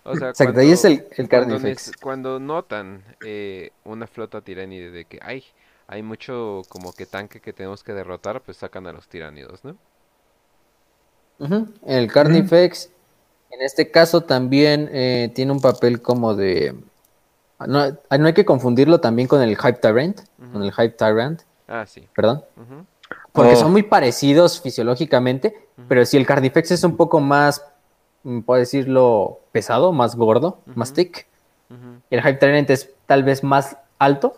O 0.05 0.15
sea, 0.15 0.29
Exacto, 0.29 0.59
ahí 0.59 0.71
es 0.71 0.85
el, 0.85 1.05
el 1.17 1.27
Carnifex. 1.27 1.91
Cuando, 2.01 2.39
notan 2.39 3.03
eh, 3.25 3.71
una 3.83 4.05
flota 4.07 4.41
tiránide 4.41 4.91
de 4.91 5.05
que 5.05 5.19
hay, 5.21 5.43
hay 5.87 6.03
mucho 6.03 6.61
como 6.69 6.93
que 6.93 7.05
tanque 7.07 7.41
que 7.41 7.53
tenemos 7.53 7.83
que 7.83 7.93
derrotar, 7.93 8.41
pues 8.41 8.57
sacan 8.57 8.85
a 8.87 8.93
los 8.93 9.07
tiránidos, 9.07 9.63
¿no? 9.63 9.75
El 11.85 12.11
Carnifex 12.11 12.89
En 13.51 13.61
este 13.61 13.91
caso 13.91 14.21
también 14.21 14.89
eh, 14.93 15.31
tiene 15.33 15.51
un 15.51 15.59
papel 15.59 16.01
como 16.01 16.33
de... 16.35 16.75
No, 17.59 17.89
no 17.89 18.27
hay 18.27 18.33
que 18.33 18.45
confundirlo 18.45 18.99
también 18.99 19.27
con 19.27 19.41
el 19.41 19.55
Hype 19.57 19.79
Tyrant, 19.79 20.21
con 20.51 20.61
el 20.63 20.71
Hype 20.71 20.89
Tyrant, 20.97 21.41
Ah, 21.67 21.85
sí. 21.87 22.07
perdón, 22.15 22.43
porque 23.31 23.53
Oh. 23.53 23.55
son 23.55 23.71
muy 23.71 23.83
parecidos 23.83 24.61
fisiológicamente, 24.61 25.55
pero 25.87 26.05
si 26.05 26.17
el 26.17 26.25
Carnifex 26.25 26.71
es 26.71 26.83
un 26.83 26.95
poco 26.97 27.19
más, 27.21 27.63
puedo 28.45 28.59
decirlo, 28.59 29.39
pesado, 29.51 29.91
más 29.93 30.15
gordo, 30.15 30.59
más 30.75 30.93
thick, 30.93 31.27
y 32.09 32.15
el 32.15 32.21
Hype 32.21 32.35
Tyrant 32.35 32.69
es 32.69 32.93
tal 33.05 33.23
vez 33.23 33.43
más 33.43 33.77
alto, 33.99 34.35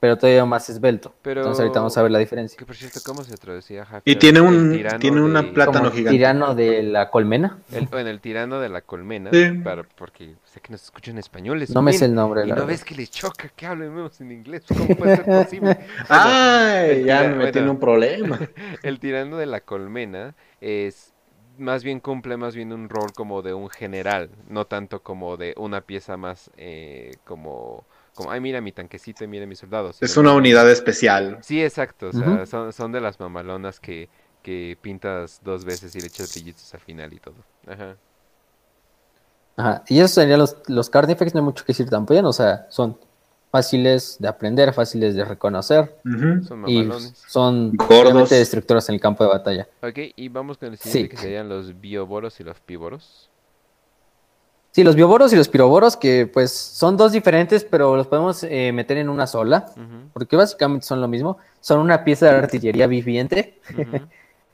pero 0.00 0.16
todavía 0.16 0.46
más 0.46 0.70
esbelto. 0.70 1.12
Pero- 1.20 1.42
Entonces 1.42 1.60
ahorita 1.60 1.80
vamos 1.80 1.96
a 1.98 2.02
ver 2.02 2.10
la 2.10 2.18
diferencia. 2.18 2.56
Que 2.56 2.64
por 2.64 2.74
cierto, 2.74 3.00
¿cómo 3.04 3.22
se 3.22 3.36
traducía 3.36 3.84
Hype 3.84 4.00
Y 4.06 4.16
tiene 4.16 4.38
El 4.38 4.44
un- 4.46 4.72
tirano 4.72 4.98
tiene 4.98 5.20
una 5.22 5.42
de- 5.42 5.48
Plátano 5.52 5.90
gigante. 5.90 6.10
tirano 6.16 6.54
de 6.54 6.82
la 6.84 7.10
colmena. 7.10 7.58
El, 7.70 7.86
bueno, 7.86 8.08
el 8.08 8.18
tirano 8.20 8.60
de 8.60 8.70
la 8.70 8.80
colmena, 8.80 9.28
Sí. 9.30 9.50
para, 9.62 9.82
porque 9.82 10.36
sé 10.44 10.60
que 10.60 10.72
nos 10.72 10.82
escuchan 10.84 11.18
españoles. 11.18 11.68
No 11.70 11.82
me 11.82 11.92
sé 11.92 12.06
el 12.06 12.14
nombre, 12.14 12.44
Y 12.44 12.46
la 12.46 12.54
no 12.54 12.60
verdad. 12.62 12.68
ves 12.68 12.82
que 12.84 12.94
les 12.94 13.10
choca 13.10 13.50
que 13.54 13.66
hablemos 13.66 14.18
en 14.22 14.32
inglés. 14.32 14.64
¿Cómo 14.66 14.86
puede 14.96 15.16
ser 15.16 15.24
posible? 15.26 15.78
Ay, 16.08 16.90
el 16.92 17.04
ya 17.04 17.20
tira- 17.22 17.34
me 17.36 17.50
bueno. 17.52 17.70
un 17.72 17.78
problema. 17.78 18.38
El 18.82 18.98
tirano 19.00 19.36
de 19.36 19.44
la 19.46 19.60
colmena 19.60 20.34
es 20.62 21.12
más 21.60 21.84
bien 21.84 22.00
cumple 22.00 22.36
más 22.36 22.54
bien 22.54 22.72
un 22.72 22.88
rol 22.88 23.12
como 23.14 23.42
de 23.42 23.54
un 23.54 23.68
general, 23.68 24.30
no 24.48 24.66
tanto 24.66 25.02
como 25.02 25.36
de 25.36 25.54
una 25.56 25.82
pieza 25.82 26.16
más 26.16 26.50
eh, 26.56 27.12
como, 27.24 27.84
como, 28.14 28.30
ay 28.30 28.40
mira 28.40 28.60
mi 28.60 28.72
tanquecito 28.72 29.24
y 29.24 29.28
mira 29.28 29.46
mis 29.46 29.58
soldados. 29.58 30.02
Es 30.02 30.16
una 30.16 30.32
unidad 30.32 30.68
especial. 30.70 31.38
Sí, 31.42 31.62
exacto, 31.62 32.08
o 32.08 32.12
sea, 32.12 32.46
son, 32.46 32.72
son 32.72 32.92
de 32.92 33.00
las 33.00 33.20
mamalonas 33.20 33.78
que, 33.78 34.08
que 34.42 34.76
pintas 34.80 35.40
dos 35.44 35.64
veces 35.64 35.94
y 35.94 36.00
le 36.00 36.06
echas 36.06 36.32
brillitos 36.32 36.72
al 36.74 36.80
final 36.80 37.12
y 37.12 37.20
todo. 37.20 37.36
Ajá. 37.66 37.96
Ajá. 39.56 39.84
Y 39.88 39.98
esos 39.98 40.12
serían 40.12 40.38
los, 40.38 40.56
los 40.68 40.88
Carnifex, 40.88 41.34
no 41.34 41.40
hay 41.40 41.44
mucho 41.44 41.64
que 41.64 41.72
decir 41.72 41.90
tampoco, 41.90 42.26
o 42.26 42.32
sea, 42.32 42.66
son 42.70 42.98
fáciles 43.50 44.16
de 44.20 44.28
aprender, 44.28 44.72
fáciles 44.72 45.14
de 45.14 45.24
reconocer. 45.24 45.96
Son 46.46 46.64
y 46.68 46.88
son 47.28 47.72
Gordos. 47.76 48.02
realmente 48.04 48.34
destructores 48.36 48.88
en 48.88 48.94
el 48.94 49.00
campo 49.00 49.24
de 49.24 49.30
batalla. 49.30 49.68
Ok, 49.82 49.98
y 50.16 50.28
vamos 50.28 50.56
con 50.58 50.68
el 50.68 50.78
siguiente 50.78 51.02
Sí. 51.02 51.08
que 51.08 51.16
serían 51.22 51.48
los 51.48 51.80
bioboros 51.80 52.38
y 52.40 52.44
los 52.44 52.60
píboros. 52.60 53.28
Sí, 54.72 54.84
los 54.84 54.94
bioboros 54.94 55.32
y 55.32 55.36
los 55.36 55.48
piroboros, 55.48 55.96
que 55.96 56.28
pues 56.32 56.52
son 56.52 56.96
dos 56.96 57.10
diferentes, 57.10 57.64
pero 57.64 57.96
los 57.96 58.06
podemos 58.06 58.44
eh, 58.44 58.70
meter 58.72 58.98
en 58.98 59.08
una 59.08 59.26
sola, 59.26 59.66
porque 60.12 60.36
básicamente 60.36 60.86
son 60.86 61.00
lo 61.00 61.08
mismo. 61.08 61.38
Son 61.60 61.80
una 61.80 62.04
pieza 62.04 62.26
de 62.26 62.36
artillería 62.38 62.86
viviente. 62.86 63.58
ujú, 63.76 64.06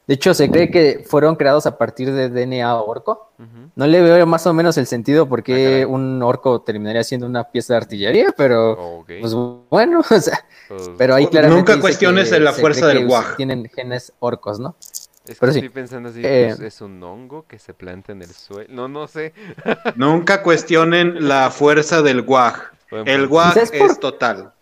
De 0.07 0.15
hecho, 0.15 0.35
se 0.35 0.49
cree 0.51 0.71
que 0.71 1.05
fueron 1.05 1.35
creados 1.35 1.67
a 1.67 1.77
partir 1.79 2.13
de 2.13 2.29
DNA 2.29 2.75
orco. 2.81 3.33
No 3.75 3.87
le 3.87 4.01
veo 4.01 4.25
más 4.27 4.47
o 4.47 4.55
menos 4.55 4.79
el 4.79 4.87
sentido 4.87 5.25
Ah, 5.25 5.29
porque 5.29 5.53
caray. 5.81 5.85
un 5.85 6.23
orco 6.23 6.63
terminaría 6.63 7.03
siendo 7.05 7.27
una 7.27 7.45
pieza 7.51 7.75
de 7.75 7.79
artillería, 7.79 8.33
pero 8.37 8.99
Ok, 9.01 9.11
pues 9.21 9.35
bueno, 9.35 10.01
o 10.11 10.21
sea, 10.21 10.45
pues, 10.69 10.91
pero 10.97 11.15
ahí 11.17 11.25
Nunca 11.25 11.41
claramente 11.41 11.73
dice 11.73 11.81
cuestiones 11.81 12.31
que 12.31 12.41
la 12.41 12.53
fuerza 12.53 12.87
del 12.87 12.99
que 13.01 13.05
guaj. 13.07 13.37
Tienen 13.37 13.69
genes 13.75 14.13
orcos, 14.21 14.59
¿no? 14.61 14.77
es 14.81 15.35
que 15.35 15.37
pero 15.41 15.53
sí. 15.53 15.59
estoy 15.59 15.71
pensando 15.71 16.09
así, 16.09 16.21
Eh, 16.23 16.55
pues, 16.57 16.61
es 16.75 16.81
un 16.81 17.03
hongo 17.03 17.45
que 17.49 17.59
se 17.59 17.75
planta 17.75 18.13
en 18.13 18.23
el 18.23 18.31
suelo. 18.31 18.73
No, 18.73 18.87
no 18.87 19.09
sé. 19.09 19.35
Nunca 19.97 20.41
cuestionen 20.45 21.27
la 21.29 21.51
fuerza 21.51 22.01
del 22.01 22.23
guaj. 22.23 22.55
El 23.05 23.27
guaj 23.27 23.55
por- 23.55 23.91
es 23.91 23.99
total. 23.99 24.53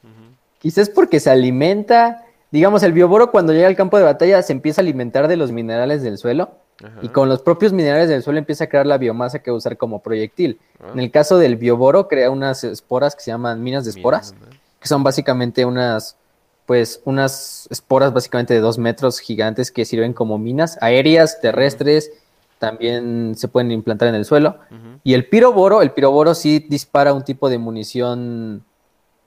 Quizás 0.59 0.89
porque 0.89 1.21
se 1.21 1.29
alimenta, 1.29 2.24
digamos, 2.55 2.85
el 2.85 2.93
bioboro 2.93 3.33
cuando 3.33 3.53
llega 3.53 3.67
al 3.67 3.75
campo 3.75 3.99
de 3.99 4.05
batalla 4.05 4.41
se 4.41 4.53
empieza 4.53 4.81
a 4.81 4.85
alimentar 4.85 5.27
de 5.27 5.37
los 5.37 5.51
minerales 5.51 6.05
del 6.05 6.19
suelo 6.19 6.51
ajá, 6.81 7.01
y 7.03 7.09
con 7.09 7.29
los 7.29 7.43
propios 7.43 7.73
minerales 7.73 8.09
del 8.09 8.23
suelo 8.23 8.39
empieza 8.39 8.63
a 8.63 8.67
crear 8.69 8.87
la 8.87 8.97
biomasa 8.97 9.41
que 9.41 9.51
va 9.51 9.57
a 9.57 9.59
usar 9.59 9.77
como 9.77 9.99
proyectil. 9.99 10.61
ah, 10.79 10.93
En 10.95 11.01
el 11.01 11.11
caso 11.11 11.37
del 11.37 11.57
bioboro 11.57 12.07
crea 12.07 12.31
unas 12.31 12.63
esporas 12.63 13.17
que 13.17 13.23
se 13.23 13.33
llaman 13.33 13.61
minas 13.61 13.85
de 13.85 13.91
esporas, 13.91 14.37
que 14.79 14.87
son 14.87 15.03
básicamente 15.03 15.65
unas, 15.65 16.17
pues, 16.65 17.01
unas 17.05 17.67
esporas 17.73 18.13
básicamente 18.13 18.55
de 18.55 18.61
dos 18.61 18.79
metros 18.79 19.19
gigantes 19.19 19.73
que 19.73 19.85
sirven 19.85 20.13
como 20.13 20.39
minas 20.39 20.79
aéreas, 20.81 21.41
terrestres, 21.41 22.13
también 22.61 23.35
se 23.35 23.49
pueden 23.49 23.73
implantar 23.73 24.07
en 24.07 24.15
el 24.15 24.25
suelo. 24.25 24.59
Y 25.03 25.15
el 25.15 25.29
piroboro, 25.29 25.83
el 25.83 25.91
piroboro 25.91 26.37
sí 26.37 26.65
dispara 26.69 27.15
un 27.15 27.25
tipo 27.25 27.51
de 27.51 27.59
munición, 27.59 28.63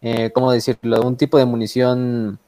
eh, 0.01 0.31
¿cómo 0.31 0.49
decirlo? 0.53 1.01
Un 1.01 1.17
tipo 1.17 1.37
de 1.37 1.43
munición 1.43 2.39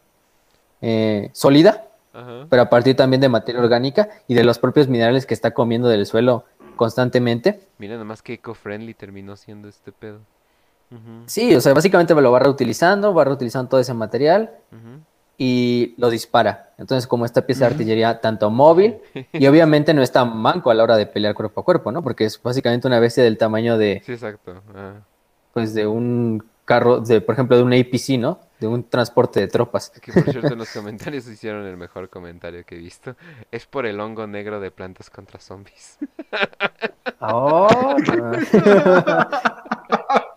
eh, 0.82 1.30
sólida, 1.34 1.88
ajá. 2.14 2.48
pero 2.50 2.62
a 2.62 2.70
partir 2.70 2.96
también 2.96 3.22
de 3.22 3.30
materia 3.30 3.62
orgánica 3.62 4.10
y 4.28 4.34
de 4.34 4.44
los 4.44 4.60
propios 4.60 4.88
minerales 4.88 5.26
que 5.26 5.34
está 5.34 5.52
comiendo 5.52 5.88
del 5.88 6.06
suelo 6.06 6.46
constantemente. 6.76 7.60
Mira 7.78 7.98
nomás 7.98 8.22
que 8.22 8.34
eco-friendly 8.34 8.94
terminó 8.94 9.36
siendo 9.36 9.68
este 9.68 9.92
pedo. 9.92 10.20
Sí, 11.28 11.54
o 11.56 11.62
sea, 11.62 11.74
básicamente 11.74 12.16
lo 12.16 12.32
va 12.32 12.40
reutilizando, 12.40 13.14
va 13.14 13.24
reutilizando 13.24 13.70
todo 13.70 13.80
ese 13.80 13.94
material 13.94 14.50
y 15.38 15.94
lo 15.98 16.10
dispara. 16.10 16.72
Entonces, 16.78 17.06
como 17.06 17.26
esta 17.26 17.46
pieza 17.46 17.66
de 17.66 17.74
artillería 17.74 18.20
tanto 18.20 18.50
móvil 18.50 18.98
y 19.32 19.46
obviamente 19.48 19.94
no 19.94 20.02
está 20.02 20.26
manco 20.26 20.72
a 20.72 20.74
la 20.74 20.84
hora 20.84 20.98
de 20.98 21.06
pelear 21.06 21.36
cuerpo 21.36 21.62
a 21.62 21.66
cuerpo, 21.66 21.92
¿no? 21.92 22.02
Porque 22.02 22.26
es 22.26 22.42
básicamente 22.42 22.88
una 22.88 23.00
bestia 23.00 23.24
del 23.24 23.38
tamaño 23.38 23.78
de, 23.78 24.02
Sí, 24.06 24.14
exacto. 24.14 24.62
ah. 24.76 24.96
pues, 25.54 25.74
de 25.74 25.86
un 25.86 26.44
carro, 26.66 27.02
de, 27.02 27.22
por 27.22 27.34
ejemplo, 27.34 27.56
de 27.56 27.64
un 27.64 27.74
APC, 27.74 28.20
¿no? 28.20 28.40
De 28.60 28.68
un 28.68 28.84
transporte 28.90 29.40
de 29.40 29.48
tropas. 29.48 29.90
Que 30.02 30.12
por 30.14 30.24
cierto 30.24 30.54
en 30.54 30.58
los 30.60 30.72
comentarios 30.72 31.28
hicieron 31.28 31.66
el 31.66 31.78
mejor 31.78 32.10
comentario 32.10 32.66
que 32.66 32.76
he 32.76 32.80
visto. 32.80 33.16
Es 33.52 33.66
por 33.66 33.86
el 33.86 34.00
hongo 34.00 34.28
negro 34.28 34.60
de 34.60 34.72
plantas 34.72 35.10
contra 35.10 35.40
zombies. 35.40 35.98
Oh. 37.22 37.98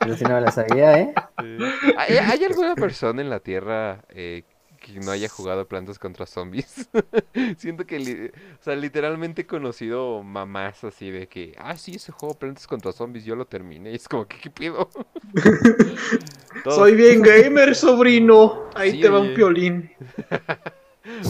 Yo 0.04 0.16
sí 0.16 0.24
no 0.24 0.34
me 0.34 0.40
la 0.40 0.50
sabía, 0.50 0.98
¿eh? 0.98 1.14
Eh, 1.44 1.58
¿Hay, 1.96 2.16
hay 2.16 2.44
alguna 2.44 2.74
persona 2.74 3.22
en 3.22 3.30
la 3.30 3.38
Tierra 3.38 4.02
eh, 4.08 4.42
que 4.82 5.00
no 5.00 5.10
haya 5.12 5.28
jugado 5.28 5.66
plantas 5.68 5.98
contra 5.98 6.26
zombies? 6.26 6.88
Siento 7.58 7.86
que, 7.86 7.98
li- 7.98 8.26
o 8.60 8.62
sea, 8.62 8.76
literalmente 8.76 9.42
he 9.42 9.46
conocido 9.46 10.22
mamás 10.22 10.84
así 10.84 11.10
de 11.10 11.28
que, 11.28 11.54
ah, 11.58 11.76
sí, 11.76 11.94
ese 11.94 12.12
juego 12.12 12.34
plantas 12.38 12.66
contra 12.66 12.92
zombies, 12.92 13.24
yo 13.24 13.36
lo 13.36 13.46
terminé. 13.46 13.92
Y 13.92 13.94
es 13.96 14.08
como, 14.08 14.26
¿qué, 14.26 14.38
qué 14.38 14.50
pido? 14.50 14.88
Soy 16.64 16.94
bien 16.94 17.22
gamer, 17.22 17.74
sobrino. 17.74 18.68
Ahí 18.74 18.92
Sí, 18.92 19.00
te 19.00 19.08
va 19.08 19.20
oye. 19.20 19.28
un 19.30 19.34
piolín. 19.34 19.90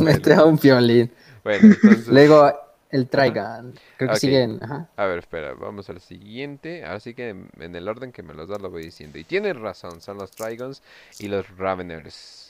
Me 0.00 0.18
trae 0.18 0.42
un 0.44 0.56
violín. 0.56 1.10
Bueno, 1.44 1.68
entonces, 1.68 2.08
Luego 2.08 2.52
el 2.90 3.08
Trigon. 3.08 3.74
Creo 3.96 4.10
que 4.10 4.16
siguen. 4.16 4.58
Ajá. 4.62 4.88
a 4.96 5.06
ver, 5.06 5.18
espera, 5.18 5.54
vamos 5.54 5.88
al 5.90 6.00
siguiente. 6.00 6.84
Así 6.84 7.14
que 7.14 7.30
en, 7.30 7.48
en 7.58 7.74
el 7.74 7.88
orden 7.88 8.12
que 8.12 8.22
me 8.22 8.34
los 8.34 8.48
da 8.48 8.58
lo 8.58 8.70
voy 8.70 8.82
diciendo. 8.84 9.18
Y 9.18 9.24
tienes 9.24 9.56
razón, 9.56 10.00
son 10.00 10.18
los 10.18 10.30
Trigons 10.32 10.82
y 11.18 11.28
los 11.28 11.48
Raveners. 11.56 12.41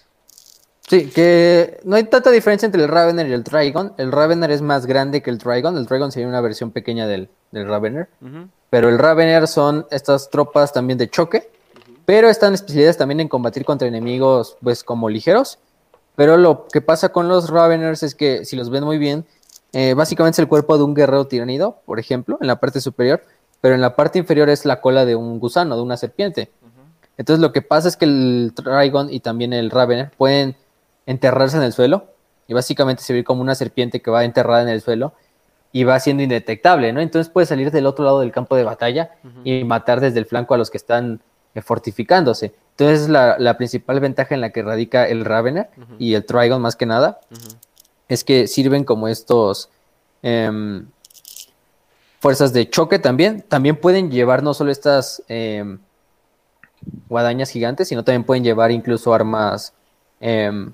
Sí, 0.89 1.07
que 1.07 1.81
no 1.85 1.97
hay 1.97 2.05
tanta 2.05 2.31
diferencia 2.31 2.67
entre 2.67 2.83
el 2.83 2.89
Ravener 2.89 3.29
y 3.29 3.33
el 3.33 3.45
Trigon. 3.45 3.95
El 3.97 4.13
Ravener 4.13 4.51
es 4.51 4.63
más 4.63 4.87
grande 4.87 5.23
que 5.23 5.31
el 5.31 5.39
Trigon. 5.39 5.77
El 5.79 5.87
Trigon 5.87 6.13
sería 6.13 6.29
una 6.29 6.41
versión 6.41 6.71
pequeña 6.71 7.07
del, 7.07 7.29
del 7.51 7.67
Ravener. 7.69 8.09
Pero 8.69 8.89
el 8.89 8.99
Ravener 8.99 9.47
son 9.47 9.87
estas 9.91 10.29
tropas 10.29 10.73
también 10.73 10.99
de 10.99 11.09
choque. 11.09 11.51
Pero 12.05 12.29
están 12.29 12.53
especializadas 12.55 12.99
también 12.99 13.21
en 13.21 13.29
combatir 13.29 13.65
contra 13.65 13.87
enemigos, 13.87 14.57
pues 14.63 14.83
como 14.83 15.09
ligeros. 15.09 15.59
Pero 16.17 16.37
lo 16.37 16.67
que 16.67 16.81
pasa 16.81 17.11
con 17.11 17.29
los 17.29 17.49
Raveners 17.49 18.03
es 18.03 18.15
que, 18.15 18.45
si 18.45 18.57
los 18.57 18.69
ven 18.69 18.85
muy 18.85 18.99
bien, 18.99 19.25
eh, 19.73 19.95
básicamente 19.95 20.35
es 20.35 20.39
el 20.41 20.49
cuerpo 20.49 20.77
de 20.77 20.85
un 20.85 20.95
guerrero 20.95 21.27
tiranido, 21.27 21.79
por 21.87 22.01
ejemplo, 22.01 22.39
en 22.41 22.49
la 22.49 22.57
parte 22.57 22.81
superior. 22.81 23.23
Pero 23.61 23.77
en 23.77 23.81
la 23.81 23.95
parte 23.95 24.19
inferior 24.19 24.51
es 24.51 24.65
la 24.65 24.81
cola 24.81 25.05
de 25.05 25.15
un 25.15 25.39
gusano, 25.39 25.77
de 25.77 25.83
una 25.83 25.97
serpiente. 25.97 26.51
Entonces 27.17 27.41
lo 27.41 27.53
que 27.53 27.63
pasa 27.63 27.89
es 27.89 27.97
que 27.97 28.05
el 28.05 28.53
Trigon 28.55 29.13
y 29.13 29.21
también 29.21 29.53
el 29.53 29.71
Ravener 29.71 30.11
pueden 30.17 30.57
enterrarse 31.07 31.57
en 31.57 31.63
el 31.63 31.73
suelo 31.73 32.07
y 32.47 32.55
básicamente 32.55 33.03
servir 33.03 33.25
como 33.25 33.41
una 33.43 33.55
serpiente 33.55 34.01
que 34.01 34.11
va 34.11 34.25
enterrada 34.25 34.63
en 34.63 34.69
el 34.69 34.81
suelo 34.81 35.13
y 35.73 35.85
va 35.85 35.99
siendo 36.01 36.23
indetectable, 36.23 36.93
¿no? 36.93 37.01
Entonces 37.01 37.33
puede 37.33 37.47
salir 37.47 37.71
del 37.71 37.87
otro 37.87 38.05
lado 38.05 38.21
del 38.21 38.31
campo 38.31 38.57
de 38.57 38.65
batalla 38.65 39.13
y 39.43 39.65
matar 39.65 40.01
desde 40.01 40.19
el 40.19 40.27
flanco 40.27 40.55
a 40.55 40.59
los 40.59 40.71
que 40.71 40.77
están 40.77 41.21
eh, 41.55 41.63
fortificándose. 41.63 42.55
Entonces 42.71 43.09
la, 43.09 43.37
la 43.39 43.57
principal 43.57 44.01
ventaja 44.01 44.35
en 44.35 44.43
la 44.43 44.51
que 44.51 44.63
radica 44.63 45.09
el 45.09 45.25
Ravener 45.25 45.69
y 45.99 46.15
el 46.15 46.25
Trigon 46.25 46.61
más 46.61 46.77
que 46.77 46.87
nada 46.87 47.21
es 48.09 48.25
que 48.25 48.47
sirven 48.47 48.85
como 48.85 49.09
estos 49.09 49.71
em, 50.23 50.87
fuerzas 52.21 52.53
de 52.53 52.69
choque 52.69 52.99
también. 52.99 53.43
También 53.43 53.77
pueden 53.77 54.11
llevar 54.11 54.43
no 54.43 54.53
solo 54.55 54.71
estas 54.71 55.23
em, 55.29 55.79
guadañas 57.09 57.51
gigantes, 57.51 57.89
sino 57.89 58.05
también 58.05 58.25
pueden 58.25 58.45
llevar 58.45 58.71
incluso 58.71 59.15
armas 59.15 59.73
em, 60.21 60.73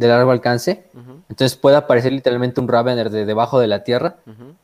de 0.00 0.08
largo 0.08 0.30
alcance. 0.30 0.84
Entonces 1.28 1.56
puede 1.56 1.76
aparecer 1.76 2.12
literalmente 2.12 2.60
un 2.60 2.66
Ravener 2.68 3.10
de 3.10 3.24
debajo 3.26 3.60
de 3.60 3.66
la 3.68 3.84
tierra, 3.84 4.16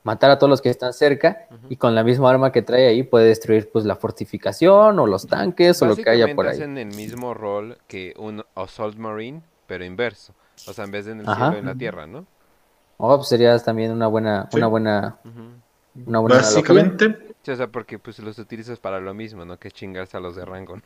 matar 0.02 0.30
a 0.30 0.38
todos 0.38 0.48
los 0.50 0.62
que 0.62 0.70
están 0.70 0.92
cerca 0.92 1.46
y 1.68 1.76
con 1.76 1.94
la 1.94 2.02
misma 2.02 2.30
arma 2.30 2.50
que 2.52 2.62
trae 2.62 2.88
ahí 2.88 3.02
puede 3.02 3.26
destruir 3.26 3.70
pues 3.70 3.84
la 3.84 3.96
fortificación 3.96 4.98
o 4.98 5.06
los 5.06 5.26
tanques 5.26 5.80
o 5.82 5.86
lo 5.86 5.94
que 5.94 6.08
haya 6.10 6.34
por 6.34 6.46
ahí. 6.46 6.52
Básicamente 6.58 6.80
hacen 6.82 6.90
el 6.90 6.96
mismo 6.96 7.34
rol 7.34 7.78
que 7.86 8.14
un 8.18 8.42
Assault 8.54 8.96
Marine, 8.96 9.42
pero 9.66 9.84
inverso. 9.84 10.32
O 10.66 10.72
sea, 10.72 10.84
en 10.86 10.90
vez 10.90 11.04
de 11.04 11.12
en 11.12 11.20
el 11.20 11.28
Ajá. 11.28 11.46
cielo, 11.48 11.58
en 11.58 11.66
la 11.66 11.74
tierra, 11.74 12.06
¿no? 12.06 12.26
Oh, 12.96 13.16
pues 13.16 13.28
sería 13.28 13.58
también 13.58 13.92
una 13.92 14.06
buena, 14.06 14.48
Sí. 14.50 14.56
una 14.56 14.66
buena. 14.68 15.16
Una 16.06 16.18
buena 16.18 16.36
analogía. 16.36 16.60
Básicamente. 16.62 17.34
Sí, 17.42 17.50
o 17.52 17.56
sea, 17.56 17.68
porque 17.68 17.98
pues 17.98 18.18
los 18.18 18.38
utilizas 18.38 18.78
para 18.80 19.00
lo 19.00 19.14
mismo, 19.14 19.44
¿no? 19.44 19.58
Que 19.58 19.70
chingarse 19.70 20.16
a 20.16 20.20
los 20.20 20.34
de 20.34 20.44
rango. 20.44 20.76
¿no? 20.76 20.82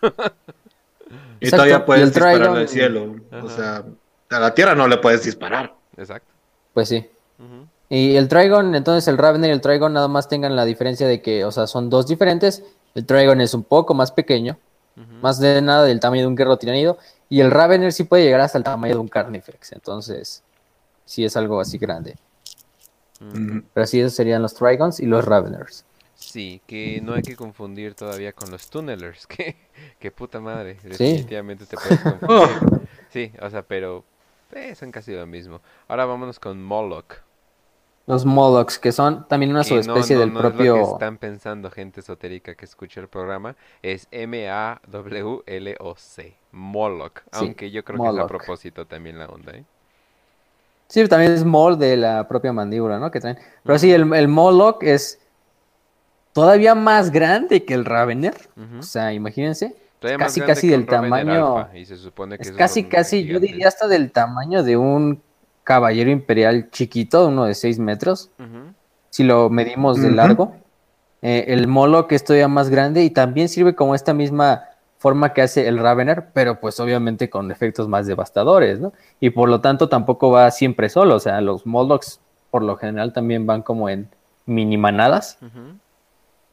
Y 1.41 1.47
Exacto, 1.47 1.57
todavía 1.57 1.85
puedes 1.87 2.03
el 2.05 2.11
disparar 2.11 2.37
Trigon- 2.41 2.57
al 2.59 2.69
cielo. 2.69 3.17
Ajá. 3.33 3.45
O 3.45 3.49
sea, 3.51 3.85
a 4.31 4.41
la 4.41 4.55
tierra 4.55 4.75
no 4.75 4.89
le 4.89 4.99
puedes 4.99 5.25
disparar. 5.25 5.75
Exacto. 5.97 6.33
Pues 6.73 6.89
sí. 6.89 7.09
Y 7.89 8.17
el 8.17 8.29
Trigon, 8.29 8.75
entonces 8.75 9.09
el 9.09 9.19
Ravener 9.19 9.51
y 9.51 9.53
el 9.53 9.61
Trigon 9.61 9.93
nada 9.93 10.09
más 10.09 10.29
tengan 10.29 10.55
la 10.55 10.65
diferencia 10.65 11.07
de 11.09 11.21
que, 11.21 11.45
o 11.45 11.51
sea, 11.51 11.67
son 11.67 11.91
dos 11.91 12.07
diferentes. 12.07 12.63
El 12.95 13.07
Trigon 13.07 13.41
es 13.41 13.55
un 13.55 13.65
poco 13.65 13.95
más 13.95 14.13
pequeño, 14.13 14.59
más 15.21 15.41
de 15.41 15.61
nada 15.61 15.85
del 15.85 15.99
tamaño 16.01 16.23
de 16.23 16.29
un 16.29 16.37
guerrero 16.37 16.57
tiranido. 16.59 16.99
Y 17.29 17.41
el 17.41 17.51
Ravener 17.51 17.93
sí 17.93 18.05
puede 18.05 18.25
llegar 18.25 18.41
hasta 18.41 18.59
el 18.59 18.65
tamaño 18.65 18.95
de 18.95 19.01
un 19.01 19.09
Carnifex. 19.09 19.73
Entonces, 19.73 20.43
sí 21.05 21.25
es 21.25 21.37
algo 21.37 21.61
así 21.61 21.79
grande. 21.79 22.17
Pero 23.75 23.87
sí, 23.87 24.01
esos 24.01 24.15
serían 24.15 24.43
los 24.43 24.55
Trigons 24.55 25.01
y 25.01 25.07
los 25.07 25.25
Raveners. 25.25 25.85
Sí, 26.15 26.61
que 26.67 27.01
no 27.01 27.15
hay 27.15 27.23
que 27.23 27.35
confundir 27.35 27.95
todavía 27.95 28.33
con 28.33 28.51
los 28.51 28.69
tunnelers, 28.69 29.27
que, 29.27 29.57
que 29.99 30.11
puta 30.11 30.39
madre, 30.39 30.79
definitivamente 30.83 31.67
te 31.67 31.77
puedes 31.77 32.01
confundir. 32.01 32.81
Sí, 33.11 33.33
o 33.43 33.51
sea, 33.51 33.63
pero 33.63 34.05
eh, 34.53 34.75
son 34.75 34.91
casi 34.91 35.13
lo 35.13 35.27
mismo. 35.27 35.61
Ahora 35.89 36.05
vámonos 36.07 36.39
con 36.39 36.63
Moloch. 36.63 37.15
Los 38.07 38.25
Molochs, 38.25 38.79
que 38.79 38.93
son 38.93 39.29
también 39.29 39.51
una 39.51 39.61
no, 39.61 39.65
subespecie 39.65 40.17
no, 40.17 40.21
del 40.21 40.33
no 40.33 40.39
es 40.41 40.45
lo 40.45 40.51
propio... 40.51 40.75
que 40.75 40.83
están 40.83 41.19
pensando 41.19 41.71
gente 41.71 42.01
esotérica 42.01 42.55
que 42.55 42.65
escucha 42.65 43.01
el 43.01 43.09
programa, 43.09 43.55
es 43.83 44.09
M-A-W-L-O-C, 44.11 44.77
Moloch, 46.53 47.21
Sí, 47.21 47.29
aunque 47.33 47.71
yo 47.71 47.85
creo 47.85 48.03
que 48.03 48.09
es 48.09 48.19
a 48.19 48.27
propósito 48.27 48.87
también 48.87 49.19
la 49.19 49.27
onda, 49.27 49.53
¿eh? 49.53 49.65
Sí, 50.91 51.07
también 51.07 51.31
es 51.33 51.45
Mol 51.45 51.79
de 51.79 51.97
la 51.97 52.27
propia 52.27 52.53
mandíbula, 52.53 52.99
¿no? 52.99 53.13
Que 53.13 53.21
traen. 53.21 53.39
Pero 53.63 53.79
sí, 53.79 53.93
el, 53.93 54.13
el 54.13 54.27
Moloch 54.27 54.83
es 54.83 55.21
todavía 56.33 56.75
más 56.75 57.13
grande 57.13 57.65
que 57.65 57.75
el 57.75 57.85
Ravener. 57.85 58.35
O 58.77 58.83
sea, 58.83 59.13
imagínense. 59.13 59.77
Todavía 60.01 60.19
casi, 60.27 60.41
casi 60.41 60.67
que 60.69 60.73
del 60.73 60.87
tamaño- 60.87 61.59
alfa, 61.59 61.77
y 61.77 61.85
se 61.85 61.97
supone 61.97 62.37
que 62.39 62.43
Es 62.43 62.53
casi, 62.53 62.85
casi, 62.85 63.25
yo 63.25 63.39
diría 63.39 63.69
hasta 63.69 63.87
del 63.87 64.11
tamaño 64.11 64.63
de 64.63 64.77
un 64.77 65.23
caballero 65.63 66.11
imperial 66.11 66.71
chiquito, 66.71 67.29
uno 67.29 67.45
de 67.45 67.55
6 67.55 67.79
metros, 67.79 68.31
si 69.11 69.23
lo 69.25 69.51
medimos 69.51 70.01
de 70.01 70.11
largo. 70.11 70.55
Eh, 71.23 71.45
el 71.49 71.69
Moloch 71.69 72.11
es 72.13 72.25
todavía 72.25 72.49
más 72.49 72.71
grande 72.71 73.05
y 73.05 73.11
también 73.11 73.51
sirve 73.51 73.75
como 73.75 73.95
esta 73.95 74.15
misma 74.15 74.65
forma 74.97 75.35
que 75.35 75.43
hace 75.43 75.69
el 75.69 75.79
Ravener, 75.79 76.29
pero 76.33 76.61
pues 76.61 76.81
obviamente 76.81 77.29
con 77.29 77.51
efectos 77.51 77.87
más 77.89 78.07
devastadores, 78.07 78.81
¿no? 78.81 78.93
Y 79.21 79.31
por 79.31 79.49
lo 79.51 79.61
tanto 79.61 79.89
tampoco 79.91 80.31
va 80.31 80.51
siempre 80.51 80.89
solo, 80.89 81.17
o 81.17 81.21
sea, 81.21 81.41
los 81.43 81.67
Molochs 81.67 82.21
por 82.51 82.63
lo 82.63 82.77
general 82.77 83.13
también 83.13 83.47
van 83.47 83.61
como 83.63 83.89
en 83.91 84.09
mini 84.47 84.77
manadas, 84.79 85.37
Ujú. 85.43 85.77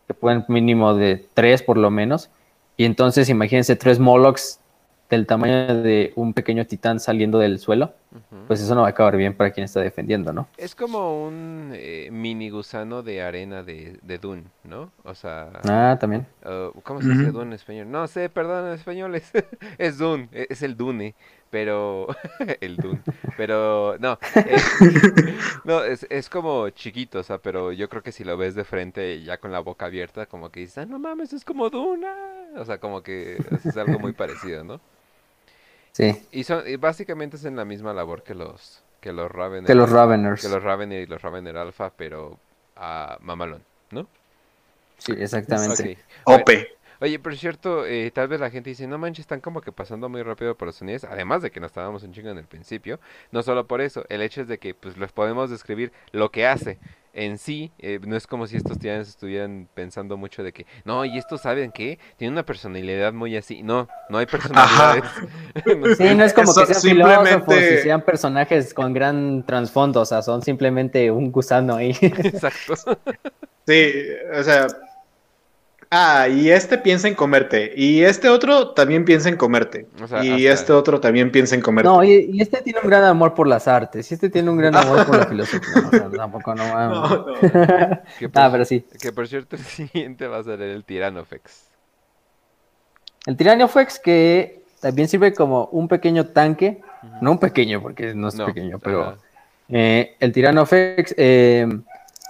que 0.08 0.14
pueden 0.14 0.44
mínimo 0.50 0.94
de 0.96 1.26
tres 1.34 1.64
por 1.64 1.78
lo 1.78 1.90
menos. 1.90 2.30
Y 2.78 2.86
entonces 2.86 3.28
imagínense 3.30 3.76
tres 3.76 4.00
Molochs 4.00 4.60
del 5.10 5.26
tamaño 5.26 5.82
de 5.82 6.14
un 6.16 6.34
pequeño 6.34 6.66
titán 6.66 7.00
saliendo 7.00 7.40
del 7.40 7.60
suelo. 7.60 7.94
Pues 8.48 8.62
eso 8.62 8.76
no 8.76 8.82
va 8.82 8.88
a 8.88 8.90
acabar 8.92 9.18
bien 9.18 9.36
para 9.36 9.52
quien 9.52 9.66
está 9.66 9.82
defendiendo, 9.82 10.34
¿no? 10.34 10.48
Es 10.58 10.74
como 10.76 11.24
un 11.28 11.72
eh, 11.76 12.10
mini 12.12 12.50
gusano 12.50 13.04
de 13.04 13.22
arena 13.22 13.62
de, 13.64 14.00
de 14.02 14.18
Dune, 14.18 14.46
¿no? 14.64 14.92
O 15.04 15.14
sea, 15.14 15.68
Ah, 15.68 15.98
también. 16.00 16.26
uh, 16.46 16.82
¿cómo 16.84 17.02
se 17.04 17.12
dice 17.12 17.28
Ujú. 17.28 17.32
Dune 17.32 17.46
en 17.48 17.54
español? 17.54 17.92
No 17.92 18.08
sé, 18.08 18.30
perdón, 18.30 18.68
en 18.68 18.74
español 18.74 19.16
es, 19.16 19.32
es 19.78 19.98
Dune, 20.00 20.30
es 20.32 20.64
el 20.64 20.76
Dune, 20.78 21.16
pero 21.52 22.08
el 22.62 22.80
Dune, 22.80 23.04
pero 23.36 23.98
no, 24.00 24.18
eh, 24.46 24.64
no 25.64 25.84
es, 25.84 26.08
es 26.10 26.30
como 26.30 26.70
chiquito, 26.72 27.20
o 27.20 27.24
sea, 27.24 27.40
pero 27.40 27.72
yo 27.72 27.88
creo 27.90 28.02
que 28.04 28.12
si 28.12 28.24
lo 28.24 28.38
ves 28.38 28.56
de 28.56 28.64
frente 28.66 29.22
ya 29.24 29.40
con 29.40 29.52
la 29.52 29.60
boca 29.60 29.86
abierta, 29.88 30.26
como 30.28 30.52
que 30.52 30.62
dices, 30.62 30.80
ah, 30.80 30.86
no 30.88 31.00
mames, 31.00 31.34
es 31.34 31.46
como 31.46 31.70
Dune, 31.70 32.08
ah", 32.08 32.50
o 32.58 32.66
sea, 32.66 32.80
como 32.80 33.04
que 33.04 33.48
es 33.52 33.78
algo 33.78 34.00
muy 34.00 34.14
parecido, 34.14 34.64
¿no? 34.64 34.82
Sí, 35.98 36.16
Y 36.32 36.44
son, 36.44 36.62
y 36.68 36.76
básicamente 36.76 37.38
hacen 37.38 37.56
la 37.56 37.66
misma 37.66 37.92
labor 37.92 38.22
que 38.22 38.36
los, 38.36 38.84
que 39.02 39.12
los 39.12 39.32
Ravener. 39.32 39.66
que 39.66 39.74
los 39.74 39.90
Raveners. 39.90 40.44
Que 40.44 40.48
los 40.48 40.62
Ravener 40.62 41.02
y 41.02 41.08
los 41.08 41.20
Ravener 41.20 41.58
Alpha, 41.58 41.92
pero 41.98 42.38
a 42.76 43.18
mamalón, 43.20 43.64
¿no? 43.90 44.08
Sí, 45.00 45.14
exactamente. 45.18 45.98
Ok. 46.26 46.42
OP. 46.42 46.50
Oye, 47.02 47.18
por 47.18 47.36
cierto, 47.36 47.88
eh, 47.88 48.12
tal 48.12 48.28
vez 48.28 48.40
la 48.40 48.52
gente 48.52 48.70
dice, 48.70 48.86
no 48.86 49.00
manches, 49.00 49.22
están 49.22 49.42
como 49.42 49.60
que 49.62 49.72
pasando 49.72 50.08
muy 50.08 50.22
rápido 50.22 50.54
por 50.54 50.68
los 50.68 50.76
sonidos, 50.76 51.04
además 51.04 51.42
de 51.42 51.50
que 51.50 51.60
nos 51.60 51.70
estábamos 51.70 52.04
un 52.04 52.14
chingo 52.14 52.30
en 52.30 52.38
el 52.38 52.46
principio, 52.46 53.00
no 53.32 53.42
solo 53.42 53.66
por 53.66 53.82
eso, 53.82 54.06
el 54.10 54.22
hecho 54.22 54.42
es 54.42 54.48
de 54.48 54.60
que 54.60 54.76
pues 54.76 54.98
les 54.98 55.12
podemos 55.12 55.50
describir 55.50 55.92
lo 56.12 56.30
que 56.30 56.46
hace 56.46 56.78
en 57.18 57.40
sí, 57.40 57.72
eh, 57.80 58.00
no 58.06 58.16
es 58.16 58.28
como 58.28 58.46
si 58.46 58.58
estos 58.58 58.78
tiranos 58.78 59.10
estuvieran 59.10 59.68
pensando 59.74 60.18
mucho 60.18 60.44
de 60.44 60.54
que, 60.54 60.66
no, 60.86 61.04
y 61.04 61.18
estos 61.18 61.42
saben 61.42 61.72
qué, 61.72 61.98
tienen 62.16 62.34
una 62.34 62.46
personalidad 62.46 63.12
muy 63.12 63.36
así, 63.36 63.64
no, 63.64 63.88
no 64.10 64.20
hay 64.20 64.28
personalidades. 64.28 65.04
No 65.78 65.88
sé. 65.96 66.10
Sí, 66.10 66.16
no 66.16 66.24
es 66.24 66.34
como 66.34 66.52
Eso 66.52 66.62
que 66.62 66.74
sean 66.76 66.82
simplemente- 66.82 67.28
filósofos 67.30 67.56
y 67.56 67.78
sean 67.82 68.02
personajes 68.04 68.74
con 68.74 68.94
gran 68.94 69.44
trasfondo, 69.46 70.02
o 70.02 70.06
sea, 70.06 70.22
son 70.22 70.42
simplemente 70.44 71.10
un 71.10 71.32
gusano 71.32 71.76
ahí. 71.76 71.98
Exacto. 72.02 72.76
Sí, 73.68 73.94
o 74.38 74.44
sea. 74.44 74.68
Ah, 75.90 76.28
y 76.28 76.50
este 76.50 76.78
piensa 76.78 77.08
en 77.08 77.16
comerte. 77.16 77.72
Y 77.76 78.04
este 78.04 78.28
otro 78.28 78.72
también 78.72 79.06
piensa 79.06 79.30
en 79.30 79.38
comerte. 79.38 79.88
O 80.04 80.08
sea, 80.08 80.24
y 80.24 80.48
hasta- 80.48 80.54
este 80.62 80.74
otro 80.74 81.00
también 81.00 81.32
piensa 81.32 81.56
en 81.56 81.62
comerte. 81.62 81.90
No, 81.90 82.04
y, 82.04 82.30
y 82.32 82.42
este 82.42 82.62
tiene 82.62 82.80
un 82.84 82.90
gran 82.90 83.04
amor 83.06 83.34
por 83.34 83.48
las 83.48 83.68
artes, 83.70 84.12
y 84.12 84.14
este 84.16 84.30
tiene 84.30 84.50
un 84.50 84.58
gran 84.58 84.76
amor 84.76 85.06
por 85.06 85.18
la 85.18 85.26
filosofía. 85.28 85.82
No, 85.82 85.88
o 85.88 85.92
sea, 85.92 86.10
tampoco 86.10 86.56
no. 86.56 86.90
No, 86.90 87.10
no. 87.10 87.36
Que 88.20 88.28
por, 88.30 88.42
Ah, 88.42 88.50
pero 88.52 88.66
sí. 88.66 88.86
que 89.02 89.12
por 89.14 89.28
cierto, 89.28 89.56
el 89.58 89.62
siguiente 89.64 90.28
va 90.28 90.40
a 90.40 90.44
ser 90.44 90.62
el 90.62 90.84
Tiranofex. 90.84 91.68
El 93.26 93.36
Tiraniofex 93.36 94.00
que 94.00 94.62
también 94.82 95.08
sirve 95.08 95.34
como 95.34 95.66
un 95.72 95.88
pequeño 95.88 96.28
tanque, 96.28 96.82
no 97.22 97.32
un 97.32 97.40
pequeño 97.40 97.82
porque 97.82 98.14
no 98.14 98.30
es 98.30 98.36
No, 98.36 98.46
pequeño, 98.46 98.80
pero 98.80 99.18
eh, 99.70 100.16
el 100.20 100.32
Tiranofex 100.32 101.14
eh, 101.18 101.68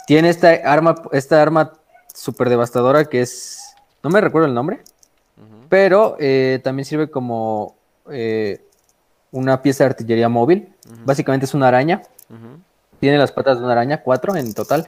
tiene 0.07 0.29
esta 0.29 0.49
arma, 0.65 0.95
esta 1.11 1.39
arma 1.41 1.73
súper 2.17 2.49
devastadora 2.49 3.05
que 3.05 3.21
es, 3.21 3.75
no 4.03 4.09
me 4.09 4.21
recuerdo 4.21 4.47
el 4.47 4.53
nombre, 4.53 4.81
pero 5.69 6.15
eh, 6.19 6.59
también 6.63 6.85
sirve 6.85 7.09
como 7.09 7.75
eh, 8.09 8.61
una 9.31 9.61
pieza 9.61 9.83
de 9.83 9.91
artillería 9.91 10.29
móvil. 10.29 10.73
Básicamente 11.05 11.45
es 11.45 11.53
una 11.53 11.67
araña. 11.67 12.01
Tiene 12.99 13.17
las 13.17 13.31
patas 13.31 13.59
de 13.59 13.63
una 13.63 13.73
araña, 13.73 14.01
cuatro 14.01 14.35
en 14.35 14.53
total. 14.53 14.87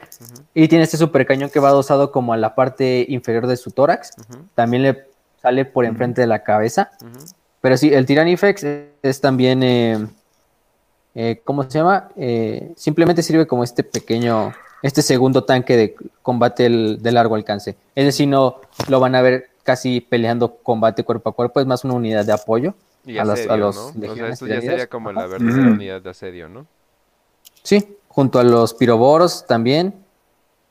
Y 0.54 0.66
tiene 0.68 0.84
este 0.84 0.96
super 0.96 1.24
cañón 1.26 1.50
que 1.50 1.60
va 1.60 1.68
adosado 1.68 2.10
como 2.10 2.32
a 2.32 2.36
la 2.36 2.54
parte 2.54 3.04
inferior 3.08 3.46
de 3.46 3.56
su 3.56 3.70
tórax. 3.70 4.12
También 4.54 4.82
le 4.82 5.06
sale 5.40 5.64
por 5.64 5.84
enfrente 5.84 6.20
de 6.20 6.26
la 6.26 6.42
cabeza. 6.42 6.90
Pero 7.60 7.76
sí, 7.76 7.92
el 7.92 8.06
Tyranifex 8.06 8.64
es, 8.64 8.88
es 9.02 9.20
también, 9.20 9.62
eh, 9.62 10.06
eh, 11.14 11.40
¿cómo 11.44 11.62
se 11.64 11.78
llama? 11.78 12.08
Eh, 12.16 12.72
simplemente 12.76 13.22
sirve 13.22 13.46
como 13.46 13.62
este 13.62 13.82
pequeño, 13.82 14.52
este 14.82 15.02
segundo 15.02 15.44
tanque 15.44 15.76
de 15.76 15.94
combate 16.22 16.66
el- 16.66 16.98
de 17.02 17.12
largo 17.12 17.34
alcance. 17.34 17.76
Es 17.94 18.04
decir, 18.04 18.28
no 18.28 18.56
lo 18.88 19.00
van 19.00 19.14
a 19.14 19.22
ver 19.22 19.50
casi 19.62 20.00
peleando 20.00 20.56
combate 20.56 21.04
cuerpo 21.04 21.30
a 21.30 21.32
cuerpo, 21.32 21.60
es 21.60 21.66
más 21.66 21.84
una 21.84 21.94
unidad 21.94 22.24
de 22.24 22.32
apoyo. 22.32 22.74
Y 23.04 23.18
A 23.18 23.24
los- 23.24 23.30
a 23.40 23.42
asedio, 23.42 23.56
los 23.56 23.76
¿no? 23.76 23.86
O 23.86 23.92
sea, 23.92 24.00
legiones 24.00 24.32
esto 24.34 24.46
ya 24.46 24.60
sería 24.60 24.86
como 24.86 25.10
la 25.12 25.26
verdadera 25.26 25.70
unidad 25.70 26.02
de 26.02 26.10
asedio, 26.10 26.48
¿no? 26.48 26.66
Sí, 27.62 27.96
junto 28.08 28.38
a 28.38 28.44
los 28.44 28.74
piroboros 28.74 29.46
también, 29.46 29.94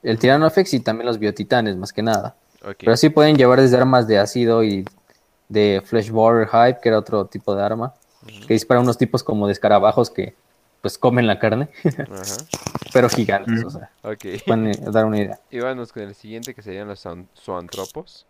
el 0.02 0.18
Tyranofex 0.18 0.74
y 0.74 0.80
también 0.80 1.06
los 1.06 1.18
biotitanes, 1.18 1.76
más 1.76 1.92
que 1.92 2.02
nada. 2.02 2.36
Pero 2.78 2.96
sí 2.96 3.08
pueden 3.08 3.36
llevar 3.36 3.60
desde 3.60 3.76
armas 3.76 4.06
de 4.06 4.18
ácido 4.18 4.62
y 4.62 4.84
de 5.48 5.82
Flesh 5.84 6.10
Hype, 6.12 6.78
que 6.80 6.88
era 6.88 6.98
otro 6.98 7.24
tipo 7.26 7.54
de 7.54 7.62
arma, 7.62 7.94
que 8.46 8.54
dispara 8.54 8.80
unos 8.80 8.98
tipos 8.98 9.22
como 9.22 9.46
de 9.46 9.52
escarabajos 9.52 10.10
que 10.10 10.34
pues 10.80 10.96
comen 10.98 11.26
la 11.26 11.38
carne, 11.38 11.68
Ajá. 11.84 12.22
pero 12.92 13.08
gigantes, 13.08 13.64
o 13.64 13.70
sea, 13.70 13.90
Ok. 14.02 14.24
pueden 14.46 14.72
dar 14.92 15.04
una 15.04 15.18
idea. 15.18 15.40
Y 15.50 15.60
vámonos 15.60 15.92
con 15.92 16.02
el 16.02 16.14
siguiente 16.14 16.54
que 16.54 16.62
serían 16.62 16.88
los 16.88 17.04
zoan- 17.04 17.26
zoantropos. 17.36 18.26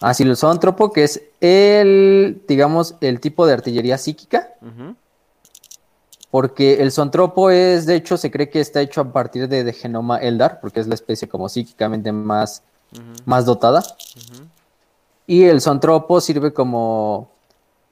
Ah, 0.00 0.14
sí, 0.14 0.22
el 0.24 0.36
zoantropo, 0.36 0.92
que 0.92 1.04
es 1.04 1.22
el, 1.40 2.42
digamos, 2.48 2.96
el 3.00 3.20
tipo 3.20 3.46
de 3.46 3.52
artillería 3.52 3.98
psíquica, 3.98 4.50
porque 6.30 6.80
el 6.82 6.90
zoantropo 6.90 7.50
es, 7.50 7.84
de 7.86 7.94
hecho, 7.96 8.16
se 8.16 8.30
cree 8.30 8.48
que 8.48 8.60
está 8.60 8.80
hecho 8.80 9.00
a 9.02 9.12
partir 9.12 9.48
de, 9.48 9.64
de 9.64 9.72
genoma 9.72 10.16
Eldar, 10.18 10.60
porque 10.60 10.80
es 10.80 10.86
la 10.86 10.94
especie 10.94 11.28
como 11.28 11.48
psíquicamente 11.48 12.10
más, 12.10 12.62
más 13.26 13.44
dotada. 13.44 13.82
Y 15.26 15.44
el 15.44 15.60
zoantropo 15.60 16.20
sirve 16.20 16.52
como 16.52 17.30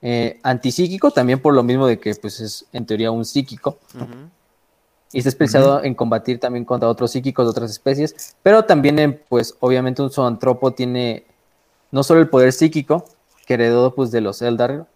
eh, 0.02 0.38
antipsíquico, 0.42 1.10
también 1.10 1.40
por 1.40 1.54
lo 1.54 1.62
mismo 1.62 1.86
de 1.86 1.98
que 1.98 2.14
pues 2.14 2.40
es 2.40 2.66
en 2.72 2.86
teoría 2.86 3.10
un 3.10 3.24
psíquico. 3.24 3.78
Y 5.12 5.18
está 5.18 5.28
especializado 5.28 5.82
en 5.82 5.94
combatir 5.94 6.38
también 6.38 6.64
contra 6.64 6.88
otros 6.88 7.10
psíquicos 7.10 7.44
de 7.44 7.50
otras 7.50 7.70
especies. 7.70 8.36
Pero 8.42 8.64
también, 8.64 8.98
en, 9.00 9.20
pues, 9.28 9.56
obviamente 9.58 10.02
un 10.02 10.10
zoantropo 10.10 10.72
tiene 10.72 11.24
no 11.90 12.04
solo 12.04 12.20
el 12.20 12.28
poder 12.28 12.52
psíquico, 12.52 13.04
que 13.46 13.54
heredó 13.54 13.92
pues 13.94 14.12
de 14.12 14.20
los 14.20 14.40
Eldar, 14.42 14.86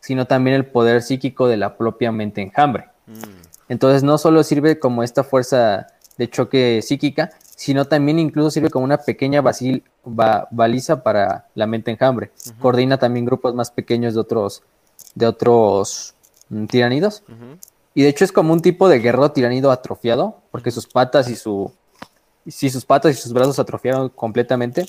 sino 0.00 0.26
también 0.26 0.54
el 0.54 0.66
poder 0.66 1.02
psíquico 1.02 1.48
de 1.48 1.56
la 1.56 1.76
propia 1.76 2.12
mente 2.12 2.40
enjambre. 2.40 2.84
Mm, 3.06 3.22
Entonces 3.68 4.04
no 4.04 4.18
solo 4.18 4.44
sirve 4.44 4.78
como 4.78 5.02
esta 5.02 5.24
fuerza 5.24 5.88
de 6.16 6.30
choque 6.30 6.80
psíquica, 6.80 7.30
sino 7.56 7.84
también 7.84 8.18
incluso 8.18 8.50
sirve 8.50 8.70
como 8.70 8.84
una 8.84 8.98
pequeña 8.98 9.42
baliza 10.50 11.02
para 11.02 11.46
la 11.54 11.66
mente 11.66 11.90
enjambre. 11.90 12.32
Coordina 12.60 12.98
también 12.98 13.24
grupos 13.24 13.54
más 13.54 13.70
pequeños 13.70 14.14
de 14.14 14.20
otros, 14.20 14.62
de 15.14 15.26
otros 15.26 16.14
mm, 16.48 16.66
tiranidos. 16.66 17.22
Y 17.94 18.02
de 18.02 18.08
hecho 18.08 18.24
es 18.24 18.32
como 18.32 18.52
un 18.52 18.60
tipo 18.60 18.88
de 18.88 18.98
guerrero 18.98 19.30
tiranido 19.30 19.70
atrofiado, 19.70 20.38
porque 20.50 20.70
sus 20.70 20.86
patas 20.86 21.28
y 21.28 21.36
su... 21.36 21.72
Si 22.46 22.68
sus 22.68 22.84
patas 22.84 23.16
y 23.16 23.20
sus 23.20 23.32
brazos 23.32 23.58
atrofiaron 23.58 24.10
completamente, 24.10 24.84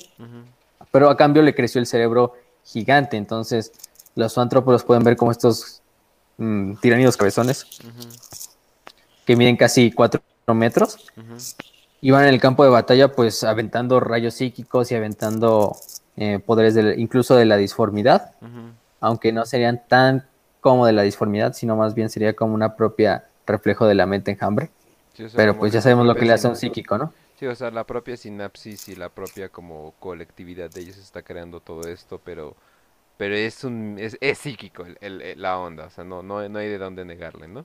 pero 0.90 1.08
a 1.08 1.16
cambio 1.16 1.42
le 1.42 1.54
creció 1.54 1.80
el 1.80 1.86
cerebro 1.86 2.34
gigante. 2.64 3.16
Entonces, 3.16 3.72
los 4.14 4.36
antrópodos 4.36 4.84
pueden 4.84 5.04
ver 5.04 5.16
como 5.16 5.30
estos 5.30 5.80
mm, 6.36 6.74
tiranidos 6.82 7.16
cabezones, 7.16 7.66
que 9.24 9.36
miden 9.36 9.56
casi 9.56 9.90
4 9.90 10.20
metros, 10.48 10.98
y 12.00 12.10
van 12.10 12.24
en 12.24 12.34
el 12.34 12.40
campo 12.40 12.64
de 12.64 12.70
batalla, 12.70 13.12
pues 13.12 13.44
aventando 13.44 14.00
rayos 14.00 14.34
psíquicos 14.34 14.92
y 14.92 14.94
aventando 14.94 15.76
eh, 16.16 16.38
poderes 16.38 16.76
incluso 16.98 17.36
de 17.36 17.44
la 17.44 17.56
disformidad, 17.56 18.32
aunque 19.00 19.32
no 19.32 19.44
serían 19.44 19.82
tan 19.88 20.26
como 20.60 20.86
de 20.86 20.92
la 20.92 21.02
disformidad, 21.02 21.52
sino 21.52 21.76
más 21.76 21.94
bien 21.94 22.10
sería 22.10 22.34
como 22.34 22.54
una 22.54 22.76
propia 22.76 23.24
reflejo 23.46 23.86
de 23.86 23.94
la 23.94 24.06
mente 24.06 24.32
enjambre. 24.32 24.70
Pero 25.34 25.56
pues 25.56 25.72
ya 25.72 25.80
sabemos 25.80 26.06
lo 26.06 26.14
que 26.14 26.26
le 26.26 26.32
hace 26.32 26.46
a 26.46 26.50
un 26.50 26.56
psíquico, 26.56 26.98
¿no? 26.98 27.12
Sí, 27.38 27.46
o 27.46 27.54
sea, 27.54 27.70
la 27.70 27.84
propia 27.84 28.16
sinapsis 28.16 28.88
y 28.88 28.96
la 28.96 29.10
propia 29.10 29.48
como 29.48 29.94
colectividad 29.98 30.70
de 30.70 30.80
ellos 30.80 30.96
está 30.96 31.22
creando 31.22 31.60
todo 31.60 31.88
esto, 31.88 32.20
pero 32.22 32.56
pero 33.16 33.34
es 33.34 33.64
un 33.64 33.96
es, 33.98 34.18
psíquico 34.38 34.84
el, 35.00 35.40
la 35.40 35.58
onda, 35.58 35.86
o 35.86 35.90
sea, 35.90 36.04
no, 36.04 36.22
no, 36.22 36.46
no 36.48 36.58
hay 36.58 36.68
de 36.68 36.78
dónde 36.78 37.04
negarle, 37.04 37.48
¿no? 37.48 37.64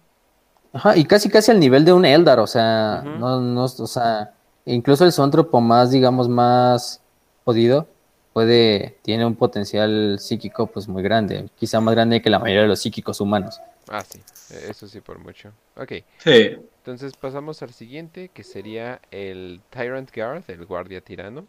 Ajá, 0.74 0.96
y 0.96 1.06
casi 1.06 1.30
casi 1.30 1.52
al 1.52 1.60
nivel 1.60 1.84
de 1.84 1.94
un 1.94 2.06
Eldar, 2.06 2.40
o 2.40 2.48
sea, 2.48 3.04
no, 3.04 3.42
no, 3.42 3.66
o 3.66 3.88
sea, 3.88 4.34
incluso 4.66 5.04
el 5.04 5.12
zoantropo 5.12 5.60
más, 5.60 5.92
digamos, 5.92 6.30
más 6.30 7.02
jodido, 7.44 7.88
puede, 8.32 8.98
tiene 9.02 9.26
un 9.26 9.36
potencial 9.36 10.18
psíquico 10.20 10.68
pues 10.68 10.88
muy 10.88 11.04
grande, 11.04 11.50
quizá 11.58 11.82
más 11.82 11.94
grande 11.94 12.22
que 12.22 12.30
la 12.30 12.40
mayoría 12.40 12.62
de 12.62 12.68
los 12.70 12.80
psíquicos 12.80 13.20
humanos. 13.20 13.60
Ah, 13.90 14.02
sí, 14.02 14.22
eso 14.70 14.88
sí 14.88 15.02
por 15.02 15.20
mucho. 15.20 15.52
Ok. 15.76 15.92
Sí. 16.20 16.58
Entonces 16.78 17.14
pasamos 17.18 17.62
al 17.62 17.74
siguiente, 17.74 18.30
que 18.34 18.44
sería 18.44 19.02
el 19.12 19.62
Tyrant 19.70 20.10
Guard, 20.16 20.44
el 20.48 20.66
guardia 20.66 21.02
tirano. 21.02 21.46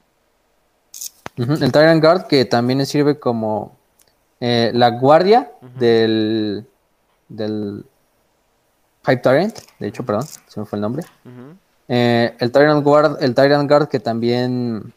El 1.36 1.73
Tyrant 1.73 2.03
Guard 2.03 2.27
que 2.27 2.44
también 2.44 2.85
sirve 2.85 3.19
como 3.19 3.77
eh, 4.40 4.73
la 4.74 4.90
guardia 4.90 5.53
del, 5.78 6.66
del 7.28 7.86
Hype 9.05 9.23
Tyrant, 9.23 9.59
de 9.79 9.89
hecho, 9.89 10.05
perdón, 10.05 10.27
se 10.47 10.61
me 10.61 10.66
fue 10.66 10.77
el 10.77 10.81
nombre. 10.81 11.05
Eh, 11.89 12.35
el 12.39 12.53
Tyrant 12.53 12.85
Guard, 12.85 13.23
el 13.23 13.35
Tyrant 13.35 13.69
Guard 13.69 13.89
que 13.89 14.01
también 14.01 14.93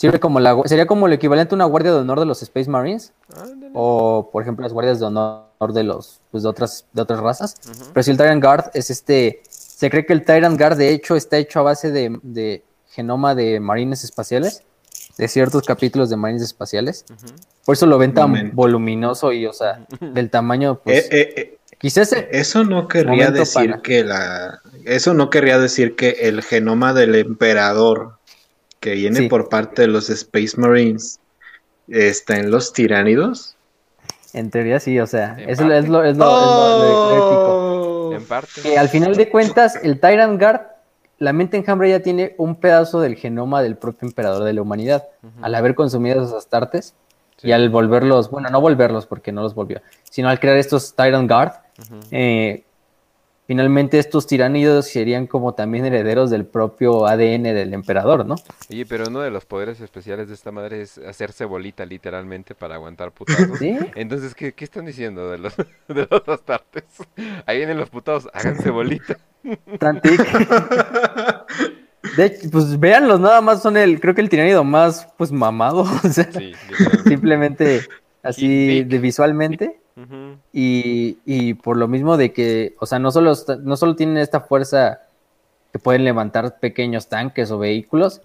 Sirve 0.00 0.18
como 0.18 0.40
la, 0.40 0.58
sería 0.64 0.86
como 0.86 1.06
el 1.06 1.12
equivalente 1.12 1.54
a 1.54 1.56
una 1.56 1.66
guardia 1.66 1.92
de 1.92 1.98
honor 1.98 2.20
de 2.20 2.24
los 2.24 2.42
Space 2.42 2.70
Marines. 2.70 3.12
o, 3.74 4.30
por 4.32 4.42
ejemplo, 4.42 4.62
las 4.62 4.72
guardias 4.72 4.98
de 4.98 5.04
honor 5.04 5.74
de 5.74 5.84
los 5.84 6.22
pues, 6.30 6.42
de 6.42 6.48
otras, 6.48 6.86
de 6.94 7.02
otras 7.02 7.20
razas. 7.20 7.56
Pero 7.92 8.02
si 8.02 8.10
el 8.10 8.16
Tyrant 8.16 8.42
Guard 8.42 8.70
es 8.72 8.88
este. 8.88 9.42
Se 9.50 9.90
cree 9.90 10.06
que 10.06 10.14
el 10.14 10.24
Tyrant 10.24 10.58
Guard, 10.58 10.78
de 10.78 10.88
hecho, 10.94 11.16
está 11.16 11.36
hecho 11.36 11.60
a 11.60 11.64
base 11.64 11.90
de, 11.90 12.64
genoma 12.88 13.34
de 13.34 13.60
marines 13.60 14.02
espaciales. 14.02 14.62
De 15.18 15.28
ciertos 15.28 15.64
capítulos 15.64 16.08
de 16.08 16.16
marines 16.16 16.44
espaciales. 16.44 17.04
Por 17.66 17.74
eso 17.74 17.84
lo 17.84 17.98
ven 17.98 18.14
tan 18.14 18.52
voluminoso 18.54 19.32
y, 19.34 19.44
o 19.44 19.52
sea, 19.52 19.84
del 20.00 20.30
tamaño, 20.30 20.80
pues. 20.82 21.04
Eh, 21.04 21.08
eh, 21.10 21.34
eh, 21.36 21.58
quizás. 21.80 22.12
Eso 22.30 22.62
no 22.64 22.86
querría 22.86 23.30
decir 23.30 23.80
que 23.82 24.04
la. 24.04 24.60
Eso 24.84 25.14
no 25.14 25.30
querría 25.30 25.58
decir 25.58 25.96
que 25.96 26.10
el 26.22 26.42
genoma 26.42 26.94
del 26.94 27.14
emperador 27.16 28.18
que 28.78 28.94
viene 28.94 29.28
por 29.28 29.48
parte 29.48 29.82
de 29.82 29.88
los 29.88 30.08
Space 30.08 30.56
Marines 30.56 31.20
está 31.88 32.36
en 32.36 32.50
los 32.50 32.72
tiránidos. 32.72 33.56
En 34.32 34.50
teoría 34.50 34.78
sí, 34.78 34.98
o 35.00 35.06
sea, 35.06 35.36
eso 35.40 35.70
es 35.72 35.88
lo, 35.88 36.04
es 36.04 36.16
lo, 36.16 36.26
oh. 36.28 38.12
En 38.14 38.24
parte. 38.24 38.62
Que 38.62 38.78
al 38.78 38.88
final 38.88 39.16
de 39.16 39.28
cuentas, 39.28 39.76
el 39.82 39.98
Tyrant 39.98 40.40
Guard, 40.40 40.60
la 41.18 41.32
mente 41.32 41.56
enjambre 41.56 41.90
ya 41.90 42.00
tiene 42.00 42.34
un 42.38 42.54
pedazo 42.56 43.00
del 43.00 43.16
genoma 43.16 43.62
del 43.62 43.76
propio 43.76 44.08
emperador 44.08 44.44
de 44.44 44.52
la 44.52 44.62
humanidad. 44.62 45.08
Al 45.42 45.54
haber 45.54 45.74
consumido 45.74 46.22
esos 46.22 46.32
astartes 46.32 46.94
y 47.42 47.52
al 47.52 47.68
volverlos, 47.70 48.30
bueno, 48.30 48.50
no 48.50 48.60
volverlos 48.60 49.06
porque 49.06 49.32
no 49.32 49.42
los 49.42 49.54
volvió, 49.54 49.80
sino 50.04 50.28
al 50.28 50.40
crear 50.40 50.56
estos 50.56 50.94
Tyrant 50.94 51.30
Guard, 51.30 51.52
eh, 52.10 52.64
finalmente 53.46 53.98
estos 53.98 54.26
tiránidos 54.26 54.86
serían 54.86 55.26
como 55.26 55.54
también 55.54 55.84
herederos 55.84 56.30
del 56.30 56.46
propio 56.46 57.06
ADN 57.06 57.42
del 57.42 57.74
emperador, 57.74 58.24
¿no? 58.24 58.36
Oye, 58.70 58.86
pero 58.86 59.04
uno 59.08 59.20
de 59.20 59.30
los 59.30 59.44
poderes 59.44 59.80
especiales 59.80 60.28
de 60.28 60.34
esta 60.34 60.52
madre 60.52 60.82
es 60.82 60.98
hacerse 60.98 61.44
bolita 61.44 61.84
literalmente 61.84 62.54
para 62.54 62.76
aguantar 62.76 63.12
putazos. 63.12 63.46
¿Sí? 63.58 63.76
Entonces, 63.96 64.34
¿qué, 64.34 64.54
están 64.56 64.86
diciendo 64.86 65.30
de 65.30 65.38
los, 65.38 65.56
de 65.88 66.06
los? 66.10 66.22
Ahí 67.46 67.56
vienen 67.56 67.78
los 67.78 67.90
putados, 67.90 68.28
háganse 68.32 68.70
bolita. 68.70 69.18
Tantic. 69.78 70.20
De 72.16 72.26
hecho, 72.26 72.50
pues 72.50 72.78
véanlos, 72.78 73.20
nada 73.20 73.40
más 73.40 73.62
son 73.62 73.76
el, 73.76 74.00
creo 74.00 74.14
que 74.14 74.22
el 74.22 74.28
tiránido 74.28 74.64
más, 74.64 75.08
pues, 75.18 75.32
mamado, 75.32 75.80
o 76.04 76.08
sea, 76.08 76.28
simplemente 77.04 77.82
así 78.22 78.84
de 78.84 78.98
visualmente. 78.98 79.80
Y, 80.52 81.54
por 81.54 81.76
lo 81.76 81.88
mismo 81.88 82.16
de 82.16 82.32
que, 82.32 82.74
o 82.80 82.86
sea, 82.86 82.98
no 82.98 83.10
solo, 83.10 83.34
no 83.62 83.76
solo 83.76 83.96
tienen 83.96 84.16
esta 84.16 84.40
fuerza 84.40 85.00
que 85.72 85.78
pueden 85.78 86.04
levantar 86.04 86.58
pequeños 86.58 87.08
tanques 87.08 87.50
o 87.50 87.58
vehículos, 87.58 88.20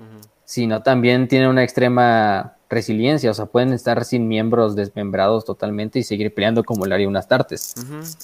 sino 0.46 0.82
también 0.82 1.28
tienen 1.28 1.50
una 1.50 1.64
extrema 1.64 2.56
resiliencia, 2.70 3.30
o 3.30 3.34
sea, 3.34 3.46
pueden 3.46 3.74
estar 3.74 4.04
sin 4.06 4.28
miembros 4.28 4.76
desmembrados 4.76 5.46
totalmente 5.46 6.00
y 6.00 6.04
seguir 6.04 6.34
peleando 6.34 6.64
como 6.64 6.86
lo 6.86 6.96
haría 6.96 7.08
unas 7.08 7.28
tartes, 7.28 7.76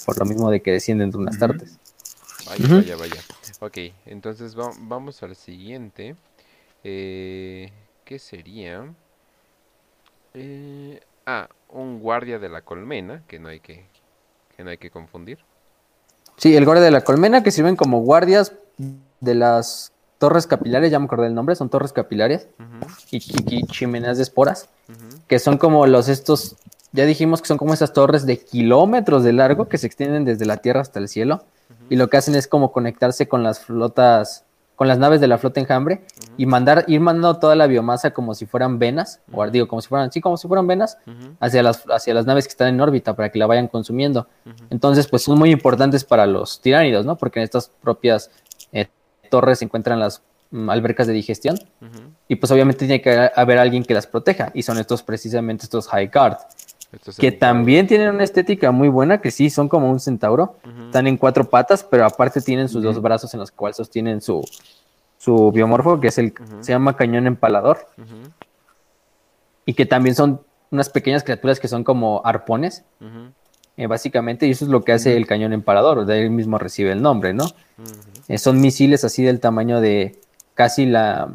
por 0.05 0.17
lo 0.17 0.25
mismo 0.25 0.49
de 0.49 0.61
que 0.61 0.71
descienden 0.71 1.11
de 1.11 1.17
unas 1.17 1.37
tartes. 1.37 1.77
Vaya, 2.47 2.67
vaya, 2.67 2.95
vaya. 2.97 3.21
Ok, 3.63 3.77
entonces 4.07 4.55
vamos 4.55 5.21
al 5.21 5.35
siguiente. 5.35 6.15
Eh, 6.83 7.71
¿Qué 8.03 8.17
sería? 8.17 8.91
Eh, 10.33 10.99
ah, 11.27 11.47
un 11.69 11.99
guardia 11.99 12.39
de 12.39 12.49
la 12.49 12.63
colmena, 12.63 13.21
que 13.27 13.37
no 13.37 13.49
hay 13.49 13.59
que, 13.59 13.85
que 14.57 14.63
no 14.63 14.71
hay 14.71 14.79
que 14.79 14.89
confundir. 14.89 15.37
Sí, 16.37 16.55
el 16.55 16.65
guardia 16.65 16.83
de 16.83 16.89
la 16.89 17.03
colmena, 17.03 17.43
que 17.43 17.51
sirven 17.51 17.75
como 17.75 18.01
guardias 18.01 18.53
de 19.19 19.35
las 19.35 19.91
torres 20.17 20.47
capilares, 20.47 20.89
ya 20.89 20.97
me 20.97 21.05
acordé 21.05 21.27
el 21.27 21.35
nombre, 21.35 21.55
son 21.55 21.69
torres 21.69 21.93
capilares 21.93 22.47
y, 23.11 23.19
chimeneas 23.67 24.17
de 24.17 24.23
esporas, 24.23 24.69
que 25.27 25.37
son 25.37 25.59
como 25.59 25.85
los 25.85 26.09
estos, 26.09 26.55
ya 26.93 27.05
dijimos 27.05 27.43
que 27.43 27.47
son 27.47 27.59
como 27.59 27.75
esas 27.75 27.93
torres 27.93 28.25
de 28.25 28.39
kilómetros 28.39 29.23
de 29.23 29.33
largo 29.33 29.69
que 29.69 29.77
se 29.77 29.85
extienden 29.85 30.25
desde 30.25 30.47
la 30.47 30.57
tierra 30.57 30.81
hasta 30.81 30.97
el 30.97 31.07
cielo, 31.07 31.43
y 31.91 31.97
lo 31.97 32.09
que 32.09 32.15
hacen 32.15 32.35
es 32.35 32.47
como 32.47 32.71
conectarse 32.71 33.27
con 33.27 33.43
las 33.43 33.59
flotas 33.59 34.45
con 34.77 34.87
las 34.87 34.97
naves 34.97 35.19
de 35.19 35.27
la 35.27 35.37
flota 35.37 35.59
enjambre 35.59 36.01
y 36.37 36.47
mandar, 36.47 36.85
ir 36.87 37.01
mandando 37.01 37.37
toda 37.37 37.53
la 37.55 37.67
biomasa 37.67 38.11
como 38.11 38.33
si 38.33 38.47
fueran 38.47 38.79
venas, 38.79 39.19
o 39.31 39.45
digo, 39.47 39.67
como 39.67 39.79
si 39.79 39.89
fueran, 39.89 40.11
sí, 40.11 40.21
como 40.21 40.37
si 40.37 40.47
fueran 40.47 40.65
venas, 40.65 40.97
hacia 41.39 41.61
las, 41.61 41.83
hacia 41.87 42.15
las 42.15 42.25
naves 42.25 42.45
que 42.45 42.51
están 42.51 42.69
en 42.69 42.81
órbita 42.81 43.15
para 43.15 43.29
que 43.29 43.37
la 43.37 43.45
vayan 43.45 43.67
consumiendo. 43.67 44.27
Entonces, 44.71 45.07
pues 45.07 45.21
son 45.21 45.37
muy 45.37 45.51
importantes 45.51 46.03
para 46.03 46.25
los 46.25 46.61
tiránidos, 46.61 47.05
¿no? 47.05 47.15
Porque 47.15 47.39
en 47.39 47.43
estas 47.43 47.69
propias 47.79 48.31
eh, 48.71 48.87
torres 49.29 49.59
se 49.59 49.65
encuentran 49.65 49.99
las 49.99 50.23
mm, 50.49 50.67
albercas 50.71 51.05
de 51.05 51.13
digestión 51.13 51.59
y 52.27 52.37
pues 52.37 52.51
obviamente 52.51 52.79
tiene 52.79 53.01
que 53.01 53.29
haber 53.35 53.59
alguien 53.59 53.83
que 53.83 53.93
las 53.93 54.07
proteja 54.07 54.49
y 54.55 54.63
son 54.63 54.79
estos 54.79 55.03
precisamente 55.03 55.65
estos 55.65 55.87
high 55.89 56.09
guard 56.11 56.37
que 57.17 57.31
también 57.31 57.87
tienen 57.87 58.09
una 58.09 58.23
estética 58.23 58.71
muy 58.71 58.89
buena, 58.89 59.21
que 59.21 59.31
sí, 59.31 59.49
son 59.49 59.69
como 59.69 59.89
un 59.89 59.99
centauro. 59.99 60.57
Están 60.85 61.07
en 61.07 61.17
cuatro 61.17 61.49
patas, 61.49 61.83
pero 61.83 62.05
aparte 62.05 62.41
tienen 62.41 62.67
sus 62.67 62.83
dos 62.83 63.01
brazos 63.01 63.33
en 63.33 63.39
los 63.39 63.51
cuales 63.51 63.77
sostienen 63.77 64.21
su, 64.21 64.45
su 65.17 65.51
biomorfo, 65.51 65.99
que 65.99 66.09
es 66.09 66.17
el, 66.17 66.33
se 66.59 66.73
llama 66.73 66.97
cañón 66.97 67.27
empalador. 67.27 67.87
Y 69.65 69.73
que 69.73 69.85
también 69.85 70.15
son 70.15 70.41
unas 70.69 70.89
pequeñas 70.89 71.23
criaturas 71.23 71.59
que 71.59 71.67
son 71.67 71.83
como 71.83 72.21
arpones, 72.25 72.83
eh, 73.77 73.87
básicamente, 73.87 74.47
y 74.47 74.51
eso 74.51 74.65
es 74.65 74.71
lo 74.71 74.83
que 74.83 74.91
hace 74.91 75.15
el 75.15 75.27
cañón 75.27 75.53
empalador, 75.53 76.05
de 76.05 76.13
ahí 76.13 76.29
mismo 76.29 76.57
recibe 76.57 76.91
el 76.91 77.01
nombre, 77.01 77.33
¿no? 77.33 77.45
Eh, 78.27 78.37
son 78.37 78.59
misiles 78.59 79.03
así 79.03 79.23
del 79.23 79.39
tamaño 79.39 79.79
de 79.79 80.19
casi 80.55 80.85
la, 80.85 81.29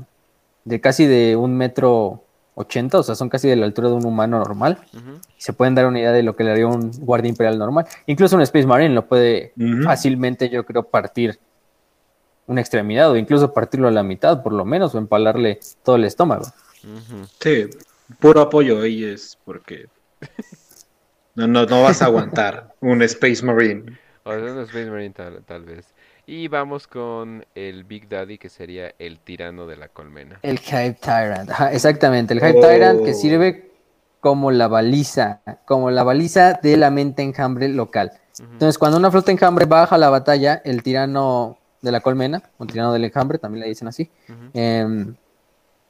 de 0.65 0.81
casi 0.81 1.07
de 1.07 1.37
un 1.37 1.57
metro 1.57 2.25
ochenta, 2.57 2.99
o 2.99 3.03
sea, 3.03 3.15
son 3.15 3.29
casi 3.29 3.49
de 3.49 3.55
la 3.55 3.67
altura 3.67 3.89
de 3.89 3.95
un 3.95 4.05
humano 4.05 4.39
normal. 4.39 4.79
Se 5.37 5.53
pueden 5.53 5.75
dar 5.75 5.87
una 5.87 6.01
idea 6.01 6.13
de 6.13 6.23
lo 6.23 6.35
que 6.35 6.43
le 6.43 6.51
haría 6.51 6.67
un 6.67 6.91
guardia 6.99 7.29
imperial 7.29 7.59
normal. 7.59 7.87
Incluso 8.07 8.35
un 8.35 8.43
Space 8.43 8.67
Marine 8.67 8.95
lo 8.95 9.07
puede 9.07 9.53
fácilmente, 9.85 10.49
yo 10.49 10.65
creo, 10.65 10.83
partir 10.83 11.39
una 12.47 12.61
extremidad 12.61 13.11
o 13.11 13.17
incluso 13.17 13.53
partirlo 13.53 13.89
a 13.89 13.91
la 13.91 14.03
mitad 14.03 14.43
por 14.43 14.53
lo 14.53 14.65
menos 14.65 14.95
o 14.95 14.99
empalarle 14.99 15.61
todo 15.85 15.97
el 15.97 16.05
estómago. 16.05 16.47
Sí, 17.41 17.67
puro 18.21 18.41
apoyo 18.41 18.81
ahí 18.81 19.05
es 19.05 19.39
porque 19.45 19.89
no, 21.35 21.47
no, 21.47 21.67
no 21.67 21.83
vas 21.83 22.01
a 22.01 22.07
aguantar 22.07 22.75
un 22.81 23.03
Space 23.03 23.45
Marine. 23.45 23.99
O 24.25 24.31
un 24.31 24.61
Space 24.61 24.91
Marine 24.91 25.15
tal, 25.47 25.65
vez. 25.65 25.87
Y 26.29 26.49
vamos 26.49 26.89
con 26.89 27.47
el 27.55 27.85
Big 27.85 28.09
Daddy, 28.09 28.37
que 28.39 28.49
sería 28.49 28.93
el 28.99 29.21
tirano 29.21 29.67
de 29.67 29.77
la 29.77 29.89
colmena. 29.89 30.41
El 30.43 30.59
Hype 30.59 30.95
Tyrant, 31.01 31.51
exactamente, 31.71 32.35
el 32.35 32.41
Hype 32.41 32.61
Tyrant 32.61 33.05
que 33.05 33.13
Oh. 33.13 33.15
sirve 33.15 33.71
como 34.21 34.51
la 34.51 34.67
baliza, 34.67 35.41
como 35.67 35.91
la 35.93 36.03
baliza 36.03 36.55
de 36.61 36.77
la 36.77 36.91
mente 36.91 37.23
enjambre 37.23 37.69
local. 37.69 38.13
Entonces, 38.41 38.77
cuando 38.77 38.99
una 38.99 39.11
flota 39.11 39.31
enjambre 39.31 39.67
baja 39.67 39.95
a 39.95 39.99
la 39.99 40.11
batalla, 40.11 40.61
el 40.65 40.83
tirano 40.83 41.59
de 41.81 41.93
la 41.93 42.01
colmena, 42.01 42.43
o 42.59 42.65
el 42.65 42.73
tirano 42.73 42.93
del 42.93 43.05
enjambre, 43.05 43.39
también 43.39 43.63
le 43.63 43.69
dicen 43.69 43.87
así, 43.87 44.11
em, 44.53 45.15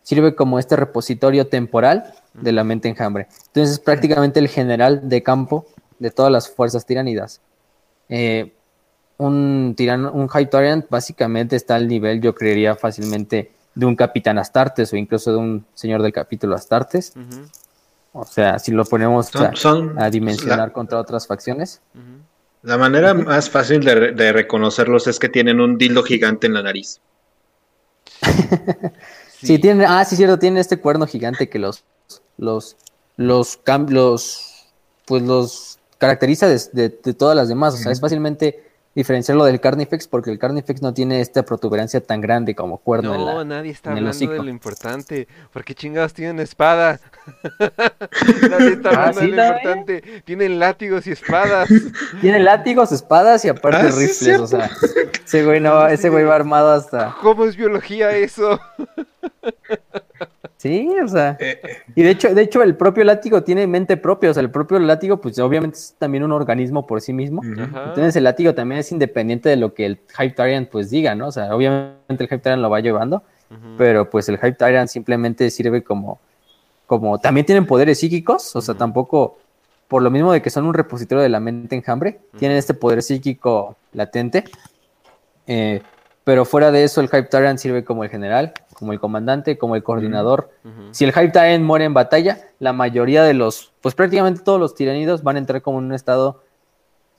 sirve 0.03 0.35
como 0.35 0.59
este 0.59 0.77
repositorio 0.77 1.47
temporal 1.49 2.13
de 2.35 2.53
la 2.53 2.63
mente 2.63 2.89
enjambre. 2.89 3.27
Entonces, 3.47 3.73
es 3.77 3.81
prácticamente 3.81 4.39
el 4.39 4.49
general 4.49 5.09
de 5.09 5.23
campo 5.23 5.65
de 5.99 6.11
todas 6.11 6.31
las 6.31 6.49
fuerzas 6.51 6.85
tiranidas. 6.85 7.41
Eh, 8.11 8.53
un 9.19 9.75
tirano, 9.77 10.13
un 10.13 10.29
High 10.29 10.51
Tyrant 10.51 10.87
básicamente 10.91 11.57
está 11.57 11.75
al 11.77 11.89
nivel, 11.89 12.21
yo 12.21 12.35
creería 12.35 12.75
fácilmente, 12.77 13.53
de 13.75 13.87
un 13.87 13.95
capitán 13.97 14.39
Astartes 14.39 14.93
o 14.93 14.97
incluso 14.97 15.31
de 15.33 15.37
un 15.39 15.67
señor 15.75 16.03
del 16.03 16.13
capítulo 16.13 16.55
Astartes. 16.55 17.13
O 18.13 18.25
sea, 18.25 18.59
si 18.59 18.73
lo 18.73 18.85
ponemos 18.85 19.27
Son- 19.27 19.45
a, 19.47 19.55
son- 19.57 19.99
a 20.03 20.09
dimensionar 20.11 20.59
la- 20.69 20.73
contra 20.73 20.99
otras 20.99 21.27
facciones. 21.27 21.81
La 22.63 22.79
manera 22.79 23.15
más 23.15 23.49
fácil 23.51 23.85
de, 23.85 23.95
re- 23.95 24.13
de 24.13 24.33
reconocerlos 24.33 25.07
es 25.07 25.19
que 25.19 25.29
tienen 25.29 25.61
un 25.61 25.77
dildo 25.79 26.03
gigante 26.03 26.47
en 26.47 26.55
la 26.55 26.63
nariz. 26.63 27.01
Sí, 29.39 29.59
tiene, 29.59 29.85
ah, 29.87 30.03
sí, 30.05 30.17
cierto, 30.17 30.39
tiene 30.39 30.61
este 30.61 30.79
cuerno 30.79 31.07
gigante 31.07 31.49
que 31.51 31.59
los, 31.59 31.85
los, 32.39 32.75
los, 33.19 33.61
los, 33.89 34.67
pues 35.05 35.23
los 35.23 35.79
caracteriza 35.99 36.49
de, 36.49 36.59
de- 36.73 36.89
de 36.89 37.15
todas 37.15 37.37
las 37.37 37.49
demás. 37.49 37.75
O 37.75 37.77
sea, 37.77 37.93
es 37.93 38.01
fácilmente 38.01 38.65
diferenciarlo 38.97 39.45
del 39.45 39.61
Carnifex 39.61 40.09
porque 40.09 40.33
el 40.33 40.39
Carnifex 40.41 40.83
no 40.83 40.93
tiene 40.93 41.21
esta 41.21 41.45
protuberancia 41.45 42.01
tan 42.01 42.21
grande 42.21 42.57
como 42.57 42.79
cuerno 42.79 43.15
en 43.15 43.21
No, 43.21 43.35
la. 43.39 43.45
nadie 43.45 43.71
está 43.71 43.93
en 43.93 43.99
hablando 43.99 44.33
de 44.33 44.39
lo 44.43 44.49
importante. 44.49 45.29
¿Por 45.53 45.63
qué 45.65 45.75
chingados 45.77 46.13
tienen 46.15 46.41
espada? 46.41 46.99
nadie 48.51 48.73
está 48.73 48.91
Ah, 48.91 49.09
hablando 49.09 49.21
¿sí, 49.21 49.31
de 49.31 49.37
lo 49.37 49.45
importante. 49.47 50.23
Tienen 50.25 50.59
látigos 50.59 51.07
y 51.07 51.13
espadas. 51.13 51.69
Tiene 52.21 52.41
látigos, 52.41 52.91
espadas 52.91 53.45
y 53.45 53.49
aparte 53.51 53.87
Ah, 53.87 53.93
sí, 53.93 54.05
es 54.05 54.21
rifles. 54.21 54.41
O 54.41 54.47
sea, 54.47 54.71
ese 55.25 55.45
güey 55.45 55.61
no, 55.61 55.87
ese 55.87 56.09
güey 56.09 56.25
va 56.25 56.35
armado 56.35 56.73
hasta. 56.73 57.15
¿Cómo 57.21 57.45
es 57.45 57.55
biología 57.57 58.11
eso? 58.17 58.59
Sí, 60.57 60.89
o 61.03 61.09
sea. 61.09 61.37
Eh, 61.39 61.61
eh, 61.63 61.77
Y 61.95 62.03
de 62.03 62.11
hecho, 62.11 62.35
de 62.35 62.43
hecho, 62.43 62.63
el 62.63 62.77
propio 62.77 63.05
látigo 63.05 63.43
tiene 63.43 63.67
mente 63.67 63.97
propia. 63.97 64.31
O 64.31 64.35
sea, 64.35 64.43
el 64.43 64.51
propio 64.51 64.79
látigo, 64.79 65.21
pues 65.21 65.39
obviamente 65.39 65.77
es 65.77 65.95
también 65.99 66.25
un 66.25 66.33
organismo 66.33 66.87
por 66.87 67.01
sí 67.01 67.13
mismo. 67.13 67.43
Entonces 67.45 68.17
el 68.17 68.25
látigo 68.25 68.55
también 68.55 68.81
es 68.81 68.91
independiente 68.91 69.49
de 69.49 69.57
lo 69.57 69.75
que 69.75 69.87
el 69.87 69.99
Hype 70.19 70.35
Tyrant 70.35 70.69
pues 70.69 70.91
diga, 70.91 71.15
¿no? 71.15 71.29
O 71.29 71.33
sea, 71.33 71.55
obviamente 71.55 72.25
el 72.25 72.29
Hype 72.29 72.39
Tyrant 72.39 72.63
lo 72.63 72.71
va 72.71 72.81
llevando, 72.81 73.23
pero 73.77 74.09
pues 74.09 74.29
el 74.29 74.39
Hype 74.39 74.55
Tyrant 74.55 74.89
simplemente 74.89 75.51
sirve 75.51 75.83
como, 75.83 76.19
como, 76.87 77.19
también 77.19 77.45
tienen 77.45 77.67
poderes 77.67 77.99
psíquicos, 77.99 78.57
o 78.57 78.61
sea, 78.61 78.75
tampoco, 78.75 79.39
por 79.89 80.03
lo 80.03 80.11
mismo 80.11 80.33
de 80.33 80.41
que 80.41 80.51
son 80.51 80.67
un 80.67 80.75
repositorio 80.75 81.23
de 81.23 81.29
la 81.29 81.41
mente 81.41 81.77
enjambre, 81.77 82.19
tienen 82.39 82.57
este 82.57 82.75
poder 82.75 83.03
psíquico 83.03 83.77
latente, 83.93 84.45
eh, 85.47 85.83
pero 86.27 86.45
fuera 86.45 86.73
de 86.73 86.83
eso 86.83 87.01
el 87.01 87.07
Hype 87.07 87.29
Tyrant 87.29 87.57
sirve 87.57 87.85
como 87.85 88.03
el 88.03 88.11
general, 88.11 88.53
como 88.75 88.93
el 88.93 88.99
comandante, 88.99 89.57
como 89.59 89.77
el 89.77 89.85
coordinador. 89.85 90.51
Si 90.91 91.05
el 91.05 91.13
Hype 91.13 91.31
Tyrant 91.31 91.63
muere 91.63 91.85
en 91.85 91.95
batalla, 91.95 92.41
la 92.59 92.73
mayoría 92.73 93.23
de 93.23 93.33
los, 93.33 93.73
pues 93.81 93.95
prácticamente 93.95 94.41
todos 94.43 94.59
los 94.59 94.75
tiranidos 94.75 95.23
van 95.23 95.37
a 95.37 95.39
entrar 95.39 95.63
como 95.63 95.79
en 95.79 95.85
un 95.85 95.95
estado, 95.95 96.43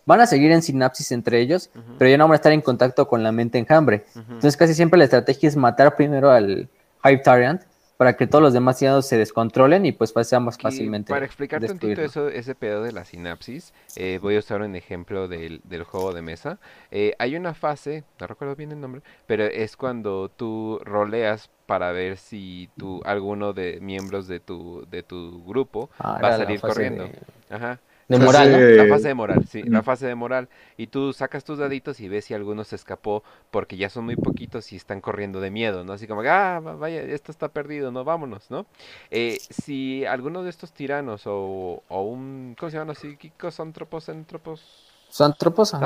van 0.06 0.20
a 0.20 0.28
seguir 0.28 0.52
en 0.52 0.62
sinapsis 0.62 1.14
entre 1.14 1.40
ellos, 1.40 1.70
pero 1.98 2.12
ya 2.12 2.18
no 2.18 2.26
van 2.26 2.34
a 2.34 2.36
estar 2.36 2.52
en 2.52 2.60
contacto 2.60 3.08
con 3.08 3.24
la 3.24 3.32
mente 3.32 3.58
enjambre. 3.58 4.04
Entonces 4.14 4.58
casi 4.58 4.74
siempre 4.74 4.98
la 4.98 5.06
estrategia 5.06 5.48
es 5.48 5.56
matar 5.56 5.96
primero 5.96 6.30
al 6.30 6.68
Hype 7.06 7.24
Tyrant 7.24 7.62
para 7.98 8.16
que 8.16 8.28
todos 8.28 8.42
los 8.44 8.54
demás 8.54 8.78
se 8.78 9.18
descontrolen 9.18 9.86
y 9.86 9.92
pues 9.92 10.14
Que 10.58 10.64
fácilmente 10.64 11.12
Para 11.12 11.26
explicar 11.26 11.64
tantito 11.66 12.02
eso, 12.02 12.30
ese 12.30 12.54
pedo 12.56 12.84
de 12.84 12.92
la 12.92 13.06
sinapsis, 13.06 13.74
eh, 13.96 14.20
voy 14.22 14.36
a 14.36 14.40
usar 14.40 14.62
un 14.62 14.76
ejemplo 14.76 15.28
del, 15.28 15.62
del 15.64 15.84
juego 15.84 16.14
de 16.14 16.22
mesa. 16.22 16.60
Eh, 16.92 17.16
hay 17.18 17.36
una 17.36 17.56
fase, 17.56 18.04
no 18.20 18.28
recuerdo 18.28 18.56
bien 18.56 18.72
el 18.72 18.80
nombre, 18.80 19.02
pero 19.26 19.46
es 19.46 19.76
cuando 19.76 20.30
tú 20.30 20.80
roleas 20.84 21.50
para 21.66 21.92
ver 21.92 22.18
si 22.18 22.70
tú, 22.78 23.02
alguno 23.04 23.54
de 23.54 23.80
miembros 23.82 24.28
de 24.28 24.40
tu, 24.40 24.86
de 24.90 25.04
tu 25.04 25.44
grupo 25.46 25.90
Ah, 26.00 26.20
va 26.24 26.30
a 26.30 26.38
salir 26.38 26.62
corriendo. 26.62 27.04
De, 27.04 27.12
Ajá. 27.50 27.80
De 28.08 28.18
Fase- 28.18 28.20
moral, 28.20 28.52
¿no? 28.52 28.68
La 28.72 28.86
fase 28.88 29.10
de 29.10 29.14
moral, 29.14 29.46
sí, 29.48 29.64
la 29.70 29.84
fase 29.84 30.08
de 30.08 30.16
moral. 30.16 30.48
Y 30.78 30.88
tú 30.88 31.12
sacas 31.14 31.44
tus 31.44 31.58
daditos 31.60 32.00
y 32.00 32.08
ves 32.08 32.26
si 32.26 32.34
alguno 32.34 32.64
se 32.64 32.76
escapó 32.76 33.24
porque 33.52 33.76
ya 33.78 33.90
son 33.90 34.06
muy 34.06 34.16
poquitos 34.16 34.72
y 34.72 34.78
están 34.78 35.02
corriendo 35.02 35.42
de 35.42 35.52
miedo, 35.52 35.84
¿no? 35.84 35.94
Así 35.94 36.08
como, 36.08 36.22
ah, 36.22 36.60
va- 36.60 36.76
vaya, 36.76 37.02
esto 37.02 37.32
está 37.32 37.50
perdido, 37.50 37.92
no, 37.92 38.04
vámonos, 38.06 38.50
¿no? 38.50 38.66
Eh, 39.12 39.44
si 39.50 40.06
alguno 40.06 40.44
de 40.44 40.50
estos 40.50 40.72
tiranos 40.74 41.24
o, 41.28 41.84
o 41.88 42.02
un, 42.04 42.56
¿cómo 42.58 42.70
se 42.70 42.76
llaman 42.78 42.90
los 42.90 43.00
psíquicos? 43.00 43.60
Antropos, 43.60 44.10
entropos... 44.10 44.87
Santropos, 45.10 45.74
ajá. 45.74 45.86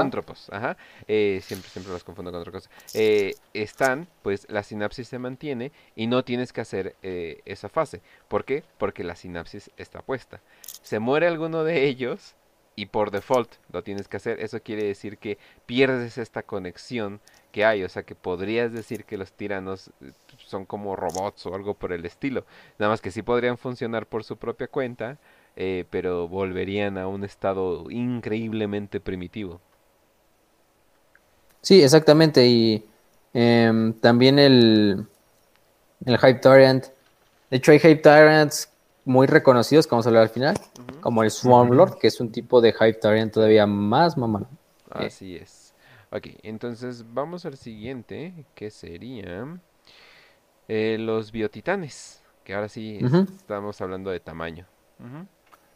Ajá. 0.52 0.78
eh, 1.08 1.42
siempre, 1.44 1.70
siempre 1.70 1.94
los 1.94 2.04
confundo 2.04 2.32
con 2.32 2.42
otra 2.42 2.52
cosa. 2.52 2.70
Eh, 2.94 3.36
están, 3.54 4.08
pues 4.22 4.46
la 4.50 4.64
sinapsis 4.64 5.08
se 5.08 5.20
mantiene 5.20 5.72
y 5.96 6.08
no 6.08 6.24
tienes 6.24 6.52
que 6.54 6.62
hacer 6.62 6.96
eh, 7.02 7.42
esa 7.46 7.70
fase. 7.70 8.02
¿Por 8.28 8.46
qué? 8.46 8.64
Porque 8.78 9.04
la 9.04 9.16
sinapsis 9.16 9.72
está 9.78 10.02
puesta. 10.02 10.42
Se 10.82 11.00
muere 11.00 11.28
alguno 11.28 11.64
de 11.64 11.86
ellos 11.86 12.36
y 12.76 12.88
por 12.88 13.12
default 13.12 13.52
lo 13.72 13.84
tienes 13.84 14.08
que 14.08 14.18
hacer. 14.18 14.40
Eso 14.40 14.62
quiere 14.62 14.84
decir 14.84 15.18
que 15.18 15.38
pierdes 15.66 16.18
esta 16.18 16.44
conexión 16.44 17.20
que 17.52 17.66
hay. 17.66 17.84
O 17.84 17.90
sea 17.90 18.04
que 18.04 18.16
podrías 18.16 18.72
decir 18.72 19.06
que 19.06 19.18
los 19.18 19.32
tiranos 19.34 19.92
eh, 20.02 20.12
son 20.38 20.66
como 20.66 20.96
robots 20.96 21.46
o 21.46 21.56
algo 21.56 21.74
por 21.74 21.94
el 21.94 22.06
estilo. 22.06 22.46
Nada 22.80 22.90
más 22.90 23.02
que 23.02 23.12
sí 23.12 23.22
podrían 23.22 23.58
funcionar 23.58 24.06
por 24.08 24.24
su 24.24 24.38
propia 24.38 24.68
cuenta, 24.68 25.18
eh, 25.56 25.86
pero 25.90 26.28
volverían 26.28 26.98
a 26.98 27.08
un 27.08 27.24
estado 27.24 27.90
increíblemente 27.90 29.00
primitivo. 29.00 29.60
Sí, 31.62 31.84
exactamente. 31.84 32.46
Y 32.48 32.86
em, 33.34 33.94
también 33.94 34.40
el, 34.40 35.06
el 36.06 36.18
Hype 36.18 36.40
Tyrant. 36.40 36.86
De 37.50 37.58
hecho, 37.58 37.72
hay 37.72 37.80
Hype 37.80 38.02
Tyrants 38.02 38.72
muy 39.06 39.28
reconocidos, 39.28 39.88
como 39.88 39.98
vamos 39.98 40.08
a 40.08 40.10
hablar 40.10 40.24
al 40.24 40.30
final, 40.30 40.58
como 41.02 41.24
el 41.24 41.32
Swarm 41.32 41.72
Lord, 41.76 41.98
que 42.00 42.08
es 42.08 42.20
un 42.20 42.32
tipo 42.32 42.62
de 42.62 42.74
Hype 42.74 42.94
Tyrant 42.94 43.34
todavía 43.34 43.66
más 43.68 44.18
mamón. 44.18 44.48
Eh. 44.96 45.06
Así 45.08 45.36
es. 45.36 45.74
Ok, 46.12 46.28
entonces 46.44 47.06
vamos 47.14 47.46
al 47.46 47.58
siguiente, 47.58 48.46
que 48.54 48.70
sería 48.70 49.48
eh, 50.68 50.98
los 51.00 51.32
biotitanes, 51.32 52.22
que 52.44 52.54
ahora 52.54 52.68
sí 52.68 53.00
estamos 53.38 53.80
hablando 53.80 54.12
de 54.12 54.20
tamaño. 54.20 54.66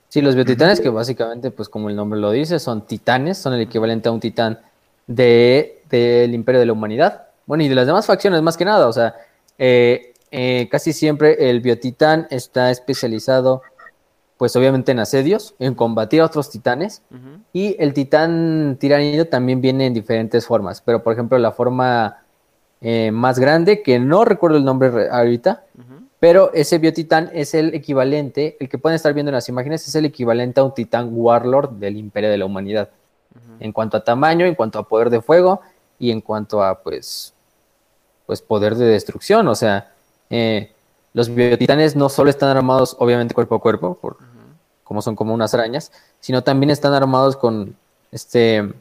Sí, 0.09 0.21
los 0.21 0.35
biotitanes, 0.35 0.79
que 0.79 0.89
básicamente, 0.89 1.51
pues 1.51 1.67
como 1.67 1.89
el 1.89 1.95
nombre 1.95 2.19
lo 2.19 2.31
dice, 2.31 2.59
son 2.59 2.85
titanes, 2.85 3.37
son 3.37 3.53
el 3.53 3.61
equivalente 3.61 4.07
a 4.07 4.11
un 4.11 4.19
titán 4.19 4.59
de, 5.07 5.81
del 5.89 6.33
Imperio 6.33 6.59
de 6.59 6.65
la 6.67 6.73
Humanidad. 6.73 7.23
Bueno, 7.45 7.63
y 7.63 7.67
de 7.67 7.75
las 7.75 7.85
demás 7.87 8.05
facciones, 8.05 8.41
más 8.41 8.55
que 8.57 8.65
nada, 8.65 8.87
o 8.87 8.93
sea, 8.93 9.15
eh, 9.57 10.13
eh, 10.31 10.67
casi 10.71 10.93
siempre 10.93 11.49
el 11.49 11.59
biotitán 11.61 12.27
está 12.29 12.71
especializado, 12.71 13.61
pues 14.37 14.55
obviamente 14.55 14.91
en 14.91 14.99
asedios, 14.99 15.53
en 15.59 15.75
combatir 15.75 16.21
a 16.21 16.25
otros 16.25 16.49
titanes, 16.49 17.01
y 17.53 17.75
el 17.79 17.93
titán 17.93 18.77
tiranido 18.79 19.25
también 19.25 19.61
viene 19.61 19.85
en 19.85 19.93
diferentes 19.93 20.45
formas, 20.45 20.81
pero 20.81 21.03
por 21.03 21.13
ejemplo 21.13 21.37
la 21.37 21.51
forma 21.51 22.17
eh, 22.81 23.11
más 23.11 23.39
grande, 23.39 23.81
que 23.81 23.99
no 23.99 24.25
recuerdo 24.25 24.57
el 24.57 24.65
nombre 24.65 24.91
re- 24.91 25.09
ahorita, 25.09 25.63
Ujú. 25.77 25.94
Pero 26.25 26.51
ese 26.55 26.79
biotitán 26.79 27.29
es 27.33 27.53
el 27.53 27.75
equivalente, 27.75 28.57
el 28.59 28.67
que 28.67 28.79
pueden 28.79 28.95
estar 28.95 29.13
viendo 29.13 29.29
en 29.29 29.35
las 29.35 29.47
imágenes, 29.47 29.87
es 29.87 29.93
el 29.93 30.05
equivalente 30.05 30.59
a 30.59 30.63
un 30.63 30.73
titán 30.73 31.09
warlord 31.11 31.73
del 31.73 31.97
Imperio 31.97 32.31
de 32.31 32.37
la 32.39 32.45
Humanidad. 32.45 32.89
En 33.59 33.71
cuanto 33.71 33.95
a 33.97 34.03
tamaño, 34.03 34.43
en 34.47 34.55
cuanto 34.55 34.79
a 34.79 34.87
poder 34.87 35.11
de 35.11 35.21
fuego 35.21 35.61
y 35.99 36.09
en 36.09 36.21
cuanto 36.21 36.63
a 36.63 36.81
pues, 36.81 37.35
pues 38.25 38.41
poder 38.41 38.73
de 38.73 38.85
destrucción. 38.85 39.47
O 39.47 39.53
sea, 39.53 39.91
eh, 40.31 40.71
los 41.13 41.29
biotitanes 41.29 41.95
no 41.95 42.09
solo 42.09 42.31
están 42.31 42.57
armados, 42.57 42.95
obviamente, 42.97 43.35
cuerpo 43.35 43.53
a 43.53 43.61
cuerpo, 43.61 43.93
por, 43.93 44.17
como 44.83 45.03
son 45.03 45.15
como 45.15 45.31
unas 45.31 45.53
arañas, 45.53 45.91
sino 46.19 46.43
también 46.43 46.71
están 46.71 46.93
armados 46.93 47.37
con 47.37 47.75
este. 48.11 48.73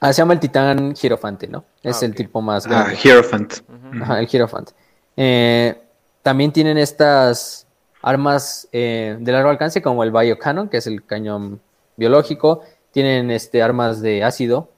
Ah, 0.00 0.12
se 0.12 0.22
llama 0.22 0.34
el 0.34 0.40
titán 0.40 0.92
Hierofante, 0.96 1.46
¿no? 1.46 1.62
Es 1.84 2.02
Ah, 2.02 2.06
el 2.06 2.16
tipo 2.16 2.42
más 2.42 2.66
Ah, 2.66 2.70
grande. 2.70 2.96
Hierophant. 2.96 3.52
Ujú. 3.60 4.02
Ajá, 4.02 4.18
el 4.18 4.26
Hierophant. 4.26 4.70
Eh, 5.16 5.80
también 6.24 6.52
tienen 6.52 6.78
estas 6.78 7.66
armas 8.00 8.66
eh, 8.72 9.18
de 9.20 9.30
largo 9.30 9.50
alcance, 9.50 9.82
como 9.82 10.02
el 10.02 10.10
Biocannon, 10.10 10.70
que 10.70 10.78
es 10.78 10.86
el 10.86 11.04
cañón 11.04 11.60
biológico. 11.98 12.62
Tienen 12.92 13.30
este, 13.30 13.62
armas 13.62 14.00
de 14.00 14.24
ácido, 14.24 14.70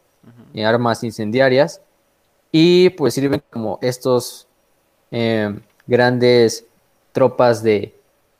armas 0.65 1.05
incendiarias. 1.05 1.81
Y 2.51 2.91
pues 2.91 3.15
sirven 3.15 3.41
como 3.49 3.79
estos 3.81 4.49
eh, 5.13 5.57
grandes 5.87 6.67
tropas 7.13 7.63
de, 7.63 7.95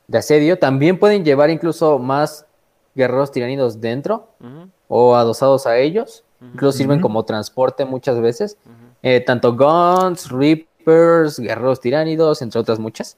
de 0.07 0.17
asedio. 0.17 0.59
También 0.59 0.99
pueden 0.99 1.23
llevar 1.23 1.49
incluso 1.49 1.99
más 1.99 2.45
guerreros 2.93 3.31
tiranidos 3.31 3.79
dentro 3.79 4.27
o 4.89 5.15
adosados 5.15 5.65
a 5.65 5.77
ellos. 5.77 6.25
incluso 6.41 6.77
sirven 6.77 6.99
como 6.99 7.23
transporte 7.23 7.85
muchas 7.85 8.19
veces. 8.19 8.57
Eh, 9.01 9.21
tanto 9.21 9.55
Guns, 9.55 10.29
Reapers, 10.97 11.39
Guerreros 11.39 11.79
Tiránidos, 11.81 12.41
entre 12.41 12.59
otras 12.59 12.79
muchas. 12.79 13.17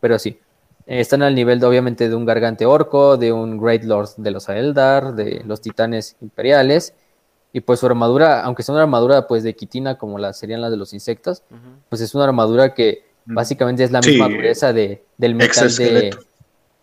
Pero 0.00 0.18
sí, 0.18 0.38
están 0.86 1.22
al 1.22 1.34
nivel 1.34 1.60
de, 1.60 1.66
obviamente 1.66 2.08
de 2.08 2.14
un 2.14 2.26
Gargante 2.26 2.66
Orco, 2.66 3.16
de 3.16 3.32
un 3.32 3.58
Great 3.58 3.84
Lord 3.84 4.10
de 4.16 4.30
los 4.30 4.48
Aeldar, 4.48 5.14
de 5.14 5.42
los 5.46 5.60
Titanes 5.60 6.16
Imperiales. 6.20 6.94
Y 7.52 7.60
pues 7.60 7.78
su 7.80 7.86
armadura, 7.86 8.42
aunque 8.42 8.64
sea 8.64 8.74
una 8.74 8.82
armadura 8.82 9.28
pues 9.28 9.44
de 9.44 9.54
quitina 9.54 9.96
como 9.96 10.18
la 10.18 10.32
serían 10.32 10.60
las 10.60 10.72
de 10.72 10.76
los 10.76 10.92
insectos, 10.92 11.42
pues 11.88 12.02
es 12.02 12.14
una 12.14 12.24
armadura 12.24 12.74
que 12.74 13.04
básicamente 13.26 13.84
es 13.84 13.92
la 13.92 14.02
Sí. 14.02 14.10
misma 14.10 14.28
dureza 14.28 14.72
de, 14.72 15.04
del 15.16 15.36
metal 15.36 15.74
de, 15.76 16.16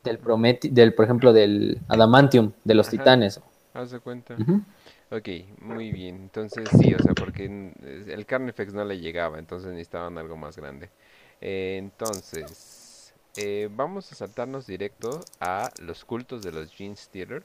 del 0.04 0.18
Prometi, 0.18 0.70
del, 0.70 0.94
por 0.94 1.06
ejemplo, 1.06 1.34
del 1.34 1.80
Adamantium, 1.90 2.54
de 2.64 2.74
los 2.74 2.88
Ajá. 2.88 2.98
titanes. 2.98 3.42
Haz 3.74 3.92
de 3.92 4.00
cuenta. 4.00 4.36
Ok, 5.12 5.28
muy 5.60 5.92
bien. 5.92 6.16
Entonces 6.16 6.72
sí, 6.72 6.94
o 6.94 7.02
sea, 7.02 7.16
porque 7.16 7.46
el 7.46 8.26
Carnifex 8.26 8.74
no 8.74 8.86
le 8.86 9.00
llegaba, 9.00 9.40
entonces 9.40 9.72
necesitaban 9.72 10.18
algo 10.18 10.38
más 10.38 10.56
grande. 10.56 10.90
Eh, 11.42 11.76
entonces, 11.80 13.14
eh, 13.36 13.68
vamos 13.72 14.10
a 14.12 14.16
saltarnos 14.16 14.68
directo 14.68 15.28
a 15.42 15.74
los 15.78 16.06
cultos 16.06 16.44
de 16.44 16.52
los 16.54 16.72
Gene 16.74 16.96
Stealer, 16.96 17.44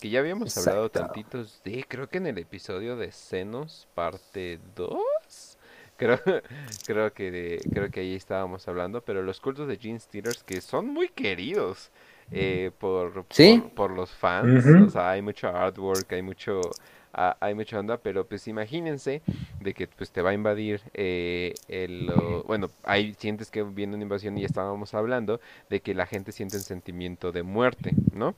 que 0.00 0.10
ya 0.10 0.20
habíamos 0.20 0.56
hablado 0.56 0.90
tantitos 0.90 1.62
de, 1.64 1.84
creo 1.88 2.08
que 2.08 2.18
en 2.18 2.26
el 2.28 2.38
episodio 2.38 2.96
de 2.96 3.10
Xenos, 3.12 3.88
parte 3.94 4.60
2. 4.76 5.58
Creo, 5.96 6.18
creo 6.84 7.12
que 7.12 7.30
de- 7.30 7.68
creo 7.72 7.90
que 7.90 8.00
ahí 8.00 8.14
estábamos 8.14 8.66
hablando, 8.68 9.02
pero 9.04 9.22
los 9.22 9.40
cultos 9.40 9.68
de 9.68 9.76
Gene 9.76 10.00
Stealers 10.00 10.42
que 10.42 10.60
son 10.60 10.86
muy 10.88 11.08
queridos 11.08 11.90
eh, 12.32 12.70
por, 12.78 13.24
Sí. 13.30 13.62
por, 13.64 13.70
por 13.70 13.90
los 13.92 14.10
fans, 14.10 14.76
o 14.76 14.88
sea, 14.88 15.10
hay 15.10 15.22
mucho 15.22 15.48
artwork, 15.48 16.12
hay 16.12 16.22
mucho 16.22 16.76
ah, 17.12 17.36
hay 17.40 17.54
mucha 17.54 17.78
onda, 17.78 17.98
pero 17.98 18.26
pues 18.26 18.48
imagínense 18.48 19.22
de 19.60 19.74
que 19.74 19.86
pues 19.86 20.10
te 20.10 20.22
va 20.22 20.30
a 20.30 20.34
invadir 20.34 20.80
eh, 20.94 21.54
el 21.68 22.10
bueno, 22.46 22.70
ahí 22.84 23.14
sientes 23.18 23.50
que 23.50 23.62
viene 23.62 23.94
una 23.94 24.02
invasión 24.02 24.36
y 24.38 24.44
estábamos 24.44 24.94
hablando 24.94 25.40
de 25.68 25.80
que 25.80 25.94
la 25.94 26.06
gente 26.06 26.32
siente 26.32 26.56
un 26.56 26.62
sentimiento 26.62 27.32
de 27.32 27.42
muerte, 27.42 27.92
¿no? 28.12 28.34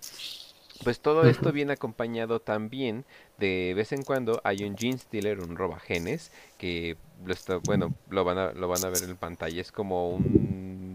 Pues 0.85 1.01
todo 1.01 1.25
esto 1.25 1.53
viene 1.53 1.75
acompañado 1.75 2.41
también 2.41 3.05
de 3.39 3.73
vez 3.77 3.93
en 3.93 4.03
cuando 4.03 4.41
hay 4.45 4.65
un 4.65 4.77
Gene 4.77 4.99
Stealer, 4.99 5.41
un 5.41 5.57
robagenes, 5.57 6.33
que 6.59 6.97
lo 7.25 7.33
está, 7.33 7.59
bueno, 7.59 7.95
lo 8.09 8.25
van 8.25 8.39
a, 8.39 8.53
lo 8.53 8.69
van 8.69 8.85
a 8.85 8.89
ver 8.89 9.03
en 9.05 9.17
pantalla, 9.17 9.61
es 9.61 9.71
como 9.71 10.11
un 10.11 10.92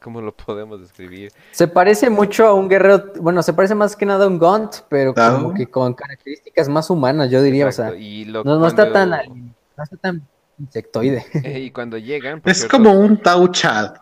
¿cómo 0.00 0.20
lo 0.20 0.32
podemos 0.34 0.80
describir? 0.80 1.32
Se 1.52 1.68
parece 1.68 2.10
mucho 2.10 2.46
a 2.46 2.54
un 2.54 2.68
guerrero, 2.68 3.12
bueno, 3.20 3.42
se 3.42 3.52
parece 3.52 3.74
más 3.74 3.96
que 3.96 4.06
nada 4.06 4.24
a 4.24 4.28
un 4.28 4.38
Gaunt, 4.38 4.76
pero 4.88 5.14
como 5.14 5.54
que 5.54 5.66
con 5.66 5.94
características 5.94 6.68
más 6.68 6.90
humanas, 6.90 7.30
yo 7.30 7.42
diría, 7.42 7.66
Exacto, 7.66 7.92
o 7.94 7.96
sea, 7.96 8.02
y 8.04 8.24
lo, 8.24 8.44
no, 8.44 8.58
no 8.58 8.66
está 8.66 8.92
tan, 8.92 9.10
no 9.10 9.82
está 9.82 9.96
tan 9.96 10.22
insectoide. 10.58 11.24
eh, 11.44 11.60
y 11.60 11.70
cuando 11.70 11.98
llegan, 11.98 12.40
Es 12.44 12.58
cierto, 12.58 12.76
como 12.76 12.92
un 12.92 13.18
Tauchad. 13.18 13.94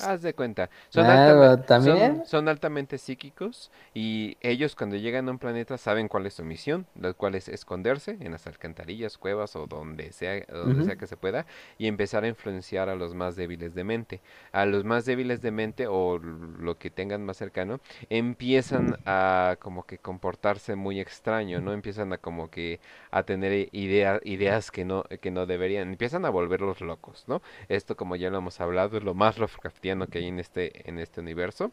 Haz 0.00 0.22
de 0.22 0.34
cuenta. 0.34 0.70
Son, 0.88 1.08
Ah, 1.08 1.12
altamente, 1.12 1.66
¿también? 1.66 2.16
son, 2.16 2.26
son 2.26 2.48
altamente 2.48 2.98
psíquicos 2.98 3.70
y 3.94 4.36
ellos 4.40 4.74
cuando 4.74 4.96
llegan 4.96 5.28
a 5.28 5.32
un 5.32 5.38
planeta 5.38 5.76
saben 5.78 6.08
cuál 6.08 6.26
es 6.26 6.34
su 6.34 6.44
misión, 6.44 6.86
la 6.94 7.12
cual 7.12 7.34
es 7.34 7.48
esconderse 7.48 8.16
en 8.20 8.32
las 8.32 8.46
alcantarillas, 8.46 9.18
cuevas 9.18 9.54
o 9.56 9.66
donde 9.66 10.12
sea, 10.12 10.44
donde 10.48 10.82
sea 10.82 10.96
que 10.96 11.06
se 11.06 11.16
pueda 11.16 11.46
y 11.78 11.86
empezar 11.88 12.24
a 12.24 12.28
influenciar 12.28 12.88
a 12.88 12.94
los 12.96 13.14
más 13.14 13.36
débiles 13.36 13.74
de 13.74 13.84
mente. 13.84 14.20
A 14.52 14.64
los 14.66 14.84
más 14.84 15.04
débiles 15.04 15.42
de 15.42 15.50
mente 15.50 15.86
o 15.86 16.18
lo 16.18 16.78
que 16.78 16.90
tengan 16.90 17.24
más 17.24 17.36
cercano 17.36 17.80
empiezan 18.10 18.96
a 19.04 19.56
como 19.60 19.84
que 19.84 19.98
comportarse 19.98 20.74
muy 20.74 21.00
extraño, 21.00 21.60
¿no? 21.60 21.72
Empiezan 21.72 22.12
a 22.12 22.18
como 22.18 22.50
que 22.50 22.80
a 23.10 23.22
tener 23.24 23.68
idea, 23.72 24.20
ideas 24.24 24.70
que 24.70 24.84
no, 24.84 25.04
que 25.20 25.30
no 25.30 25.46
deberían, 25.46 25.88
empiezan 25.88 26.24
a 26.24 26.30
volverlos 26.30 26.80
locos, 26.80 27.24
¿no? 27.28 27.42
Esto, 27.68 27.96
como 27.96 28.16
ya 28.16 28.30
lo 28.30 28.38
hemos 28.38 28.60
hablado, 28.60 28.96
es 28.98 29.04
lo 29.04 29.14
más 29.14 29.38
Lovecraftiano 29.82 30.06
que 30.06 30.18
hay 30.18 30.26
en 30.28 30.38
este, 30.38 30.88
en 30.88 30.98
este 30.98 31.20
universo. 31.20 31.70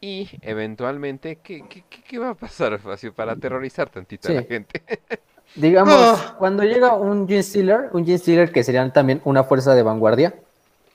Y 0.00 0.28
eventualmente, 0.42 1.36
¿qué, 1.42 1.64
qué, 1.68 1.84
qué- 1.88 2.18
va 2.18 2.30
a 2.30 2.34
pasar, 2.34 2.78
Facio, 2.78 3.12
para 3.14 3.32
aterrorizar 3.32 3.88
tantito 3.88 4.28
a 4.28 4.32
la 4.32 4.42
gente? 4.42 4.82
Digamos, 5.56 5.94
Ah. 5.96 6.36
cuando 6.38 6.62
llega 6.62 6.94
un 6.94 7.26
Gene 7.26 7.42
Stealer, 7.42 7.90
un 7.92 8.04
Gene 8.04 8.18
Stealer 8.18 8.52
que 8.52 8.62
serían 8.62 8.92
también 8.92 9.20
una 9.24 9.42
fuerza 9.44 9.74
de 9.74 9.82
vanguardia, 9.82 10.34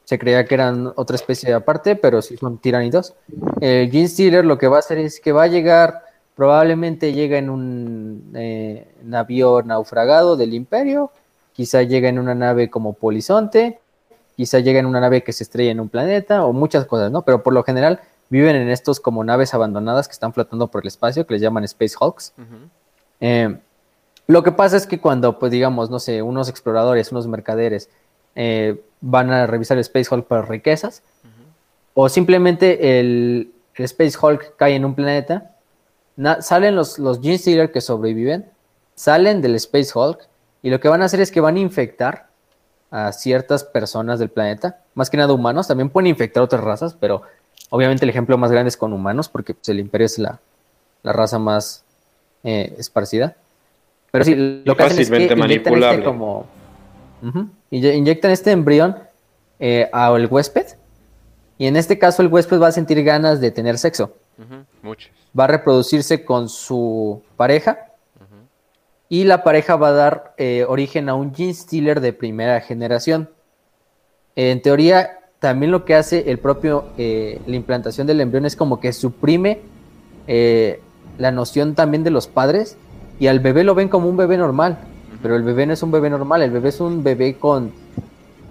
se 0.05 0.17
creía 0.19 0.45
que 0.45 0.53
eran 0.55 0.93
otra 0.95 1.15
especie 1.15 1.51
aparte, 1.53 1.95
pero 1.95 2.21
sí 2.21 2.37
son 2.37 2.57
tiránidos. 2.59 3.15
El 3.59 3.91
Gene 3.91 4.07
Stealer 4.07 4.45
lo 4.45 4.57
que 4.57 4.67
va 4.67 4.77
a 4.77 4.79
hacer 4.79 4.97
es 4.99 5.19
que 5.19 5.31
va 5.33 5.43
a 5.43 5.47
llegar, 5.47 6.03
probablemente 6.35 7.11
llega 7.13 7.37
en 7.37 7.49
un 7.49 8.31
eh, 8.35 8.87
navío 9.03 9.61
naufragado 9.63 10.37
del 10.37 10.53
Imperio, 10.53 11.11
quizá 11.53 11.81
llega 11.83 12.07
en 12.09 12.17
una 12.19 12.33
nave 12.35 12.69
como 12.69 12.93
Polizonte, 12.93 13.79
quizá 14.35 14.59
llega 14.59 14.79
en 14.79 14.85
una 14.85 14.99
nave 14.99 15.23
que 15.23 15.33
se 15.33 15.43
estrella 15.43 15.71
en 15.71 15.79
un 15.79 15.89
planeta, 15.89 16.45
o 16.45 16.53
muchas 16.53 16.85
cosas, 16.85 17.11
¿no? 17.11 17.23
Pero 17.23 17.43
por 17.43 17.53
lo 17.53 17.63
general 17.63 17.99
viven 18.29 18.55
en 18.55 18.69
estos 18.69 18.99
como 18.99 19.23
naves 19.23 19.53
abandonadas 19.53 20.07
que 20.07 20.13
están 20.13 20.33
flotando 20.33 20.67
por 20.67 20.83
el 20.83 20.87
espacio, 20.87 21.25
que 21.25 21.33
les 21.33 21.41
llaman 21.41 21.63
Space 21.63 21.95
Hulks. 21.99 22.33
Eh, 23.21 23.57
lo 24.27 24.43
que 24.43 24.51
pasa 24.51 24.77
es 24.77 24.87
que 24.87 24.99
cuando, 24.99 25.37
pues 25.37 25.51
digamos, 25.51 25.89
no 25.89 25.99
sé, 25.99 26.21
unos 26.21 26.49
exploradores, 26.49 27.11
unos 27.11 27.27
mercaderes 27.27 27.89
eh, 28.33 28.81
van 28.99 29.31
a 29.31 29.45
revisar 29.45 29.77
el 29.77 29.81
Space 29.81 30.13
Hulk 30.13 30.25
para 30.27 30.41
riquezas, 30.41 31.03
o 31.93 32.09
simplemente 32.09 32.99
el, 32.99 33.53
el 33.75 33.85
Space 33.85 34.17
Hulk 34.21 34.55
cae 34.57 34.75
en 34.75 34.83
un 34.83 34.95
planeta, 34.95 35.55
salen 36.39 36.75
los, 36.75 36.99
los 36.99 37.21
Gene 37.21 37.37
Stealer 37.37 37.71
que 37.71 37.81
sobreviven, 37.81 38.49
salen 38.95 39.41
del 39.41 39.55
Space 39.55 39.91
Hulk, 39.93 40.27
y 40.61 40.71
lo 40.71 40.79
que 40.79 40.89
van 40.89 41.03
a 41.03 41.05
hacer 41.05 41.21
es 41.21 41.31
que 41.31 41.39
van 41.39 41.57
a 41.57 41.59
infectar 41.59 42.27
a 42.91 43.11
ciertas 43.11 43.63
personas 43.63 44.19
del 44.19 44.29
planeta, 44.29 44.79
más 44.93 45.09
que 45.09 45.17
nada 45.17 45.33
humanos, 45.33 45.67
también 45.67 45.89
pueden 45.89 46.07
infectar 46.07 46.43
otras 46.43 46.63
razas, 46.63 46.95
pero 46.99 47.23
obviamente 47.69 48.05
el 48.05 48.09
ejemplo 48.09 48.37
más 48.37 48.51
grande 48.51 48.69
es 48.69 48.77
con 48.77 48.93
humanos, 48.93 49.27
porque 49.29 49.53
pues, 49.53 49.67
el 49.69 49.79
imperio 49.79 50.05
es 50.05 50.17
la, 50.19 50.39
la 51.03 51.13
raza 51.13 51.39
más 51.39 51.83
eh, 52.43 52.75
esparcida. 52.77 53.35
Pero 54.11 54.25
sí, 54.25 54.35
lo 54.63 54.75
que 54.77 54.83
hacen 54.83 54.99
es 54.99 55.09
que 55.09 55.33
inyectan 55.33 55.83
este 55.83 56.03
como... 56.03 56.45
Inyectan 57.71 58.31
este 58.31 58.51
embrión 58.51 58.97
eh, 59.59 59.89
al 59.91 60.27
huésped, 60.27 60.67
y 61.57 61.67
en 61.67 61.75
este 61.75 61.97
caso 61.97 62.21
el 62.21 62.27
huésped 62.27 62.59
va 62.59 62.67
a 62.67 62.71
sentir 62.71 63.03
ganas 63.03 63.41
de 63.41 63.51
tener 63.51 63.77
sexo, 63.77 64.13
va 65.37 65.45
a 65.45 65.47
reproducirse 65.47 66.23
con 66.23 66.49
su 66.49 67.21
pareja, 67.37 67.87
y 69.09 69.23
la 69.23 69.43
pareja 69.43 69.75
va 69.75 69.89
a 69.89 69.93
dar 69.93 70.33
eh, 70.37 70.65
origen 70.67 71.09
a 71.09 71.15
un 71.15 71.33
gene 71.33 71.53
stealer 71.53 72.01
de 72.01 72.13
primera 72.13 72.59
generación. 72.61 73.29
En 74.35 74.61
teoría, 74.61 75.19
también 75.39 75.71
lo 75.71 75.85
que 75.85 75.95
hace 75.95 76.31
el 76.31 76.39
propio, 76.39 76.85
eh, 76.97 77.39
la 77.45 77.55
implantación 77.55 78.07
del 78.07 78.21
embrión 78.21 78.45
es 78.45 78.55
como 78.55 78.79
que 78.79 78.93
suprime 78.93 79.59
eh, 80.27 80.79
la 81.17 81.31
noción 81.31 81.75
también 81.75 82.03
de 82.03 82.09
los 82.09 82.27
padres 82.27 82.77
y 83.19 83.27
al 83.27 83.39
bebé 83.39 83.63
lo 83.63 83.75
ven 83.75 83.87
como 83.87 84.09
un 84.09 84.17
bebé 84.17 84.37
normal, 84.37 84.77
pero 85.21 85.35
el 85.35 85.43
bebé 85.43 85.65
no 85.65 85.73
es 85.73 85.83
un 85.83 85.91
bebé 85.91 86.09
normal, 86.09 86.41
el 86.41 86.51
bebé 86.51 86.69
es 86.69 86.79
un 86.79 87.03
bebé 87.03 87.35
con, 87.35 87.71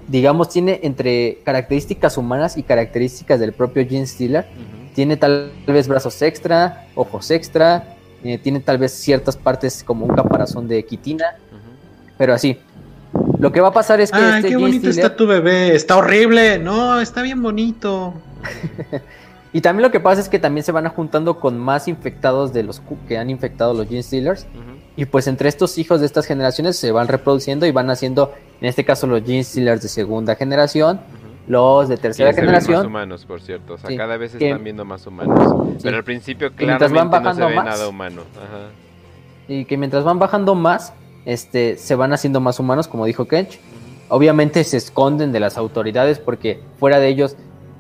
digamos, 0.09 0.49
tiene 0.49 0.81
entre 0.85 1.41
características 1.45 2.17
humanas 2.17 2.57
y 2.57 2.63
características 2.63 3.41
del 3.41 3.53
propio 3.53 3.87
gene 3.87 4.07
stealer. 4.07 4.47
Tiene 4.95 5.17
tal 5.17 5.51
vez 5.67 5.89
brazos 5.89 6.23
extra, 6.23 6.87
ojos 6.95 7.33
extra, 7.33 7.94
eh, 8.25 8.39
tiene 8.39 8.61
tal 8.61 8.79
vez 8.79 8.93
ciertas 8.93 9.37
partes 9.37 9.85
como 9.85 10.07
un 10.07 10.15
caparazón 10.15 10.67
de 10.67 10.85
quitina, 10.85 11.37
pero 12.19 12.35
así. 12.35 12.59
Lo 13.39 13.53
que 13.53 13.61
va 13.61 13.69
a 13.69 13.73
pasar 13.73 14.01
es 14.01 14.11
que 14.11 14.19
Ay, 14.19 14.39
este 14.39 14.49
qué 14.49 14.57
bonito 14.57 14.89
está 14.89 15.15
tu 15.15 15.27
bebé. 15.27 15.75
Está 15.75 15.97
horrible. 15.97 16.59
No, 16.59 17.01
está 17.01 17.23
bien 17.23 17.43
bonito. 17.43 18.15
y 19.53 19.61
también 19.61 19.83
lo 19.83 19.93
que 19.93 20.01
pasa 20.01 20.21
es 20.21 20.29
que 20.29 20.39
también 20.39 20.65
se 20.65 20.73
van 20.73 20.89
juntando 20.89 21.39
con 21.39 21.59
más 21.59 21.87
infectados 21.87 22.53
de 22.53 22.63
los 22.63 22.83
que 23.07 23.19
han 23.19 23.31
infectado 23.31 23.75
los 23.75 23.87
Gene 23.87 24.03
Stealers 24.03 24.47
y 24.97 25.05
pues 25.07 25.27
entre 25.27 25.49
estos 25.49 25.77
hijos 25.79 26.01
de 26.01 26.07
estas 26.07 26.27
generaciones 26.27 26.77
se 26.77 26.93
van 26.93 27.09
reproduciendo 27.09 27.67
y 27.67 27.73
van 27.73 27.91
haciendo, 27.91 28.33
en 28.61 28.69
este 28.69 28.85
caso 28.85 29.07
los 29.07 29.23
Gene 29.25 29.45
Stealers 29.45 29.83
de 29.83 29.89
segunda 29.89 30.37
generación. 30.37 31.01
Los 31.47 31.89
de 31.89 31.97
tercera 31.97 32.33
se 32.33 32.41
ven 32.41 32.51
más 32.53 32.65
generación, 32.65 32.87
humanos, 32.87 33.25
por 33.27 33.41
cierto. 33.41 33.75
O 33.75 33.79
sea, 33.79 33.91
Sí, 33.91 33.97
cada 33.97 34.17
vez 34.17 34.35
que- 34.35 34.49
están 34.51 34.65
viendo 34.65 34.85
más 34.85 35.07
humanos. 35.07 35.39
Sí. 35.77 35.81
Pero 35.85 35.97
al 35.99 36.05
principio 36.05 36.49
van 36.49 36.57
claramente 36.57 37.21
no 37.21 37.35
se 37.35 37.41
ve 37.45 37.55
más- 37.55 37.65
nada 37.65 37.89
humano. 37.89 38.23
Ajá. 38.37 38.71
y 39.47 39.67
que 39.67 39.77
mientras 39.77 40.05
van 40.05 40.19
bajando 40.19 40.55
más, 40.55 40.95
este, 41.27 41.77
se 41.77 41.95
van 41.97 42.15
haciendo 42.15 42.41
más 42.41 42.59
humanos, 42.61 42.89
como 42.89 43.05
dijo 43.05 43.27
Kench. 43.27 43.61
obviamente 44.09 44.63
se 44.65 44.77
esconden 44.79 45.33
de 45.33 45.41
las 45.41 45.57
autoridades 45.59 46.19
porque 46.19 46.61
fuera 46.79 46.99
de 46.99 47.09
ellos 47.09 47.37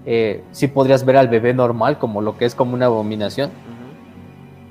eh, 0.06 0.42
sí 0.52 0.66
podrías 0.68 1.04
ver 1.06 1.16
al 1.16 1.28
bebé 1.28 1.54
normal 1.54 1.98
como 1.98 2.20
lo 2.20 2.36
que 2.36 2.44
es 2.44 2.54
como 2.54 2.74
una 2.74 2.86
abominación. 2.86 3.50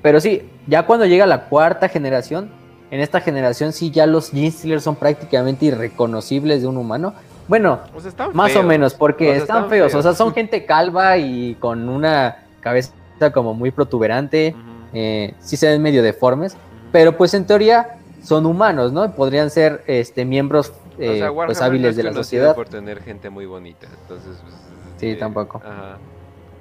Pero 0.02 0.20
sí, 0.20 0.44
ya 0.68 0.86
cuando 0.86 1.06
llega 1.06 1.26
la 1.26 1.46
cuarta 1.46 1.88
generación, 1.90 2.52
en 2.92 3.00
esta 3.00 3.22
generación 3.22 3.74
sí 3.74 3.90
ya 3.90 4.06
los 4.06 4.30
Gene 4.32 4.52
Stealers 4.52 4.84
son 4.84 4.96
prácticamente 4.96 5.66
irreconocibles 5.66 6.62
de 6.62 6.68
un 6.68 6.78
humano. 6.78 7.14
Bueno, 7.48 7.80
O 7.96 8.00
sea, 8.00 8.10
están 8.10 8.30
más 8.34 8.56
o 8.56 8.64
menos, 8.64 8.94
porque 8.94 9.26
O 9.26 9.32
sea, 9.34 9.42
están 9.42 9.58
están 9.58 9.70
feos. 9.70 9.96
O 9.96 10.02
sea, 10.02 10.14
son 10.14 10.34
gente 10.34 10.66
calva 10.66 11.18
y 11.18 11.56
con 11.56 11.90
una 11.90 12.38
cabeza 12.62 12.94
como 13.34 13.54
muy 13.54 13.72
protuberante. 13.72 14.56
Eh, 14.94 15.34
sí 15.40 15.58
se 15.58 15.68
ven 15.68 15.82
medio 15.82 16.04
deformes. 16.04 16.56
Pero 16.92 17.18
pues 17.18 17.34
en 17.34 17.46
teoría 17.46 17.98
son 18.22 18.46
humanos, 18.46 18.94
¿no? 18.94 19.14
Podrían 19.16 19.50
ser 19.50 19.84
este, 19.88 20.26
miembros 20.26 20.74
eh, 20.98 21.10
o 21.10 21.14
sea, 21.16 21.28
pues, 21.28 21.38
Warhammer 21.38 21.64
hábiles 21.64 21.96
no 21.96 21.98
de 21.98 22.04
la 22.04 22.14
sociedad. 22.14 22.56
por 22.56 22.70
tener 22.70 23.02
gente 23.02 23.30
muy 23.30 23.46
bonita. 23.46 23.88
Entonces, 24.02 24.38
pues, 24.42 24.54
Sí, 24.98 25.08
eh, 25.08 25.16
tampoco. 25.16 25.62
Ajá. 25.66 25.98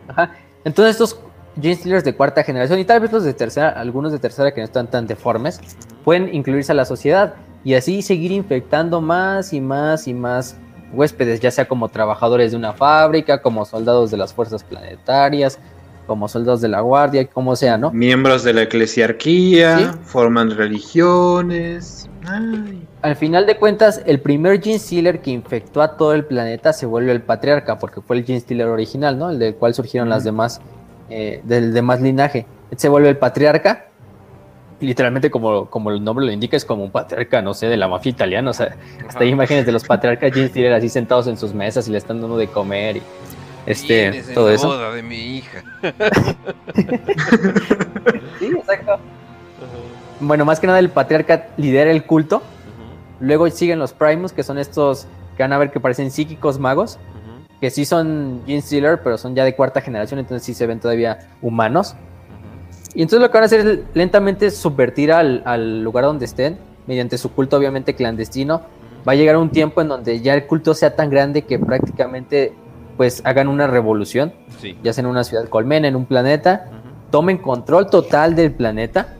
Ajá. 0.08 0.34
Entonces 0.64 0.92
estos 0.92 1.20
Gene 1.60 1.76
Stealers 1.76 2.04
de 2.04 2.14
cuarta 2.14 2.42
generación 2.42 2.78
y 2.78 2.84
tal 2.84 3.00
vez 3.00 3.12
los 3.12 3.24
de 3.24 3.34
tercera, 3.34 3.68
algunos 3.68 4.10
de 4.12 4.18
tercera 4.18 4.52
que 4.54 4.60
no 4.60 4.64
están 4.64 4.88
tan 4.88 5.06
deformes, 5.06 5.60
pueden 6.02 6.34
incluirse 6.34 6.72
a 6.72 6.74
la 6.74 6.84
sociedad 6.84 7.34
y 7.62 7.74
así 7.74 8.02
seguir 8.02 8.32
infectando 8.32 9.00
más 9.00 9.52
y 9.52 9.60
más 9.60 10.08
y 10.08 10.14
más 10.14 10.56
huéspedes, 10.92 11.40
ya 11.40 11.50
sea 11.50 11.66
como 11.66 11.88
trabajadores 11.88 12.52
de 12.52 12.56
una 12.56 12.72
fábrica, 12.72 13.40
como 13.42 13.64
soldados 13.64 14.10
de 14.10 14.16
las 14.16 14.32
fuerzas 14.34 14.62
planetarias, 14.64 15.58
como 16.06 16.28
soldados 16.28 16.60
de 16.60 16.68
la 16.68 16.80
guardia, 16.80 17.26
como 17.26 17.54
sea, 17.56 17.78
¿no? 17.78 17.90
Miembros 17.92 18.42
de 18.44 18.52
la 18.52 18.62
eclesiarquía, 18.62 19.78
Sí. 19.78 19.84
forman 20.04 20.50
religiones. 20.50 22.08
Ay. 22.26 22.86
Al 23.02 23.16
final 23.16 23.46
de 23.46 23.56
cuentas, 23.56 24.02
el 24.06 24.20
primer 24.20 24.62
Gene 24.62 24.78
Stealer 24.78 25.20
que 25.20 25.30
infectó 25.30 25.82
a 25.82 25.96
todo 25.96 26.12
el 26.14 26.24
planeta 26.24 26.72
se 26.72 26.86
vuelve 26.86 27.12
el 27.12 27.22
patriarca, 27.22 27.78
porque 27.78 28.00
fue 28.00 28.16
el 28.18 28.24
Gene 28.24 28.40
Stealer 28.40 28.68
original, 28.68 29.18
¿no? 29.18 29.30
El 29.30 29.38
del 29.38 29.54
cual 29.56 29.74
surgieron 29.74 30.08
las 30.08 30.24
demás, 30.24 30.60
eh, 31.10 31.40
del 31.44 31.72
demás 31.72 32.00
linaje. 32.00 32.46
Se 32.76 32.88
vuelve 32.88 33.08
el 33.08 33.18
patriarca, 33.18 33.86
literalmente 34.82 35.30
como, 35.30 35.66
como 35.66 35.90
el 35.90 36.02
nombre 36.02 36.26
lo 36.26 36.32
indica, 36.32 36.56
es 36.56 36.64
como 36.64 36.84
un 36.84 36.90
patriarca, 36.90 37.40
no 37.40 37.54
sé, 37.54 37.68
de 37.68 37.76
la 37.76 37.88
mafia 37.88 38.10
italiana, 38.10 38.50
o 38.50 38.52
sea, 38.52 38.76
hasta 39.08 39.20
hay 39.20 39.30
imágenes 39.30 39.64
de 39.64 39.72
los 39.72 39.84
patriarcas 39.84 40.32
Gene 40.32 40.48
Stealer 40.48 40.72
así 40.74 40.88
sentados 40.88 41.26
en 41.28 41.36
sus 41.36 41.54
mesas 41.54 41.88
y 41.88 41.92
le 41.92 41.98
están 41.98 42.20
dando 42.20 42.36
de 42.36 42.48
comer 42.48 42.98
y 42.98 43.02
este, 43.66 44.06
en 44.06 44.34
todo 44.34 44.48
la 44.48 44.54
eso. 44.54 44.66
boda 44.68 44.92
de 44.92 45.02
mi 45.02 45.38
hija. 45.38 45.62
Sí, 48.38 48.46
exacto. 48.46 48.98
Bueno, 50.18 50.44
más 50.44 50.58
que 50.58 50.66
nada 50.66 50.80
el 50.80 50.90
patriarca 50.90 51.48
lidera 51.56 51.90
el 51.90 52.04
culto, 52.04 52.42
luego 53.20 53.48
siguen 53.50 53.78
los 53.78 53.92
Primus, 53.92 54.32
que 54.32 54.42
son 54.42 54.58
estos 54.58 55.06
que 55.36 55.44
van 55.44 55.52
a 55.52 55.58
ver 55.58 55.70
que 55.70 55.78
parecen 55.78 56.10
psíquicos 56.10 56.58
magos, 56.58 56.98
que 57.60 57.70
sí 57.70 57.84
son 57.84 58.42
Gene 58.46 58.62
Stealer, 58.62 59.00
pero 59.02 59.16
son 59.16 59.36
ya 59.36 59.44
de 59.44 59.54
cuarta 59.54 59.80
generación, 59.80 60.18
entonces 60.18 60.44
sí 60.44 60.54
se 60.54 60.66
ven 60.66 60.80
todavía 60.80 61.30
humanos. 61.40 61.94
Y 62.94 63.02
entonces 63.02 63.20
lo 63.20 63.28
que 63.30 63.34
van 63.34 63.42
a 63.44 63.46
hacer 63.46 63.60
es 63.66 63.78
lentamente 63.94 64.50
subvertir 64.50 65.12
al, 65.12 65.42
al 65.46 65.82
lugar 65.82 66.04
donde 66.04 66.24
estén, 66.26 66.58
mediante 66.86 67.16
su 67.18 67.32
culto 67.32 67.56
obviamente 67.56 67.94
clandestino. 67.94 68.62
Va 69.06 69.12
a 69.12 69.14
llegar 69.14 69.36
un 69.36 69.50
tiempo 69.50 69.80
en 69.80 69.88
donde 69.88 70.20
ya 70.20 70.34
el 70.34 70.46
culto 70.46 70.74
sea 70.74 70.94
tan 70.94 71.10
grande 71.10 71.42
que 71.42 71.58
prácticamente 71.58 72.52
pues 72.96 73.22
hagan 73.24 73.48
una 73.48 73.66
revolución, 73.66 74.32
Sí. 74.60 74.76
ya 74.82 74.92
sea 74.92 75.02
en 75.02 75.08
una 75.08 75.24
ciudad 75.24 75.48
colmena, 75.48 75.88
en 75.88 75.96
un 75.96 76.04
planeta, 76.04 76.66
tomen 77.10 77.38
control 77.38 77.88
total 77.88 78.36
del 78.36 78.52
planeta. 78.52 79.14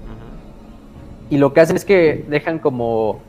Y 1.30 1.38
lo 1.38 1.52
que 1.54 1.60
hacen 1.60 1.76
es 1.76 1.84
que 1.84 2.24
dejan 2.28 2.58
como 2.58 3.20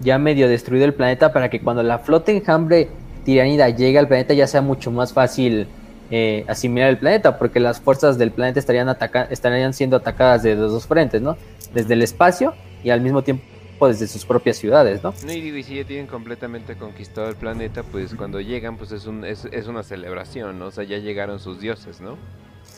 ya 0.00 0.18
medio 0.18 0.48
destruido 0.48 0.84
el 0.84 0.94
planeta 0.94 1.32
para 1.32 1.48
que 1.48 1.60
cuando 1.60 1.82
la 1.84 1.98
flota 2.00 2.32
enjambre 2.32 2.88
tiranida 3.24 3.68
llegue 3.68 3.98
al 4.00 4.08
planeta 4.08 4.34
ya 4.34 4.48
sea 4.48 4.60
mucho 4.60 4.90
más 4.90 5.12
fácil 5.12 5.68
eh, 6.14 6.44
asimilar 6.46 6.90
el 6.90 6.98
planeta, 6.98 7.38
porque 7.38 7.58
las 7.58 7.80
fuerzas 7.80 8.18
del 8.18 8.32
planeta 8.32 8.60
estarían, 8.60 8.90
ataca 8.90 9.22
estarían 9.30 9.72
siendo 9.72 9.96
atacadas 9.96 10.42
de 10.42 10.54
los 10.54 10.70
dos 10.70 10.86
frentes, 10.86 11.22
¿no? 11.22 11.38
Desde 11.72 11.94
el 11.94 12.02
espacio 12.02 12.52
y 12.84 12.90
al 12.90 13.00
mismo 13.00 13.22
tiempo 13.22 13.42
desde 13.88 14.06
sus 14.06 14.26
propias 14.26 14.58
ciudades, 14.58 15.02
¿no? 15.02 15.14
No, 15.24 15.32
y 15.32 15.40
digo, 15.40 15.56
y 15.56 15.62
si 15.62 15.76
ya 15.76 15.84
tienen 15.84 16.06
completamente 16.06 16.76
conquistado 16.76 17.30
el 17.30 17.34
planeta, 17.34 17.82
pues 17.82 18.14
cuando 18.14 18.42
llegan, 18.42 18.76
pues 18.76 18.92
es, 18.92 19.06
un, 19.06 19.24
es, 19.24 19.46
es 19.50 19.66
una 19.68 19.82
celebración, 19.82 20.58
¿no? 20.58 20.66
O 20.66 20.70
sea, 20.70 20.84
ya 20.84 20.98
llegaron 20.98 21.40
sus 21.40 21.60
dioses, 21.60 22.02
¿no? 22.02 22.18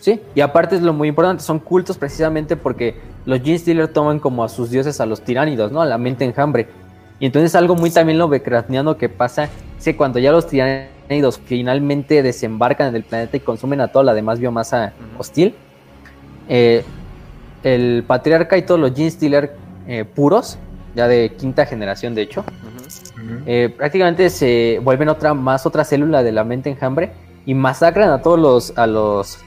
Sí, 0.01 0.20
y 0.36 0.40
aparte 0.40 0.77
es 0.77 0.82
lo 0.82 0.93
muy 0.93 1.09
importante, 1.09 1.43
son 1.43 1.59
cultos 1.59 1.98
precisamente 1.98 2.56
porque 2.56 2.94
los 3.27 3.40
Gene 3.43 3.59
Stealer 3.59 3.89
toman 3.89 4.20
como 4.20 4.44
a 4.44 4.48
sus 4.48 4.70
dioses 4.70 5.01
a 5.01 5.06
los 5.06 5.23
tiránidos, 5.23 5.73
¿no? 5.73 5.82
A 5.82 5.86
la 5.86 5.98
mente 5.98 6.24
enjambre. 6.24 6.69
Y 7.24 7.26
entonces 7.26 7.55
algo 7.55 7.74
muy 7.74 7.90
también 7.90 8.18
lovecraftiano 8.18 8.98
que 8.98 9.09
pasa 9.09 9.44
es 9.78 9.84
que 9.86 9.96
cuando 9.96 10.18
ya 10.18 10.30
los 10.30 10.46
tiránidos 10.46 11.40
finalmente 11.42 12.22
desembarcan 12.22 12.88
en 12.88 12.96
el 12.96 13.02
planeta 13.02 13.38
y 13.38 13.40
consumen 13.40 13.80
a 13.80 13.88
toda 13.88 14.05
la 14.05 14.12
demás 14.12 14.40
biomasa 14.40 14.92
hostil, 15.16 15.55
eh, 16.51 16.84
el 17.62 18.05
patriarca 18.06 18.59
y 18.59 18.62
todos 18.66 18.78
los 18.78 18.94
Gene 18.94 19.10
Stealer 19.10 19.56
eh, 19.88 20.05
puros, 20.05 20.59
ya 20.94 21.09
de 21.09 21.32
quinta 21.34 21.64
generación 21.64 22.14
de 22.14 22.20
hecho, 22.20 22.44
eh, 23.46 23.72
prácticamente 23.74 24.28
se 24.28 24.78
vuelven 24.82 25.09
otra 25.09 25.32
más 25.32 25.64
otra 25.64 25.82
célula 25.84 26.22
de 26.22 26.32
la 26.32 26.44
mente 26.44 26.68
enjambre 26.68 27.12
y 27.46 27.55
masacran 27.55 28.10
a 28.10 28.20
todos 28.20 28.38
los 28.38 28.76
a 28.76 28.86
los 28.86 29.38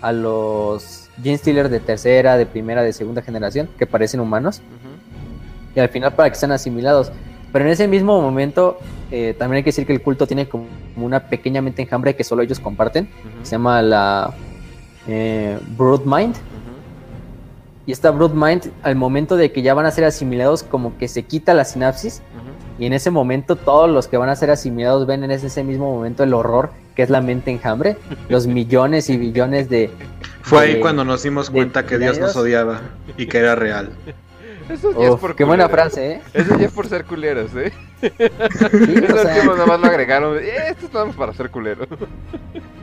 a 0.00 0.10
los 0.10 1.08
Gene 1.22 1.38
Stealer 1.38 1.68
de 1.68 1.78
tercera, 1.78 2.36
de 2.36 2.46
primera, 2.46 2.82
de 2.82 2.92
segunda 2.92 3.22
generación 3.22 3.68
que 3.78 3.86
parecen 3.86 4.18
humanos. 4.18 4.62
Y 5.74 5.80
al 5.80 5.88
final 5.88 6.14
para 6.14 6.30
que 6.30 6.36
sean 6.36 6.52
asimilados. 6.52 7.10
Pero 7.52 7.66
en 7.66 7.70
ese 7.70 7.86
mismo 7.86 8.20
momento 8.20 8.78
eh, 9.10 9.34
también 9.38 9.58
hay 9.58 9.62
que 9.62 9.68
decir 9.68 9.86
que 9.86 9.92
el 9.92 10.02
culto 10.02 10.26
tiene 10.26 10.48
como 10.48 10.66
una 10.96 11.28
pequeña 11.28 11.62
mente 11.62 11.82
enjambre 11.82 12.16
que 12.16 12.24
solo 12.24 12.42
ellos 12.42 12.58
comparten. 12.58 13.08
Se 13.42 13.52
llama 13.52 13.80
la 13.80 14.34
eh, 15.06 15.58
Brood 15.76 16.02
Mind. 16.04 16.34
Y 17.86 17.92
esta 17.92 18.10
Brood 18.10 18.32
Mind, 18.32 18.72
al 18.82 18.96
momento 18.96 19.36
de 19.36 19.52
que 19.52 19.62
ya 19.62 19.74
van 19.74 19.86
a 19.86 19.90
ser 19.90 20.04
asimilados, 20.04 20.62
como 20.62 20.96
que 20.98 21.06
se 21.06 21.22
quita 21.22 21.54
la 21.54 21.64
sinapsis. 21.64 22.22
Y 22.78 22.86
en 22.86 22.92
ese 22.92 23.10
momento 23.12 23.54
todos 23.54 23.88
los 23.88 24.08
que 24.08 24.16
van 24.16 24.30
a 24.30 24.36
ser 24.36 24.50
asimilados 24.50 25.06
ven 25.06 25.22
en 25.22 25.30
ese, 25.30 25.46
ese 25.46 25.62
mismo 25.62 25.94
momento 25.94 26.24
el 26.24 26.34
horror 26.34 26.70
que 26.96 27.02
es 27.02 27.10
la 27.10 27.20
mente 27.20 27.50
enjambre, 27.50 27.96
los 28.28 28.46
millones 28.46 29.10
y 29.10 29.16
billones 29.16 29.68
de... 29.68 29.90
Fue 30.42 30.60
ahí 30.60 30.80
cuando 30.80 31.04
nos 31.04 31.22
dimos 31.22 31.50
cuenta 31.50 31.86
que 31.86 31.98
Dios 31.98 32.18
nos 32.18 32.36
odiaba 32.36 32.82
y 33.16 33.26
que 33.26 33.38
era 33.38 33.54
real. 33.54 33.90
Eso 34.68 34.98
ya 34.98 35.08
es 35.08 35.16
por 35.16 35.36
qué 35.36 35.44
buena 35.44 35.68
culeros. 35.68 35.92
frase, 35.92 36.12
¿eh? 36.12 36.20
Eso 36.32 36.58
ya 36.58 36.66
es 36.66 36.72
por 36.72 36.86
ser 36.88 37.04
culeros, 37.04 37.50
¿eh? 37.54 37.72
Sí, 38.00 38.08
sea, 38.18 39.44
nada 39.44 39.66
más 39.66 39.80
lo 39.80 39.86
agregaron. 39.86 40.38
"Eh, 40.38 40.68
Esto 40.70 40.86
estamos 40.86 41.14
para 41.16 41.32
ser 41.32 41.50
culeros. 41.50 41.86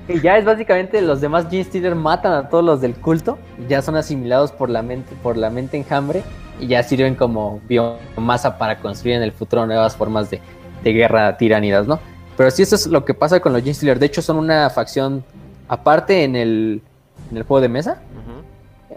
que 0.07 0.19
ya 0.19 0.37
es 0.37 0.45
básicamente 0.45 1.01
los 1.01 1.21
demás 1.21 1.47
Gene 1.49 1.63
Stealer 1.63 1.95
matan 1.95 2.33
a 2.33 2.49
todos 2.49 2.63
los 2.63 2.81
del 2.81 2.95
culto 2.95 3.37
y 3.59 3.67
ya 3.69 3.81
son 3.81 3.95
asimilados 3.95 4.51
por 4.51 4.69
la 4.69 4.81
mente, 4.81 5.13
por 5.23 5.37
la 5.37 5.49
mente 5.49 5.77
enjambre 5.77 6.23
y 6.59 6.67
ya 6.67 6.83
sirven 6.83 7.15
como 7.15 7.61
biomasa 7.67 8.57
para 8.57 8.77
construir 8.79 9.15
en 9.17 9.23
el 9.23 9.31
futuro 9.31 9.65
nuevas 9.65 9.95
formas 9.95 10.29
de, 10.29 10.39
de 10.83 10.93
guerra 10.93 11.37
tiránidas, 11.37 11.87
¿no? 11.87 11.99
Pero 12.37 12.49
sí, 12.51 12.61
eso 12.63 12.75
es 12.75 12.87
lo 12.87 13.05
que 13.05 13.13
pasa 13.13 13.39
con 13.39 13.53
los 13.53 13.61
Gene 13.61 13.73
Stealer. 13.73 13.99
De 13.99 14.05
hecho, 14.07 14.21
son 14.21 14.37
una 14.37 14.69
facción 14.69 15.23
aparte 15.67 16.23
en 16.23 16.35
el, 16.35 16.81
en 17.29 17.37
el 17.37 17.43
juego 17.43 17.61
de 17.61 17.69
mesa. 17.69 18.01
Ujú, 18.13 18.30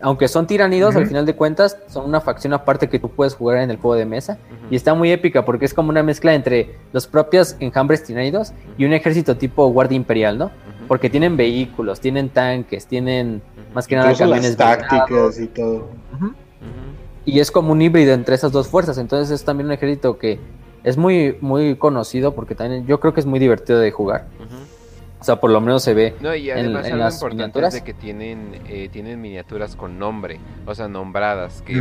aunque 0.04 0.28
son 0.28 0.46
tiranidos, 0.46 0.96
al 0.96 1.06
final 1.06 1.24
de 1.24 1.34
cuentas, 1.34 1.78
son 1.86 2.04
una 2.04 2.20
facción 2.20 2.52
aparte 2.52 2.90
que 2.90 2.98
tú 2.98 3.08
puedes 3.08 3.34
jugar 3.34 3.62
en 3.62 3.70
el 3.70 3.78
juego 3.78 3.94
de 3.94 4.04
mesa. 4.04 4.36
Y 4.70 4.76
está 4.76 4.92
muy 4.92 5.10
épica 5.10 5.46
porque 5.46 5.64
es 5.64 5.72
como 5.72 5.88
una 5.88 6.02
mezcla 6.02 6.34
entre 6.34 6.76
los 6.92 7.06
propios 7.06 7.56
enjambres 7.58 8.04
tiranidos 8.04 8.52
y 8.76 8.84
un 8.84 8.92
ejército 8.92 9.34
tipo 9.38 9.66
guardia 9.68 9.96
imperial, 9.96 10.36
¿no? 10.36 10.50
Porque 10.88 11.08
tienen 11.08 11.38
vehículos, 11.38 12.00
tienen 12.00 12.28
tanques, 12.28 12.86
tienen 12.86 13.40
más 13.74 13.86
que 13.86 13.96
nada 13.96 14.12
camiones 14.14 14.58
tácticas 14.58 15.40
y 15.40 15.46
todo. 15.46 15.88
Y 17.24 17.40
es 17.40 17.50
como 17.50 17.72
un 17.72 17.80
híbrido 17.80 18.12
entre 18.12 18.34
esas 18.34 18.52
dos 18.52 18.68
fuerzas. 18.68 18.98
Entonces 18.98 19.30
es 19.30 19.42
también 19.42 19.68
un 19.68 19.72
ejército 19.72 20.18
que 20.18 20.38
es 20.82 20.98
muy, 20.98 21.38
muy 21.40 21.76
conocido 21.76 22.34
porque 22.34 22.54
también 22.54 22.86
yo 22.86 23.00
creo 23.00 23.14
que 23.14 23.20
es 23.20 23.26
muy 23.26 23.38
divertido 23.38 23.78
de 23.78 23.90
jugar. 23.90 24.26
O 25.24 25.26
sea, 25.26 25.36
por 25.36 25.50
lo 25.50 25.58
menos 25.58 25.82
se 25.82 25.94
ve. 25.94 26.14
No, 26.20 26.34
y 26.34 26.50
en- 26.50 26.58
además 26.58 26.84
en 26.86 26.92
algo 26.92 27.04
las 27.06 27.14
importante 27.14 27.44
miniaturas. 27.44 27.74
es 27.74 27.80
de 27.80 27.86
que 27.86 27.94
tienen, 27.94 28.60
eh, 28.68 28.90
tienen 28.92 29.22
miniaturas 29.22 29.74
con 29.74 29.98
nombre, 29.98 30.38
o 30.66 30.74
sea, 30.74 30.86
nombradas, 30.86 31.62
que 31.62 31.72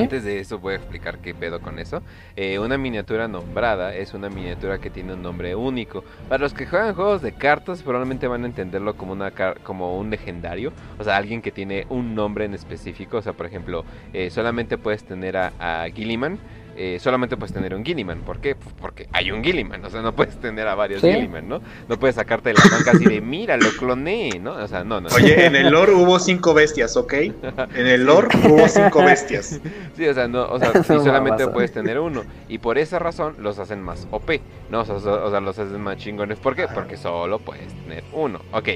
antes 0.00 0.24
de 0.24 0.40
eso 0.40 0.58
voy 0.58 0.72
a 0.72 0.76
explicar 0.76 1.18
qué 1.18 1.34
pedo 1.34 1.60
con 1.60 1.78
eso. 1.78 2.00
Eh, 2.34 2.58
una 2.58 2.78
miniatura 2.78 3.28
nombrada 3.28 3.94
es 3.94 4.14
una 4.14 4.30
miniatura 4.30 4.78
que 4.78 4.88
tiene 4.88 5.12
un 5.12 5.20
nombre 5.20 5.54
único. 5.54 6.02
Para 6.30 6.44
los 6.44 6.54
que 6.54 6.64
juegan 6.64 6.94
juegos 6.94 7.20
de 7.20 7.32
cartas 7.32 7.82
probablemente 7.82 8.26
van 8.26 8.44
a 8.44 8.46
entenderlo 8.46 8.94
como, 8.96 9.12
una 9.12 9.32
car- 9.32 9.60
como 9.60 9.98
un 9.98 10.08
legendario, 10.08 10.72
o 10.98 11.04
sea, 11.04 11.18
alguien 11.18 11.42
que 11.42 11.50
tiene 11.52 11.84
un 11.90 12.14
nombre 12.14 12.46
en 12.46 12.54
específico, 12.54 13.18
o 13.18 13.22
sea, 13.22 13.34
por 13.34 13.44
ejemplo, 13.44 13.84
eh, 14.14 14.30
solamente 14.30 14.78
puedes 14.78 15.04
tener 15.04 15.36
a, 15.36 15.52
a 15.58 15.90
Gilliman. 15.90 16.38
Eh, 16.76 16.98
solamente 17.00 17.36
puedes 17.36 17.52
tener 17.52 17.74
un 17.74 17.84
Gilliman, 17.84 18.20
¿por 18.20 18.38
qué? 18.40 18.54
Pues 18.54 18.74
porque 18.80 19.08
hay 19.12 19.30
un 19.30 19.42
Gilliman, 19.44 19.84
o 19.84 19.90
sea, 19.90 20.00
no 20.02 20.14
puedes 20.14 20.40
tener 20.40 20.66
a 20.68 20.74
varios 20.74 21.00
Sí. 21.00 21.12
Gilliman, 21.12 21.48
¿no? 21.48 21.60
No 21.88 21.98
puedes 21.98 22.16
sacarte 22.16 22.50
de 22.50 22.54
la 22.54 22.64
manga 22.70 22.92
así 22.92 23.04
de, 23.04 23.20
mira, 23.20 23.56
lo 23.56 23.70
cloné, 23.78 24.30
¿no? 24.40 24.52
O 24.54 24.68
sea, 24.68 24.82
no, 24.84 25.00
no. 25.00 25.08
Oye, 25.14 25.46
en 25.46 25.56
el 25.56 25.70
lore 25.70 25.92
hubo 25.92 26.18
cinco 26.18 26.54
bestias, 26.54 26.96
¿ok? 26.96 27.12
En 27.14 27.86
el 27.86 28.04
lore 28.04 28.28
hubo 28.48 28.66
cinco 28.68 29.02
bestias. 29.04 29.60
Sí, 29.96 30.06
o 30.08 30.14
sea, 30.14 30.26
no, 30.26 30.44
o 30.48 30.58
sea, 30.58 30.72
y 30.80 30.84
solamente 30.84 31.46
puedes 31.48 31.72
tener 31.72 31.98
uno. 31.98 32.22
Y 32.48 32.58
por 32.58 32.78
esa 32.78 32.98
razón 32.98 33.34
los 33.38 33.58
hacen 33.58 33.82
más 33.82 34.08
OP, 34.10 34.40
¿no? 34.70 34.80
O 34.80 34.84
sea, 34.86 34.98
so- 35.00 35.24
o 35.26 35.30
sea, 35.30 35.40
los 35.40 35.58
hacen 35.58 35.80
más 35.80 35.98
chingones. 35.98 36.38
¿Por 36.38 36.56
qué? 36.56 36.66
Porque 36.74 36.96
solo 36.96 37.38
puedes 37.38 37.68
tener 37.84 38.02
uno. 38.12 38.40
Ok. 38.52 38.68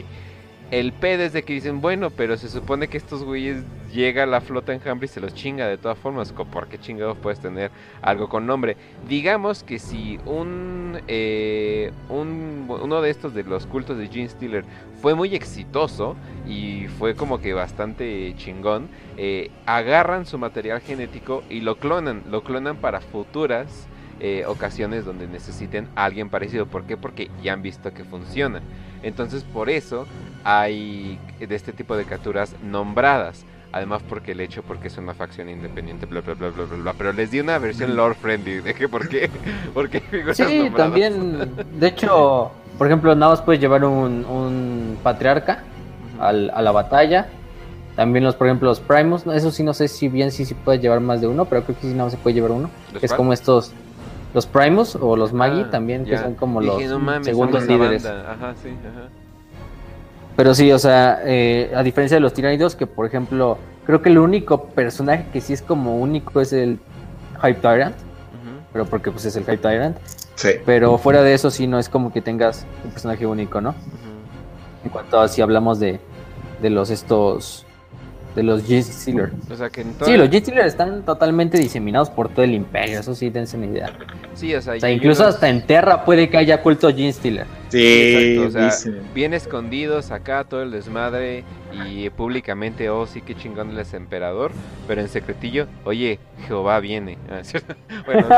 El 0.72 0.92
pedo 0.92 1.22
es 1.22 1.32
de 1.32 1.44
que 1.44 1.52
dicen, 1.52 1.80
bueno, 1.80 2.10
pero 2.10 2.36
se 2.36 2.48
supone 2.48 2.88
que 2.88 2.96
estos 2.96 3.22
güeyes 3.22 3.62
llega 3.92 4.26
la 4.26 4.40
flota 4.40 4.74
enjambre 4.74 5.06
y 5.06 5.08
se 5.08 5.20
los 5.20 5.32
chinga 5.32 5.68
de 5.68 5.78
todas 5.78 5.96
formas. 5.96 6.32
¿Por 6.32 6.66
qué 6.66 6.76
chingados 6.78 7.16
puedes 7.18 7.38
tener 7.38 7.70
algo 8.02 8.28
con 8.28 8.46
nombre? 8.46 8.76
Digamos 9.08 9.62
que 9.62 9.78
si 9.78 10.18
un, 10.26 10.98
eh, 11.06 11.92
un 12.08 12.66
uno 12.68 13.00
de 13.00 13.10
estos 13.10 13.32
de 13.32 13.44
los 13.44 13.66
cultos 13.66 13.96
de 13.96 14.08
Gene 14.08 14.28
Stealer 14.28 14.64
fue 15.00 15.14
muy 15.14 15.36
exitoso 15.36 16.16
y 16.48 16.88
fue 16.98 17.14
como 17.14 17.40
que 17.40 17.52
bastante 17.52 18.34
chingón, 18.36 18.88
eh, 19.16 19.52
agarran 19.66 20.26
su 20.26 20.36
material 20.36 20.80
genético 20.80 21.44
y 21.48 21.60
lo 21.60 21.76
clonan, 21.78 22.24
lo 22.28 22.42
clonan 22.42 22.76
para 22.78 23.00
futuras 23.00 23.86
eh, 24.18 24.44
ocasiones 24.46 25.04
donde 25.04 25.28
necesiten 25.28 25.88
a 25.94 26.06
alguien 26.06 26.30
parecido. 26.30 26.66
¿Por 26.66 26.84
qué? 26.86 26.96
Porque 26.96 27.30
ya 27.42 27.52
han 27.52 27.62
visto 27.62 27.92
que 27.92 28.02
funciona. 28.02 28.62
Entonces 29.02 29.44
por 29.44 29.70
eso 29.70 30.06
hay 30.44 31.18
de 31.40 31.54
este 31.54 31.72
tipo 31.72 31.96
de 31.96 32.04
capturas 32.04 32.54
nombradas. 32.62 33.44
Además 33.72 34.02
porque 34.08 34.32
el 34.32 34.40
hecho 34.40 34.62
porque 34.62 34.88
es 34.88 34.96
una 34.96 35.12
facción 35.12 35.50
independiente, 35.50 36.06
bla 36.06 36.20
bla 36.20 36.34
bla 36.34 36.50
bla 36.50 36.64
bla, 36.64 36.94
Pero 36.96 37.12
les 37.12 37.30
di 37.30 37.40
una 37.40 37.58
versión 37.58 37.94
lore 37.94 38.14
friendly 38.14 38.60
de 38.60 38.74
que 38.74 38.88
por 38.88 39.08
qué, 39.08 39.28
por 39.74 39.90
qué 39.90 40.02
Sí, 40.32 40.70
también, 40.74 41.52
de 41.78 41.86
hecho, 41.88 42.52
por 42.78 42.86
ejemplo, 42.86 43.14
nada 43.14 43.32
más 43.32 43.42
puedes 43.42 43.60
llevar 43.60 43.84
un, 43.84 44.24
un 44.24 44.98
patriarca 45.02 45.64
al, 46.18 46.50
a 46.54 46.62
la 46.62 46.72
batalla. 46.72 47.28
También 47.96 48.24
los, 48.24 48.34
por 48.36 48.46
ejemplo, 48.46 48.68
los 48.68 48.80
primos, 48.80 49.26
eso 49.26 49.50
sí 49.50 49.62
no 49.62 49.72
sé 49.72 49.88
si 49.88 50.08
bien 50.08 50.30
sí, 50.30 50.44
sí 50.44 50.54
puedes 50.54 50.82
llevar 50.82 51.00
más 51.00 51.20
de 51.20 51.26
uno, 51.26 51.46
pero 51.46 51.64
creo 51.64 51.76
que 51.76 51.88
sí 51.88 51.92
nada 51.92 52.04
más 52.04 52.12
se 52.12 52.18
puede 52.18 52.34
llevar 52.34 52.52
uno. 52.52 52.70
es 53.00 53.12
como 53.12 53.32
estos 53.32 53.72
los 54.36 54.46
Primus 54.46 54.96
o 54.96 55.16
los 55.16 55.32
Magi 55.32 55.62
ah, 55.62 55.70
también, 55.70 56.04
que 56.04 56.18
son 56.18 56.34
como 56.34 56.60
los 56.60 56.76
segundos 57.22 57.66
líderes. 57.66 58.04
Ajá, 58.04 58.54
sí, 58.62 58.68
ajá. 58.68 59.08
Pero 60.36 60.54
sí, 60.54 60.70
o 60.70 60.78
sea, 60.78 61.22
eh, 61.24 61.72
a 61.74 61.82
diferencia 61.82 62.18
de 62.18 62.20
los 62.20 62.34
tiranidos, 62.34 62.76
que 62.76 62.86
por 62.86 63.06
ejemplo, 63.06 63.56
creo 63.86 64.02
que 64.02 64.10
el 64.10 64.18
único 64.18 64.64
personaje 64.64 65.24
que 65.32 65.40
sí 65.40 65.54
es 65.54 65.62
como 65.62 65.96
único 65.96 66.42
es 66.42 66.52
el 66.52 66.78
Hype 67.42 67.60
Tyrant. 67.60 67.96
Pero 68.74 68.84
porque 68.84 69.10
pues 69.10 69.24
es 69.24 69.36
el 69.36 69.44
Hype 69.44 69.56
Tyrant. 69.56 69.96
Sí. 70.34 70.50
Pero 70.66 70.98
fuera 70.98 71.22
de 71.22 71.32
eso 71.32 71.50
sí 71.50 71.66
no 71.66 71.78
es 71.78 71.88
como 71.88 72.12
que 72.12 72.20
tengas 72.20 72.66
un 72.84 72.90
personaje 72.90 73.24
único, 73.24 73.62
¿no? 73.62 73.74
En 74.84 74.90
cuanto 74.90 75.18
a 75.18 75.28
si 75.28 75.40
hablamos 75.40 75.80
de, 75.80 75.98
de 76.60 76.68
los 76.68 76.90
estos 76.90 77.64
de 78.36 78.42
los 78.42 78.68
G 78.68 78.82
Steelers. 78.82 79.32
O 79.50 79.56
sea 79.56 79.70
que 79.70 79.82
Sí, 80.02 80.16
los 80.16 80.28
G 80.28 80.40
Steelers 80.40 80.68
están 80.68 81.02
totalmente 81.04 81.58
diseminados 81.58 82.10
por 82.10 82.28
todo 82.28 82.44
el 82.44 82.54
imperio, 82.54 83.00
eso 83.00 83.14
sí, 83.14 83.30
dense 83.30 83.56
una 83.56 83.66
idea. 83.66 83.92
Sí, 84.34 84.54
o 84.54 84.60
sea, 84.60 84.90
incluso 84.90 85.26
hasta 85.26 85.48
en 85.48 85.66
Terra 85.66 86.04
puede 86.04 86.28
que 86.28 86.36
haya 86.36 86.62
culto 86.62 86.90
G 86.90 87.10
Stealer. 87.12 87.46
Sí, 87.68 88.38
o 88.38 88.50
sea, 88.50 88.70
bien 89.14 89.34
escondidos 89.34 90.10
acá 90.10 90.44
todo 90.44 90.62
el 90.62 90.70
desmadre 90.70 91.44
y 91.88 92.10
públicamente, 92.10 92.90
oh 92.90 93.06
sí, 93.06 93.22
qué 93.22 93.34
chingón 93.34 93.76
es 93.78 93.94
emperador, 93.94 94.52
pero 94.86 95.00
en 95.00 95.08
secretillo, 95.08 95.66
oye, 95.84 96.20
Jehová 96.46 96.78
viene. 96.80 97.16
Ah, 97.30 97.40
bueno, 98.06 98.28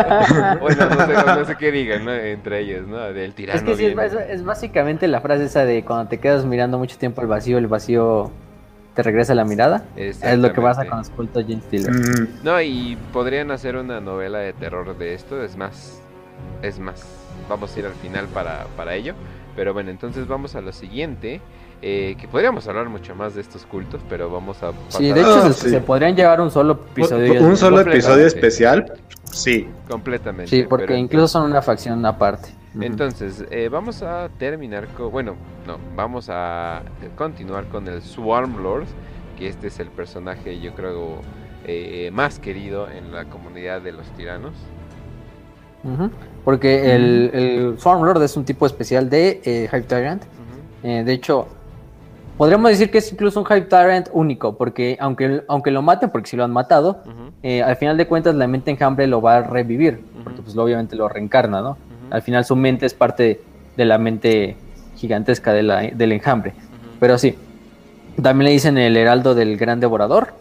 no, 1.36 1.44
sé, 1.44 1.56
qué 1.56 1.72
digan 1.72 2.04
¿no? 2.04 2.14
entre 2.14 2.60
ellos, 2.60 2.86
¿no? 2.86 2.98
Del 3.12 3.34
tirano. 3.34 3.58
Es 3.58 3.64
que 3.64 3.76
sí, 3.76 3.86
es, 3.86 4.12
es 4.30 4.44
básicamente 4.44 5.08
la 5.08 5.20
frase 5.20 5.44
esa 5.44 5.64
de 5.64 5.84
cuando 5.84 6.08
te 6.08 6.18
quedas 6.18 6.44
mirando 6.44 6.78
mucho 6.78 6.96
tiempo 6.96 7.20
al 7.20 7.26
vacío, 7.26 7.58
el 7.58 7.66
vacío 7.66 8.30
te 8.98 9.04
regresa 9.04 9.32
la 9.32 9.44
mirada. 9.44 9.84
Es 9.94 10.20
lo 10.36 10.52
que 10.52 10.60
pasa 10.60 10.84
con 10.84 10.98
los 10.98 11.08
cultos. 11.10 11.44
No, 12.42 12.60
y 12.60 12.98
podrían 13.12 13.52
hacer 13.52 13.76
una 13.76 14.00
novela 14.00 14.40
de 14.40 14.52
terror 14.52 14.98
de 14.98 15.14
esto. 15.14 15.40
Es 15.40 15.56
más, 15.56 16.02
es 16.62 16.80
más. 16.80 17.06
Vamos 17.48 17.76
a 17.76 17.78
ir 17.78 17.86
al 17.86 17.92
final 17.92 18.26
para, 18.26 18.66
para 18.76 18.96
ello. 18.96 19.14
Pero 19.54 19.72
bueno, 19.72 19.90
entonces 19.90 20.26
vamos 20.26 20.56
a 20.56 20.60
lo 20.62 20.72
siguiente. 20.72 21.40
Eh, 21.80 22.16
que 22.20 22.26
podríamos 22.26 22.66
hablar 22.66 22.88
mucho 22.88 23.14
más 23.14 23.36
de 23.36 23.40
estos 23.40 23.64
cultos, 23.66 24.00
pero 24.08 24.30
vamos 24.30 24.60
a... 24.64 24.72
Sí, 24.88 25.12
de 25.12 25.20
hecho 25.20 25.52
se, 25.52 25.80
podrían 25.80 26.16
llevar 26.16 26.40
un 26.40 26.50
solo 26.50 26.72
episodio. 26.72 27.40
Un, 27.40 27.56
solo 27.56 27.82
episodio 27.82 28.26
especial, 28.26 28.94
sí. 29.30 29.68
Completamente. 29.88 30.50
Sí, 30.50 30.64
porque 30.68 30.96
incluso 30.96 31.28
son 31.28 31.44
una 31.44 31.62
facción 31.62 32.04
aparte. 32.04 32.48
Entonces, 32.80 33.44
eh, 33.50 33.68
vamos 33.68 34.02
a 34.02 34.28
terminar 34.38 34.86
con, 34.88 35.10
bueno, 35.10 35.34
no, 35.66 35.78
vamos 35.96 36.28
a 36.30 36.82
continuar 37.16 37.66
con 37.66 37.88
el 37.88 38.02
Swarm 38.02 38.62
Lord, 38.62 38.86
que 39.36 39.48
este 39.48 39.68
es 39.68 39.78
el 39.80 39.88
personaje 39.88 40.60
yo 40.60 40.74
creo 40.74 41.22
eh, 41.66 42.10
más 42.12 42.38
querido 42.38 42.88
en 42.90 43.12
la 43.12 43.26
comunidad 43.26 43.82
de 43.82 43.92
los 43.92 44.06
tiranos. 44.12 44.54
Porque 46.44 46.94
el, 46.94 47.30
el, 47.34 47.78
Swarm 47.78 48.02
Lord 48.02 48.22
es 48.22 48.36
un 48.36 48.44
tipo 48.44 48.64
especial 48.66 49.10
de 49.10 49.40
eh, 49.44 49.68
Hype 49.70 49.82
Tyrant. 49.82 50.22
Eh, 50.82 51.02
de 51.04 51.12
hecho, 51.12 51.46
podríamos 52.38 52.70
decir 52.70 52.90
que 52.90 52.98
es 52.98 53.12
incluso 53.12 53.40
un 53.40 53.46
Hype 53.46 53.66
Tyrant 53.66 54.08
único, 54.12 54.56
porque 54.56 54.96
aunque, 55.00 55.44
aunque 55.48 55.70
lo 55.70 55.82
maten, 55.82 56.10
porque 56.10 56.30
si 56.30 56.36
lo 56.36 56.44
han 56.44 56.52
matado, 56.52 57.02
al 57.42 57.76
final 57.76 57.96
de 57.96 58.06
cuentas 58.06 58.34
la 58.34 58.46
mente 58.46 58.70
enjambre 58.70 59.06
lo 59.06 59.20
va 59.20 59.36
a 59.36 59.42
revivir, 59.42 60.02
porque 60.24 60.40
pues 60.40 60.56
obviamente 60.56 60.96
lo 60.96 61.08
reencarna, 61.08 61.60
¿no? 61.60 61.76
Al 62.10 62.22
final 62.22 62.44
su 62.44 62.56
mente 62.56 62.86
es 62.86 62.94
parte 62.94 63.40
de 63.76 63.84
la 63.84 63.98
mente 63.98 64.56
gigantesca 64.96 65.52
de 65.52 65.62
la, 65.62 65.82
del 65.82 66.12
enjambre. 66.12 66.54
Pero 67.00 67.18
sí, 67.18 67.36
también 68.22 68.46
le 68.46 68.52
dicen 68.52 68.78
el 68.78 68.96
heraldo 68.96 69.34
del 69.34 69.56
gran 69.56 69.80
devorador. 69.80 70.34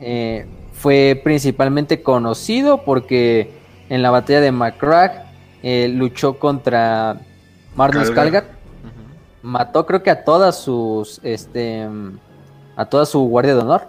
Eh, 0.00 0.46
fue 0.72 1.20
principalmente 1.22 2.02
conocido 2.02 2.84
porque 2.84 3.50
en 3.90 4.02
la 4.02 4.10
batalla 4.10 4.40
de 4.40 4.50
Macrack 4.50 5.24
eh, 5.62 5.88
luchó 5.88 6.38
contra 6.38 7.18
Magnus 7.76 8.10
Calgar. 8.10 8.44
Mató 9.42 9.86
creo 9.86 10.02
que 10.02 10.10
a 10.10 10.24
todas 10.24 10.58
sus 10.58 11.20
este 11.22 11.86
a 12.76 12.84
toda 12.86 13.04
su 13.04 13.20
guardia 13.20 13.54
de 13.54 13.60
honor. 13.60 13.82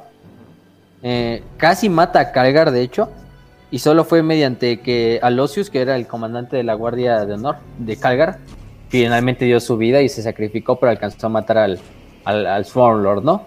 Eh, 1.04 1.44
casi 1.58 1.90
mata 1.90 2.20
a 2.20 2.32
Calgar, 2.32 2.72
de 2.72 2.82
hecho. 2.82 3.10
Y 3.72 3.80
solo 3.80 4.04
fue 4.04 4.22
mediante 4.22 4.82
que 4.82 5.20
Alosius, 5.24 5.70
que 5.70 5.82
era 5.82 5.96
el 5.96 6.06
comandante 6.06 6.58
de 6.58 6.64
la 6.64 6.74
Guardia 6.74 7.26
de 7.26 7.34
Honor 7.34 7.56
de 7.80 7.96
Calgar, 7.96 8.40
finalmente 8.90 9.46
dio 9.46 9.62
su 9.62 9.78
vida 9.78 10.02
y 10.02 10.10
se 10.10 10.22
sacrificó, 10.22 10.78
pero 10.78 10.90
alcanzó 10.90 11.28
a 11.28 11.30
matar 11.30 11.58
al, 11.58 11.80
al, 12.26 12.66
Sworn 12.66 13.02
Lord, 13.02 13.24
¿no? 13.24 13.46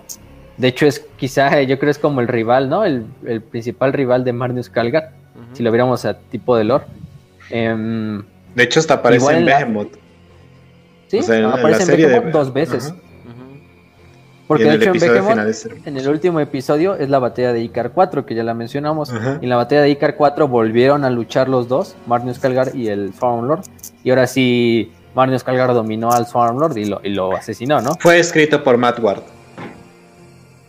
De 0.57 0.69
hecho, 0.69 0.87
es 0.87 1.07
quizá, 1.17 1.61
yo 1.63 1.79
creo 1.79 1.91
es 1.91 1.99
como 1.99 2.23
el 2.23 2.29
rival, 2.29 2.71
¿no? 2.71 2.85
El, 2.85 3.05
principal 3.51 3.93
rival 3.93 4.25
de 4.25 4.33
Marnius 4.33 4.71
Calgar, 4.71 5.11
si 5.53 5.63
lo 5.63 5.71
viéramos 5.71 6.07
a 6.07 6.15
tipo 6.15 6.57
de 6.57 6.65
lore. 6.65 6.85
Em, 7.51 8.23
de 8.55 8.63
hecho, 8.63 8.81
hasta 8.81 8.95
aparece 8.95 9.31
en 9.37 9.45
Behemoth. 9.45 9.93
Sí, 11.09 11.19
aparece 11.19 11.93
en, 11.93 12.11
Behemoth 12.11 12.33
dos 12.33 12.53
veces. 12.53 12.95
Porque 14.47 14.65
de 14.65 14.75
hecho 14.75 14.93
en, 15.87 15.97
el 15.97 16.09
último 16.09 16.39
episodio 16.39 16.97
es 16.97 17.09
la 17.09 17.19
batalla 17.19 17.55
de 17.55 17.63
Icar 17.63 17.93
4, 17.93 18.27
que 18.27 18.35
ya 18.35 18.43
la 18.43 18.53
mencionamos. 18.53 19.11
Y 19.41 19.45
en 19.45 19.49
la 19.49 19.57
batalla 19.57 19.83
de 19.83 19.91
Icar 19.91 20.17
4 20.17 20.49
volvieron 20.49 21.05
a 21.05 21.11
luchar 21.11 21.49
los 21.49 21.67
dos, 21.67 21.97
Marnius 22.07 22.39
Calgar 22.39 22.77
y 22.77 22.89
el 22.89 23.13
Lord. 23.21 23.63
Y 24.03 24.11
ahora 24.11 24.27
sí, 24.27 24.93
Marnius 25.15 25.45
Calgar 25.45 25.73
dominó 25.73 26.13
al 26.13 26.27
Farm 26.27 26.59
Lord 26.59 26.77
y 26.77 26.85
lo, 26.85 27.01
y 27.03 27.09
lo 27.09 27.35
asesinó, 27.35 27.81
¿no? 27.81 27.95
Fue 28.01 28.19
escrito 28.19 28.63
por 28.63 28.77
Matt 28.77 28.99
Ward. 28.99 29.23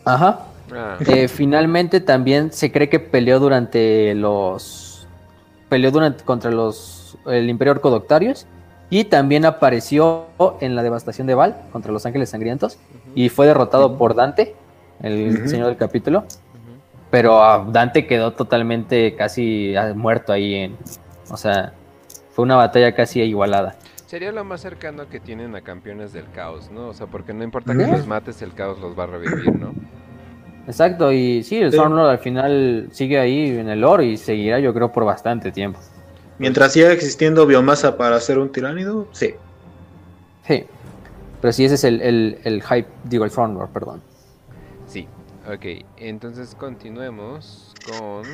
Ajá. 0.06 0.40
Ah. 0.74 0.96
Eh, 1.06 1.28
finalmente 1.28 2.00
también 2.00 2.52
se 2.52 2.72
cree 2.72 2.88
que 2.88 2.98
peleó 2.98 3.38
durante 3.38 4.14
los. 4.14 5.06
Peleó 5.68 5.90
durante 5.90 6.24
contra 6.24 6.50
los. 6.50 7.18
el 7.26 7.50
Imperio 7.50 7.72
Orcodoctarios. 7.72 8.46
Y 8.88 9.04
también 9.04 9.44
apareció 9.44 10.26
en 10.60 10.76
la 10.76 10.82
devastación 10.84 11.26
de 11.26 11.34
Val 11.34 11.56
contra 11.72 11.90
los 11.90 12.06
Ángeles 12.06 12.30
Sangrientos 12.30 12.78
y 13.16 13.30
fue 13.30 13.46
derrotado 13.46 13.96
por 13.96 14.14
Dante, 14.14 14.54
el 15.02 15.48
señor 15.48 15.68
del 15.68 15.76
capítulo. 15.76 16.24
Pero 17.10 17.42
ah, 17.42 17.66
Dante 17.66 18.06
quedó 18.06 18.34
totalmente 18.34 19.16
casi 19.16 19.74
ah, 19.74 19.94
muerto 19.94 20.32
ahí 20.32 20.54
en... 20.54 20.76
O 21.30 21.36
sea, 21.36 21.72
fue 22.32 22.44
una 22.44 22.56
batalla 22.56 22.94
casi 22.94 23.22
igualada. 23.22 23.74
Sería 24.06 24.30
lo 24.32 24.44
más 24.44 24.60
cercano 24.60 25.08
que 25.08 25.18
tienen 25.18 25.56
a 25.56 25.62
campeones 25.62 26.12
del 26.12 26.30
caos, 26.30 26.70
¿no? 26.70 26.88
O 26.88 26.92
sea, 26.92 27.06
porque 27.06 27.32
no 27.32 27.42
importa 27.42 27.74
que 27.74 27.86
los 27.86 28.06
mates, 28.06 28.42
el 28.42 28.52
caos 28.52 28.78
los 28.78 28.96
va 28.96 29.04
a 29.04 29.06
revivir, 29.06 29.58
¿no? 29.58 29.72
Exacto, 30.66 31.10
y 31.10 31.42
sí, 31.42 31.56
el 31.56 31.72
Stormlord 31.72 32.10
al 32.10 32.18
final 32.18 32.88
sigue 32.92 33.18
ahí 33.18 33.48
en 33.48 33.68
el 33.68 33.80
lore 33.80 34.04
y 34.04 34.16
seguirá 34.16 34.60
yo 34.60 34.74
creo 34.74 34.92
por 34.92 35.04
bastante 35.04 35.50
tiempo. 35.52 35.80
Mientras 36.38 36.74
siga 36.74 36.92
existiendo 36.92 37.46
biomasa 37.46 37.96
para 37.96 38.16
hacer 38.16 38.38
un 38.38 38.52
tiránido, 38.52 39.08
sí. 39.12 39.34
Sí. 40.46 40.66
Pero 41.40 41.52
sí, 41.52 41.64
ese 41.64 41.74
es 41.74 41.84
el, 41.84 42.00
el, 42.42 42.62
hype, 42.62 42.88
digo, 43.04 43.24
el 43.24 43.30
frontward, 43.30 43.70
perdón. 43.70 44.02
Sí, 44.86 45.06
ok. 45.46 45.84
Entonces 45.98 46.54
continuemos 46.54 47.74
con 47.86 48.24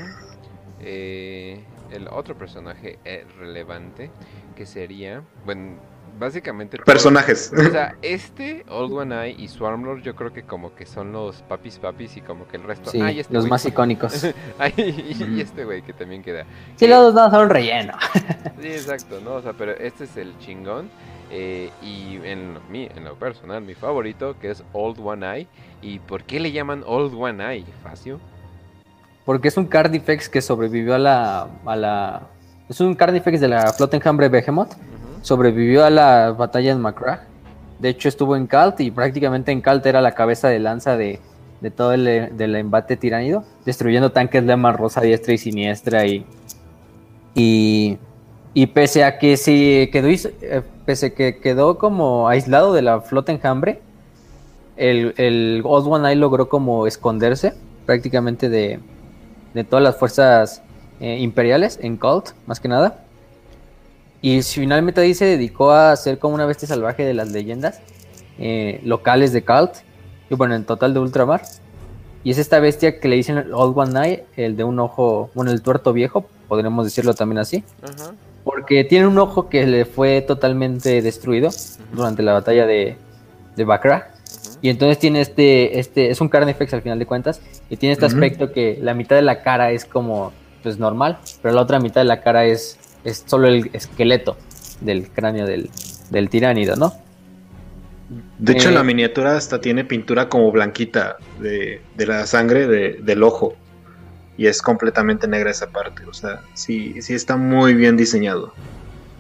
eh, 0.81 1.65
el 1.91 2.09
otro 2.09 2.37
personaje 2.37 2.99
eh, 3.05 3.27
relevante 3.39 4.11
que 4.55 4.67
sería, 4.67 5.23
bueno, 5.45 5.77
básicamente... 6.19 6.79
Personajes. 6.79 7.53
o 7.57 7.71
sea, 7.71 7.97
este, 8.03 8.65
Old 8.69 8.93
One 8.93 9.15
Eye 9.15 9.37
y 9.39 9.49
Swarmlord 9.49 10.03
yo 10.03 10.15
creo 10.15 10.33
que 10.33 10.43
como 10.43 10.75
que 10.75 10.87
son 10.87 11.13
los 11.13 11.43
papis 11.43 11.79
papis 11.79 12.17
y 12.17 12.21
como 12.21 12.47
que 12.49 12.57
el 12.57 12.65
resto... 12.65 12.91
Sí, 12.91 13.01
este 13.01 13.33
los 13.33 13.49
más 13.49 13.65
icónicos. 13.67 14.25
y, 14.77 15.41
este 15.41 15.65
güey 15.65 15.83
que 15.83 15.93
también 15.93 16.23
queda. 16.23 16.45
Sí, 16.77 16.87
los 16.87 17.15
dos 17.15 17.15
no 17.15 17.31
son 17.31 17.51
relleno. 17.51 17.95
sí, 18.61 18.69
exacto, 18.69 19.21
¿no? 19.21 19.35
O 19.35 19.43
sea, 19.43 19.53
pero 19.53 19.73
este 19.73 20.05
es 20.05 20.17
el 20.17 20.37
chingón. 20.39 20.91
Eh, 21.35 21.71
y 21.83 22.17
en 22.25 22.53
lo, 22.55 22.61
en 22.71 23.05
lo 23.05 23.15
personal, 23.15 23.63
mi 23.63 23.75
favorito, 23.75 24.39
que 24.39 24.51
es 24.51 24.63
Old 24.75 24.99
One 25.03 25.27
Eye. 25.27 25.49
¿Y 25.81 25.99
por 25.99 26.25
qué 26.25 26.39
le 26.39 26.53
llaman 26.53 26.85
Old 26.87 27.15
One 27.15 27.43
Eye, 27.43 27.65
Facio? 27.83 28.21
Porque 29.25 29.49
es 29.49 29.57
un 29.57 29.67
Cardifex 29.67 30.29
que 30.29 30.43
sobrevivió 30.43 30.95
a 30.95 30.99
la, 30.99 31.49
a 31.65 31.77
la... 31.77 32.23
Es 32.69 32.81
un 32.81 32.95
Cardifex 32.95 33.41
de 33.41 33.49
la 33.49 33.73
flota 33.73 33.97
enjambre 33.97 34.29
Behemoth. 34.29 34.75
Sobrevivió 35.23 35.85
a 35.85 35.91
la 35.91 36.33
batalla 36.33 36.73
en 36.73 36.81
Macragh. 36.81 37.23
De 37.79 37.89
hecho 37.89 38.09
estuvo 38.09 38.37
en 38.37 38.47
Calt 38.47 38.81
y 38.81 38.91
prácticamente 38.91 39.53
en 39.53 39.61
Calt 39.63 39.87
era 39.87 40.01
la 40.01 40.13
cabeza 40.13 40.49
de 40.49 40.59
lanza 40.59 40.97
de, 40.97 41.19
todo 41.75 41.95
el 41.95 42.37
del 42.37 42.57
embate 42.57 42.97
tiránido. 42.99 43.45
Destruyendo 43.65 44.13
tanques 44.13 44.47
de 44.47 44.57
rosa 44.57 45.01
diestra 45.01 45.33
y 45.33 45.39
siniestra 45.39 46.05
y... 46.05 46.27
Y, 47.35 47.97
y 48.55 48.67
pese 48.67 49.05
a 49.05 49.19
que 49.19 49.37
se 49.37 49.89
quedó, 49.93 50.09
eh, 50.09 50.63
pese 50.85 51.15
que 51.15 51.39
quedó 51.39 51.79
como 51.79 52.29
aislado 52.29 52.73
de 52.73 52.83
la 52.83 53.01
flota 53.01 53.33
enjambre, 53.33 53.81
el, 54.77 55.15
el 55.17 55.63
Old 55.65 55.87
One 55.87 56.15
logró 56.17 56.49
como 56.49 56.87
esconderse 56.87 57.55
prácticamente 57.87 58.49
de, 58.49 58.81
de 59.55 59.65
todas 59.65 59.83
las 59.83 59.97
fuerzas 59.97 60.63
eh, 61.01 61.19
imperiales 61.19 61.79
en 61.83 61.97
Cult, 61.97 62.31
más 62.47 62.61
que 62.61 62.69
nada. 62.69 63.05
Y 64.21 64.41
finalmente 64.43 65.01
ahí 65.01 65.15
se 65.15 65.25
dedicó 65.25 65.73
a 65.73 65.95
ser 65.97 66.19
como 66.19 66.35
una 66.35 66.47
bestia 66.47 66.69
salvaje 66.69 67.05
de 67.05 67.15
las 67.15 67.31
leyendas 67.33 67.81
eh, 68.39 68.81
locales 68.85 69.33
de 69.33 69.43
Cult, 69.45 69.73
y 70.31 70.35
bueno, 70.35 70.55
en 70.55 70.65
total 70.65 70.95
de 70.95 71.01
Ultramar. 71.01 71.43
Y 72.25 72.31
es 72.31 72.39
esta 72.39 72.61
bestia 72.61 73.01
que 73.01 73.09
le 73.09 73.17
dicen 73.17 73.37
el 73.39 73.53
Old 73.53 73.77
One 73.77 74.01
Eye, 74.01 74.25
el 74.37 74.57
de 74.57 74.63
un 74.63 74.79
ojo, 74.79 75.31
bueno, 75.35 75.51
el 75.51 75.61
tuerto 75.61 75.93
viejo, 75.93 76.25
podríamos 76.47 76.85
decirlo 76.85 77.15
también 77.15 77.39
así. 77.39 77.65
Porque 78.45 78.85
tiene 78.85 79.07
un 79.07 79.19
ojo 79.19 79.49
que 79.49 79.67
le 79.67 79.85
fue 79.85 80.21
totalmente 80.21 81.01
destruido 81.03 81.51
durante 81.93 82.23
la 82.23 82.33
batalla 82.33 82.67
de, 82.67 82.97
de 83.57 83.65
y 84.63 84.71
entonces 84.71 84.99
tiene 84.99 85.21
este, 85.21 85.81
este, 85.81 86.11
es 86.11 86.21
un 86.21 86.29
Carnifex 86.29 86.73
al 86.73 86.83
final 86.83 86.99
de 86.99 87.05
cuentas, 87.05 87.43
y 87.69 87.77
tiene 87.77 87.95
este 87.95 88.07
aspecto 88.07 88.53
que 88.53 88.79
la 88.81 88.95
mitad 88.95 89.17
de 89.17 89.23
la 89.23 89.43
cara 89.43 89.73
es 89.73 89.85
como, 89.85 90.33
pues 90.63 90.79
normal, 90.79 91.19
pero 91.43 91.53
la 91.53 91.63
otra 91.63 91.81
mitad 91.81 92.01
de 92.01 92.05
la 92.05 92.21
cara 92.21 92.45
es, 92.45 92.79
es 93.03 93.25
solo 93.27 93.49
el 93.49 93.71
esqueleto 93.73 94.37
del 94.81 95.11
cráneo 95.11 95.47
del, 95.47 95.69
del 96.11 96.31
tiránido, 96.31 96.77
¿no? 96.77 96.93
De 98.39 98.53
hecho, 98.53 98.71
la 98.71 98.81
eh, 98.81 98.85
miniatura 98.85 99.37
hasta 99.37 99.61
tiene 99.61 99.85
pintura 99.85 100.29
como 100.29 100.53
blanquita 100.53 101.17
de, 101.41 101.81
de 101.97 102.07
la 102.07 102.27
sangre 102.27 102.67
del 102.67 103.23
ojo. 103.23 103.55
Y 104.37 104.47
es 104.47 104.63
completamente 104.63 105.29
negra 105.29 105.51
esa 105.51 105.69
parte. 105.69 106.05
O 106.07 106.13
sea, 106.13 106.41
sí, 106.55 107.01
sí 107.03 107.15
está 107.15 107.37
muy 107.37 107.75
bien 107.75 107.97
diseñado. 107.97 108.53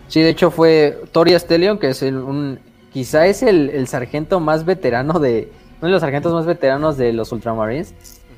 Sí, 0.09 0.21
de 0.21 0.31
hecho 0.31 0.51
fue 0.51 0.99
Tori 1.13 1.35
Astelion, 1.35 1.79
que 1.79 1.91
es 1.91 2.03
un 2.03 2.59
quizá 2.93 3.27
es 3.27 3.43
el, 3.43 3.87
sargento 3.89 4.41
más 4.41 4.65
veterano 4.65 5.19
de. 5.19 5.51
Uno 5.81 5.89
de 5.89 5.93
los 5.93 6.01
sargentos 6.01 6.33
más 6.33 6.47
veteranos 6.47 6.97
de 6.97 7.13
los 7.13 7.33
Ultramarines. 7.33 7.95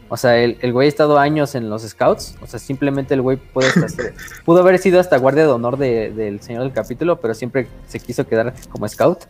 O 0.08 0.16
sea, 0.16 0.38
el, 0.38 0.56
el 0.60 0.72
güey 0.72 0.86
ha 0.86 0.88
estado 0.88 1.18
años 1.18 1.54
en 1.54 1.68
los 1.68 1.82
Scouts. 1.82 2.36
O 2.40 2.46
sea, 2.46 2.58
simplemente 2.58 3.14
el 3.14 3.20
güey 3.20 3.36
puede 3.36 3.68
pudo 4.44 4.60
haber 4.60 4.78
sido 4.78 4.98
hasta 4.98 5.18
guardia 5.18 5.44
de 5.44 5.50
honor 5.50 5.76
del 5.76 6.40
señor 6.40 6.62
del 6.62 6.72
capítulo, 6.72 7.20
pero 7.20 7.34
siempre 7.34 7.66
se 7.86 8.00
quiso 8.00 8.26
quedar 8.26 8.54
como 8.70 8.88
Scout. 8.88 9.24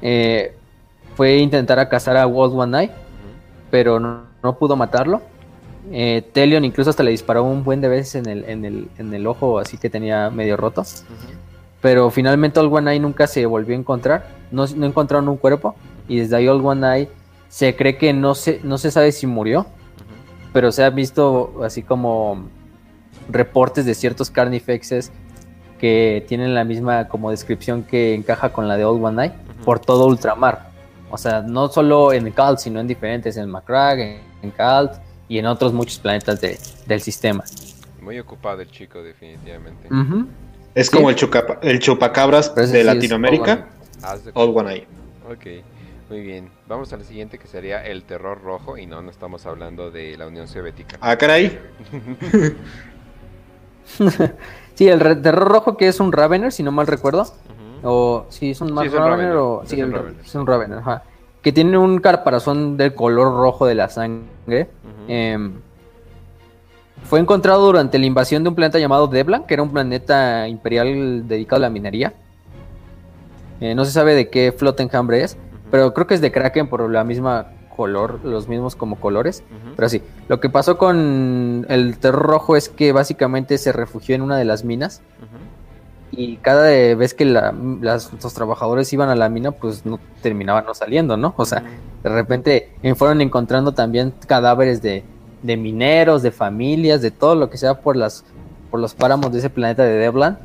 Eh, 0.00 0.56
fue 1.14 1.36
intentar 1.36 1.78
a 1.78 1.88
cazar 1.88 2.16
a 2.16 2.26
World 2.26 2.58
One 2.58 2.72
Night, 2.72 2.90
pero 3.70 4.00
no, 4.00 4.58
pudo 4.58 4.76
matarlo. 4.76 5.22
Eh, 5.90 6.22
Telion 6.32 6.64
incluso 6.64 6.90
hasta 6.90 7.02
le 7.02 7.10
disparó 7.10 7.42
un 7.42 7.64
buen 7.64 7.80
de 7.80 7.88
veces 7.88 8.14
en 8.14 8.26
el, 8.26 8.44
en 8.44 8.64
el, 8.64 8.88
en 8.98 9.12
el 9.12 9.26
ojo, 9.26 9.58
así 9.58 9.78
que 9.78 9.90
tenía 9.90 10.30
medio 10.30 10.56
roto. 10.56 10.84
Pero 11.80 12.10
finalmente 12.10 12.60
Old 12.60 12.72
One 12.72 12.92
Eye 12.92 13.00
nunca 13.00 13.26
se 13.26 13.44
volvió 13.46 13.74
a 13.74 13.78
encontrar, 13.78 14.26
no, 14.50 14.66
no 14.66 14.86
encontraron 14.86 15.28
un 15.28 15.36
cuerpo 15.36 15.74
y 16.08 16.18
desde 16.18 16.36
ahí 16.36 16.46
Old 16.46 16.64
One 16.64 16.86
Eye 16.86 17.08
se 17.48 17.74
cree 17.74 17.98
que 17.98 18.12
no 18.12 18.34
se, 18.34 18.60
no 18.62 18.78
se 18.78 18.90
sabe 18.90 19.10
si 19.10 19.26
murió, 19.26 19.66
pero 20.52 20.70
se 20.70 20.84
ha 20.84 20.90
visto 20.90 21.60
así 21.64 21.82
como 21.82 22.44
reportes 23.28 23.84
de 23.84 23.94
ciertos 23.94 24.30
carnifexes 24.30 25.10
que 25.78 26.24
tienen 26.28 26.54
la 26.54 26.64
misma 26.64 27.08
como 27.08 27.30
descripción 27.30 27.82
que 27.82 28.14
encaja 28.14 28.52
con 28.52 28.68
la 28.68 28.76
de 28.76 28.84
Old 28.84 29.04
One 29.04 29.24
Eye 29.24 29.32
por 29.64 29.80
todo 29.80 30.06
ultramar. 30.06 30.70
O 31.10 31.18
sea, 31.18 31.42
no 31.42 31.68
solo 31.68 32.12
en 32.12 32.30
Calt, 32.30 32.58
sino 32.58 32.80
en 32.80 32.86
diferentes, 32.86 33.36
en 33.36 33.50
Macragh, 33.50 33.98
en, 33.98 34.20
en 34.42 34.50
Calt 34.52 34.92
y 35.32 35.38
en 35.38 35.46
otros 35.46 35.72
muchos 35.72 35.98
planetas 35.98 36.42
del 36.42 37.00
sistema. 37.00 37.42
Muy 38.02 38.18
ocupado 38.18 38.60
el 38.60 38.70
chico, 38.70 39.02
definitivamente. 39.02 39.88
Es 40.74 40.90
como 40.90 41.08
el, 41.08 41.16
el 41.62 41.78
chupacabras 41.78 42.54
de 42.54 42.84
Latinoamérica. 42.84 43.66
Old 44.34 44.58
One 44.58 44.74
Eye. 44.74 44.86
Ok, 45.30 45.64
muy 46.10 46.20
bien. 46.20 46.50
Vamos 46.68 46.92
al 46.92 47.02
siguiente 47.06 47.38
que 47.38 47.46
sería 47.46 47.82
el 47.82 48.04
terror 48.04 48.42
rojo. 48.42 48.76
Y 48.76 48.84
no, 48.84 49.00
no 49.00 49.10
estamos 49.10 49.46
hablando 49.46 49.90
de 49.90 50.18
la 50.18 50.26
Unión 50.26 50.48
Soviética. 50.48 50.98
Ah, 51.00 51.16
caray. 51.16 51.58
sí, 54.74 54.86
el 54.86 55.22
terror 55.22 55.48
rojo 55.48 55.78
que 55.78 55.88
es 55.88 55.98
un 55.98 56.12
Ravener, 56.12 56.52
si 56.52 56.62
no 56.62 56.72
mal 56.72 56.86
recuerdo. 56.86 57.24
O 57.82 58.26
sí, 58.28 58.50
es 58.50 58.60
un, 58.60 58.76
Ravener, 58.76 59.36
o. 59.36 59.62
Sí, 59.64 59.80
es, 59.80 60.34
un 60.34 60.46
Ravener, 60.46 60.80
ajá. 60.80 61.04
Que 61.42 61.52
tiene 61.52 61.76
un 61.76 61.98
caparazón 61.98 62.76
del 62.76 62.94
color 62.94 63.34
rojo 63.34 63.66
de 63.66 63.74
la 63.74 63.88
sangre. 63.88 64.68
Fue 67.04 67.18
encontrado 67.18 67.66
durante 67.66 67.98
la 67.98 68.06
invasión 68.06 68.42
de 68.42 68.48
un 68.48 68.54
planeta 68.54 68.78
llamado 68.78 69.08
Deblan, 69.08 69.44
que 69.44 69.54
era 69.54 69.62
un 69.62 69.70
planeta 69.70 70.48
imperial 70.48 71.26
dedicado 71.26 71.56
a 71.56 71.62
la 71.62 71.70
minería. 71.70 72.14
Eh, 73.60 73.74
no 73.74 73.84
se 73.84 73.90
sabe 73.90 74.14
de 74.14 74.28
qué 74.28 74.52
flota 74.52 74.82
enjambre 74.82 75.22
es, 75.22 75.36
pero 75.70 75.92
creo 75.94 76.06
que 76.06 76.14
es 76.14 76.20
de 76.20 76.32
Kraken 76.32 76.68
por 76.68 76.88
la 76.90 77.04
misma 77.04 77.52
color, 77.76 78.20
los 78.24 78.48
mismos 78.48 78.76
como 78.76 78.96
colores. 78.96 79.42
Pero 79.76 79.88
sí, 79.88 80.02
lo 80.28 80.40
que 80.40 80.48
pasó 80.48 80.78
con 80.78 81.66
el 81.68 81.98
terror 81.98 82.26
rojo 82.26 82.56
es 82.56 82.68
que 82.68 82.92
básicamente 82.92 83.58
se 83.58 83.72
refugió 83.72 84.14
en 84.14 84.22
una 84.22 84.36
de 84.36 84.44
las 84.44 84.64
minas. 84.64 85.02
Y 86.12 86.36
cada 86.36 86.68
vez 86.94 87.14
que 87.14 87.24
los 87.24 88.34
trabajadores 88.34 88.92
iban 88.92 89.08
a 89.08 89.16
la 89.16 89.28
mina, 89.28 89.50
pues 89.50 89.86
no 89.86 89.98
terminaban 90.20 90.66
no 90.66 90.74
saliendo, 90.74 91.16
¿no? 91.16 91.34
O 91.36 91.46
sea, 91.46 91.64
de 92.02 92.08
repente 92.10 92.70
fueron 92.96 93.22
encontrando 93.22 93.72
también 93.72 94.12
cadáveres 94.26 94.82
de, 94.82 95.04
de 95.42 95.56
mineros, 95.56 96.22
de 96.22 96.30
familias, 96.30 97.00
de 97.00 97.10
todo 97.10 97.34
lo 97.34 97.48
que 97.48 97.56
sea 97.56 97.80
por 97.80 97.96
las 97.96 98.24
por 98.70 98.80
los 98.80 98.94
páramos 98.94 99.32
de 99.32 99.38
ese 99.38 99.50
planeta 99.50 99.82
de 99.82 99.92
Devlan. 99.92 100.38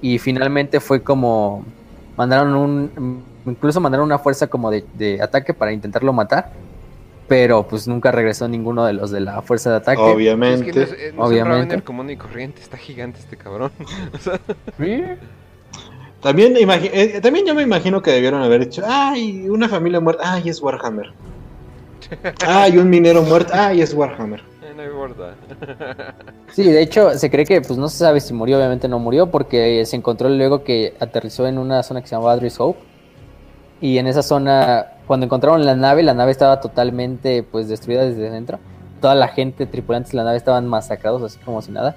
Y 0.00 0.18
finalmente 0.18 0.80
fue 0.80 1.02
como 1.02 1.64
mandaron 2.16 2.54
un 2.54 3.24
incluso 3.46 3.80
mandaron 3.80 4.06
una 4.06 4.18
fuerza 4.18 4.46
como 4.46 4.70
de, 4.70 5.20
ataque 5.22 5.54
para 5.54 5.72
intentarlo 5.72 6.12
matar. 6.12 6.52
Pero 7.28 7.66
pues 7.66 7.88
nunca 7.88 8.12
regresó 8.12 8.46
ninguno 8.48 8.84
de 8.84 8.92
los 8.92 9.10
de 9.10 9.20
la 9.20 9.42
fuerza 9.42 9.70
de 9.70 9.76
ataque. 9.76 10.00
Obviamente. 10.00 10.82
Es 10.82 10.94
que 10.94 11.14
Obviamente. 11.16 11.74
el 11.74 11.82
común 11.82 12.10
y 12.10 12.16
corriente, 12.16 12.62
está 12.62 12.76
gigante 12.76 13.18
este 13.18 13.36
cabrón. 13.36 13.72
También, 16.26 16.56
eh, 16.56 17.20
también 17.20 17.46
yo 17.46 17.54
me 17.54 17.62
imagino 17.62 18.02
que 18.02 18.10
debieron 18.10 18.42
haber 18.42 18.64
dicho, 18.64 18.82
ay, 18.84 19.48
una 19.48 19.68
familia 19.68 20.00
muerta, 20.00 20.32
ay, 20.32 20.48
es 20.48 20.60
Warhammer. 20.60 21.12
Ay, 22.46 22.78
un 22.78 22.88
minero 22.88 23.22
muerto. 23.22 23.52
Ay, 23.54 23.80
es 23.80 23.92
Warhammer. 23.92 24.40
Eh, 24.62 24.72
no 24.76 24.84
importa. 24.84 25.34
sí, 26.52 26.64
de 26.64 26.82
hecho, 26.82 27.16
se 27.18 27.30
cree 27.30 27.44
que 27.44 27.60
pues 27.60 27.78
no 27.78 27.88
se 27.88 27.98
sabe 27.98 28.20
si 28.20 28.32
murió, 28.32 28.58
obviamente 28.58 28.88
no 28.88 28.98
murió, 28.98 29.30
porque 29.30 29.84
se 29.84 29.96
encontró 29.96 30.28
luego 30.28 30.62
que 30.62 30.94
aterrizó 31.00 31.46
en 31.46 31.58
una 31.58 31.82
zona 31.82 32.00
que 32.02 32.08
se 32.08 32.14
llamaba 32.14 32.32
Adris 32.32 32.58
Hope. 32.58 32.80
Y 33.80 33.98
en 33.98 34.06
esa 34.06 34.22
zona, 34.22 34.86
cuando 35.06 35.26
encontraron 35.26 35.64
la 35.64 35.74
nave, 35.74 36.02
la 36.02 36.14
nave 36.14 36.32
estaba 36.32 36.60
totalmente 36.60 37.42
pues 37.42 37.68
destruida 37.68 38.04
desde 38.04 38.30
dentro. 38.30 38.58
Toda 39.00 39.14
la 39.14 39.28
gente, 39.28 39.66
tripulantes 39.66 40.12
de 40.12 40.18
la 40.18 40.24
nave 40.24 40.36
estaban 40.36 40.66
masacrados 40.66 41.22
así 41.22 41.38
como 41.44 41.62
si 41.62 41.70
nada. 41.70 41.96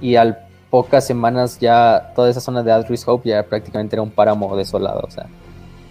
Y 0.00 0.16
al 0.16 0.38
pocas 0.70 1.06
semanas 1.06 1.58
ya 1.58 2.12
toda 2.14 2.30
esa 2.30 2.40
zona 2.40 2.62
de 2.62 2.72
Adris 2.72 3.06
Hope 3.06 3.28
ya 3.28 3.42
prácticamente 3.42 3.96
era 3.96 4.02
un 4.02 4.10
páramo 4.10 4.56
desolado, 4.56 5.00
o 5.06 5.10
sea, 5.10 5.26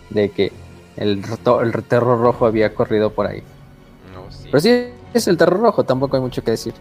de 0.09 0.29
que 0.29 0.51
el, 0.95 1.21
el 1.61 1.83
terror 1.83 2.19
rojo 2.19 2.45
había 2.45 2.73
corrido 2.73 3.11
por 3.11 3.27
ahí. 3.27 3.43
Pero 4.45 4.59
sí, 4.59 4.85
es 5.13 5.27
el 5.27 5.37
terror 5.37 5.59
rojo, 5.59 5.83
tampoco 5.83 6.15
hay 6.15 6.21
mucho 6.21 6.43
que 6.43 6.51
decir. 6.51 6.73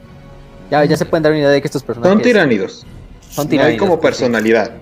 Ya, 0.70 0.84
ya 0.84 0.96
se 0.96 1.04
pueden 1.06 1.22
dar 1.22 1.32
una 1.32 1.40
idea 1.40 1.50
de 1.50 1.60
que 1.60 1.68
estos 1.68 1.82
personajes. 1.82 2.12
Son 2.12 2.22
tiránidos. 2.22 2.86
Son 3.28 3.48
tiránidos. 3.48 3.72
hay 3.72 3.78
como 3.78 4.00
personalidad. 4.00 4.72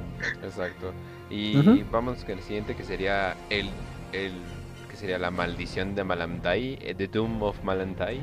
Exacto. 0.45 0.93
Y 1.31 1.83
vamos 1.91 2.23
con 2.25 2.39
el 2.39 2.43
siguiente 2.43 2.75
que 2.75 2.85
sería 2.85 3.37
el, 3.51 3.69
el. 4.13 4.33
Que 4.97 5.01
sería 5.01 5.19
la 5.19 5.31
maldición 5.31 5.95
de 5.95 6.05
Malantai, 6.05 6.79
eh, 6.81 6.95
The 6.97 7.09
Doom 7.09 7.43
of 7.43 7.63
Malantai. 7.63 8.23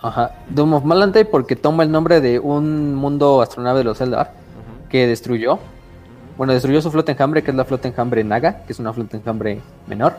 Ajá, 0.00 0.32
Doom 0.48 0.74
of 0.74 0.84
Malantai 0.84 1.24
porque 1.24 1.54
toma 1.54 1.84
el 1.84 1.92
nombre 1.92 2.20
de 2.20 2.40
un 2.40 2.96
mundo 2.96 3.40
astronave 3.40 3.78
de 3.78 3.84
los 3.84 4.00
Eldar 4.00 4.32
que 4.88 5.06
destruyó. 5.06 5.60
Bueno, 6.36 6.52
destruyó 6.52 6.82
su 6.82 6.90
flota 6.90 7.12
enjambre, 7.12 7.42
que 7.42 7.52
es 7.52 7.56
la 7.56 7.64
flota 7.64 7.86
enjambre 7.86 8.24
Naga, 8.24 8.64
que 8.66 8.72
es 8.72 8.80
una 8.80 8.92
flota 8.92 9.16
enjambre 9.16 9.60
menor. 9.86 10.14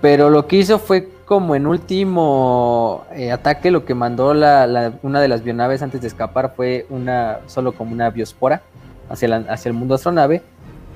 Pero 0.00 0.28
lo 0.28 0.48
que 0.48 0.56
hizo 0.56 0.80
fue 0.80 1.08
como 1.24 1.54
en 1.54 1.68
último 1.68 3.04
eh, 3.12 3.30
ataque, 3.30 3.70
lo 3.70 3.84
que 3.84 3.94
mandó 3.94 4.34
la, 4.34 4.92
una 5.02 5.20
de 5.20 5.28
las 5.28 5.44
bionaves 5.44 5.82
antes 5.82 6.00
de 6.00 6.08
escapar 6.08 6.54
fue 6.56 6.86
una 6.90 7.38
solo 7.46 7.72
como 7.72 7.92
una 7.92 8.10
biospora 8.10 8.62
hacia, 9.08 9.36
hacia 9.36 9.68
el 9.68 9.74
mundo 9.74 9.94
astronave. 9.94 10.42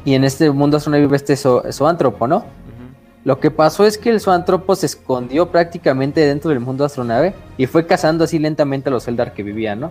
y 0.05 0.14
en 0.14 0.24
este 0.24 0.51
mundo 0.51 0.78
astronave 0.78 1.05
vive 1.05 1.16
este 1.16 1.36
zoántropo, 1.36 2.27
¿no? 2.27 2.65
Lo 3.27 3.40
que 3.40 3.51
pasó 3.51 3.85
es 3.85 3.98
que 3.98 4.11
el 4.11 4.20
zoántropo 4.20 4.77
se 4.77 4.86
escondió 4.86 5.51
prácticamente 5.51 6.20
dentro 6.20 6.51
del 6.51 6.61
mundo 6.61 6.85
astronave 6.85 7.35
y 7.59 7.66
fue 7.66 7.85
cazando 7.85 8.23
así 8.23 8.39
lentamente 8.39 8.89
a 8.89 8.93
los 8.93 9.09
Eldar 9.09 9.35
que 9.35 9.43
vivían, 9.43 9.81
¿no? 9.81 9.90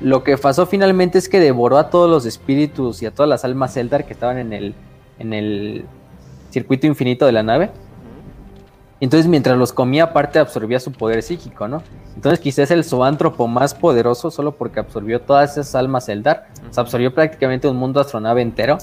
Lo 0.00 0.24
que 0.24 0.36
pasó 0.36 0.66
finalmente 0.66 1.18
es 1.18 1.28
que 1.28 1.38
devoró 1.38 1.78
a 1.78 1.90
todos 1.90 2.10
los 2.10 2.26
espíritus 2.26 3.02
y 3.02 3.06
a 3.06 3.12
todas 3.12 3.28
las 3.28 3.44
almas 3.44 3.76
Eldar 3.76 4.04
que 4.04 4.14
estaban 4.14 4.36
en 4.36 4.52
el, 4.52 4.74
en 5.20 5.32
el 5.32 5.84
circuito 6.50 6.88
infinito 6.88 7.24
de 7.24 7.30
la 7.30 7.44
nave. 7.44 7.70
Entonces, 8.98 9.28
mientras 9.28 9.56
los 9.56 9.72
comía, 9.72 10.02
aparte 10.02 10.40
absorbía 10.40 10.80
su 10.80 10.90
poder 10.90 11.22
psíquico, 11.22 11.68
¿no? 11.68 11.84
Entonces, 12.16 12.40
quizás 12.40 12.72
el 12.72 12.82
zoántropo 12.82 13.46
más 13.46 13.74
poderoso, 13.74 14.28
solo 14.32 14.56
porque 14.56 14.80
absorbió 14.80 15.20
todas 15.20 15.52
esas 15.52 15.76
almas 15.76 16.08
Eldar, 16.08 16.48
se 16.70 16.80
absorbió 16.80 17.14
prácticamente 17.14 17.68
un 17.68 17.76
mundo 17.76 18.00
astronave 18.00 18.42
entero. 18.42 18.76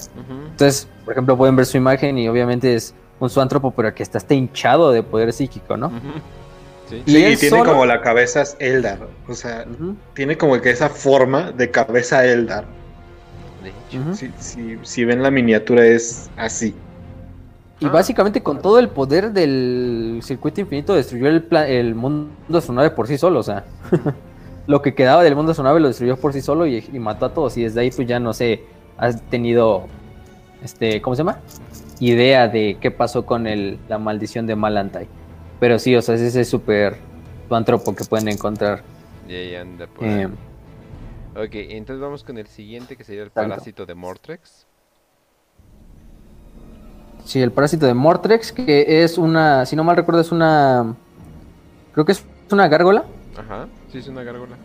Entonces, 0.52 0.88
por 1.04 1.12
ejemplo, 1.12 1.36
pueden 1.36 1.54
ver 1.54 1.66
su 1.66 1.76
imagen 1.76 2.16
y 2.16 2.30
obviamente 2.30 2.74
es 2.74 2.94
un 3.20 3.30
zoántropo, 3.30 3.70
pero 3.72 3.94
que 3.94 4.02
está, 4.02 4.34
hinchado 4.34 4.92
de 4.92 5.02
poder 5.02 5.32
psíquico, 5.32 5.76
¿no? 5.76 5.90
Sí, 6.88 7.02
y, 7.04 7.36
tiene 7.36 7.64
como 7.64 7.84
la 7.84 8.00
cabeza 8.00 8.44
Eldar, 8.58 9.00
o 9.28 9.34
sea, 9.34 9.66
tiene 10.14 10.38
como 10.38 10.58
que 10.60 10.70
esa 10.70 10.88
forma 10.88 11.52
de 11.52 11.70
cabeza 11.70 12.24
Eldar. 12.24 12.64
De 13.62 13.70
hecho. 13.70 14.82
si, 14.82 15.04
ven 15.04 15.22
la 15.22 15.30
miniatura 15.30 15.84
es 15.84 16.30
así. 16.36 16.74
Y 17.80 17.86
ah. 17.86 17.90
básicamente 17.90 18.42
con 18.42 18.62
todo 18.62 18.78
el 18.78 18.88
poder 18.88 19.32
del 19.32 20.20
circuito 20.22 20.60
infinito 20.60 20.94
destruyó 20.94 21.28
el, 21.28 21.46
el 21.66 21.94
mundo 21.94 22.58
astronave 22.58 22.90
por 22.90 23.06
sí 23.06 23.18
solo, 23.18 23.40
o 23.40 23.42
sea, 23.42 23.64
lo 24.66 24.80
que 24.80 24.94
quedaba 24.94 25.22
del 25.22 25.36
mundo 25.36 25.50
astronave 25.50 25.80
lo 25.80 25.88
destruyó 25.88 26.16
por 26.16 26.32
sí 26.32 26.40
solo 26.40 26.66
y, 26.66 26.88
y, 26.92 26.98
mató 26.98 27.26
a 27.26 27.34
todos 27.34 27.56
y 27.56 27.64
desde 27.64 27.80
ahí 27.80 27.90
pues 27.90 28.08
ya 28.08 28.18
no 28.18 28.32
sé, 28.32 28.64
has 28.96 29.20
tenido, 29.22 29.86
este, 30.62 31.02
¿cómo 31.02 31.14
se 31.14 31.20
llama? 31.20 31.40
Idea 32.00 32.48
de 32.48 32.78
qué 32.80 32.90
pasó 32.90 33.26
con 33.26 33.46
el, 33.46 33.78
la 33.88 33.98
maldición 33.98 34.46
de 34.46 34.56
Malantai. 34.56 35.08
Pero 35.60 35.78
sí, 35.78 35.94
o 35.96 36.02
sea, 36.02 36.14
es 36.14 36.20
ese 36.20 36.44
súper 36.44 36.96
antropo 37.50 37.94
que 37.94 38.04
pueden 38.04 38.28
encontrar. 38.28 38.82
Y 39.28 39.54
anda 39.54 39.86
por 39.86 40.04
eh, 40.06 40.28
Ok, 41.36 41.50
entonces 41.52 42.00
vamos 42.00 42.24
con 42.24 42.38
el 42.38 42.46
siguiente 42.46 42.96
que 42.96 43.04
sería 43.04 43.22
el 43.22 43.30
parásito 43.30 43.86
de 43.86 43.94
Mortrex. 43.94 44.66
Sí, 47.24 47.40
el 47.40 47.52
parásito 47.52 47.86
de 47.86 47.94
Mortrex, 47.94 48.52
que 48.52 49.04
es 49.04 49.18
una, 49.18 49.66
si 49.66 49.76
no 49.76 49.84
mal 49.84 49.96
recuerdo, 49.96 50.20
es 50.20 50.32
una... 50.32 50.96
Creo 51.92 52.06
que 52.06 52.12
es 52.12 52.24
una 52.50 52.68
gárgola. 52.68 53.04
Ajá, 53.36 53.68
sí, 53.92 53.98
es 53.98 54.08
una 54.08 54.22
gárgola. 54.22 54.56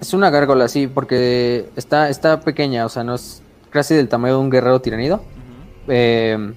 Es 0.00 0.12
una 0.12 0.30
gárgola, 0.30 0.68
sí, 0.68 0.86
porque 0.86 1.70
está, 1.76 2.08
está 2.08 2.40
pequeña, 2.40 2.86
o 2.86 2.88
sea, 2.88 3.02
no 3.02 3.14
es 3.14 3.42
casi 3.70 3.94
del 3.94 4.08
tamaño 4.08 4.34
de 4.34 4.40
un 4.40 4.50
guerrero 4.50 4.80
tiranido. 4.80 5.22
Eh, 5.88 6.52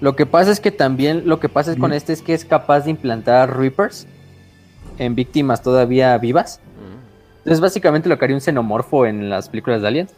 lo 0.00 0.14
que 0.14 0.26
pasa 0.26 0.50
es 0.50 0.60
que 0.60 0.70
también 0.70 1.22
lo 1.26 1.40
que 1.40 1.48
pasa 1.48 1.74
con 1.76 1.92
este 1.92 2.12
es 2.12 2.22
que 2.22 2.34
es 2.34 2.44
capaz 2.44 2.80
de 2.80 2.90
implantar 2.90 3.58
Reapers 3.58 4.06
en 4.98 5.14
víctimas 5.14 5.62
todavía 5.62 6.16
vivas. 6.18 6.60
Entonces 7.38 7.60
básicamente 7.60 8.08
lo 8.08 8.18
que 8.18 8.24
haría 8.24 8.36
un 8.36 8.40
xenomorfo 8.40 9.06
en 9.06 9.30
las 9.30 9.48
películas 9.48 9.80
de 9.80 9.88
Alien. 9.88 10.08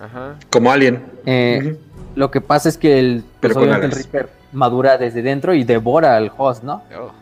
Como 0.51 0.73
Alien. 0.73 1.05
Eh, 1.27 1.77
lo 2.15 2.31
que 2.31 2.41
pasa 2.41 2.69
es 2.69 2.79
que 2.79 2.99
el, 2.99 3.23
pues, 3.41 3.55
Reaper 3.55 4.31
madura 4.53 4.97
desde 4.97 5.23
dentro 5.23 5.55
y 5.55 5.63
devora 5.63 6.17
al 6.17 6.33
host, 6.37 6.65
¿no? 6.65 6.83
Oh. 6.99 7.13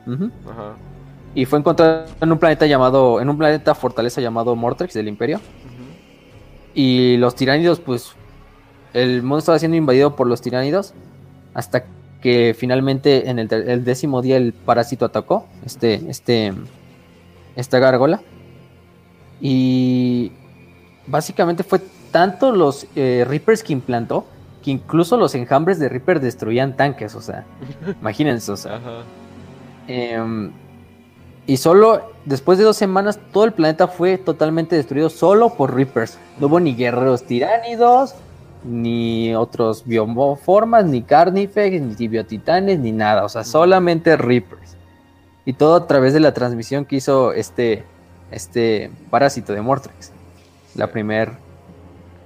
Y 1.35 1.45
fue 1.45 1.59
encontrado 1.59 2.07
en 2.21 2.33
un 2.33 2.39
planeta 2.39 2.67
llamado, 2.67 3.21
en 3.21 3.29
un 3.29 3.37
planeta 3.37 3.75
fortaleza 3.75 4.21
llamado 4.21 4.55
Mortrex 4.57 4.95
del 4.95 5.09
Imperio. 5.09 5.41
Y 6.73 7.17
los 7.17 7.35
tiránidos 7.35 7.81
pues 7.81 8.15
el 8.97 9.23
mundo 9.23 9.39
estaba 9.39 9.59
siendo 9.59 9.77
invadido 9.77 10.17
por 10.17 10.27
los 10.27 10.41
tiránidos 10.41 10.95
hasta 11.55 11.85
que 12.21 12.57
finalmente 12.59 13.31
en 13.31 13.39
el, 13.39 13.85
décimo 13.85 14.23
día 14.23 14.37
el 14.37 14.53
parásito 14.53 15.05
atacó 15.05 15.47
este, 15.65 16.03
este, 16.09 16.53
esta 17.55 17.79
gárgola. 17.79 18.23
Y 19.41 20.33
básicamente 21.07 21.63
fue 21.63 21.81
tanto 22.11 22.53
los 22.53 22.87
eh, 22.97 23.25
Reapers 23.29 23.63
que 23.63 23.75
implantó 23.75 24.27
que 24.63 24.71
incluso 24.71 25.17
los 25.17 25.35
enjambres 25.35 25.79
de 25.79 25.89
Reaper 25.89 26.19
destruían 26.19 26.77
tanques, 26.77 27.15
o 27.15 27.21
sea, 27.21 27.45
imagínense, 28.01 28.51
o 28.51 28.57
sea. 28.57 28.81
Em, 29.87 30.51
y 31.47 31.59
solo 31.59 32.11
después 32.25 32.59
de 32.59 32.65
dos 32.65 32.77
semanas 32.77 33.21
todo 33.33 33.45
el 33.45 33.53
planeta 33.53 33.87
fue 33.87 34.19
totalmente 34.19 34.75
destruido 34.75 35.11
solo 35.11 35.51
por 35.51 35.75
Reapers. 35.75 36.19
No 36.41 36.49
hubo 36.49 36.59
ni 36.59 36.75
guerreros 36.75 37.23
tiránidos, 37.23 38.17
ni 38.67 39.35
otros 39.35 39.85
bioformas, 39.87 40.85
ni 40.85 41.03
carnifex, 41.03 41.81
ni 41.81 42.09
biotitanes, 42.09 42.79
ni 42.79 42.93
nada. 42.93 43.25
O 43.25 43.29
sea, 43.29 43.45
solamente 43.45 44.17
Reapers. 44.17 44.77
Y 45.45 45.53
todo 45.53 45.77
a 45.77 45.87
través 45.87 46.13
de 46.13 46.21
la 46.21 46.35
transmisión 46.35 46.85
que 46.85 46.97
hizo 46.97 47.33
este, 47.33 47.85
este 48.31 48.91
parásito 49.11 49.53
de 49.53 49.63
Mortrex. 49.63 50.13
La 50.75 50.89
primer 50.89 51.33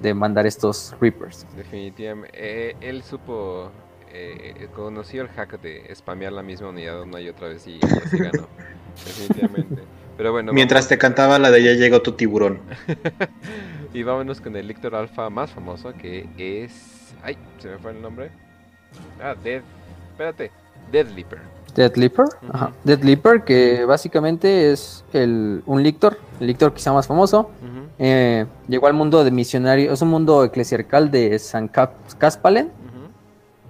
de 0.00 0.14
mandar 0.14 0.46
estos 0.46 0.94
Reapers. 1.00 1.46
Definitivamente. 1.56 2.34
Eh, 2.34 2.76
él 2.80 3.02
supo, 3.02 3.70
eh, 4.10 4.68
conoció 4.74 5.22
el 5.22 5.28
hack 5.28 5.60
de 5.60 5.94
spamear 5.94 6.32
la 6.32 6.42
misma 6.42 6.70
unidad 6.70 7.02
una 7.02 7.20
y 7.20 7.28
otra 7.28 7.48
vez 7.48 7.66
y 7.66 7.78
así 7.84 8.18
ganó. 8.18 8.48
Definitivamente. 9.04 9.82
Pero 10.16 10.32
bueno. 10.32 10.52
Mientras 10.52 10.88
te 10.88 10.98
cantaba 10.98 11.38
la 11.38 11.50
de 11.50 11.62
ya 11.62 11.72
llegó 11.72 12.02
tu 12.02 12.12
tiburón. 12.12 12.60
Y 13.92 14.02
vámonos 14.02 14.40
con 14.40 14.54
el 14.56 14.68
Lictor 14.68 14.94
Alpha 14.94 15.28
más 15.30 15.50
famoso 15.50 15.92
que 15.94 16.28
es. 16.38 17.14
Ay, 17.22 17.36
se 17.58 17.68
me 17.68 17.78
fue 17.78 17.90
el 17.90 18.00
nombre. 18.00 18.30
Ah, 19.22 19.34
Dead. 19.42 19.62
Espérate. 20.12 20.50
Dead 20.92 21.08
Leaper. 21.08 21.40
Dead 21.74 21.94
Leaper, 21.96 22.26
ajá. 22.52 22.72
Dead 22.84 23.00
Leaper, 23.02 23.42
que 23.42 23.84
básicamente 23.84 24.72
es 24.72 25.04
el, 25.12 25.62
un 25.66 25.82
Lictor, 25.82 26.18
el 26.40 26.48
Lictor 26.48 26.74
quizá 26.74 26.92
más 26.92 27.06
famoso. 27.06 27.50
Eh, 27.98 28.46
llegó 28.66 28.86
al 28.86 28.94
mundo 28.94 29.22
de 29.24 29.30
misionario, 29.30 29.92
es 29.92 30.02
un 30.02 30.08
mundo 30.08 30.42
eclesiarcal 30.44 31.10
de 31.10 31.38
San 31.38 31.68
Caspalen. 31.68 32.70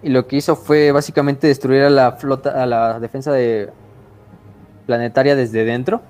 Y 0.02 0.08
lo 0.08 0.26
que 0.26 0.36
hizo 0.36 0.56
fue 0.56 0.92
básicamente 0.92 1.46
destruir 1.46 1.82
a 1.82 1.90
la 1.90 2.12
flota, 2.12 2.62
a 2.62 2.64
la 2.64 2.98
defensa 3.00 3.32
de 3.32 3.70
planetaria 4.86 5.36
desde 5.36 5.64
dentro. 5.64 6.00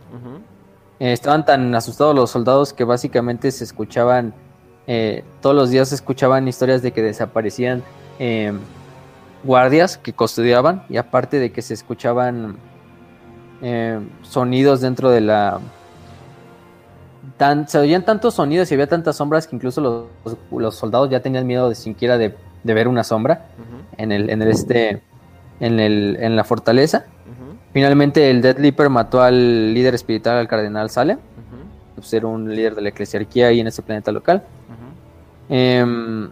Eh, 1.01 1.13
estaban 1.15 1.47
tan 1.47 1.75
asustados 1.75 2.15
los 2.15 2.31
soldados 2.31 2.75
que 2.75 2.85
básicamente 2.85 3.51
se 3.51 3.65
escuchaban, 3.65 4.35
eh, 4.87 5.25
todos 5.41 5.57
los 5.57 5.71
días 5.71 5.89
se 5.89 5.95
escuchaban 5.95 6.47
historias 6.47 6.83
de 6.83 6.93
que 6.93 7.01
desaparecían 7.01 7.83
em, 8.19 8.59
guardias 9.43 9.97
que 9.97 10.13
custodiaban 10.13 10.85
y 10.91 10.99
aparte 10.99 11.39
de 11.39 11.53
que 11.53 11.63
se 11.63 11.73
escuchaban 11.73 12.59
em, 13.63 14.11
sonidos 14.23 14.83
dentro 14.83 15.11
de 15.11 15.23
la... 15.23 15.59
Tan, 17.39 17.67
se 17.67 17.79
oían 17.79 18.05
tantos 18.05 18.35
sonidos 18.35 18.71
y 18.71 18.75
había 18.75 18.87
tantas 18.87 19.17
sombras 19.17 19.47
que 19.47 19.57
incluso 19.57 20.11
los, 20.51 20.75
soldados 20.75 21.09
ya 21.09 21.21
tenían 21.21 21.47
miedo 21.47 21.71
de 21.71 21.75
siquiera 21.75 22.19
de, 22.19 22.35
ver 22.63 22.89
una 22.89 23.05
sombra 23.05 23.47
en 23.97 24.13
el, 24.13 24.29
en 24.29 24.43
el 24.43 24.49
este 24.49 25.03
en, 25.61 25.81
el, 25.81 26.19
en 26.21 26.37
la 26.37 26.45
fortaleza. 26.45 27.07
Finalmente 27.73 28.31
el 28.31 28.43
Dead 28.43 28.59
Leaper 28.59 28.89
mató 28.89 29.23
al 29.23 29.73
líder 29.73 29.95
espiritual, 29.95 30.39
al 30.39 30.49
cardenal 30.49 30.91
Salem, 30.91 31.19
ser 32.03 32.25
un 32.25 32.55
líder 32.55 32.75
de 32.75 32.83
la 32.83 32.89
eclesiarquía 32.89 33.49
ahí 33.49 33.61
en 33.61 33.67
ese 33.67 33.83
planeta 33.83 34.11
local. 34.11 34.43
Em, 35.49 36.31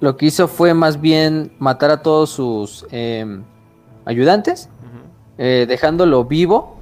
lo 0.00 0.16
que 0.16 0.26
hizo 0.26 0.48
fue 0.48 0.74
más 0.74 1.00
bien 1.00 1.52
matar 1.58 1.90
a 1.90 2.02
todos 2.02 2.30
sus 2.30 2.86
em, 2.90 3.42
ayudantes, 4.04 4.68
eh, 5.38 5.66
dejándolo 5.68 6.24
vivo, 6.24 6.78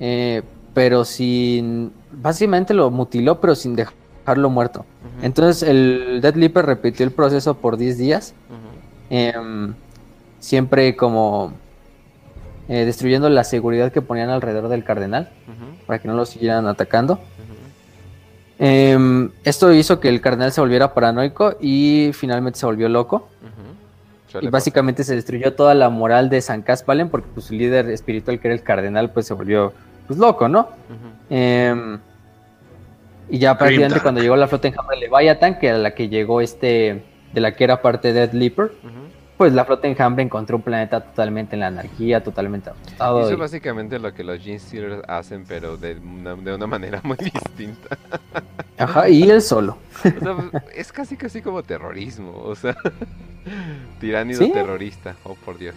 eh, 0.00 0.42
pero 0.74 1.04
sin... 1.04 1.92
Básicamente 2.10 2.74
lo 2.74 2.90
mutiló, 2.90 3.40
pero 3.40 3.54
sin 3.54 3.76
dejarlo 3.76 4.50
muerto. 4.50 4.86
Entonces 5.22 5.68
el 5.68 6.20
Dead 6.22 6.34
Leaper 6.34 6.64
repitió 6.64 7.04
el 7.04 7.12
proceso 7.12 7.54
por 7.54 7.76
10 7.76 7.98
días 7.98 8.34
siempre 10.40 10.96
como 10.96 11.52
eh, 12.68 12.84
destruyendo 12.84 13.30
la 13.30 13.44
seguridad 13.44 13.92
que 13.92 14.02
ponían 14.02 14.30
alrededor 14.30 14.68
del 14.68 14.84
cardenal 14.84 15.30
para 15.86 15.98
que 16.00 16.08
no 16.08 16.14
lo 16.14 16.26
siguieran 16.26 16.66
atacando. 16.66 17.18
Em, 18.58 19.30
esto 19.44 19.72
hizo 19.72 20.00
que 20.00 20.08
el 20.08 20.20
cardenal 20.20 20.52
se 20.52 20.60
volviera 20.60 20.92
paranoico 20.92 21.56
y 21.60 22.10
finalmente 22.12 22.58
se 22.58 22.66
volvió 22.66 22.88
loco. 22.88 23.28
Y 24.42 24.48
básicamente 24.48 25.04
se 25.04 25.14
destruyó 25.14 25.54
toda 25.54 25.74
la 25.74 25.88
moral 25.88 26.28
de 26.28 26.42
San 26.42 26.60
Caspalen 26.60 27.08
porque 27.08 27.28
pues, 27.32 27.46
su 27.46 27.54
líder 27.54 27.88
espiritual, 27.88 28.38
que 28.38 28.48
era 28.48 28.54
el 28.54 28.62
cardenal, 28.62 29.10
pues 29.10 29.26
se 29.26 29.32
volvió 29.32 29.72
pues, 30.06 30.18
loco, 30.18 30.48
¿no? 30.48 30.68
Em, 31.30 31.98
y 33.30 33.38
ya 33.38 33.56
prácticamente 33.56 34.00
cuando 34.00 34.20
llegó 34.20 34.36
la 34.36 34.46
flota 34.46 34.68
en 34.68 34.74
de 34.74 34.96
Leviathan, 34.96 35.58
que 35.58 35.68
era 35.68 35.78
la 35.78 35.94
que 35.94 36.10
llegó 36.10 36.42
este, 36.42 37.04
de 37.32 37.40
la 37.40 37.56
que 37.56 37.64
era 37.64 37.80
parte 37.80 38.12
de 38.12 38.20
Dead 38.20 38.32
Leaper, 38.32 38.72
pues 39.38 39.52
la 39.52 39.64
flota 39.64 39.86
enjambre 39.86 40.24
encontró 40.24 40.56
un 40.56 40.62
planeta 40.62 41.00
totalmente 41.00 41.54
en 41.54 41.60
la 41.60 41.68
anarquía, 41.68 42.22
totalmente 42.22 42.70
asustado. 42.70 43.20
Eso 43.20 43.30
es 43.30 43.38
básicamente 43.38 43.98
lo 44.00 44.12
que 44.12 44.24
los 44.24 44.42
Gene 44.42 44.58
Stealers 44.58 45.02
hacen, 45.06 45.44
pero 45.46 45.76
de 45.76 45.96
una, 45.96 46.34
de 46.34 46.54
una 46.56 46.66
manera 46.66 47.00
muy 47.04 47.16
distinta. 47.16 47.96
Ajá, 48.76 49.08
y 49.08 49.22
él 49.30 49.40
solo. 49.40 49.78
Es 50.74 50.92
casi 50.92 51.16
casi 51.16 51.42
como 51.42 51.62
terrorismo, 51.62 52.42
o 52.44 52.54
sea, 52.54 52.76
tiránido 54.00 54.50
terrorista, 54.52 55.16
oh 55.24 55.34
por 55.34 55.58
Dios, 55.58 55.74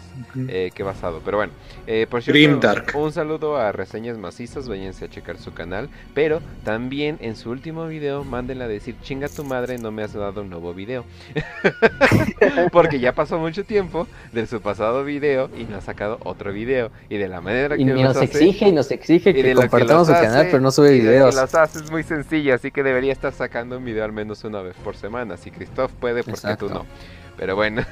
eh, 0.47 0.71
qué 0.73 0.83
basado. 0.83 1.21
Pero 1.23 1.37
bueno, 1.37 1.53
eh, 1.87 2.07
por 2.09 2.21
cierto, 2.21 2.69
un 2.95 3.11
saludo 3.11 3.57
a 3.57 3.71
Reseñas 3.71 4.17
Macizas, 4.17 4.67
váyanse 4.67 5.05
a 5.05 5.09
checar 5.09 5.37
su 5.37 5.53
canal, 5.53 5.89
pero 6.13 6.41
también 6.63 7.17
en 7.21 7.35
su 7.35 7.49
último 7.49 7.87
video 7.87 8.23
mándenle 8.23 8.65
a 8.65 8.67
decir, 8.67 8.95
chinga 9.01 9.27
tu 9.27 9.43
madre, 9.43 9.77
no 9.77 9.91
me 9.91 10.03
has 10.03 10.13
dado 10.13 10.41
un 10.41 10.49
nuevo 10.49 10.73
video. 10.73 11.05
Porque 12.71 12.99
ya 12.99 13.13
pasó 13.13 13.39
mucho 13.39 13.63
tiempo 13.63 14.07
de 14.31 14.45
su 14.47 14.61
pasado 14.61 15.03
video 15.03 15.49
y 15.57 15.63
no 15.63 15.77
ha 15.77 15.81
sacado 15.81 16.19
otro 16.23 16.51
video. 16.53 16.91
Y 17.09 17.17
de 17.17 17.27
la 17.27 17.41
manera 17.41 17.75
que 17.75 17.81
y 17.81 17.85
nos 17.85 18.17
exige 18.21 18.69
y 18.69 18.71
nos 18.71 18.91
exige 18.91 19.33
que 19.33 19.53
compartamos 19.53 20.07
su 20.07 20.13
canal, 20.13 20.47
pero 20.47 20.59
no 20.59 20.71
sube 20.71 20.91
videos. 20.91 21.35
las 21.35 21.55
hace 21.55 21.79
es 21.79 21.91
muy 21.91 22.03
sencilla, 22.03 22.55
así 22.55 22.71
que 22.71 22.83
debería 22.83 23.11
estar 23.11 23.33
sacando 23.33 23.77
un 23.77 23.85
video 23.85 24.03
al 24.03 24.10
menos 24.11 24.43
una 24.43 24.61
vez 24.61 24.75
por 24.77 24.95
semana. 24.95 25.37
Si 25.37 25.51
Christoph 25.51 25.91
puede, 25.93 26.23
porque 26.23 26.55
tú 26.57 26.69
no. 26.69 26.85
Pero 27.37 27.55
bueno. 27.55 27.83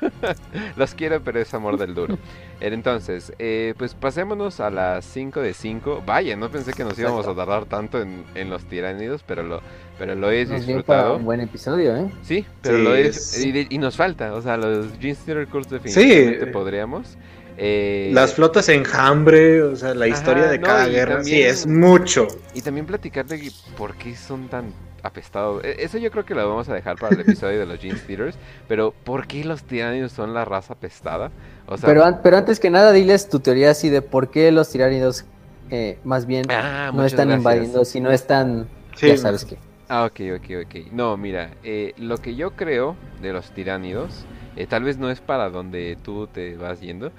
Los 0.76 0.94
quiero, 0.94 1.20
pero 1.22 1.40
es 1.40 1.52
amor 1.54 1.78
del 1.78 1.94
duro. 1.94 2.18
Entonces, 2.60 3.32
eh, 3.38 3.74
pues 3.76 3.94
pasémonos 3.94 4.60
a 4.60 4.70
las 4.70 5.04
5 5.04 5.40
de 5.40 5.54
5. 5.54 6.02
Vaya, 6.06 6.36
no 6.36 6.50
pensé 6.50 6.72
que 6.72 6.84
nos 6.84 6.98
íbamos 6.98 7.26
a 7.26 7.34
tardar 7.34 7.66
tanto 7.66 8.00
en, 8.00 8.50
los 8.50 8.64
tiránidos, 8.64 9.22
pero 9.26 9.42
lo, 9.42 9.60
pero 9.98 10.14
lo 10.14 10.30
he 10.30 10.44
disfrutado. 10.44 11.16
un 11.16 11.24
buen 11.24 11.40
episodio, 11.40 11.96
¿eh? 11.96 12.10
Sí, 12.22 12.44
pero 12.62 12.78
lo 12.78 12.94
es. 12.94 13.44
Y, 13.44 13.78
nos 13.78 13.96
falta, 13.96 14.34
o 14.34 14.42
sea, 14.42 14.56
los 14.56 14.98
Jeans 14.98 15.18
Theater 15.20 15.46
Course 15.48 15.70
definitivamente 15.70 16.46
podríamos. 16.48 17.16
Eh, 17.58 18.10
Las 18.12 18.34
flotas 18.34 18.68
enjambre, 18.68 19.62
o 19.62 19.76
sea, 19.76 19.94
la 19.94 20.06
historia 20.08 20.46
de 20.46 20.60
cada 20.60 20.88
guerra, 20.88 21.24
sí, 21.24 21.40
es 21.40 21.66
mucho. 21.66 22.28
Y 22.52 22.60
también 22.60 22.84
platicar 22.84 23.24
de 23.24 23.50
por 23.78 23.94
qué 23.96 24.14
son 24.14 24.48
tan 24.48 24.74
apestados. 25.02 25.64
E, 25.64 25.76
eso 25.80 25.98
yo 25.98 26.10
creo 26.10 26.24
que 26.24 26.34
lo 26.34 26.48
vamos 26.48 26.68
a 26.68 26.74
dejar 26.74 26.96
para 26.96 27.14
el 27.14 27.20
episodio 27.20 27.58
de 27.58 27.66
los 27.66 27.80
Jeans 27.80 28.06
Theaters. 28.06 28.36
Pero, 28.68 28.94
¿por 29.04 29.26
qué 29.26 29.44
los 29.44 29.62
tiránidos 29.62 30.12
son 30.12 30.34
la 30.34 30.44
raza 30.44 30.74
apestada? 30.74 31.30
O 31.66 31.76
sea, 31.76 31.86
pero, 31.86 32.04
pero 32.22 32.36
antes 32.36 32.60
que 32.60 32.70
nada, 32.70 32.92
diles 32.92 33.28
tu 33.28 33.40
teoría 33.40 33.70
así 33.70 33.90
de 33.90 34.02
por 34.02 34.30
qué 34.30 34.50
los 34.52 34.68
tiránidos 34.70 35.24
eh, 35.70 35.98
más 36.04 36.26
bien 36.26 36.46
ah, 36.50 36.92
no 36.94 37.04
están 37.04 37.30
invadiendo, 37.30 37.84
si 37.84 38.00
no 38.00 38.10
están. 38.10 38.68
Ya 39.00 39.16
sabes 39.16 39.44
qué. 39.44 39.58
Ah, 39.88 40.04
ok, 40.04 40.20
ok, 40.36 40.64
ok. 40.64 40.92
No, 40.92 41.16
mira, 41.16 41.50
eh, 41.62 41.92
lo 41.96 42.18
que 42.18 42.34
yo 42.34 42.52
creo 42.52 42.96
de 43.20 43.32
los 43.32 43.50
tiránidos, 43.50 44.26
eh, 44.56 44.66
tal 44.66 44.84
vez 44.84 44.98
no 44.98 45.10
es 45.10 45.20
para 45.20 45.50
donde 45.50 45.96
tú 46.02 46.28
te 46.28 46.56
vas 46.56 46.80
yendo, 46.80 47.12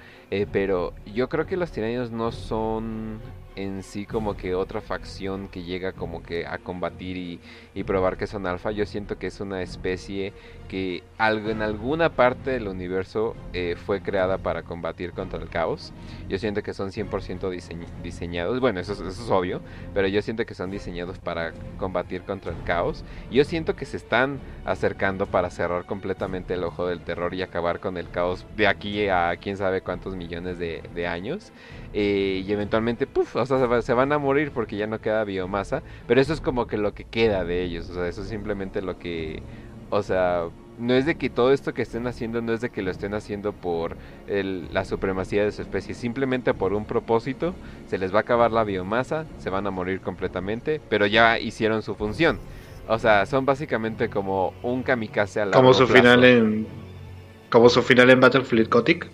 pero 0.51 0.93
yo 1.13 1.29
creo 1.29 1.45
que 1.45 1.55
los 1.55 1.71
tiránidos 1.71 2.11
no 2.11 2.31
son 2.31 3.19
en 3.57 3.81
sí 3.81 4.05
como 4.05 4.37
que 4.37 4.53
otra 4.53 4.81
facción 4.81 5.47
que 5.47 5.63
llega 5.63 5.91
como 5.91 6.21
que 6.21 6.45
a 6.45 6.59
combatir 6.59 7.17
y, 7.17 7.39
y, 7.73 7.83
probar 7.83 8.15
que 8.15 8.27
son 8.27 8.45
alfa. 8.45 8.71
Yo 8.71 8.85
siento 8.85 9.17
que 9.17 9.27
es 9.27 9.39
una 9.41 9.63
especie 9.63 10.31
que 10.67 11.03
en 11.19 11.61
alguna 11.61 12.09
parte 12.09 12.51
del 12.51 12.67
universo 12.67 13.35
eh, 13.53 13.75
fue 13.85 14.01
creada 14.01 14.37
para 14.37 14.63
combatir 14.63 15.11
contra 15.11 15.41
el 15.41 15.49
caos. 15.49 15.93
Yo 16.29 16.37
siento 16.37 16.61
que 16.61 16.73
son 16.73 16.91
100% 16.91 17.85
diseñados, 18.03 18.59
bueno, 18.59 18.79
eso, 18.79 18.93
es 19.07 19.29
obvio, 19.29 19.61
pero 19.93 20.07
yo 20.07 20.21
siento 20.21 20.45
que 20.45 20.53
son 20.53 20.69
diseñados 20.69 21.17
para 21.19 21.53
combatir 21.77 22.21
contra 22.23 22.51
el 22.51 22.63
caos. 22.63 23.03
Yo 23.31 23.43
siento 23.43 23.75
que 23.75 23.85
se 23.85 23.97
están 23.97 24.39
acercando 24.65 25.25
para 25.25 25.49
cerrar 25.49 25.85
completamente 25.85 26.53
el 26.53 26.63
ojo 26.63 26.87
del 26.87 27.01
terror 27.01 27.33
y 27.33 27.41
acabar 27.41 27.79
con 27.79 27.97
el 27.97 28.09
caos 28.09 28.45
de 28.55 28.67
aquí 28.67 29.07
a 29.07 29.35
quién 29.37 29.57
sabe 29.57 29.81
cuántos 29.81 30.15
millones 30.15 30.59
de, 30.59 31.07
años. 31.07 31.51
Eh, 31.93 32.43
y 32.45 32.51
eventualmente, 32.51 33.07
puff, 33.07 33.37
o 33.37 33.45
sea, 33.45 33.81
se, 33.81 33.93
van 33.93 34.11
a 34.11 34.17
morir 34.17 34.51
porque 34.51 34.75
ya 34.75 34.87
no 34.87 34.99
queda 34.99 35.23
biomasa, 35.23 35.81
pero 36.05 36.19
eso 36.19 36.33
es 36.33 36.41
como 36.41 36.67
que 36.67 36.77
lo 36.77 36.93
que 36.93 37.05
queda 37.05 37.45
de 37.45 37.63
ellos, 37.63 37.89
o 37.89 37.93
sea, 37.93 38.07
eso 38.07 38.21
es 38.23 38.27
simplemente 38.27 38.81
lo 38.81 38.99
que, 38.99 39.41
o 39.89 40.03
sea, 40.03 40.45
no 40.77 40.93
es 40.93 41.05
de 41.05 41.15
que 41.15 41.29
todo 41.29 41.51
esto 41.51 41.73
que 41.73 41.81
estén 41.81 42.07
haciendo, 42.07 42.41
no 42.41 42.53
es 42.53 42.61
de 42.61 42.69
que 42.69 42.81
lo 42.81 42.91
estén 42.91 43.13
haciendo 43.13 43.51
por 43.51 43.97
la 44.27 44.85
supremacía 44.85 45.43
de 45.43 45.51
su 45.51 45.61
especie, 45.61 45.95
simplemente 45.95 46.53
por 46.53 46.73
un 46.73 46.85
propósito, 46.85 47.53
se 47.87 47.97
les 47.97 48.13
va 48.13 48.19
a 48.19 48.21
acabar 48.21 48.51
la 48.51 48.63
biomasa, 48.63 49.25
se 49.39 49.49
van 49.49 49.65
a 49.67 49.71
morir 49.71 50.01
completamente, 50.01 50.79
pero 50.89 51.05
ya 51.05 51.39
hicieron 51.39 51.81
su 51.81 51.95
función. 51.95 52.39
O 52.87 52.99
sea, 52.99 53.25
son 53.25 53.45
básicamente 53.45 54.09
como 54.09 54.53
un 54.63 54.83
kamikaze 54.83 55.41
a 55.41 55.45
la 55.45 55.51
Como 55.51 55.73
su 55.73 55.87
final 55.87 56.23
en 56.23 56.67
como 57.49 57.69
su 57.69 57.81
final 57.81 58.09
en 58.09 58.19
Battlefield 58.19 58.69
Gothic. 58.69 59.09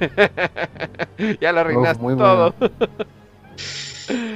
ya 1.40 1.52
lo 1.52 1.60
arruinaste 1.60 2.02
todo. 2.02 2.54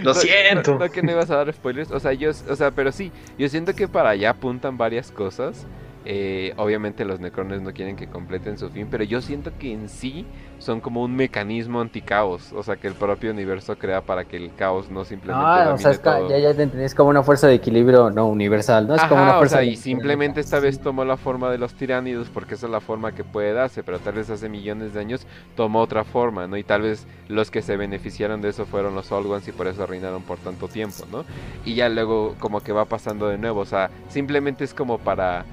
Lo 0.02 0.14
siento. 0.14 0.78
No, 0.78 0.90
que 0.90 1.02
no 1.02 1.12
ibas 1.12 1.30
a 1.30 1.36
dar 1.36 1.52
spoilers. 1.52 1.90
O 1.90 2.00
sea, 2.00 2.12
yo, 2.12 2.30
o 2.30 2.56
sea, 2.56 2.70
pero 2.70 2.92
sí, 2.92 3.12
yo 3.38 3.48
siento 3.48 3.74
que 3.74 3.88
para 3.88 4.10
allá 4.10 4.30
apuntan 4.30 4.78
varias 4.78 5.10
cosas. 5.10 5.66
Eh, 6.04 6.54
obviamente 6.56 7.04
los 7.04 7.20
necrones 7.20 7.60
no 7.60 7.72
quieren 7.72 7.96
que 7.96 8.06
completen 8.06 8.56
su 8.56 8.70
fin, 8.70 8.86
pero 8.90 9.04
yo 9.04 9.20
siento 9.20 9.50
que 9.58 9.72
en 9.72 9.88
sí 9.88 10.24
son 10.58 10.80
como 10.80 11.02
un 11.02 11.14
mecanismo 11.14 11.80
anticaos, 11.80 12.52
o 12.52 12.62
sea 12.62 12.76
que 12.76 12.88
el 12.88 12.94
propio 12.94 13.30
universo 13.30 13.76
crea 13.76 14.00
para 14.00 14.24
que 14.24 14.36
el 14.36 14.54
caos 14.54 14.90
no 14.90 15.04
simplemente 15.04 15.44
ah, 15.46 15.72
o 15.74 15.78
sea, 15.78 15.92
ya 16.28 16.38
ya 16.38 16.54
te 16.54 16.62
entendés 16.62 16.94
como 16.94 17.10
una 17.10 17.22
fuerza 17.22 17.46
de 17.46 17.54
equilibrio 17.54 18.10
no 18.10 18.26
universal, 18.26 18.88
no 18.88 18.94
es 18.94 19.02
como 19.02 19.22
una 19.22 19.34
fuerza 19.34 19.56
o 19.56 19.60
sea, 19.60 19.64
y 19.64 19.76
simplemente 19.76 20.40
esta 20.40 20.60
vez 20.60 20.80
tomó 20.80 21.04
la 21.04 21.16
forma 21.16 21.50
de 21.50 21.58
los 21.58 21.74
tiránidos 21.74 22.28
porque 22.28 22.54
esa 22.54 22.66
es 22.66 22.72
la 22.72 22.80
forma 22.80 23.12
que 23.12 23.24
puede 23.24 23.52
darse, 23.52 23.82
pero 23.82 23.98
tal 23.98 24.14
vez 24.14 24.30
hace 24.30 24.48
millones 24.48 24.94
de 24.94 25.00
años 25.00 25.26
tomó 25.56 25.80
otra 25.80 26.04
forma, 26.04 26.46
¿no? 26.46 26.56
Y 26.56 26.64
tal 26.64 26.82
vez 26.82 27.06
los 27.28 27.50
que 27.50 27.62
se 27.62 27.76
beneficiaron 27.76 28.40
de 28.40 28.48
eso 28.48 28.66
fueron 28.66 28.94
los 28.94 29.12
Old 29.12 29.26
Ones 29.26 29.48
y 29.48 29.52
por 29.52 29.66
eso 29.66 29.86
reinaron 29.86 30.22
por 30.22 30.38
tanto 30.38 30.68
tiempo, 30.68 31.04
¿no? 31.12 31.24
Y 31.64 31.74
ya 31.74 31.88
luego 31.88 32.34
como 32.38 32.60
que 32.60 32.72
va 32.72 32.84
pasando 32.84 33.28
de 33.28 33.38
nuevo, 33.38 33.60
o 33.60 33.66
sea, 33.66 33.90
simplemente 34.08 34.64
es 34.64 34.74
como 34.74 34.98
para 34.98 35.44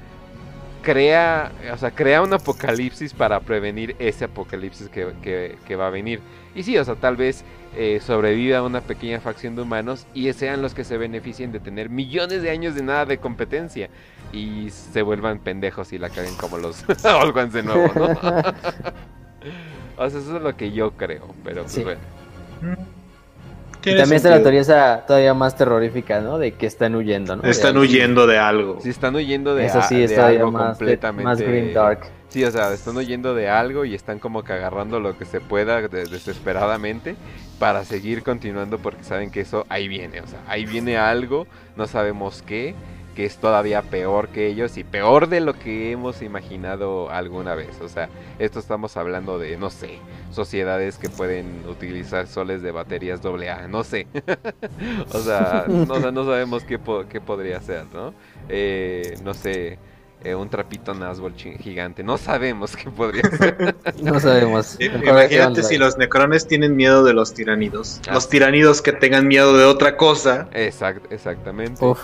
crea, 0.86 1.52
o 1.74 1.78
sea, 1.78 1.92
crea 1.92 2.22
un 2.22 2.32
apocalipsis 2.32 3.14
para 3.14 3.40
prevenir 3.40 3.96
ese 3.98 4.26
apocalipsis 4.26 4.88
que, 4.88 5.76
va 5.76 5.88
a 5.88 5.90
venir. 5.90 6.22
Y 6.54 6.62
sí, 6.62 6.78
o 6.78 6.86
sea, 6.86 6.96
tal 6.96 7.18
vez 7.18 7.44
eh, 7.76 8.00
sobreviva 8.06 8.62
una 8.62 8.82
pequeña 8.82 9.20
facción 9.20 9.56
de 9.56 9.64
humanos 9.64 10.06
y 10.14 10.32
sean 10.34 10.62
los 10.62 10.76
que 10.76 10.84
se 10.84 10.98
beneficien 10.98 11.52
de 11.52 11.60
tener 11.60 11.90
millones 11.90 12.44
de 12.44 12.52
años 12.52 12.76
de 12.76 12.84
nada 12.84 13.06
de 13.06 13.18
competencia 13.18 13.90
y 14.32 14.70
se 14.70 15.02
vuelvan 15.02 15.40
pendejos 15.40 15.92
y 15.92 15.98
la 15.98 16.10
caguen 16.10 16.36
como 16.36 16.60
los 16.60 16.86
Old 17.04 17.52
de 17.52 17.64
nuevo, 17.64 17.92
¿no? 17.96 18.06
o 19.98 20.10
sea, 20.10 20.20
eso 20.20 20.38
es 20.38 20.42
lo 20.42 20.56
que 20.56 20.72
yo 20.72 20.92
creo, 20.92 21.34
pero 21.44 21.64
pues 21.64 21.84
bueno. 21.84 22.86
Y 23.86 23.96
también 23.96 24.18
está 24.18 24.30
la 24.30 24.42
teoría 24.42 24.62
esa 24.62 25.06
todavía 25.06 25.34
más 25.34 25.56
terrorífica, 25.56 26.22
¿no? 26.22 26.38
De 26.38 26.54
que 26.54 26.66
están 26.66 26.96
huyendo, 26.96 27.36
¿no? 27.36 27.44
Están 27.44 27.78
huyendo 27.78 28.28
de 28.28 28.38
algo. 28.38 28.80
Sí, 28.82 28.90
están 28.90 29.16
huyendo 29.16 29.56
de, 29.56 29.66
Eso 29.66 29.82
sí, 29.84 30.08
de 30.08 30.20
algo 30.20 30.52
más, 30.52 30.78
completamente. 30.78 31.24
más 31.24 31.42
green 31.42 31.74
dark. 31.74 32.02
Sí, 32.30 32.44
o 32.44 32.52
sea, 32.52 32.74
están 32.74 32.98
huyendo 32.98 33.34
de 33.34 33.48
algo 33.48 33.86
y 33.86 33.96
están 33.96 34.20
como 34.20 34.44
que 34.44 34.52
agarrando 34.52 35.00
lo 35.00 35.18
que 35.18 35.24
se 35.24 35.40
pueda 35.40 35.82
desesperadamente 35.88 37.16
para 37.60 37.86
seguir 37.86 38.24
continuando 38.24 38.80
porque 38.80 39.04
saben 39.04 39.32
que 39.32 39.42
eso 39.42 39.66
ahí 39.70 39.88
viene, 39.88 40.20
o 40.20 40.28
sea, 40.28 40.40
ahí 40.48 40.66
viene 40.66 40.98
algo, 40.98 41.48
no 41.78 41.88
sabemos 41.88 42.42
qué, 42.42 42.76
que 43.16 43.26
es 43.26 43.38
todavía 43.38 43.82
peor 43.82 44.28
que 44.28 44.48
ellos 44.48 44.78
y 44.78 44.84
peor 44.84 45.30
de 45.30 45.40
lo 45.40 45.54
que 45.54 45.92
hemos 45.92 46.22
imaginado 46.22 47.10
alguna 47.10 47.56
vez. 47.56 47.80
O 47.82 47.88
sea, 47.88 48.10
esto 48.38 48.60
estamos 48.60 48.98
hablando 48.98 49.40
de, 49.40 49.58
no 49.58 49.70
sé, 49.70 50.00
sociedades 50.32 50.98
que 50.98 51.10
pueden 51.10 51.64
utilizar 51.68 52.28
soles 52.28 52.62
de 52.62 52.72
baterías 52.72 53.22
AA, 53.26 53.68
no 53.68 53.84
sé. 53.84 54.08
o 55.14 55.20
sea, 55.20 55.66
no, 55.68 56.12
no 56.12 56.26
sabemos 56.26 56.64
qué, 56.64 56.80
qué, 57.10 57.22
podría 57.22 57.62
ser, 57.62 57.86
¿no? 57.94 58.14
Eh, 58.50 59.18
no 59.24 59.34
sé. 59.34 59.80
Eh, 60.24 60.34
un 60.34 60.50
trapito 60.50 60.94
Nazgul 60.96 61.36
gigante. 61.36 62.04
No 62.04 62.18
sabemos 62.18 62.76
qué 62.76 62.90
podría 62.90 63.30
ser. 63.38 63.76
no 64.02 64.20
sabemos. 64.20 64.76
Imagínate 64.80 65.62
si 65.62 65.78
los 65.78 65.98
necrones 66.00 66.48
tienen 66.48 66.76
miedo 66.76 67.04
de 67.04 67.14
los 67.14 67.34
tiranidos. 67.34 68.02
Ah. 68.08 68.16
Los 68.16 68.28
tiranidos 68.28 68.82
que 68.82 68.92
tengan 68.92 69.28
miedo 69.28 69.56
de 69.56 69.66
otra 69.66 69.98
cosa. 69.98 70.48
Exact, 70.52 71.12
exactamente. 71.12 71.86
Uf. 71.86 72.00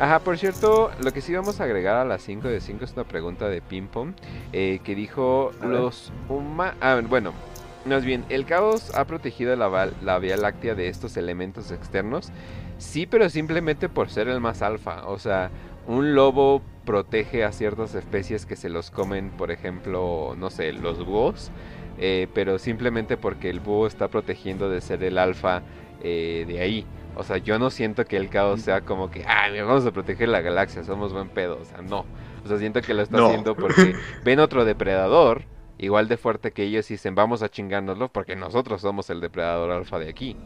Ajá, 0.00 0.20
por 0.20 0.38
cierto, 0.38 0.90
lo 1.04 1.12
que 1.12 1.20
sí 1.20 1.34
vamos 1.34 1.60
a 1.60 1.64
agregar 1.64 1.96
a 1.96 2.06
las 2.06 2.22
5 2.22 2.48
de 2.48 2.62
5 2.62 2.84
es 2.86 2.94
una 2.94 3.04
pregunta 3.04 3.50
de 3.50 3.60
Ping 3.60 3.86
Pong 3.86 4.14
eh, 4.50 4.80
que 4.82 4.94
dijo 4.94 5.50
los 5.62 6.10
humanos... 6.26 6.74
Ah, 6.80 6.98
bueno, 7.06 7.34
más 7.84 8.02
bien, 8.02 8.24
¿el 8.30 8.46
caos 8.46 8.94
ha 8.94 9.04
protegido 9.04 9.54
la, 9.56 9.90
la 10.02 10.18
Vía 10.18 10.38
Láctea 10.38 10.74
de 10.74 10.88
estos 10.88 11.18
elementos 11.18 11.70
externos? 11.70 12.30
Sí, 12.78 13.04
pero 13.04 13.28
simplemente 13.28 13.90
por 13.90 14.08
ser 14.08 14.28
el 14.28 14.40
más 14.40 14.62
alfa. 14.62 15.06
O 15.06 15.18
sea, 15.18 15.50
un 15.86 16.14
lobo 16.14 16.62
protege 16.86 17.44
a 17.44 17.52
ciertas 17.52 17.94
especies 17.94 18.46
que 18.46 18.56
se 18.56 18.70
los 18.70 18.90
comen, 18.90 19.28
por 19.28 19.50
ejemplo, 19.50 20.34
no 20.34 20.48
sé, 20.48 20.72
los 20.72 21.04
búhos. 21.04 21.50
Eh, 21.98 22.26
pero 22.32 22.58
simplemente 22.58 23.18
porque 23.18 23.50
el 23.50 23.60
búho 23.60 23.86
está 23.86 24.08
protegiendo 24.08 24.70
de 24.70 24.80
ser 24.80 25.04
el 25.04 25.18
alfa 25.18 25.60
eh, 26.02 26.46
de 26.48 26.60
ahí. 26.60 26.86
O 27.20 27.24
sea, 27.24 27.36
yo 27.36 27.58
no 27.58 27.68
siento 27.70 28.04
que 28.06 28.16
el 28.16 28.28
caos 28.30 28.62
sea 28.62 28.80
como 28.80 29.10
que, 29.10 29.24
ah, 29.26 29.48
vamos 29.64 29.84
a 29.86 29.90
proteger 29.92 30.28
la 30.28 30.40
galaxia, 30.40 30.82
somos 30.84 31.12
buen 31.12 31.28
pedo. 31.28 31.58
O 31.60 31.64
sea, 31.64 31.82
no. 31.82 32.06
O 32.44 32.48
sea, 32.48 32.56
siento 32.58 32.80
que 32.80 32.94
lo 32.94 33.02
está 33.02 33.18
haciendo 33.26 33.54
porque 33.54 33.94
ven 34.24 34.40
otro 34.40 34.64
depredador 34.64 35.42
igual 35.78 36.08
de 36.08 36.16
fuerte 36.16 36.50
que 36.52 36.62
ellos 36.64 36.90
y 36.90 36.94
dicen, 36.94 37.14
vamos 37.14 37.42
a 37.42 37.48
chingárnoslo 37.50 38.08
porque 38.08 38.36
nosotros 38.36 38.80
somos 38.80 39.08
el 39.10 39.20
depredador 39.20 39.70
alfa 39.70 39.98
de 39.98 40.08
aquí. 40.08 40.36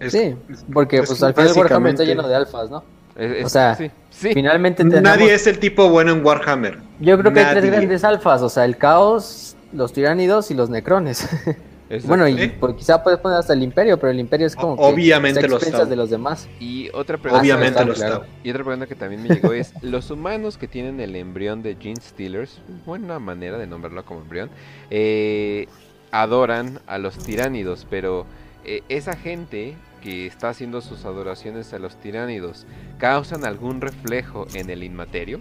Es- 0.00 0.12
Sí, 0.12 0.36
porque 0.72 0.98
es 0.98 1.08
pues 1.08 1.22
al 1.22 1.34
final 1.34 1.48
Warhammer 1.48 1.64
está 1.64 1.78
básicamente- 1.78 2.06
lleno 2.06 2.28
de 2.28 2.34
alfas, 2.34 2.70
¿no? 2.70 2.84
Es- 3.16 3.32
es- 3.38 3.44
O 3.46 3.48
sea, 3.48 3.74
sí, 3.74 3.90
sí. 4.10 4.32
Finalmente 4.34 4.82
tenemos, 4.84 5.02
Nadie 5.02 5.32
es 5.34 5.46
el 5.46 5.58
tipo 5.58 5.88
bueno 5.88 6.12
en 6.12 6.24
Warhammer. 6.24 6.78
yo 7.00 7.18
creo 7.18 7.32
que 7.32 7.40
hay 7.40 7.54
tres 7.56 7.70
grandes 7.70 8.04
alfas, 8.04 8.42
o 8.42 8.48
sea, 8.48 8.64
el 8.66 8.76
caos, 8.76 9.56
los 9.72 9.92
tiránidos 9.92 10.50
y 10.50 10.54
los 10.54 10.68
necrones. 10.70 11.26
Exacto. 11.94 12.08
bueno, 12.08 12.28
y 12.28 12.40
¿Eh? 12.42 12.56
pues, 12.60 12.74
quizá 12.74 13.02
puedes 13.02 13.20
poner 13.20 13.38
hasta 13.38 13.52
el 13.52 13.62
imperio, 13.62 13.98
pero 13.98 14.10
el 14.10 14.20
imperio 14.20 14.46
es 14.46 14.54
como 14.56 14.74
O- 14.74 14.76
que 14.76 14.94
obviamente 14.94 15.40
está 15.40 15.46
a 15.46 15.50
lo 15.50 15.56
expensas 15.56 15.80
está. 15.82 15.90
de 15.90 15.96
los 15.96 16.10
demás. 16.10 16.48
Y 16.60 16.88
otra 16.94 17.18
pregunta, 17.18 17.40
Obviamente 17.42 17.70
está, 17.80 17.84
lo 17.84 17.94
claro. 17.94 18.14
está. 18.24 18.28
y 18.42 18.50
otra 18.50 18.64
pregunta 18.64 18.86
que 18.86 18.94
también 18.94 19.22
me 19.22 19.28
llegó 19.28 19.52
es, 19.52 19.72
los 19.82 20.10
humanos 20.10 20.58
que 20.58 20.68
tienen 20.68 21.00
el 21.00 21.16
embrión 21.16 21.62
de 21.62 21.76
Gene 21.76 22.00
Stealers, 22.00 22.60
buena 22.86 23.18
manera 23.18 23.58
de 23.58 23.66
nombrarlo 23.66 24.04
como 24.04 24.20
embrión, 24.20 24.50
eh, 24.90 25.66
adoran 26.10 26.80
a 26.86 26.98
los 26.98 27.18
tiránidos, 27.18 27.86
pero 27.90 28.26
eh, 28.64 28.82
esa 28.88 29.16
gente 29.16 29.76
que 30.02 30.26
está 30.26 30.50
haciendo 30.50 30.80
sus 30.80 31.04
adoraciones 31.06 31.72
a 31.72 31.78
los 31.78 31.96
tiránidos, 31.96 32.66
¿causan 32.98 33.44
algún 33.44 33.80
reflejo 33.80 34.46
en 34.54 34.68
el 34.70 34.82
inmaterio? 34.82 35.40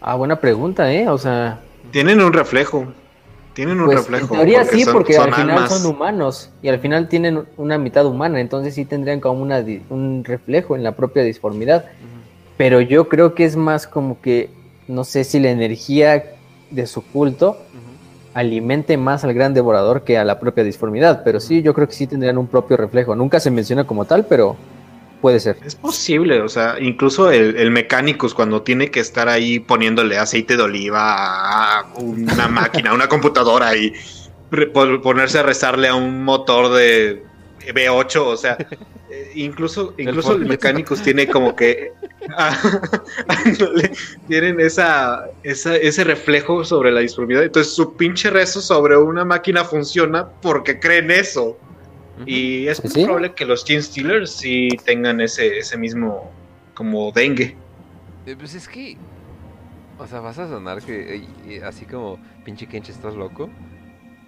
Ah, 0.00 0.14
buena 0.16 0.40
pregunta, 0.40 0.92
¿eh? 0.92 1.08
O 1.08 1.18
sea, 1.18 1.60
Tienen 1.90 2.20
un 2.20 2.32
reflejo. 2.32 2.92
Tienen 3.54 3.80
un 3.80 3.86
pues 3.86 3.98
reflejo. 3.98 4.24
en 4.34 4.40
teoría 4.40 4.64
sí, 4.64 4.82
son- 4.84 4.92
porque 4.94 5.12
son 5.14 5.28
al 5.28 5.34
final 5.34 5.50
almas. 5.56 5.70
son 5.70 5.86
humanos 5.94 6.50
y 6.62 6.68
al 6.68 6.78
final 6.78 7.08
tienen 7.08 7.44
una 7.56 7.76
mitad 7.78 8.06
humana, 8.06 8.40
entonces 8.40 8.74
sí 8.74 8.84
tendrían 8.84 9.20
como 9.20 9.42
una 9.42 9.64
un 9.90 10.24
reflejo 10.24 10.74
en 10.76 10.82
la 10.82 10.92
propia 10.92 11.22
disformidad. 11.22 11.84
Pero 12.56 12.80
yo 12.80 13.08
creo 13.08 13.34
que 13.34 13.44
es 13.44 13.56
más 13.56 13.86
como 13.86 14.20
que, 14.20 14.50
no 14.88 15.04
sé 15.04 15.24
si 15.24 15.40
la 15.40 15.50
energía 15.50 16.24
de 16.70 16.86
su 16.86 17.02
culto 17.04 17.56
alimente 18.34 18.96
más 18.96 19.24
al 19.24 19.34
gran 19.34 19.52
devorador 19.52 20.04
que 20.04 20.16
a 20.16 20.24
la 20.24 20.40
propia 20.40 20.64
disformidad. 20.64 21.22
Pero 21.24 21.38
sí, 21.40 21.60
yo 21.62 21.74
creo 21.74 21.86
que 21.86 21.94
sí 21.94 22.06
tendrían 22.06 22.38
un 22.38 22.46
propio 22.46 22.76
reflejo. 22.78 23.14
Nunca 23.14 23.40
se 23.40 23.50
menciona 23.50 23.84
como 23.84 24.04
tal, 24.06 24.24
pero 24.26 24.56
puede 25.22 25.40
ser. 25.40 25.56
Es 25.64 25.76
posible, 25.76 26.42
o 26.42 26.48
sea, 26.48 26.76
incluso 26.80 27.30
el, 27.30 27.56
el 27.56 27.70
Mechanicus 27.70 28.34
cuando 28.34 28.62
tiene 28.62 28.90
que 28.90 29.00
estar 29.00 29.28
ahí 29.28 29.60
poniéndole 29.60 30.18
aceite 30.18 30.56
de 30.56 30.62
oliva 30.64 31.78
a 31.78 31.86
una 31.94 32.48
máquina, 32.60 32.90
a 32.90 32.94
una 32.94 33.08
computadora 33.08 33.74
y 33.74 33.94
ponerse 34.74 35.38
a 35.38 35.44
rezarle 35.44 35.88
a 35.88 35.94
un 35.94 36.24
motor 36.24 36.74
de 36.74 37.22
V8, 37.68 38.16
o 38.16 38.36
sea, 38.36 38.58
eh, 39.10 39.30
incluso, 39.36 39.94
incluso 39.96 40.32
el, 40.32 40.38
Ford. 40.38 40.48
Mechanicus 40.48 41.00
tiene 41.02 41.28
como 41.28 41.54
que 41.54 41.92
ah, 42.36 42.60
tienen 44.26 44.60
esa, 44.60 45.26
esa, 45.44 45.76
ese 45.76 46.02
reflejo 46.02 46.64
sobre 46.64 46.90
la 46.90 47.00
disformidad. 47.00 47.44
Entonces 47.44 47.72
su 47.72 47.96
pinche 47.96 48.28
rezo 48.28 48.60
sobre 48.60 48.96
una 48.96 49.24
máquina 49.24 49.64
funciona 49.64 50.28
porque 50.42 50.80
creen 50.80 51.12
eso. 51.12 51.56
Y 52.26 52.66
es 52.68 52.80
Pues 52.80 52.94
muy 52.94 53.02
sí. 53.02 53.06
probable 53.06 53.32
que 53.34 53.44
los 53.44 53.64
Team 53.64 53.82
Steelers 53.82 54.30
sí 54.32 54.68
tengan 54.84 55.20
ese, 55.20 55.58
ese 55.58 55.76
mismo 55.78 56.30
como 56.74 57.10
dengue. 57.12 57.56
Eh, 58.26 58.36
Pues 58.38 58.54
es 58.54 58.68
que. 58.68 58.96
O 59.98 60.06
sea, 60.06 60.20
vas 60.20 60.38
a 60.38 60.48
sonar 60.48 60.82
que. 60.82 61.16
eh, 61.16 61.24
eh, 61.48 61.62
así 61.64 61.84
como. 61.84 62.18
Pinche 62.44 62.66
Kench, 62.66 62.88
¿estás 62.90 63.14
loco? 63.14 63.48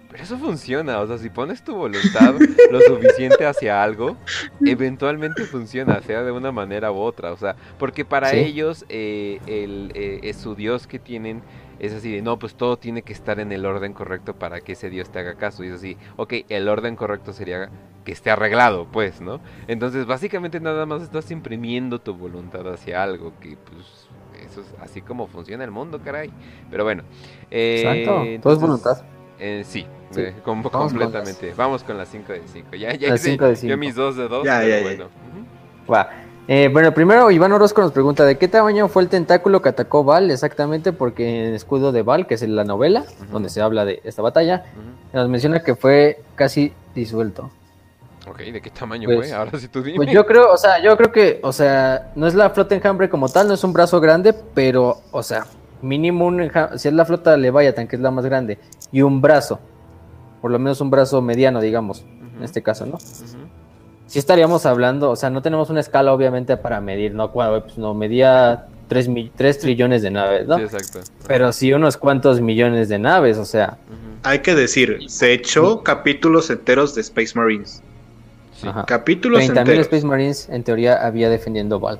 Pero 0.09 0.23
eso 0.23 0.37
funciona. 0.37 1.01
O 1.01 1.07
sea, 1.07 1.17
si 1.17 1.29
pones 1.29 1.63
tu 1.63 1.75
voluntad 1.75 2.35
lo 2.71 2.79
suficiente 2.81 3.45
hacia 3.45 3.83
algo, 3.83 4.15
eventualmente 4.65 5.43
funciona, 5.43 6.01
sea 6.01 6.23
de 6.23 6.31
una 6.31 6.51
manera 6.51 6.91
u 6.91 6.97
otra. 6.99 7.33
O 7.33 7.37
sea, 7.37 7.55
porque 7.77 8.05
para 8.05 8.29
Sí. 8.29 8.37
ellos, 8.37 8.85
eh, 8.89 9.39
el, 9.47 10.33
su 10.35 10.55
Dios 10.55 10.87
que 10.87 10.99
tienen. 10.99 11.41
Es 11.85 11.93
así 11.93 12.11
de, 12.11 12.21
no, 12.21 12.37
pues 12.39 12.55
todo 12.55 12.77
tiene 12.77 13.01
que 13.01 13.13
estar 13.13 13.39
en 13.39 13.51
el 13.51 13.65
orden 13.65 13.93
correcto 13.93 14.33
para 14.35 14.61
que 14.61 14.73
ese 14.73 14.89
Dios 14.89 15.09
te 15.11 15.19
haga 15.19 15.35
caso. 15.35 15.63
Y 15.63 15.67
es 15.67 15.73
así, 15.75 15.97
ok, 16.17 16.33
el 16.49 16.67
orden 16.67 16.95
correcto 16.95 17.33
sería 17.33 17.69
que 18.03 18.11
esté 18.11 18.31
arreglado, 18.31 18.87
pues, 18.91 19.21
¿no? 19.21 19.39
Entonces, 19.67 20.05
básicamente 20.05 20.59
nada 20.59 20.85
más 20.85 21.01
estás 21.01 21.31
imprimiendo 21.31 21.99
tu 21.99 22.13
voluntad 22.15 22.71
hacia 22.71 23.01
algo 23.03 23.33
que, 23.39 23.57
pues, 23.57 24.07
eso 24.49 24.61
es 24.61 24.73
así 24.81 25.01
como 25.01 25.27
funciona 25.27 25.63
el 25.63 25.71
mundo, 25.71 25.99
caray. 26.03 26.29
Pero 26.69 26.83
bueno. 26.83 27.03
eh, 27.51 27.81
Exacto. 28.05 28.41
Todo 28.43 28.53
es 28.53 28.59
voluntad. 28.59 29.05
eh, 29.39 29.63
sí, 29.65 29.85
Sí. 30.11 30.21
eh, 30.21 30.35
com- 30.43 30.61
Vamos 30.61 30.71
con 30.71 30.81
completamente. 30.89 31.53
Vamos 31.55 31.83
con 31.83 31.97
las 31.97 32.09
5 32.09 32.31
de 32.33 32.41
5. 32.47 32.75
Ya, 32.75 32.93
ya 32.93 33.07
hice 33.15 33.17
cinco 33.31 33.45
de 33.45 33.55
yo 33.55 33.59
cinco. 33.61 33.77
mis 33.77 33.95
2 33.95 34.15
de 34.15 34.27
2. 34.27 34.45
Ya, 34.45 34.59
pero 34.59 34.69
ya, 34.69 34.77
ya. 34.77 34.83
bueno. 34.83 35.05
Ujú. 35.05 35.91
Va. 35.93 36.09
Eh, 36.47 36.69
bueno, 36.71 36.93
primero 36.93 37.31
Iván 37.31 37.51
Orozco 37.53 37.81
nos 37.81 37.91
pregunta 37.91 38.23
de 38.23 38.37
qué 38.37 38.47
tamaño 38.47 38.87
fue 38.87 39.01
el 39.01 39.09
tentáculo 39.09 39.61
que 39.63 39.69
atacó 39.69 40.03
Val 40.03 40.29
exactamente, 40.29 40.93
porque 40.93 41.47
en 41.47 41.53
Escudo 41.55 41.91
de 41.91 42.03
Val, 42.03 42.27
que 42.27 42.35
es 42.35 42.43
en 42.43 42.55
la 42.55 42.63
novela, 42.63 43.03
donde 43.31 43.49
se 43.49 43.61
habla 43.61 43.83
de 43.83 43.99
esta 44.03 44.21
batalla, 44.21 44.63
nos 45.11 45.27
menciona 45.27 45.61
que 45.63 45.75
fue 45.75 46.21
casi 46.35 46.71
disuelto. 46.93 47.49
Ok, 48.29 48.39
¿de 48.39 48.61
qué 48.61 48.69
tamaño 48.69 49.07
Pues- 49.07 49.29
fue? 49.29 49.33
Ahora 49.37 49.57
sí 49.57 49.67
tú 49.69 49.81
dime. 49.81 49.97
Pues 49.97 50.11
yo 50.11 50.25
creo, 50.27 50.51
o 50.51 50.57
sea, 50.57 50.79
yo 50.83 50.95
creo 50.97 51.11
que, 51.11 51.39
o 51.41 51.51
sea, 51.51 52.11
no 52.15 52.27
es 52.27 52.35
la 52.35 52.51
flota 52.51 52.75
enjambre 52.75 53.09
como 53.09 53.27
tal, 53.27 53.47
no 53.47 53.55
es 53.55 53.63
un 53.63 53.73
brazo 53.73 53.99
grande, 53.99 54.33
pero, 54.53 54.97
o 55.11 55.23
sea, 55.23 55.45
mínimo 55.81 56.25
un 56.27 56.39
enja- 56.41 56.77
si 56.77 56.87
es 56.87 56.93
la 56.93 57.05
flota 57.05 57.37
Leviathan, 57.37 57.87
que 57.87 57.95
es 57.95 58.01
la 58.01 58.11
más 58.11 58.25
grande, 58.25 58.59
y 58.91 59.01
un 59.01 59.19
brazo, 59.19 59.59
por 60.41 60.51
lo 60.51 60.59
menos 60.59 60.79
un 60.79 60.91
brazo 60.91 61.21
mediano, 61.23 61.59
digamos, 61.59 62.05
en 62.37 62.43
este 62.43 62.61
caso, 62.61 62.85
¿no? 62.85 62.97
Sí 64.15 64.19
estaríamos 64.19 64.65
hablando, 64.65 65.09
o 65.11 65.17
sea, 65.17 65.29
no 65.29 65.41
tenemos 65.41 65.69
una 65.69 65.81
escala 65.81 66.13
obviamente 66.13 66.55
para 66.55 66.79
medir, 66.79 67.13
no, 67.13 67.33
Cua- 67.33 67.61
pues, 67.63 67.77
no 67.77 67.93
medía 67.93 68.65
3, 68.87 69.09
trillones 69.59 70.03
de 70.03 70.09
naves, 70.09 70.47
¿no? 70.47 70.55
Sí, 70.57 70.63
exacto. 70.63 71.01
Pero 71.27 71.51
sí 71.51 71.73
unos 71.73 71.97
cuantos 71.97 72.39
millones 72.39 72.87
de 72.87 72.97
naves, 72.97 73.37
o 73.37 73.43
sea. 73.43 73.77
Hay 74.23 74.39
que 74.39 74.55
decir, 74.55 74.99
se 75.09 75.33
echó 75.33 75.83
capítulos 75.83 76.49
enteros 76.49 76.95
de 76.95 77.01
Space 77.01 77.33
Marines. 77.37 77.83
Sí, 78.53 78.69
ajá. 78.69 78.85
Capítulos 78.85 79.41
30.000 79.41 79.57
enteros. 79.59 79.79
Space 79.81 80.05
Marines 80.05 80.47
en 80.47 80.63
teoría 80.63 81.05
había 81.05 81.29
defendiendo 81.29 81.81
Val. 81.81 81.99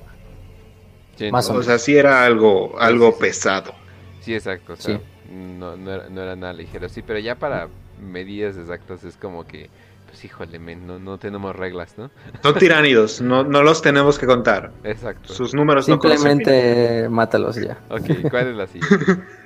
sí, 1.17 1.29
más 1.33 1.49
o 1.49 1.61
sea, 1.63 1.77
sí 1.77 1.97
era 1.97 2.23
algo, 2.23 2.79
algo 2.79 3.07
Sí, 3.07 3.11
sí, 3.11 3.17
sí. 3.17 3.21
pesado. 3.27 3.73
Sí, 4.21 4.33
exacto. 4.35 4.71
O 4.71 4.75
sea, 4.77 4.99
Sí. 4.99 5.33
no, 5.33 5.75
no, 5.75 5.91
era, 5.91 6.07
no 6.07 6.21
era 6.21 6.37
nada 6.37 6.53
ligero. 6.53 6.87
Sí, 6.87 7.01
pero 7.05 7.19
ya 7.19 7.35
para 7.35 7.67
medidas 7.99 8.55
exactas 8.55 9.03
es 9.03 9.17
como 9.17 9.45
que, 9.45 9.69
pues 10.15 10.23
híjole, 10.23 10.59
men, 10.59 10.87
no, 10.87 10.97
no 10.97 11.17
tenemos 11.17 11.53
reglas, 11.53 11.97
¿no? 11.97 12.09
Son 12.41 12.55
tiránidos, 12.55 13.19
no, 13.19 13.43
no 13.43 13.63
los 13.63 13.81
tenemos 13.81 14.17
que 14.17 14.25
contar. 14.25 14.71
Exacto. 14.85 15.33
Sus 15.33 15.53
números 15.53 15.89
no. 15.89 15.95
Simplemente 15.95 17.09
mátalos 17.09 17.57
ya. 17.57 17.77
Ok, 17.89 18.29
¿cuál 18.31 18.47
es 18.47 18.55
la 18.55 18.67
siguiente? 18.67 19.17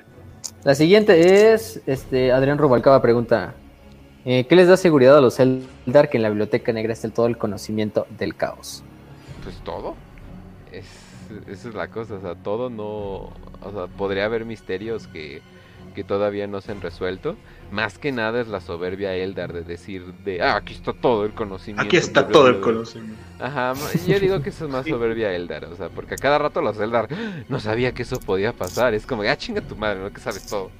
La 0.62 0.74
siguiente 0.74 1.52
es, 1.54 1.80
este, 1.86 2.32
Adrián 2.32 2.58
Rubalcaba 2.58 3.00
pregunta, 3.00 3.54
eh, 4.26 4.46
¿qué 4.46 4.56
les 4.56 4.68
da 4.68 4.76
seguridad 4.76 5.16
a 5.16 5.22
los 5.22 5.40
Eldar 5.40 6.10
que 6.10 6.18
en 6.18 6.22
la 6.22 6.28
biblioteca 6.28 6.70
negra 6.70 6.92
está 6.92 7.08
todo 7.08 7.24
el 7.26 7.38
conocimiento 7.38 8.06
del 8.18 8.36
caos? 8.36 8.84
Pues 9.42 9.56
todo. 9.64 9.96
Es, 10.70 10.84
esa 11.48 11.70
es 11.70 11.74
la 11.74 11.88
cosa, 11.88 12.16
o 12.16 12.20
sea, 12.20 12.34
todo 12.34 12.68
no... 12.68 13.32
O 13.62 13.72
sea, 13.72 13.86
podría 13.86 14.26
haber 14.26 14.44
misterios 14.44 15.06
que, 15.06 15.40
que 15.90 16.04
todavía 16.04 16.46
no 16.46 16.60
se 16.60 16.72
han 16.72 16.80
resuelto. 16.80 17.36
Más 17.70 17.98
que 17.98 18.10
nada 18.12 18.40
es 18.40 18.48
la 18.48 18.60
soberbia 18.60 19.14
Eldar 19.14 19.52
de 19.52 19.62
decir 19.62 20.04
de, 20.24 20.42
ah, 20.42 20.56
aquí 20.56 20.74
está 20.74 20.92
todo 20.92 21.24
el 21.24 21.32
conocimiento. 21.32 21.82
Aquí 21.82 21.96
está 21.96 22.26
todo 22.26 22.48
el 22.48 22.54
bla". 22.54 22.62
conocimiento. 22.64 23.16
Ajá, 23.38 23.74
yo 24.06 24.18
digo 24.18 24.42
que 24.42 24.50
eso 24.50 24.64
es 24.66 24.70
más 24.70 24.84
Sí. 24.84 24.90
soberbia 24.90 25.32
Eldar, 25.34 25.64
o 25.66 25.76
sea, 25.76 25.88
porque 25.88 26.14
a 26.14 26.16
cada 26.16 26.38
rato 26.38 26.60
los 26.62 26.78
Eldar, 26.80 27.08
"Ah, 27.12 27.42
no 27.48 27.60
sabía 27.60 27.92
que 27.92 28.02
eso 28.02 28.18
podía 28.20 28.52
pasar, 28.52 28.94
es 28.94 29.06
como, 29.06 29.22
ah, 29.22 29.36
chinga 29.36 29.60
tu 29.60 29.76
madre, 29.76 30.00
no 30.00 30.12
que 30.12 30.20
sabes 30.20 30.46
todo. 30.46 30.70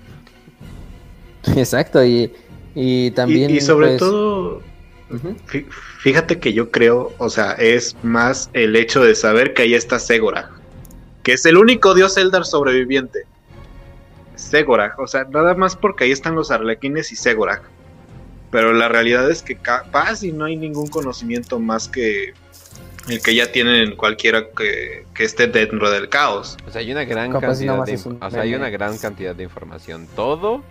Exacto, 1.57 2.05
y, 2.05 2.33
y 2.75 3.11
también... 3.13 3.51
y 3.51 3.61
sobre 3.61 3.89
pues, 3.89 3.99
todo, 4.01 4.63
fíjate 6.01 6.39
que 6.39 6.53
yo 6.53 6.71
creo, 6.71 7.13
o 7.19 7.31
sea, 7.31 7.53
es 7.53 7.97
más 8.03 8.51
el 8.53 8.77
hecho 8.77 9.03
de 9.03 9.15
saber 9.15 9.55
que 9.55 9.63
ahí 9.63 9.75
está 9.75 9.99
Segorag, 9.99 10.51
que 11.23 11.33
es 11.33 11.45
el 11.47 11.57
único 11.57 11.95
dios 11.95 12.17
Eldar 12.17 12.45
sobreviviente. 12.45 13.21
Segorag, 14.41 14.99
o 14.99 15.07
sea, 15.07 15.25
nada 15.25 15.55
más 15.55 15.77
porque 15.77 16.05
ahí 16.05 16.13
están 16.13 16.35
los 16.35 16.51
arlequines 16.51 17.13
y 17.13 17.17
Segorag. 17.17 17.63
Pero 18.51 18.73
la 18.73 18.89
realidad 18.89 19.31
es 19.31 19.43
que 19.43 19.55
capaz 19.57 20.23
y 20.25 20.33
no 20.33 20.47
hay 20.47 20.57
ningún 20.57 20.89
conocimiento 20.89 21.61
más 21.61 21.89
que 21.89 22.33
el 23.09 23.23
que 23.23 23.35
ya 23.35 23.53
tienen 23.53 23.97
cualquiera 23.97 24.49
que, 24.57 25.07
que 25.15 25.25
esté 25.25 25.47
dentro 25.47 25.91
del 25.91 26.09
caos. 26.09 26.57
O 26.67 26.71
sea, 26.71 26.81
hay 26.81 26.91
una 26.91 27.05
gran 27.05 27.31
Capaz 27.33 27.59
cantidad 27.61 27.85
de, 27.85 28.01
un 28.09 28.19
o 28.21 28.31
sea, 28.31 28.43
hay 28.43 28.55
una 28.55 28.71
gran 28.71 28.99
cantidad 28.99 29.35
de 29.35 29.45
información. 29.45 30.09
Todo 30.17 30.63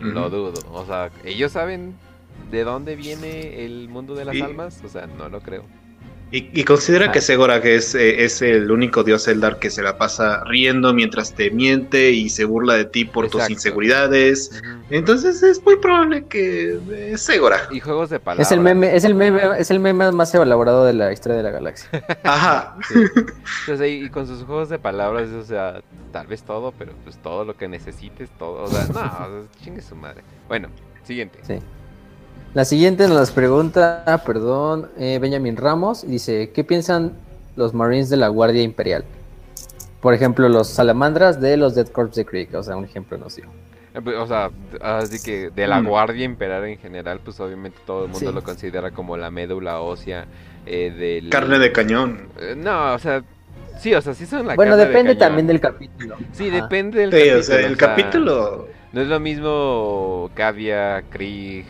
lo 0.00 0.28
dudo. 0.30 0.60
O 0.72 0.84
sea, 0.84 1.10
ellos 1.24 1.52
saben 1.52 1.94
de 2.50 2.64
dónde 2.64 2.96
viene 2.96 3.64
el 3.64 3.88
mundo 3.88 4.14
de 4.14 4.24
las 4.24 4.34
Y- 4.34 4.42
almas, 4.42 4.80
o 4.84 4.88
sea, 4.88 5.06
no 5.06 5.28
lo 5.28 5.40
creo. 5.40 5.64
Y, 6.32 6.50
y 6.60 6.64
considera 6.64 7.06
Ah. 7.06 7.12
que 7.12 7.20
Segorag 7.20 7.64
es, 7.66 7.94
eh, 7.94 8.24
es 8.24 8.42
el 8.42 8.70
único 8.72 9.04
dios 9.04 9.28
Eldar 9.28 9.60
que 9.60 9.70
se 9.70 9.80
la 9.82 9.96
pasa 9.96 10.42
riendo 10.44 10.92
mientras 10.92 11.32
te 11.34 11.52
miente 11.52 12.10
y 12.10 12.28
se 12.30 12.44
burla 12.44 12.74
de 12.74 12.84
ti 12.84 13.04
por 13.04 13.28
tus 13.28 13.48
inseguridades. 13.48 14.50
Entonces 14.90 15.42
es 15.44 15.62
muy 15.64 15.76
probable 15.76 16.24
que 16.26 16.78
es 17.12 17.20
Segorag. 17.20 17.72
Y 17.72 17.78
juegos 17.78 18.10
de 18.10 18.18
palabras. 18.18 18.46
Es 18.48 18.52
el 18.52 18.60
meme, 18.60 18.94
es 18.96 19.04
el 19.04 19.14
meme, 19.14 19.40
es 19.58 19.70
el 19.70 19.78
meme 19.78 20.10
más 20.10 20.34
elaborado 20.34 20.84
de 20.84 20.94
la 20.94 21.12
historia 21.12 21.36
de 21.36 21.42
la 21.44 21.50
galaxia. 21.50 21.88
Ajá. 22.24 22.76
Sí. 22.88 22.94
Entonces, 23.60 23.88
y 23.88 24.04
y 24.06 24.10
con 24.10 24.26
sus 24.26 24.42
juegos 24.44 24.68
de 24.68 24.78
palabras, 24.78 25.28
o 25.30 25.44
sea, 25.44 25.80
tal 26.12 26.26
vez 26.26 26.42
todo, 26.42 26.72
pero 26.76 26.92
pues 27.04 27.16
todo 27.18 27.44
lo 27.44 27.56
que 27.56 27.68
necesites, 27.68 28.30
todo, 28.38 28.64
o 28.64 28.68
sea, 28.68 28.84
no, 28.86 29.00
o 29.00 29.42
sea, 29.42 29.62
chingue 29.62 29.80
su 29.80 29.94
madre. 29.96 30.22
Bueno, 30.48 30.68
siguiente. 31.04 31.38
Sí. 31.42 31.58
La 32.54 32.64
siguiente 32.64 33.06
nos 33.06 33.16
las 33.16 33.30
pregunta, 33.32 34.22
perdón, 34.24 34.88
eh, 34.98 35.18
Benjamin 35.20 35.56
Ramos. 35.56 36.06
Dice, 36.08 36.50
¿qué 36.54 36.64
piensan 36.64 37.12
los 37.54 37.74
Marines 37.74 38.08
de 38.08 38.16
la 38.16 38.28
Guardia 38.28 38.62
Imperial? 38.62 39.04
Por 40.00 40.14
ejemplo, 40.14 40.48
los 40.48 40.68
salamandras 40.68 41.40
de 41.40 41.56
los 41.58 41.74
Dead 41.74 41.88
Corps 41.88 42.14
de 42.14 42.24
Creek. 42.24 42.54
O 42.54 42.62
sea, 42.62 42.76
un 42.76 42.84
ejemplo 42.84 43.18
nos 43.18 43.36
dio. 43.36 43.44
Eh, 43.94 44.00
pues, 44.02 44.16
O 44.16 44.26
sea, 44.26 44.50
así 44.80 45.18
que 45.22 45.50
de 45.50 45.66
la 45.66 45.80
Mm. 45.82 45.86
Guardia 45.86 46.24
Imperial 46.24 46.64
en 46.64 46.78
general, 46.78 47.20
pues 47.22 47.38
obviamente 47.40 47.78
todo 47.86 48.04
el 48.04 48.10
mundo 48.10 48.28
Sí. 48.30 48.34
lo 48.34 48.42
considera 48.42 48.90
como 48.90 49.16
la 49.18 49.30
médula 49.30 49.80
ósea 49.80 50.24
eh, 50.64 50.90
del... 51.22 51.30
Carne 51.30 51.58
de 51.58 51.72
cañón. 51.72 52.28
Eh, 52.40 52.54
no, 52.56 52.94
o 52.94 52.98
sea, 52.98 53.22
sí, 53.78 53.94
o 53.94 54.00
sea, 54.00 54.14
sí 54.14 54.24
son 54.26 54.46
la 54.46 54.54
bueno, 54.54 54.72
carne 54.72 54.84
de 54.84 54.88
depende 54.88 55.10
cañón. 55.12 55.18
también 55.28 55.46
del 55.46 55.60
capítulo. 55.60 56.16
Sí, 56.32 56.48
Ajá. 56.48 56.62
depende 56.62 57.00
del 57.00 57.10
Sí, 57.12 57.18
capítulo. 57.18 57.38
o 57.40 57.42
sea, 57.42 57.56
el 57.58 57.74
o 57.74 57.76
sea, 57.76 57.88
capítulo. 57.88 58.68
No 58.92 59.00
es 59.02 59.08
lo 59.08 59.20
mismo 59.20 60.30
Cavia, 60.34 61.02
Krieg, 61.10 61.66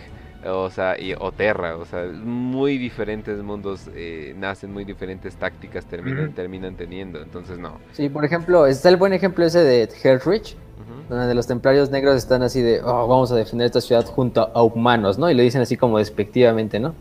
o 0.48 0.70
sea, 0.70 0.98
y, 1.00 1.12
o 1.18 1.32
Terra, 1.32 1.76
o 1.76 1.84
sea, 1.84 2.04
muy 2.04 2.78
diferentes 2.78 3.42
mundos 3.42 3.88
eh, 3.94 4.34
nacen, 4.38 4.72
muy 4.72 4.84
diferentes 4.84 5.36
tácticas 5.36 5.84
terminan, 5.86 6.32
terminan 6.32 6.74
teniendo, 6.76 7.20
entonces 7.22 7.58
no. 7.58 7.78
Sí, 7.92 8.08
por 8.08 8.24
ejemplo, 8.24 8.66
está 8.66 8.88
el 8.88 8.96
buen 8.96 9.12
ejemplo 9.12 9.44
ese 9.44 9.62
de 9.62 9.88
Hellrich, 10.02 10.54
Ujú. 10.54 11.14
donde 11.14 11.34
los 11.34 11.46
templarios 11.46 11.90
negros 11.90 12.16
están 12.16 12.42
así 12.42 12.60
de, 12.62 12.80
oh, 12.82 13.06
vamos 13.06 13.32
a 13.32 13.36
defender 13.36 13.66
esta 13.66 13.80
ciudad 13.80 14.04
junto 14.06 14.50
a 14.54 14.62
humanos, 14.62 15.18
¿no? 15.18 15.30
Y 15.30 15.34
lo 15.34 15.42
dicen 15.42 15.62
así 15.62 15.76
como 15.76 15.98
despectivamente, 15.98 16.78
¿no? 16.80 16.94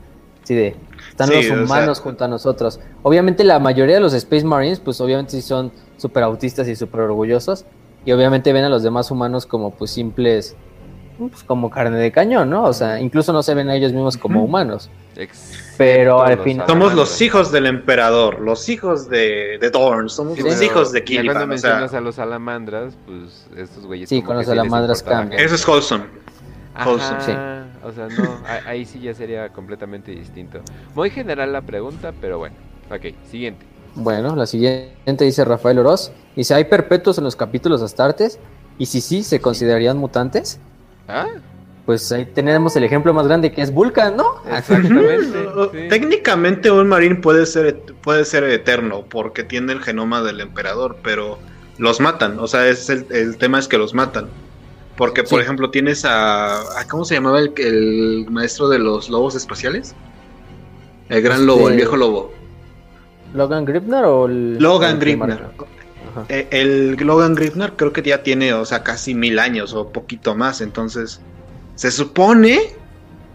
Así 0.44 0.54
de, 0.56 0.76
están 1.10 1.28
Sí, 1.28 1.34
los 1.36 1.46
o 1.46 1.48
sea- 1.50 1.64
humanos 1.64 2.00
junto 2.00 2.24
a 2.24 2.28
nosotros. 2.28 2.80
Obviamente 3.04 3.44
la 3.44 3.60
mayoría 3.60 3.96
de 3.96 4.02
los 4.02 4.14
Space 4.14 4.46
Marines, 4.46 4.80
pues 4.80 5.02
obviamente 5.02 5.32
sí 5.32 5.42
son 5.42 5.72
súper 5.98 6.24
autistas 6.24 6.68
y 6.68 6.76
súper 6.76 7.02
orgullosos. 7.02 7.66
Y 8.06 8.12
obviamente 8.12 8.54
ven 8.54 8.64
a 8.64 8.70
los 8.70 8.84
demás 8.84 9.10
humanos 9.10 9.48
como 9.48 9.72
pues 9.72 9.90
simples, 9.90 10.56
pues 11.18 11.44
como 11.44 11.70
carne 11.70 11.98
de 11.98 12.12
cañón, 12.12 12.50
¿no? 12.50 12.64
O 12.64 12.74
sea, 12.74 13.00
incluso 13.00 13.32
no 13.34 13.42
se 13.44 13.54
ven 13.54 13.70
a 13.70 13.76
ellos 13.76 13.94
mismos 13.94 14.18
como 14.18 14.44
humanos. 14.44 14.90
Excepto 15.16 15.66
Pero 15.78 16.22
al 16.24 16.40
final- 16.40 16.68
Somos 16.68 16.94
los 16.94 17.22
hijos 17.22 17.52
del 17.52 17.66
emperador, 17.66 18.40
los 18.42 18.68
hijos 18.70 19.10
de, 19.10 19.58
de 19.60 19.70
Dorn, 19.70 20.10
somos 20.10 20.36
Sí, 20.38 20.42
los 20.44 20.62
hijos 20.62 20.92
de 20.92 21.00
ya 21.00 21.06
Kiliban. 21.06 21.36
cuando 21.38 21.56
o 21.56 21.58
sea, 21.58 21.70
mencionas 21.72 21.94
a 21.94 22.02
los 22.02 22.16
salamandras, 22.16 22.94
pues 23.06 23.48
estos 23.58 23.86
güeyes 23.86 24.10
Sí, 24.10 24.18
como 24.18 24.28
con 24.28 24.36
los 24.38 24.46
sí 24.46 24.50
salamandras 24.52 25.00
importa 25.00 25.16
la 25.16 25.22
cambia. 25.22 25.40
gente. 25.40 25.54
eso 25.54 25.56
es 25.56 25.68
wholesome. 25.68 26.06
wholesome. 26.86 27.22
Sí. 27.22 27.32
Ajá, 27.32 27.66
o 27.84 27.92
sea, 27.92 28.08
no, 28.08 28.38
ahí- 28.48 28.60
ahí 28.68 28.86
sí 28.86 29.00
ya 29.00 29.14
sería 29.14 29.50
completamente 29.50 30.12
distinto. 30.12 30.60
Muy 30.94 31.10
general 31.10 31.52
la 31.54 31.62
pregunta, 31.62 32.14
pero 32.20 32.38
bueno. 32.38 32.56
Ok, 32.92 33.14
siguiente. 33.30 33.66
Bueno, 33.96 34.36
la 34.36 34.46
siguiente 34.46 35.24
dice 35.24 35.46
Rafael 35.46 35.80
Oroz. 35.80 36.12
Dice, 36.36 36.54
¿hay 36.54 36.66
perpetuos 36.66 37.18
en 37.18 37.24
los 37.24 37.36
capítulos 37.38 37.82
astartes? 37.82 38.40
Y 38.78 38.88
si 38.88 39.00
sí, 39.00 39.24
¿se 39.24 39.40
considerarían 39.40 39.98
mutantes? 39.98 40.60
¿Ah? 41.08 41.28
Pues 41.86 42.12
ahí 42.12 42.26
tenemos 42.26 42.76
el 42.76 42.84
ejemplo 42.84 43.14
más 43.14 43.28
grande 43.28 43.52
que 43.52 43.62
es 43.62 43.72
Vulcan, 43.72 44.18
¿no? 44.18 44.42
Exactamente. 44.50 45.48
Ujú. 45.48 45.70
sí. 45.72 45.88
Técnicamente 45.90 46.72
un 46.72 46.88
marín 46.88 47.22
puede 47.22 47.46
ser 47.46 47.68
et- 47.68 47.92
puede 48.02 48.26
ser 48.26 48.44
eterno 48.46 49.04
porque 49.08 49.44
tiene 49.44 49.74
el 49.74 49.82
genoma 49.84 50.24
del 50.24 50.40
emperador, 50.42 50.98
pero 51.04 51.38
los 51.78 52.00
matan. 52.00 52.40
O 52.40 52.48
sea, 52.48 52.68
es 52.68 52.90
el, 52.90 53.06
el 53.12 53.38
tema 53.38 53.60
es 53.60 53.68
que 53.68 53.78
los 53.78 53.94
matan. 53.94 54.28
Porque, 54.98 55.22
por 55.24 55.40
Sí. 55.40 55.44
ejemplo, 55.44 55.70
tienes 55.70 56.06
a, 56.06 56.62
a- 56.80 56.88
¿Cómo 56.90 57.06
se 57.06 57.16
llamaba 57.16 57.40
el, 57.40 57.54
el 57.58 58.26
maestro 58.32 58.68
de 58.70 58.80
los 58.80 59.10
lobos 59.10 59.36
espaciales? 59.36 59.94
El 61.10 61.22
gran 61.22 61.46
lobo, 61.46 61.68
el 61.68 61.74
Este- 61.74 61.76
viejo 61.84 61.98
lobo. 61.98 62.34
¿Logan 63.34 63.66
Gripner 63.66 64.06
o 64.06 64.26
el... 64.28 64.58
Logan 64.58 64.96
o 64.96 65.00
Ajá. 66.16 66.26
Eh, 66.30 66.48
El 66.52 66.94
Logan 66.96 67.36
Gripner 67.36 67.74
creo 67.74 67.92
que 67.94 68.02
ya 68.02 68.24
tiene, 68.24 68.54
o 68.54 68.66
sea, 68.66 68.84
casi 68.84 69.14
mil 69.14 69.38
años 69.40 69.74
o 69.74 69.90
poquito 69.90 70.36
más. 70.36 70.62
Entonces, 70.62 71.20
se 71.76 71.92
supone 71.92 72.60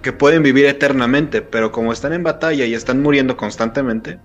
que 0.02 0.12
pueden 0.12 0.43
vivir 0.43 0.65
eternamente, 0.66 1.43
pero 1.43 1.70
como 1.73 1.93
están 1.93 2.12
en 2.15 2.23
batalla 2.23 2.65
y 2.65 2.73
están 2.74 3.02
muriendo 3.02 3.36
constantemente, 3.36 4.19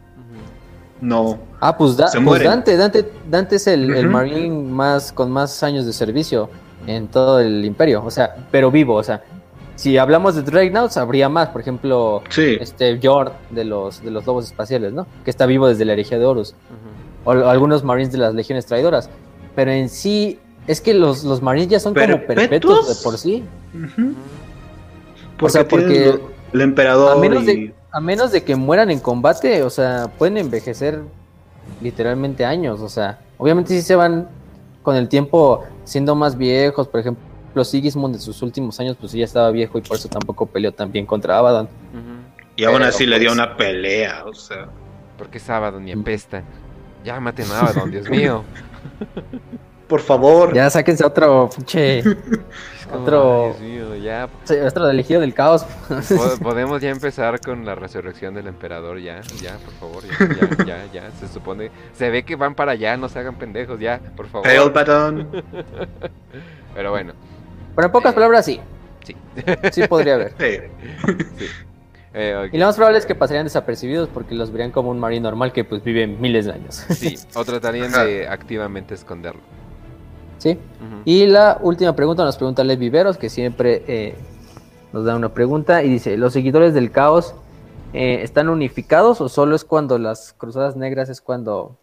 no. 1.02 1.40
Ah, 1.60 1.77
pues, 1.77 1.98
Da- 1.98 2.07
Se 2.07 2.22
pues. 2.22 2.44
Dante, 2.44 2.77
Dante, 2.77 3.11
Dante 3.30 3.57
es 3.57 3.68
el, 3.68 3.94
el 3.94 4.07
marine 4.10 4.49
más 4.69 5.11
con 5.11 5.30
más 5.32 5.61
años 5.64 5.86
de 5.86 5.94
servicio 5.94 6.49
en 6.88 7.07
todo 7.07 7.40
el 7.40 7.65
imperio, 7.65 8.03
o 8.06 8.11
sea, 8.11 8.36
pero 8.52 8.72
vivo, 8.72 8.95
o 8.95 9.03
sea, 9.03 9.22
si 9.76 9.98
hablamos 9.98 10.36
de 10.36 10.44
Dreadnoughts 10.44 10.95
habría 10.98 11.27
más, 11.27 11.49
por 11.49 11.60
ejemplo, 11.61 12.23
Sí. 12.30 12.57
este 12.61 12.99
Jord 13.03 13.32
de 13.49 13.65
los 13.65 14.02
de 14.03 14.11
los 14.11 14.26
lobos 14.26 14.45
espaciales, 14.45 14.94
¿no? 14.94 15.06
Que 15.26 15.32
está 15.32 15.45
vivo 15.45 15.68
desde 15.68 15.84
la 15.84 15.94
herejía 15.94 16.18
de 16.19 16.26
Horus. 16.26 16.52
Ujú. 16.52 16.94
O 17.26 17.31
algunos 17.31 17.84
marines 17.84 18.11
de 18.14 18.19
las 18.19 18.34
legiones 18.34 18.65
traidoras. 18.65 19.10
Pero 19.56 19.72
en 19.72 19.89
sí, 19.89 20.39
es 20.68 20.80
que 20.80 20.93
los, 20.93 21.23
los 21.26 21.41
marines 21.41 21.68
ya 21.69 21.80
son 21.80 21.93
como 21.93 22.22
¿Perpetuos? 22.26 22.88
de 22.97 23.03
por 23.03 23.18
sí. 23.18 23.43
O 25.41 25.49
sea, 25.49 25.68
porque 25.68 26.19
el 26.53 26.61
emperador 26.61 27.18
a 27.18 27.19
menos, 27.19 27.43
y- 27.43 27.45
de, 27.45 27.73
a 27.91 27.99
menos 27.99 28.31
de 28.31 28.43
que 28.43 28.56
mueran 28.56 28.89
en 28.89 28.99
combate, 28.99 29.64
o 29.64 29.69
sea, 29.69 30.10
pueden 30.18 30.38
envejecer 30.38 31.02
literalmente 31.81 32.45
años. 32.45 32.80
O 32.81 32.89
sea, 32.89 33.19
obviamente 33.38 33.73
sí 33.73 33.81
se 33.81 33.95
van 33.95 34.30
con 34.84 34.95
el 34.95 35.10
tiempo 35.10 35.64
siendo 35.84 36.15
más 36.15 36.38
viejos. 36.38 36.88
Por 36.88 36.99
ejemplo, 37.02 37.64
Sigismund 37.64 38.15
en 38.15 38.22
sus 38.22 38.41
últimos 38.41 38.80
años, 38.80 38.95
pues 38.99 39.11
sí 39.11 39.19
ya 39.19 39.26
estaba 39.26 39.49
viejo 39.52 39.77
y 39.77 39.81
por 39.81 39.97
eso 39.97 40.07
tampoco 40.10 40.45
peleó 40.45 40.72
tan 40.73 40.91
bien 40.91 41.06
contra 41.06 41.38
Abaddon. 41.38 41.68
Y 42.57 42.64
aún 42.64 42.76
pero, 42.77 42.85
así 42.89 43.06
le 43.06 43.19
dio 43.19 43.30
pues- 43.30 43.39
una 43.39 43.57
pelea, 43.57 44.23
o 44.26 44.34
sea. 44.34 44.68
Porque 45.18 45.39
sábado 45.39 45.80
ni 45.80 45.91
apesta. 45.91 46.43
Ya 47.06 47.19
maten 47.22 47.49
a 47.52 47.60
Abaddon, 47.61 47.91
Dios 47.91 48.10
mío. 48.10 48.44
Por 49.88 49.99
favor. 50.02 50.52
Ya 50.53 50.68
sáquense 50.69 51.06
otro 51.06 51.48
pinche. 51.56 52.02
Otro- 52.94 53.56
Dios 53.60 53.61
mío, 53.61 53.95
ya 53.95 54.30
otro 54.68 54.88
elegido 54.90 55.19
del 55.22 55.34
caos. 55.34 55.64
po- 55.64 56.38
podemos 56.44 56.80
ya 56.82 56.90
empezar 56.91 57.40
con 57.41 57.65
la 57.65 57.73
resurrección 57.73 58.36
del 58.36 58.45
emperador, 58.48 58.99
ya, 58.99 59.22
ya, 59.41 59.57
por 59.57 59.73
favor, 59.73 60.03
ya, 60.03 60.65
ya, 60.65 60.65
ya, 60.65 60.91
ya. 60.94 61.11
Se 61.19 61.27
supone, 61.27 61.72
se 61.94 62.11
ve 62.11 62.23
que 62.23 62.36
van 62.36 62.53
para 62.53 62.73
allá, 62.73 62.95
no 62.95 63.10
se 63.10 63.18
hagan 63.19 63.36
pendejos, 63.36 63.80
ya, 63.80 63.99
por 64.15 64.27
favor. 64.27 64.48
Pale 64.48 64.69
Baton. 64.69 65.27
Pero 66.76 66.91
bueno, 66.91 67.14
Pero 67.76 67.88
en 67.88 67.91
pocas 67.91 68.14
palabras, 68.14 68.45
sí. 68.45 68.60
sí. 69.03 69.15
Sí 69.72 69.88
podría 69.88 70.14
haber. 70.15 70.34
Sí. 70.40 71.48
Eh. 72.17 72.49
Y 72.53 72.57
lo 72.57 72.65
más 72.65 72.77
probable 72.77 72.97
es 72.97 73.05
que 73.05 73.13
pasarían 73.13 73.45
desapercibidos 73.45 74.07
porque 74.07 74.35
los 74.35 74.49
verían 74.49 74.71
como 74.71 74.89
un 74.89 74.99
marín 74.99 75.23
normal 75.23 75.51
que 75.51 75.65
pues 75.65 75.83
vive 75.83 76.07
miles 76.07 76.45
de 76.45 76.53
años. 76.53 76.85
Sí, 76.89 77.17
o 77.35 77.43
tratarían 77.43 77.91
de 77.91 78.27
activamente 78.27 78.93
esconderlo. 78.93 79.41
¿Sí? 80.37 80.57
Y 81.03 81.25
la 81.25 81.59
última 81.61 81.95
pregunta 81.95 82.23
nos 82.23 82.37
pregunta 82.37 82.63
Les 82.63 82.79
Viveros, 82.79 83.17
que 83.17 83.29
siempre 83.29 83.83
eh, 83.87 84.15
nos 84.93 85.03
da 85.03 85.15
una 85.15 85.33
pregunta 85.33 85.83
y 85.83 85.89
dice, 85.89 86.15
¿los 86.17 86.33
seguidores 86.33 86.73
del 86.73 86.91
caos 86.91 87.35
eh, 87.93 88.19
están 88.21 88.47
unificados 88.47 89.19
o 89.19 89.27
solo 89.27 89.55
es 89.55 89.65
cuando 89.65 89.97
las 89.97 90.33
cruzadas 90.37 90.77
negras 90.77 91.09
es 91.09 91.19
cuando 91.19 91.77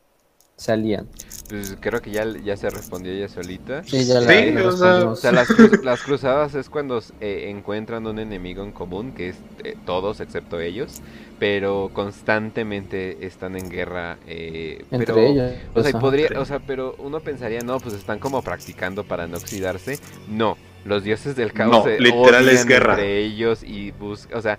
salían? 0.62 1.08
Pues 1.48 1.76
creo 1.80 2.00
que 2.00 2.10
ya, 2.10 2.24
ya 2.42 2.56
se 2.56 2.70
respondió 2.70 3.12
ella 3.12 3.28
solita. 3.28 3.84
Sí, 3.84 4.06
ya 4.06 4.20
la, 4.20 4.40
Sí, 4.40 4.50
la 4.50 4.62
o 4.62 4.72
sea, 4.72 5.10
O 5.10 5.16
respondimos. 5.16 5.20
sea, 5.20 5.32
las, 5.32 5.52
cru- 5.54 5.76
las 5.82 6.02
cruzadas 6.02 6.54
es 6.54 6.70
cuando 6.70 7.02
eh, 7.20 7.46
encuentran 7.50 8.06
un 8.06 8.18
enemigo 8.18 8.62
en 8.64 8.72
común, 8.72 9.12
que 9.12 9.28
es 9.30 9.44
eh, 9.64 9.76
todos 9.84 10.20
excepto 10.20 10.60
ellos, 10.60 11.02
pero 11.38 11.90
constantemente 11.92 13.26
están 13.26 13.56
en 13.56 13.68
guerra. 13.68 14.18
eh, 14.26 14.86
Entre 14.90 15.04
pero, 15.04 15.18
ellos. 15.26 15.52
O 15.74 15.82
sea, 15.82 15.92
podría, 16.00 16.30
o 16.36 16.44
sea, 16.46 16.60
pero 16.60 16.94
uno 16.98 17.22
pensaría, 17.22 17.62
no, 17.62 17.80
pues 17.80 17.94
están 17.94 18.18
como 18.18 18.42
practicando 18.42 19.06
para 19.06 19.26
no 19.26 19.36
oxidarse. 19.38 20.00
No, 20.26 20.56
los 20.84 21.02
dioses 21.04 21.36
del 21.36 21.52
caos 21.52 21.70
No, 21.70 21.82
se 21.82 21.98
literal 21.98 22.48
es 22.48 22.64
odian 22.64 22.66
guerra. 22.66 22.92
entre 22.94 23.18
ellos 23.18 23.62
y 23.62 23.90
buscan, 23.90 24.38
o 24.38 24.42
sea, 24.42 24.58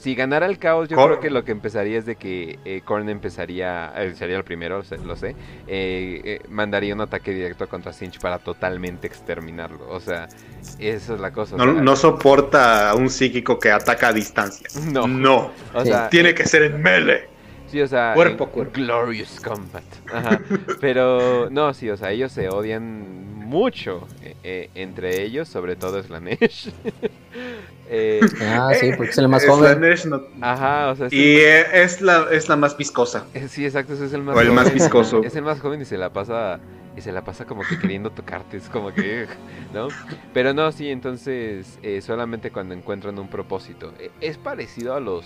si 0.00 0.14
ganara 0.14 0.46
el 0.46 0.58
caos, 0.58 0.88
yo 0.88 0.96
Cor- 0.96 1.08
creo 1.10 1.20
que 1.20 1.30
lo 1.30 1.44
que 1.44 1.52
empezaría 1.52 1.98
es 1.98 2.06
de 2.06 2.16
que 2.16 2.58
eh, 2.64 2.80
Korn 2.84 3.08
empezaría, 3.08 3.92
eh, 3.96 4.14
sería 4.14 4.36
el 4.38 4.44
primero, 4.44 4.82
lo 5.04 5.16
sé, 5.16 5.36
eh, 5.66 6.20
eh, 6.24 6.40
mandaría 6.48 6.94
un 6.94 7.00
ataque 7.02 7.32
directo 7.32 7.68
contra 7.68 7.92
Sinch 7.92 8.18
para 8.18 8.38
totalmente 8.38 9.06
exterminarlo. 9.06 9.88
O 9.90 10.00
sea, 10.00 10.28
esa 10.78 11.14
es 11.14 11.20
la 11.20 11.30
cosa. 11.32 11.54
o 11.56 11.58
No, 11.58 11.64
sea, 11.74 11.82
no 11.82 11.96
soporta 11.96 12.90
a 12.90 12.94
un 12.94 13.10
psíquico 13.10 13.58
que 13.58 13.70
ataca 13.70 14.08
a 14.08 14.12
distancia. 14.12 14.66
No. 14.90 15.06
No. 15.06 15.50
o 15.74 15.84
sea, 15.84 16.08
Tiene 16.08 16.34
que 16.34 16.46
ser 16.46 16.62
en 16.62 16.82
melee. 16.82 17.28
Sí, 17.68 17.80
o 17.80 17.86
sea, 17.86 18.14
Cuerpo 18.14 18.48
cuerpo. 18.48 18.72
Glorious 18.74 19.38
Combat. 19.40 19.84
Ajá. 20.12 20.40
Pero 20.80 21.48
no, 21.50 21.72
sí, 21.72 21.88
o 21.88 21.96
sea, 21.96 22.10
ellos 22.10 22.32
se 22.32 22.48
odian 22.48 23.38
mucho 23.38 24.08
eh, 24.42 24.70
entre 24.74 25.16
elellos, 25.16 25.48
sobre 25.48 25.76
todo 25.76 26.02
Slanesh. 26.02 26.70
eh, 27.88 28.20
Ah, 28.40 28.72
sí, 28.78 28.90
porque 28.96 29.10
es 29.12 29.18
el 29.18 29.28
más 29.28 29.44
joven. 29.46 29.74
Slanesh 29.78 30.06
no- 30.06 30.22
ajá, 30.40 30.90
o 30.90 30.96
sea, 30.96 31.06
es 31.06 31.12
Y 31.12 31.34
el 31.36 31.40
eh, 31.40 31.82
es 31.82 32.00
la, 32.00 32.26
es 32.30 32.48
la 32.48 32.56
más 32.56 32.76
viscosa. 32.76 33.20
más- 33.20 33.36
eh, 33.36 33.48
sí, 33.48 33.64
exacto, 33.64 33.92
es 33.94 34.12
el 34.12 34.22
más 34.22 34.36
O 34.36 34.40
el 34.40 34.52
más 34.52 34.64
joven. 34.64 34.74
viscoso. 34.74 35.22
Es 35.24 35.36
el 35.36 35.42
más 35.42 35.60
joven 35.60 35.80
y 35.82 35.84
se 35.84 35.98
la 35.98 36.12
pasa 36.12 36.60
y 36.96 37.00
se 37.02 37.12
la 37.12 37.22
pasa 37.22 37.44
como 37.44 37.62
que 37.62 37.78
queriendo 37.78 38.10
tocarte, 38.10 38.56
es 38.56 38.68
como 38.68 38.92
que, 38.92 39.26
¿no? 39.72 39.88
Pero 40.34 40.52
no, 40.54 40.72
sí, 40.72 40.88
entonces 40.90 41.78
eh, 41.82 42.00
solamente 42.02 42.50
cuando 42.50 42.74
encuentran 42.74 43.18
un 43.18 43.28
propósito. 43.28 43.92
Eh, 43.98 44.10
es 44.20 44.38
parecido 44.38 44.94
a 44.94 45.00
los 45.00 45.24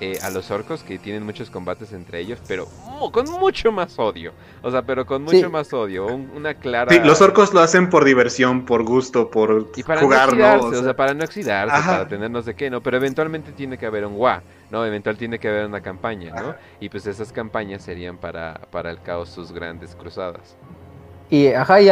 eh, 0.00 0.16
a 0.22 0.30
los 0.30 0.50
orcos 0.52 0.84
que 0.84 0.96
tienen 0.96 1.24
muchos 1.24 1.50
combates 1.50 1.92
entre 1.92 2.20
ellos, 2.20 2.38
pero 2.46 2.68
con 3.12 3.28
mucho 3.32 3.72
más 3.72 3.98
odio. 3.98 4.32
O 4.62 4.70
sea, 4.70 4.82
pero 4.82 5.04
con 5.04 5.22
mucho 5.22 5.50
más 5.50 5.72
odio. 5.72 6.06
una 6.06 6.54
clara. 6.54 6.92
Sí, 6.92 7.00
los 7.00 7.20
orcos 7.20 7.52
lo 7.52 7.58
hacen 7.60 7.90
por 7.90 8.04
diversión, 8.04 8.64
por 8.64 8.84
gusto, 8.84 9.28
por 9.28 9.72
y 9.74 9.82
para 9.82 10.00
jugar, 10.00 10.36
no 10.36 10.66
O, 10.66 10.72
sea... 10.72 10.94
para 10.94 11.14
no 11.14 11.24
oxidarse, 11.24 11.84
para 11.84 12.06
tener 12.06 12.30
no 12.30 12.42
sé 12.42 12.54
qué, 12.54 12.70
¿no? 12.70 12.80
Pero 12.80 12.96
eventualmente 12.96 13.50
tiene 13.50 13.76
que 13.76 13.86
haber 13.86 14.06
un 14.06 14.14
WA, 14.14 14.40
¿no? 14.70 14.86
Eventualmente 14.86 15.18
tiene 15.18 15.38
que 15.40 15.48
haber 15.48 15.66
una 15.66 15.80
campaña, 15.80 16.32
¿no? 16.32 16.54
Y 16.78 16.88
pues 16.88 17.04
esas 17.06 17.32
campañas 17.32 17.82
serían 17.82 18.18
para, 18.18 18.60
para 18.70 18.92
el 18.92 19.00
caos 19.00 19.30
sus 19.30 19.50
grandes 19.50 19.96
cruzadas. 19.96 20.56
Y, 21.28 21.48
ajá, 21.48 21.80
y, 21.80 21.88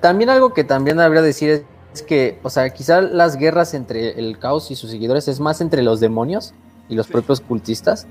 también 0.00 0.30
algo 0.30 0.54
que 0.54 0.62
también 0.62 1.00
habría 1.00 1.20
de 1.20 1.26
decir 1.26 1.66
es 1.92 2.02
que, 2.02 2.38
o 2.44 2.50
sea, 2.50 2.70
quizá 2.70 3.00
las 3.00 3.36
guerras 3.36 3.74
entre 3.74 4.18
el 4.18 4.38
caos 4.38 4.70
y 4.70 4.76
sus 4.76 4.90
seguidores 4.90 5.26
es 5.26 5.40
más 5.40 5.60
entre 5.60 5.82
los 5.82 5.98
demonios 5.98 6.54
y 6.88 6.94
los 6.94 7.06
propios 7.06 7.40
cultistas. 7.40 8.06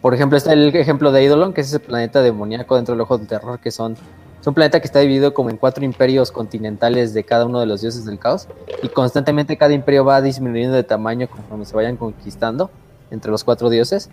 Por 0.00 0.14
ejemplo, 0.14 0.36
está 0.36 0.52
el 0.52 0.74
ejemplo 0.76 1.12
de 1.12 1.22
Eidolon, 1.22 1.52
que 1.52 1.62
es 1.62 1.68
ese 1.68 1.80
planeta 1.80 2.20
demoníaco 2.20 2.76
dentro 2.76 2.94
del 2.94 3.00
ojo 3.00 3.16
del 3.16 3.26
terror, 3.26 3.58
que 3.58 3.70
son 3.70 3.96
es 4.44 4.46
un 4.46 4.52
planeta 4.52 4.78
que 4.78 4.86
está 4.86 4.98
dividido 4.98 5.32
como 5.32 5.48
en 5.48 5.56
cuatro 5.56 5.86
imperios 5.86 6.30
continentales 6.30 7.14
de 7.14 7.24
cada 7.24 7.46
uno 7.46 7.60
de 7.60 7.66
los 7.66 7.80
dioses 7.80 8.04
del 8.04 8.18
caos 8.18 8.46
y 8.82 8.88
constantemente 8.88 9.56
cada 9.56 9.72
imperio 9.72 10.04
va 10.04 10.20
disminuyendo 10.20 10.76
de 10.76 10.84
tamaño 10.84 11.30
conforme 11.30 11.64
se 11.64 11.74
vayan 11.74 11.96
conquistando 11.96 12.70
entre 13.10 13.30
los 13.30 13.42
cuatro 13.42 13.70
dioses. 13.70 14.10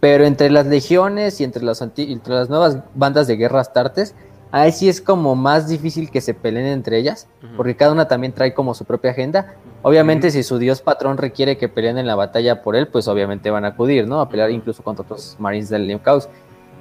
Pero 0.00 0.24
entre 0.24 0.48
las 0.48 0.64
legiones 0.64 1.42
y 1.42 1.44
entre 1.44 1.62
las, 1.62 1.82
entre 1.82 2.32
las 2.32 2.48
nuevas 2.48 2.78
bandas 2.94 3.26
de 3.26 3.36
guerras 3.36 3.74
tartes 3.74 4.14
ahí 4.52 4.72
sí 4.72 4.88
es 4.88 5.00
como 5.00 5.36
más 5.36 5.68
difícil 5.68 6.10
que 6.10 6.20
se 6.20 6.34
peleen 6.34 6.66
entre 6.66 6.98
ellas, 6.98 7.28
porque 7.56 7.76
cada 7.76 7.92
una 7.92 8.08
también 8.08 8.32
trae 8.32 8.54
como 8.54 8.74
su 8.74 8.84
propia 8.84 9.12
agenda. 9.12 9.54
Obviamente, 9.82 10.30
si 10.30 10.42
su 10.42 10.58
dios 10.58 10.82
patrón 10.82 11.16
requiere 11.16 11.56
que 11.56 11.68
peleen 11.68 11.98
en 11.98 12.06
la 12.06 12.14
batalla 12.14 12.62
por 12.62 12.76
él, 12.76 12.88
pues 12.88 13.08
obviamente 13.08 13.50
van 13.50 13.64
a 13.64 13.68
acudir, 13.68 14.06
¿no? 14.06 14.20
A 14.20 14.28
pelear 14.28 14.50
incluso 14.50 14.82
contra 14.82 15.04
otros 15.04 15.36
marines 15.38 15.68
del 15.68 15.86
New 15.86 16.00
Chaos. 16.04 16.28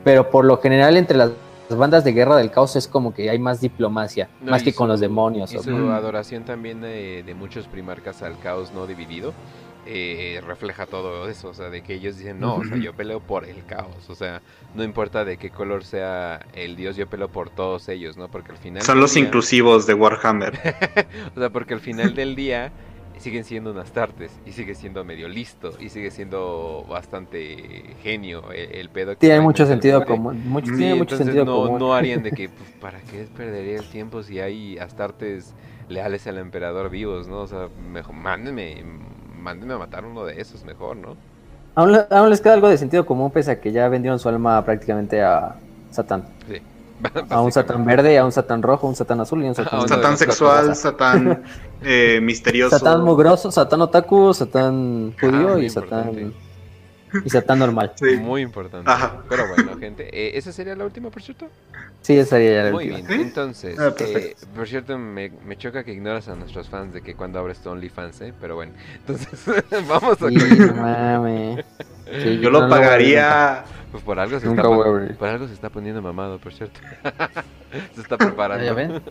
Pero 0.04 0.30
por 0.30 0.46
lo 0.46 0.58
general, 0.58 0.98
entre 0.98 1.18
las 1.18 1.32
bandas 1.70 2.04
de 2.04 2.14
guerra 2.14 2.36
del 2.38 2.52
caos 2.52 2.76
es 2.76 2.88
como 2.88 3.14
que 3.14 3.30
hay 3.30 3.38
más 3.38 3.62
diplomacia, 3.62 4.30
más 4.41 4.64
que 4.64 4.74
con 4.74 4.88
los 4.88 5.00
demonios. 5.00 5.54
Y 5.54 5.60
su 5.60 5.91
adoración 5.91 6.44
también 6.44 6.82
de, 6.82 7.24
de 7.24 7.34
muchos 7.36 7.68
primarcas 7.68 8.22
al 8.22 8.40
caos 8.40 8.72
no 8.74 8.88
dividido 8.88 9.34
eh, 9.91 10.40
refleja 10.45 10.86
todo 10.86 11.28
eso, 11.28 11.49
o 11.49 11.53
sea, 11.56 11.72
de 11.72 11.82
que 11.82 11.95
ellos 11.95 12.16
dicen, 12.16 12.40
no, 12.40 12.57
o 12.57 12.64
sea, 12.64 12.78
yo 12.78 12.94
peleo 12.94 13.22
por 13.22 13.45
el 13.45 13.66
caos, 13.66 14.07
o 14.07 14.14
sea, 14.14 14.40
no 14.76 14.84
importa 14.84 15.26
de 15.26 15.38
qué 15.38 15.49
color 15.49 15.84
sea 15.84 16.45
el 16.53 16.76
dios, 16.76 16.95
yo 16.95 17.07
peleo 17.07 17.30
por 17.30 17.49
todos 17.49 17.90
ellos, 17.90 18.16
¿no? 18.16 18.28
Porque 18.28 18.52
al 18.52 18.60
final... 18.60 18.84
Son 18.84 18.99
los 18.99 19.18
inclusivos 19.18 19.88
de 19.88 19.95
Warhammer. 19.95 20.53
o 21.36 21.40
sea, 21.40 21.49
porque 21.49 21.74
al 21.74 21.80
final 21.80 22.14
del 22.14 22.36
día 22.36 22.72
siguen 23.18 23.44
siendo 23.45 23.72
unas 23.72 23.91
tartes 23.91 24.32
y 24.45 24.52
sigue 24.52 24.76
siendo 24.76 25.03
medio 25.03 25.28
listo 25.28 25.74
y 25.80 25.90
sigue 25.90 26.11
siendo 26.11 26.86
bastante 26.88 27.95
genio 28.03 28.52
el, 28.52 28.90
pedo. 28.90 29.18
tiene 29.18 29.41
mucho 29.41 29.66
sentido 29.66 30.06
común. 30.06 30.48
Mucho, 30.48 30.72
tiene 30.72 30.94
mucho 30.94 31.18
sentido 31.18 31.45
no, 31.45 31.80
No 31.80 31.95
harían 31.95 32.22
de 32.22 32.30
que, 32.30 32.48
pues, 32.49 32.70
¿para 32.80 33.02
qué 33.02 33.28
perdería 33.36 33.80
el 33.80 33.90
tiempo 33.90 34.22
si 34.22 34.40
hay 34.40 34.78
astartes 34.78 35.56
leales 35.88 36.28
al 36.28 36.38
emperador 36.38 36.91
vivos, 36.91 37.28
no? 37.28 37.40
O 37.40 37.48
sea, 37.48 37.70
mejor 37.91 38.14
mándenme 38.14 38.84
mándenme 39.40 39.74
a 39.74 39.78
matar 39.78 40.06
uno 40.06 40.26
de 40.26 40.40
esos 40.40 40.64
mejor, 40.66 40.98
¿no? 40.98 41.16
Aún, 41.76 42.30
les 42.30 42.41
queda 42.41 42.53
algo 42.53 42.68
de 42.68 42.78
sentido 42.78 43.06
común 43.06 43.32
pese 43.32 43.52
a 43.52 43.61
que 43.61 43.72
ya 43.72 43.88
vendieron 43.88 44.20
su 44.20 44.28
alma 44.28 44.64
prácticamente 44.66 45.22
a 45.22 45.56
Satán. 45.91 46.26
Sí. 46.48 46.61
a 47.30 47.41
un 47.41 47.52
Satán 47.52 47.86
verde, 47.86 48.18
a 48.18 48.26
un 48.26 48.32
Satán 48.32 48.61
rojo, 48.61 48.88
un 48.88 48.95
Satán 48.95 49.22
azul 49.22 49.44
y 49.44 49.48
un 49.48 49.56
Satán... 49.56 49.88
Satán 49.88 50.18
sexual, 50.18 50.76
Satán 50.76 51.44
eh, 51.82 52.20
misterioso. 52.22 52.78
Satán 52.78 53.03
mugroso, 53.03 53.52
Satán 53.52 53.82
otaku, 53.82 54.34
Satán 54.34 55.16
judío 55.20 55.57
y 55.60 55.70
Satán... 55.70 56.34
Y 57.26 57.30
Satán 57.30 57.60
normal. 57.60 57.94
Muy 58.19 58.41
importante. 58.41 58.90
Pero 59.27 59.48
bueno, 59.48 59.77
gente, 59.77 60.10
eh, 60.11 60.38
¿esa 60.38 60.52
sería 60.52 60.76
la 60.76 60.86
última, 60.86 61.10
por 61.10 61.22
cierto? 61.22 61.48
Sí, 62.02 62.18
esa 62.18 62.38
sería 62.38 62.64
la 62.64 62.72
Muy 62.72 62.88
bien, 62.88 63.06
entonces, 63.10 63.77
ah, 63.80 63.94
eh, 63.99 64.36
por 64.56 64.68
cierto, 64.68 64.98
me, 64.98 65.31
me, 65.45 65.57
choca 65.57 65.84
que 65.84 65.91
ignoras 65.91 66.30
a 66.30 66.36
nuestros 66.36 66.69
fans 66.69 66.94
de 66.94 67.02
que 67.02 67.15
cuando 67.15 67.40
abres 67.40 67.60
tu 67.60 67.69
OnlyFans, 67.69 68.22
¿eh? 68.22 68.34
Pero 68.40 68.56
bueno, 68.56 68.72
entonces, 68.95 69.45
vamos 69.88 70.22
a... 70.22 70.30
yo 70.30 72.49
lo 72.49 72.69
pagaría... 72.69 73.65
Pues 73.91 74.03
por 74.03 74.19
algo, 74.19 74.40
se 74.40 74.48
está, 74.48 74.61
por 74.61 75.27
algo 75.27 75.48
se 75.48 75.53
está 75.56 75.72
poniendo 75.72 75.99
mamado, 75.99 76.38
por 76.38 76.53
cierto. 76.53 76.80
se 77.95 78.02
está 78.02 78.19
preparando. 78.19 78.64
¿Ya 78.64 78.73
ven? 78.73 79.02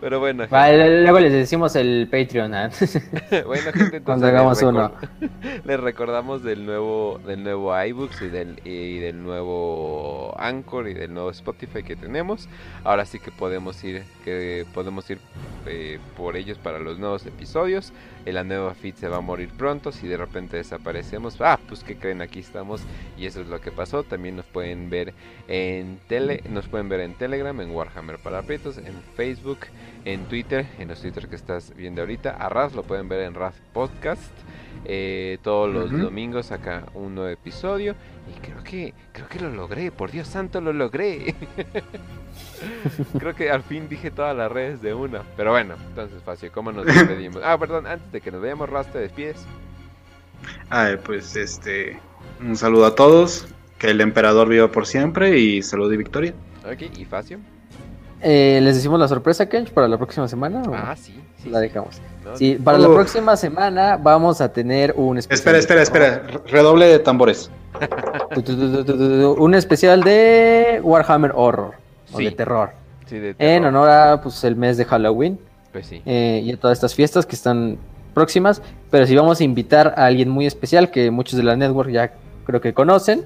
Pero 0.00 0.20
bueno. 0.20 0.46
luego 0.50 1.18
les 1.18 1.32
decimos 1.32 1.74
el 1.74 2.08
Patreon. 2.10 2.54
¿ah? 2.54 2.70
bueno, 3.46 3.72
gente, 3.72 4.00
cuando 4.00 4.26
hagamos 4.26 4.62
uno. 4.62 4.92
Les 5.64 5.80
recordamos 5.80 6.42
del 6.44 6.64
nuevo, 6.64 7.20
del 7.26 7.42
nuevo 7.42 7.84
iBooks 7.84 8.22
y 8.22 8.28
del, 8.28 8.60
y 8.64 8.98
del 8.98 9.22
nuevo 9.22 10.34
Anchor 10.38 10.88
y 10.88 10.94
del 10.94 11.12
nuevo 11.12 11.30
Spotify 11.30 11.82
que 11.82 11.96
tenemos. 11.96 12.48
Ahora 12.84 13.04
sí 13.06 13.18
que 13.18 13.32
podemos 13.32 13.82
ir, 13.82 14.04
que 14.24 14.66
podemos 14.72 15.08
ir 15.10 15.18
eh, 15.66 15.98
por 16.16 16.36
ellos 16.36 16.58
para 16.58 16.78
los 16.78 16.98
nuevos 16.98 17.26
episodios. 17.26 17.92
La 18.32 18.44
nueva 18.44 18.74
feed 18.74 18.94
se 18.94 19.08
va 19.08 19.18
a 19.18 19.20
morir 19.20 19.50
pronto. 19.56 19.92
Si 19.92 20.06
de 20.06 20.16
repente 20.16 20.56
desaparecemos, 20.56 21.40
ah, 21.40 21.58
pues 21.66 21.84
que 21.84 21.96
creen, 21.96 22.20
aquí 22.22 22.40
estamos. 22.40 22.82
Y 23.16 23.26
eso 23.26 23.40
es 23.40 23.48
lo 23.48 23.60
que 23.60 23.72
pasó. 23.72 24.02
También 24.02 24.36
nos 24.36 24.46
pueden 24.46 24.90
ver 24.90 25.14
en 25.48 25.98
tele, 26.08 26.42
nos 26.48 26.68
pueden 26.68 26.88
ver 26.88 27.00
en 27.00 27.14
Telegram, 27.14 27.60
en 27.60 27.70
Warhammer 27.70 28.18
para 28.18 28.42
Prietos, 28.42 28.78
en 28.78 28.94
Facebook 29.16 29.58
en 30.04 30.24
Twitter, 30.24 30.66
en 30.78 30.88
los 30.88 31.00
Twitter 31.00 31.28
que 31.28 31.36
estás 31.36 31.74
viendo 31.76 32.00
ahorita. 32.00 32.30
A 32.30 32.48
Raz 32.48 32.74
lo 32.74 32.82
pueden 32.82 33.08
ver 33.08 33.20
en 33.22 33.34
Raz 33.34 33.54
Podcast. 33.72 34.32
Eh, 34.84 35.38
todos 35.42 35.72
los 35.72 35.90
domingos 35.90 36.52
acá 36.52 36.84
un 36.94 37.14
nuevo 37.14 37.30
episodio. 37.30 37.94
Y 38.28 38.40
creo 38.40 38.62
que, 38.62 38.94
creo 39.12 39.28
que 39.28 39.40
lo 39.40 39.50
logré, 39.50 39.90
por 39.90 40.10
Dios 40.10 40.28
santo 40.28 40.60
lo 40.60 40.72
logré. 40.72 41.34
creo 43.18 43.34
que 43.34 43.50
al 43.50 43.62
fin 43.62 43.88
dije 43.88 44.10
todas 44.10 44.36
las 44.36 44.50
redes 44.50 44.82
de 44.82 44.94
una. 44.94 45.22
Pero 45.36 45.50
bueno, 45.50 45.74
entonces 45.88 46.22
fácil, 46.22 46.50
¿cómo 46.50 46.72
nos 46.72 46.86
despedimos? 46.86 47.42
ah, 47.44 47.58
perdón, 47.58 47.86
antes 47.86 48.10
de 48.12 48.20
que 48.20 48.30
nos 48.30 48.40
veamos, 48.40 48.68
Raz, 48.68 48.90
te 48.92 48.98
despides. 48.98 49.44
Ah, 50.70 50.94
pues 51.04 51.36
este, 51.36 51.98
un 52.40 52.56
saludo 52.56 52.86
a 52.86 52.94
todos. 52.94 53.46
Que 53.78 53.90
el 53.90 54.00
emperador 54.00 54.48
viva 54.48 54.72
por 54.72 54.86
siempre 54.86 55.38
y 55.38 55.62
salud 55.62 55.92
y 55.92 55.96
victoria. 55.96 56.34
Ok, 56.64 56.98
y 56.98 57.04
Facio. 57.04 57.38
Eh, 58.20 58.60
¿Les 58.62 58.74
decimos 58.74 58.98
la 58.98 59.06
sorpresa, 59.06 59.48
Kench, 59.48 59.70
para 59.70 59.86
la 59.86 59.96
próxima 59.96 60.26
semana? 60.26 60.62
Ah, 60.72 60.96
sí. 60.96 61.14
la 61.48 61.60
dejamos. 61.60 62.00
sí, 62.34 62.56
para 62.56 62.78
la 62.78 62.88
próxima 62.88 63.36
semana 63.36 63.96
vamos 63.96 64.40
a 64.40 64.52
tener 64.52 64.92
un 64.96 65.18
especial. 65.18 65.56
Espera, 65.56 65.82
espera, 65.82 66.18
espera. 66.18 66.40
Redoble 66.46 66.86
de 66.86 66.98
tambores. 66.98 67.50
un 69.38 69.54
especial 69.54 70.02
de 70.02 70.80
Warhammer 70.82 71.32
Horror. 71.34 71.74
O 72.12 72.18
de 72.18 72.30
terror. 72.32 72.70
Sí, 73.06 73.18
de 73.18 73.34
terror. 73.34 73.54
En 73.54 73.64
honor 73.64 73.90
a 73.90 74.20
pues, 74.20 74.42
el 74.44 74.56
mes 74.56 74.76
de 74.76 74.84
Halloween. 74.84 75.38
Pues 75.72 75.86
sí. 75.86 76.02
Eh, 76.04 76.42
y 76.44 76.52
a 76.52 76.56
todas 76.56 76.78
estas 76.78 76.94
fiestas 76.94 77.24
que 77.24 77.36
están 77.36 77.78
próximas. 78.14 78.62
Pero 78.90 79.06
si 79.06 79.14
vamos 79.14 79.40
a 79.40 79.44
invitar 79.44 79.94
a 79.96 80.06
alguien 80.06 80.28
muy 80.28 80.46
especial 80.46 80.90
que 80.90 81.10
muchos 81.10 81.36
de 81.36 81.44
la 81.44 81.54
network 81.56 81.90
ya 81.90 82.12
creo 82.44 82.60
que 82.60 82.74
conocen. 82.74 83.24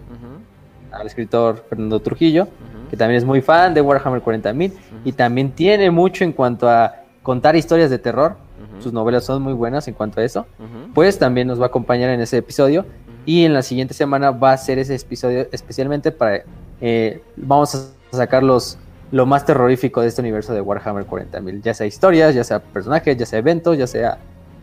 Al 0.91 1.07
escritor 1.07 1.65
Fernando 1.71 2.01
Trujillo 2.01 2.49
que 2.93 2.97
también 2.99 3.17
es 3.17 3.25
muy 3.25 3.41
fan 3.41 3.73
de 3.73 3.81
Warhammer 3.81 4.21
40.000 4.23 4.71
y 5.07 5.13
también 5.13 5.51
tiene 5.53 5.91
mucho 5.91 6.25
en 6.25 6.33
cuanto 6.33 6.69
a 6.69 6.97
contar 7.23 7.57
historias 7.57 7.89
de 7.89 7.99
terror. 7.99 8.37
Sus 8.81 8.93
novelas 8.93 9.25
son 9.25 9.41
muy 9.41 9.55
buenas 9.55 9.89
en 9.89 9.95
cuanto 9.95 10.21
a 10.21 10.25
eso. 10.25 10.47
Pues 10.93 11.19
también 11.19 11.49
nos 11.49 11.59
va 11.59 11.65
a 11.65 11.67
acompañar 11.69 12.11
en 12.11 12.21
ese 12.21 12.37
episodio 12.37 12.85
y 13.25 13.47
en 13.47 13.55
la 13.55 13.63
siguiente 13.63 13.95
semana 13.95 14.31
va 14.31 14.53
a 14.53 14.59
ser 14.59 14.79
ese 14.79 14.95
episodio 14.95 15.49
especialmente 15.53 16.13
para... 16.13 16.43
Eh, 16.83 17.23
vamos 17.37 17.75
a 17.75 18.15
sacar 18.15 18.43
los, 18.43 18.77
lo 19.11 19.25
más 19.25 19.47
terrorífico 19.47 20.03
de 20.03 20.09
este 20.09 20.21
universo 20.21 20.53
de 20.53 20.61
Warhammer 20.61 21.07
40.000, 21.07 21.63
ya 21.63 21.73
sea 21.73 21.87
historias, 21.87 22.35
ya 22.35 22.45
sea 22.45 22.59
personajes, 22.59 23.17
ya 23.17 23.25
sea 23.25 23.39
eventos, 23.39 23.79
ya 23.79 23.87
sea 23.87 24.19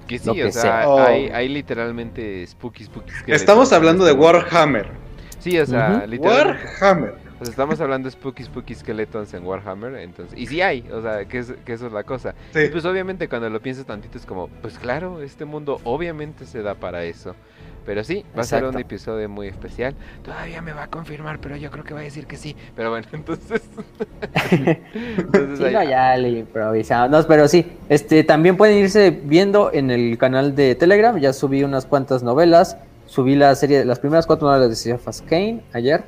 que 0.08 0.20
sí, 0.20 0.40
o 0.40 0.52
sea, 0.52 0.88
oh. 0.88 1.00
hay, 1.00 1.50
literalmente 1.50 2.46
spooky, 2.46 2.84
spooky. 2.84 3.12
Estamos 3.26 3.74
hablando 3.74 4.06
de 4.06 4.12
Warhammer. 4.12 4.88
Sí, 5.40 5.58
o 5.58 5.66
sea, 5.66 6.06
literalmente. 6.06 6.68
Warhammer. 6.68 7.29
Pues 7.40 7.52
estamos 7.52 7.80
hablando 7.80 8.08
de 8.08 8.12
Spooky 8.12 8.44
Spooky 8.44 8.76
Skeletons 8.76 9.34
en 9.34 9.46
Warhammer, 9.46 9.96
entonces, 9.96 10.38
y 10.38 10.46
sí 10.46 10.62
hay, 10.62 10.86
o 10.92 11.02
sea, 11.02 11.24
que, 11.24 11.40
es, 11.40 11.54
que 11.66 11.72
eso 11.72 11.88
es 11.88 11.94
la 11.94 12.04
cosa. 12.04 12.36
Y 12.54 12.68
pues 12.68 12.84
obviamente 12.84 13.30
cuando 13.30 13.50
lo 13.50 13.62
piensas 13.62 13.86
tantito 13.86 14.18
es 14.18 14.26
como, 14.26 14.50
pues 14.62 14.78
claro, 14.78 15.22
este 15.22 15.46
mundo 15.46 15.80
obviamente 15.86 16.46
se 16.46 16.62
da 16.62 16.76
para 16.76 17.06
eso. 17.06 17.36
Pero 17.86 18.04
sí, 18.04 18.26
va 18.38 18.42
a 18.42 18.44
ser 18.44 18.66
un 18.66 18.78
episodio 18.78 19.30
muy 19.30 19.48
especial. 19.48 19.96
Todavía 20.22 20.62
me 20.62 20.74
va 20.74 20.84
a 20.84 20.88
confirmar, 20.90 21.40
pero 21.40 21.56
yo 21.56 21.72
creo 21.72 21.86
que 21.86 21.94
va 21.94 22.02
a 22.02 22.04
decir 22.04 22.28
que 22.28 22.36
sí. 22.36 22.58
Pero 22.76 22.90
bueno, 22.90 23.08
entonces. 23.14 23.62
entonces 24.52 25.58
sí, 25.58 25.74
no, 25.74 25.84
ya 25.84 26.18
le 26.18 26.30
improvisamos. 26.30 27.26
pero 27.26 27.48
sí, 27.48 27.66
este, 27.88 28.26
también 28.26 28.58
pueden 28.58 28.78
irse 28.78 29.12
viendo 29.24 29.72
en 29.72 29.92
el 29.92 30.18
canal 30.18 30.56
de 30.56 30.76
Telegram. 30.76 31.18
Ya 31.18 31.32
subí 31.32 31.64
unas 31.64 31.86
cuantas 31.86 32.22
novelas. 32.22 32.78
Subí 33.06 33.36
la 33.36 33.56
serie, 33.56 33.86
las 33.86 34.00
primeras 34.00 34.28
cuatro 34.28 34.50
novelas 34.50 34.70
de 34.70 34.76
Cephas 34.76 35.24
Kane 35.28 35.64
ayer. 35.74 36.04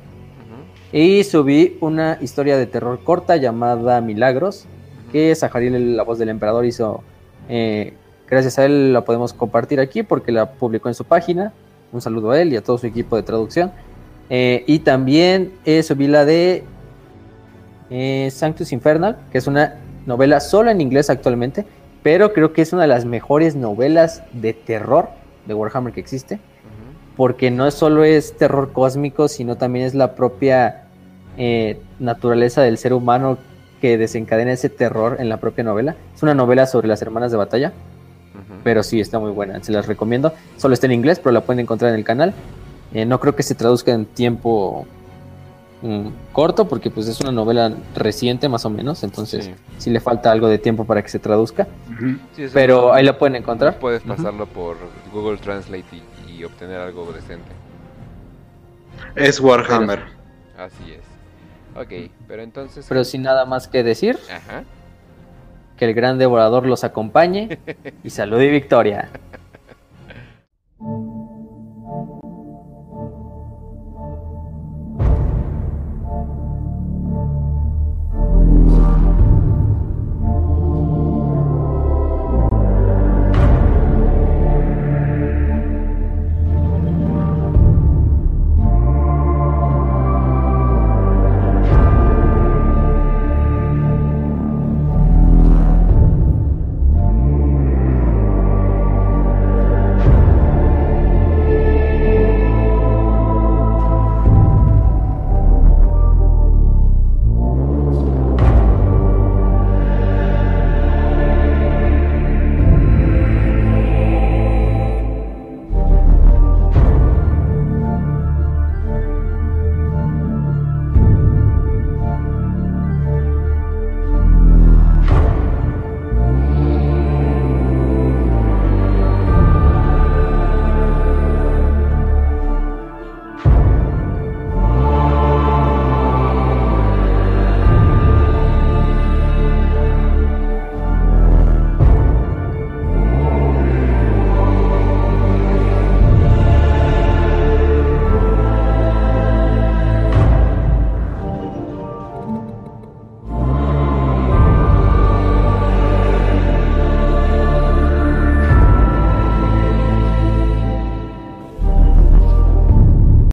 Y 0.92 1.24
subí 1.24 1.78
una 1.80 2.18
historia 2.20 2.58
de 2.58 2.66
terror 2.66 3.00
corta 3.02 3.36
llamada 3.36 4.02
Milagros, 4.02 4.66
que 5.10 5.34
Sahariel, 5.34 5.96
la 5.96 6.02
voz 6.02 6.18
del 6.18 6.28
emperador, 6.28 6.66
hizo. 6.66 7.02
Eh, 7.48 7.94
gracias 8.28 8.58
a 8.58 8.66
él 8.66 8.92
la 8.92 9.02
podemos 9.02 9.32
compartir 9.32 9.80
aquí 9.80 10.02
porque 10.02 10.32
la 10.32 10.52
publicó 10.52 10.88
en 10.88 10.94
su 10.94 11.04
página. 11.04 11.52
Un 11.92 12.02
saludo 12.02 12.32
a 12.32 12.40
él 12.40 12.52
y 12.52 12.56
a 12.56 12.62
todo 12.62 12.76
su 12.76 12.86
equipo 12.86 13.16
de 13.16 13.22
traducción. 13.22 13.72
Eh, 14.28 14.64
y 14.66 14.80
también 14.80 15.52
eh, 15.64 15.82
subí 15.82 16.06
la 16.06 16.26
de 16.26 16.64
Sanctus 18.30 18.72
Infernal, 18.72 19.18
que 19.30 19.38
es 19.38 19.46
una 19.46 19.76
novela 20.06 20.40
solo 20.40 20.70
en 20.70 20.80
inglés 20.80 21.10
actualmente, 21.10 21.66
pero 22.02 22.32
creo 22.32 22.52
que 22.52 22.62
es 22.62 22.72
una 22.72 22.82
de 22.82 22.88
las 22.88 23.04
mejores 23.04 23.54
novelas 23.54 24.22
de 24.32 24.52
terror 24.52 25.08
de 25.46 25.54
Warhammer 25.54 25.92
que 25.92 26.00
existe, 26.00 26.40
porque 27.22 27.52
no 27.52 27.70
solo 27.70 28.02
es 28.02 28.36
terror 28.36 28.72
cósmico, 28.72 29.28
sino 29.28 29.54
también 29.54 29.86
es 29.86 29.94
la 29.94 30.16
propia 30.16 30.86
eh, 31.36 31.80
naturaleza 32.00 32.62
del 32.62 32.78
ser 32.78 32.92
humano 32.92 33.38
que 33.80 33.96
desencadena 33.96 34.50
ese 34.50 34.68
terror 34.68 35.18
en 35.20 35.28
la 35.28 35.36
propia 35.36 35.62
novela. 35.62 35.94
Es 36.16 36.24
una 36.24 36.34
novela 36.34 36.66
sobre 36.66 36.88
las 36.88 37.00
hermanas 37.00 37.30
de 37.30 37.36
batalla, 37.36 37.72
pero 38.64 38.82
sí 38.82 38.98
está 38.98 39.20
muy 39.20 39.30
buena, 39.30 39.62
se 39.62 39.70
las 39.70 39.86
recomiendo. 39.86 40.32
Solo 40.56 40.74
está 40.74 40.86
en 40.86 40.94
inglés, 40.94 41.20
pero 41.20 41.30
la 41.30 41.42
pueden 41.42 41.60
encontrar 41.60 41.92
en 41.92 41.98
el 42.00 42.04
canal. 42.04 42.34
Eh, 42.92 43.06
no 43.06 43.20
creo 43.20 43.36
que 43.36 43.44
se 43.44 43.54
traduzca 43.54 43.92
en 43.92 44.04
tiempo 44.04 44.84
mm, 45.82 46.08
corto, 46.32 46.66
porque 46.66 46.90
pues 46.90 47.06
es 47.06 47.20
una 47.20 47.30
novela 47.30 47.72
reciente 47.94 48.48
más 48.48 48.64
o 48.64 48.70
menos, 48.70 49.04
entonces 49.04 49.48
sí, 49.78 49.90
le 49.90 50.00
falta 50.00 50.32
algo 50.32 50.48
de 50.48 50.58
tiempo 50.58 50.86
para 50.86 51.00
que 51.02 51.08
se 51.08 51.20
traduzca. 51.20 51.68
pero 52.52 52.92
ahí 52.92 53.04
la 53.04 53.16
pueden 53.16 53.36
encontrar. 53.36 53.78
Puedes 53.78 54.02
pasarlo 54.02 54.46
por 54.46 54.76
Google 55.12 55.38
Translate 55.38 55.84
y, 55.92 56.02
obtener 56.44 56.80
algo 56.80 57.10
decente. 57.12 57.50
Es 59.14 59.40
Warhammer. 59.40 60.00
Así 60.56 60.92
es. 60.92 61.12
Ok, 61.74 62.10
pero 62.28 62.42
entonces... 62.42 62.86
Pero 62.88 63.04
sin 63.04 63.22
nada 63.22 63.46
más 63.46 63.68
que 63.68 63.82
decir. 63.82 64.18
Que 65.76 65.86
el 65.86 65.94
gran 65.94 66.18
devorador 66.18 66.66
los 66.66 66.84
acompañe. 66.84 67.58
y 68.04 68.10
salud 68.10 68.40
y 68.40 68.50
victoria. 68.50 69.08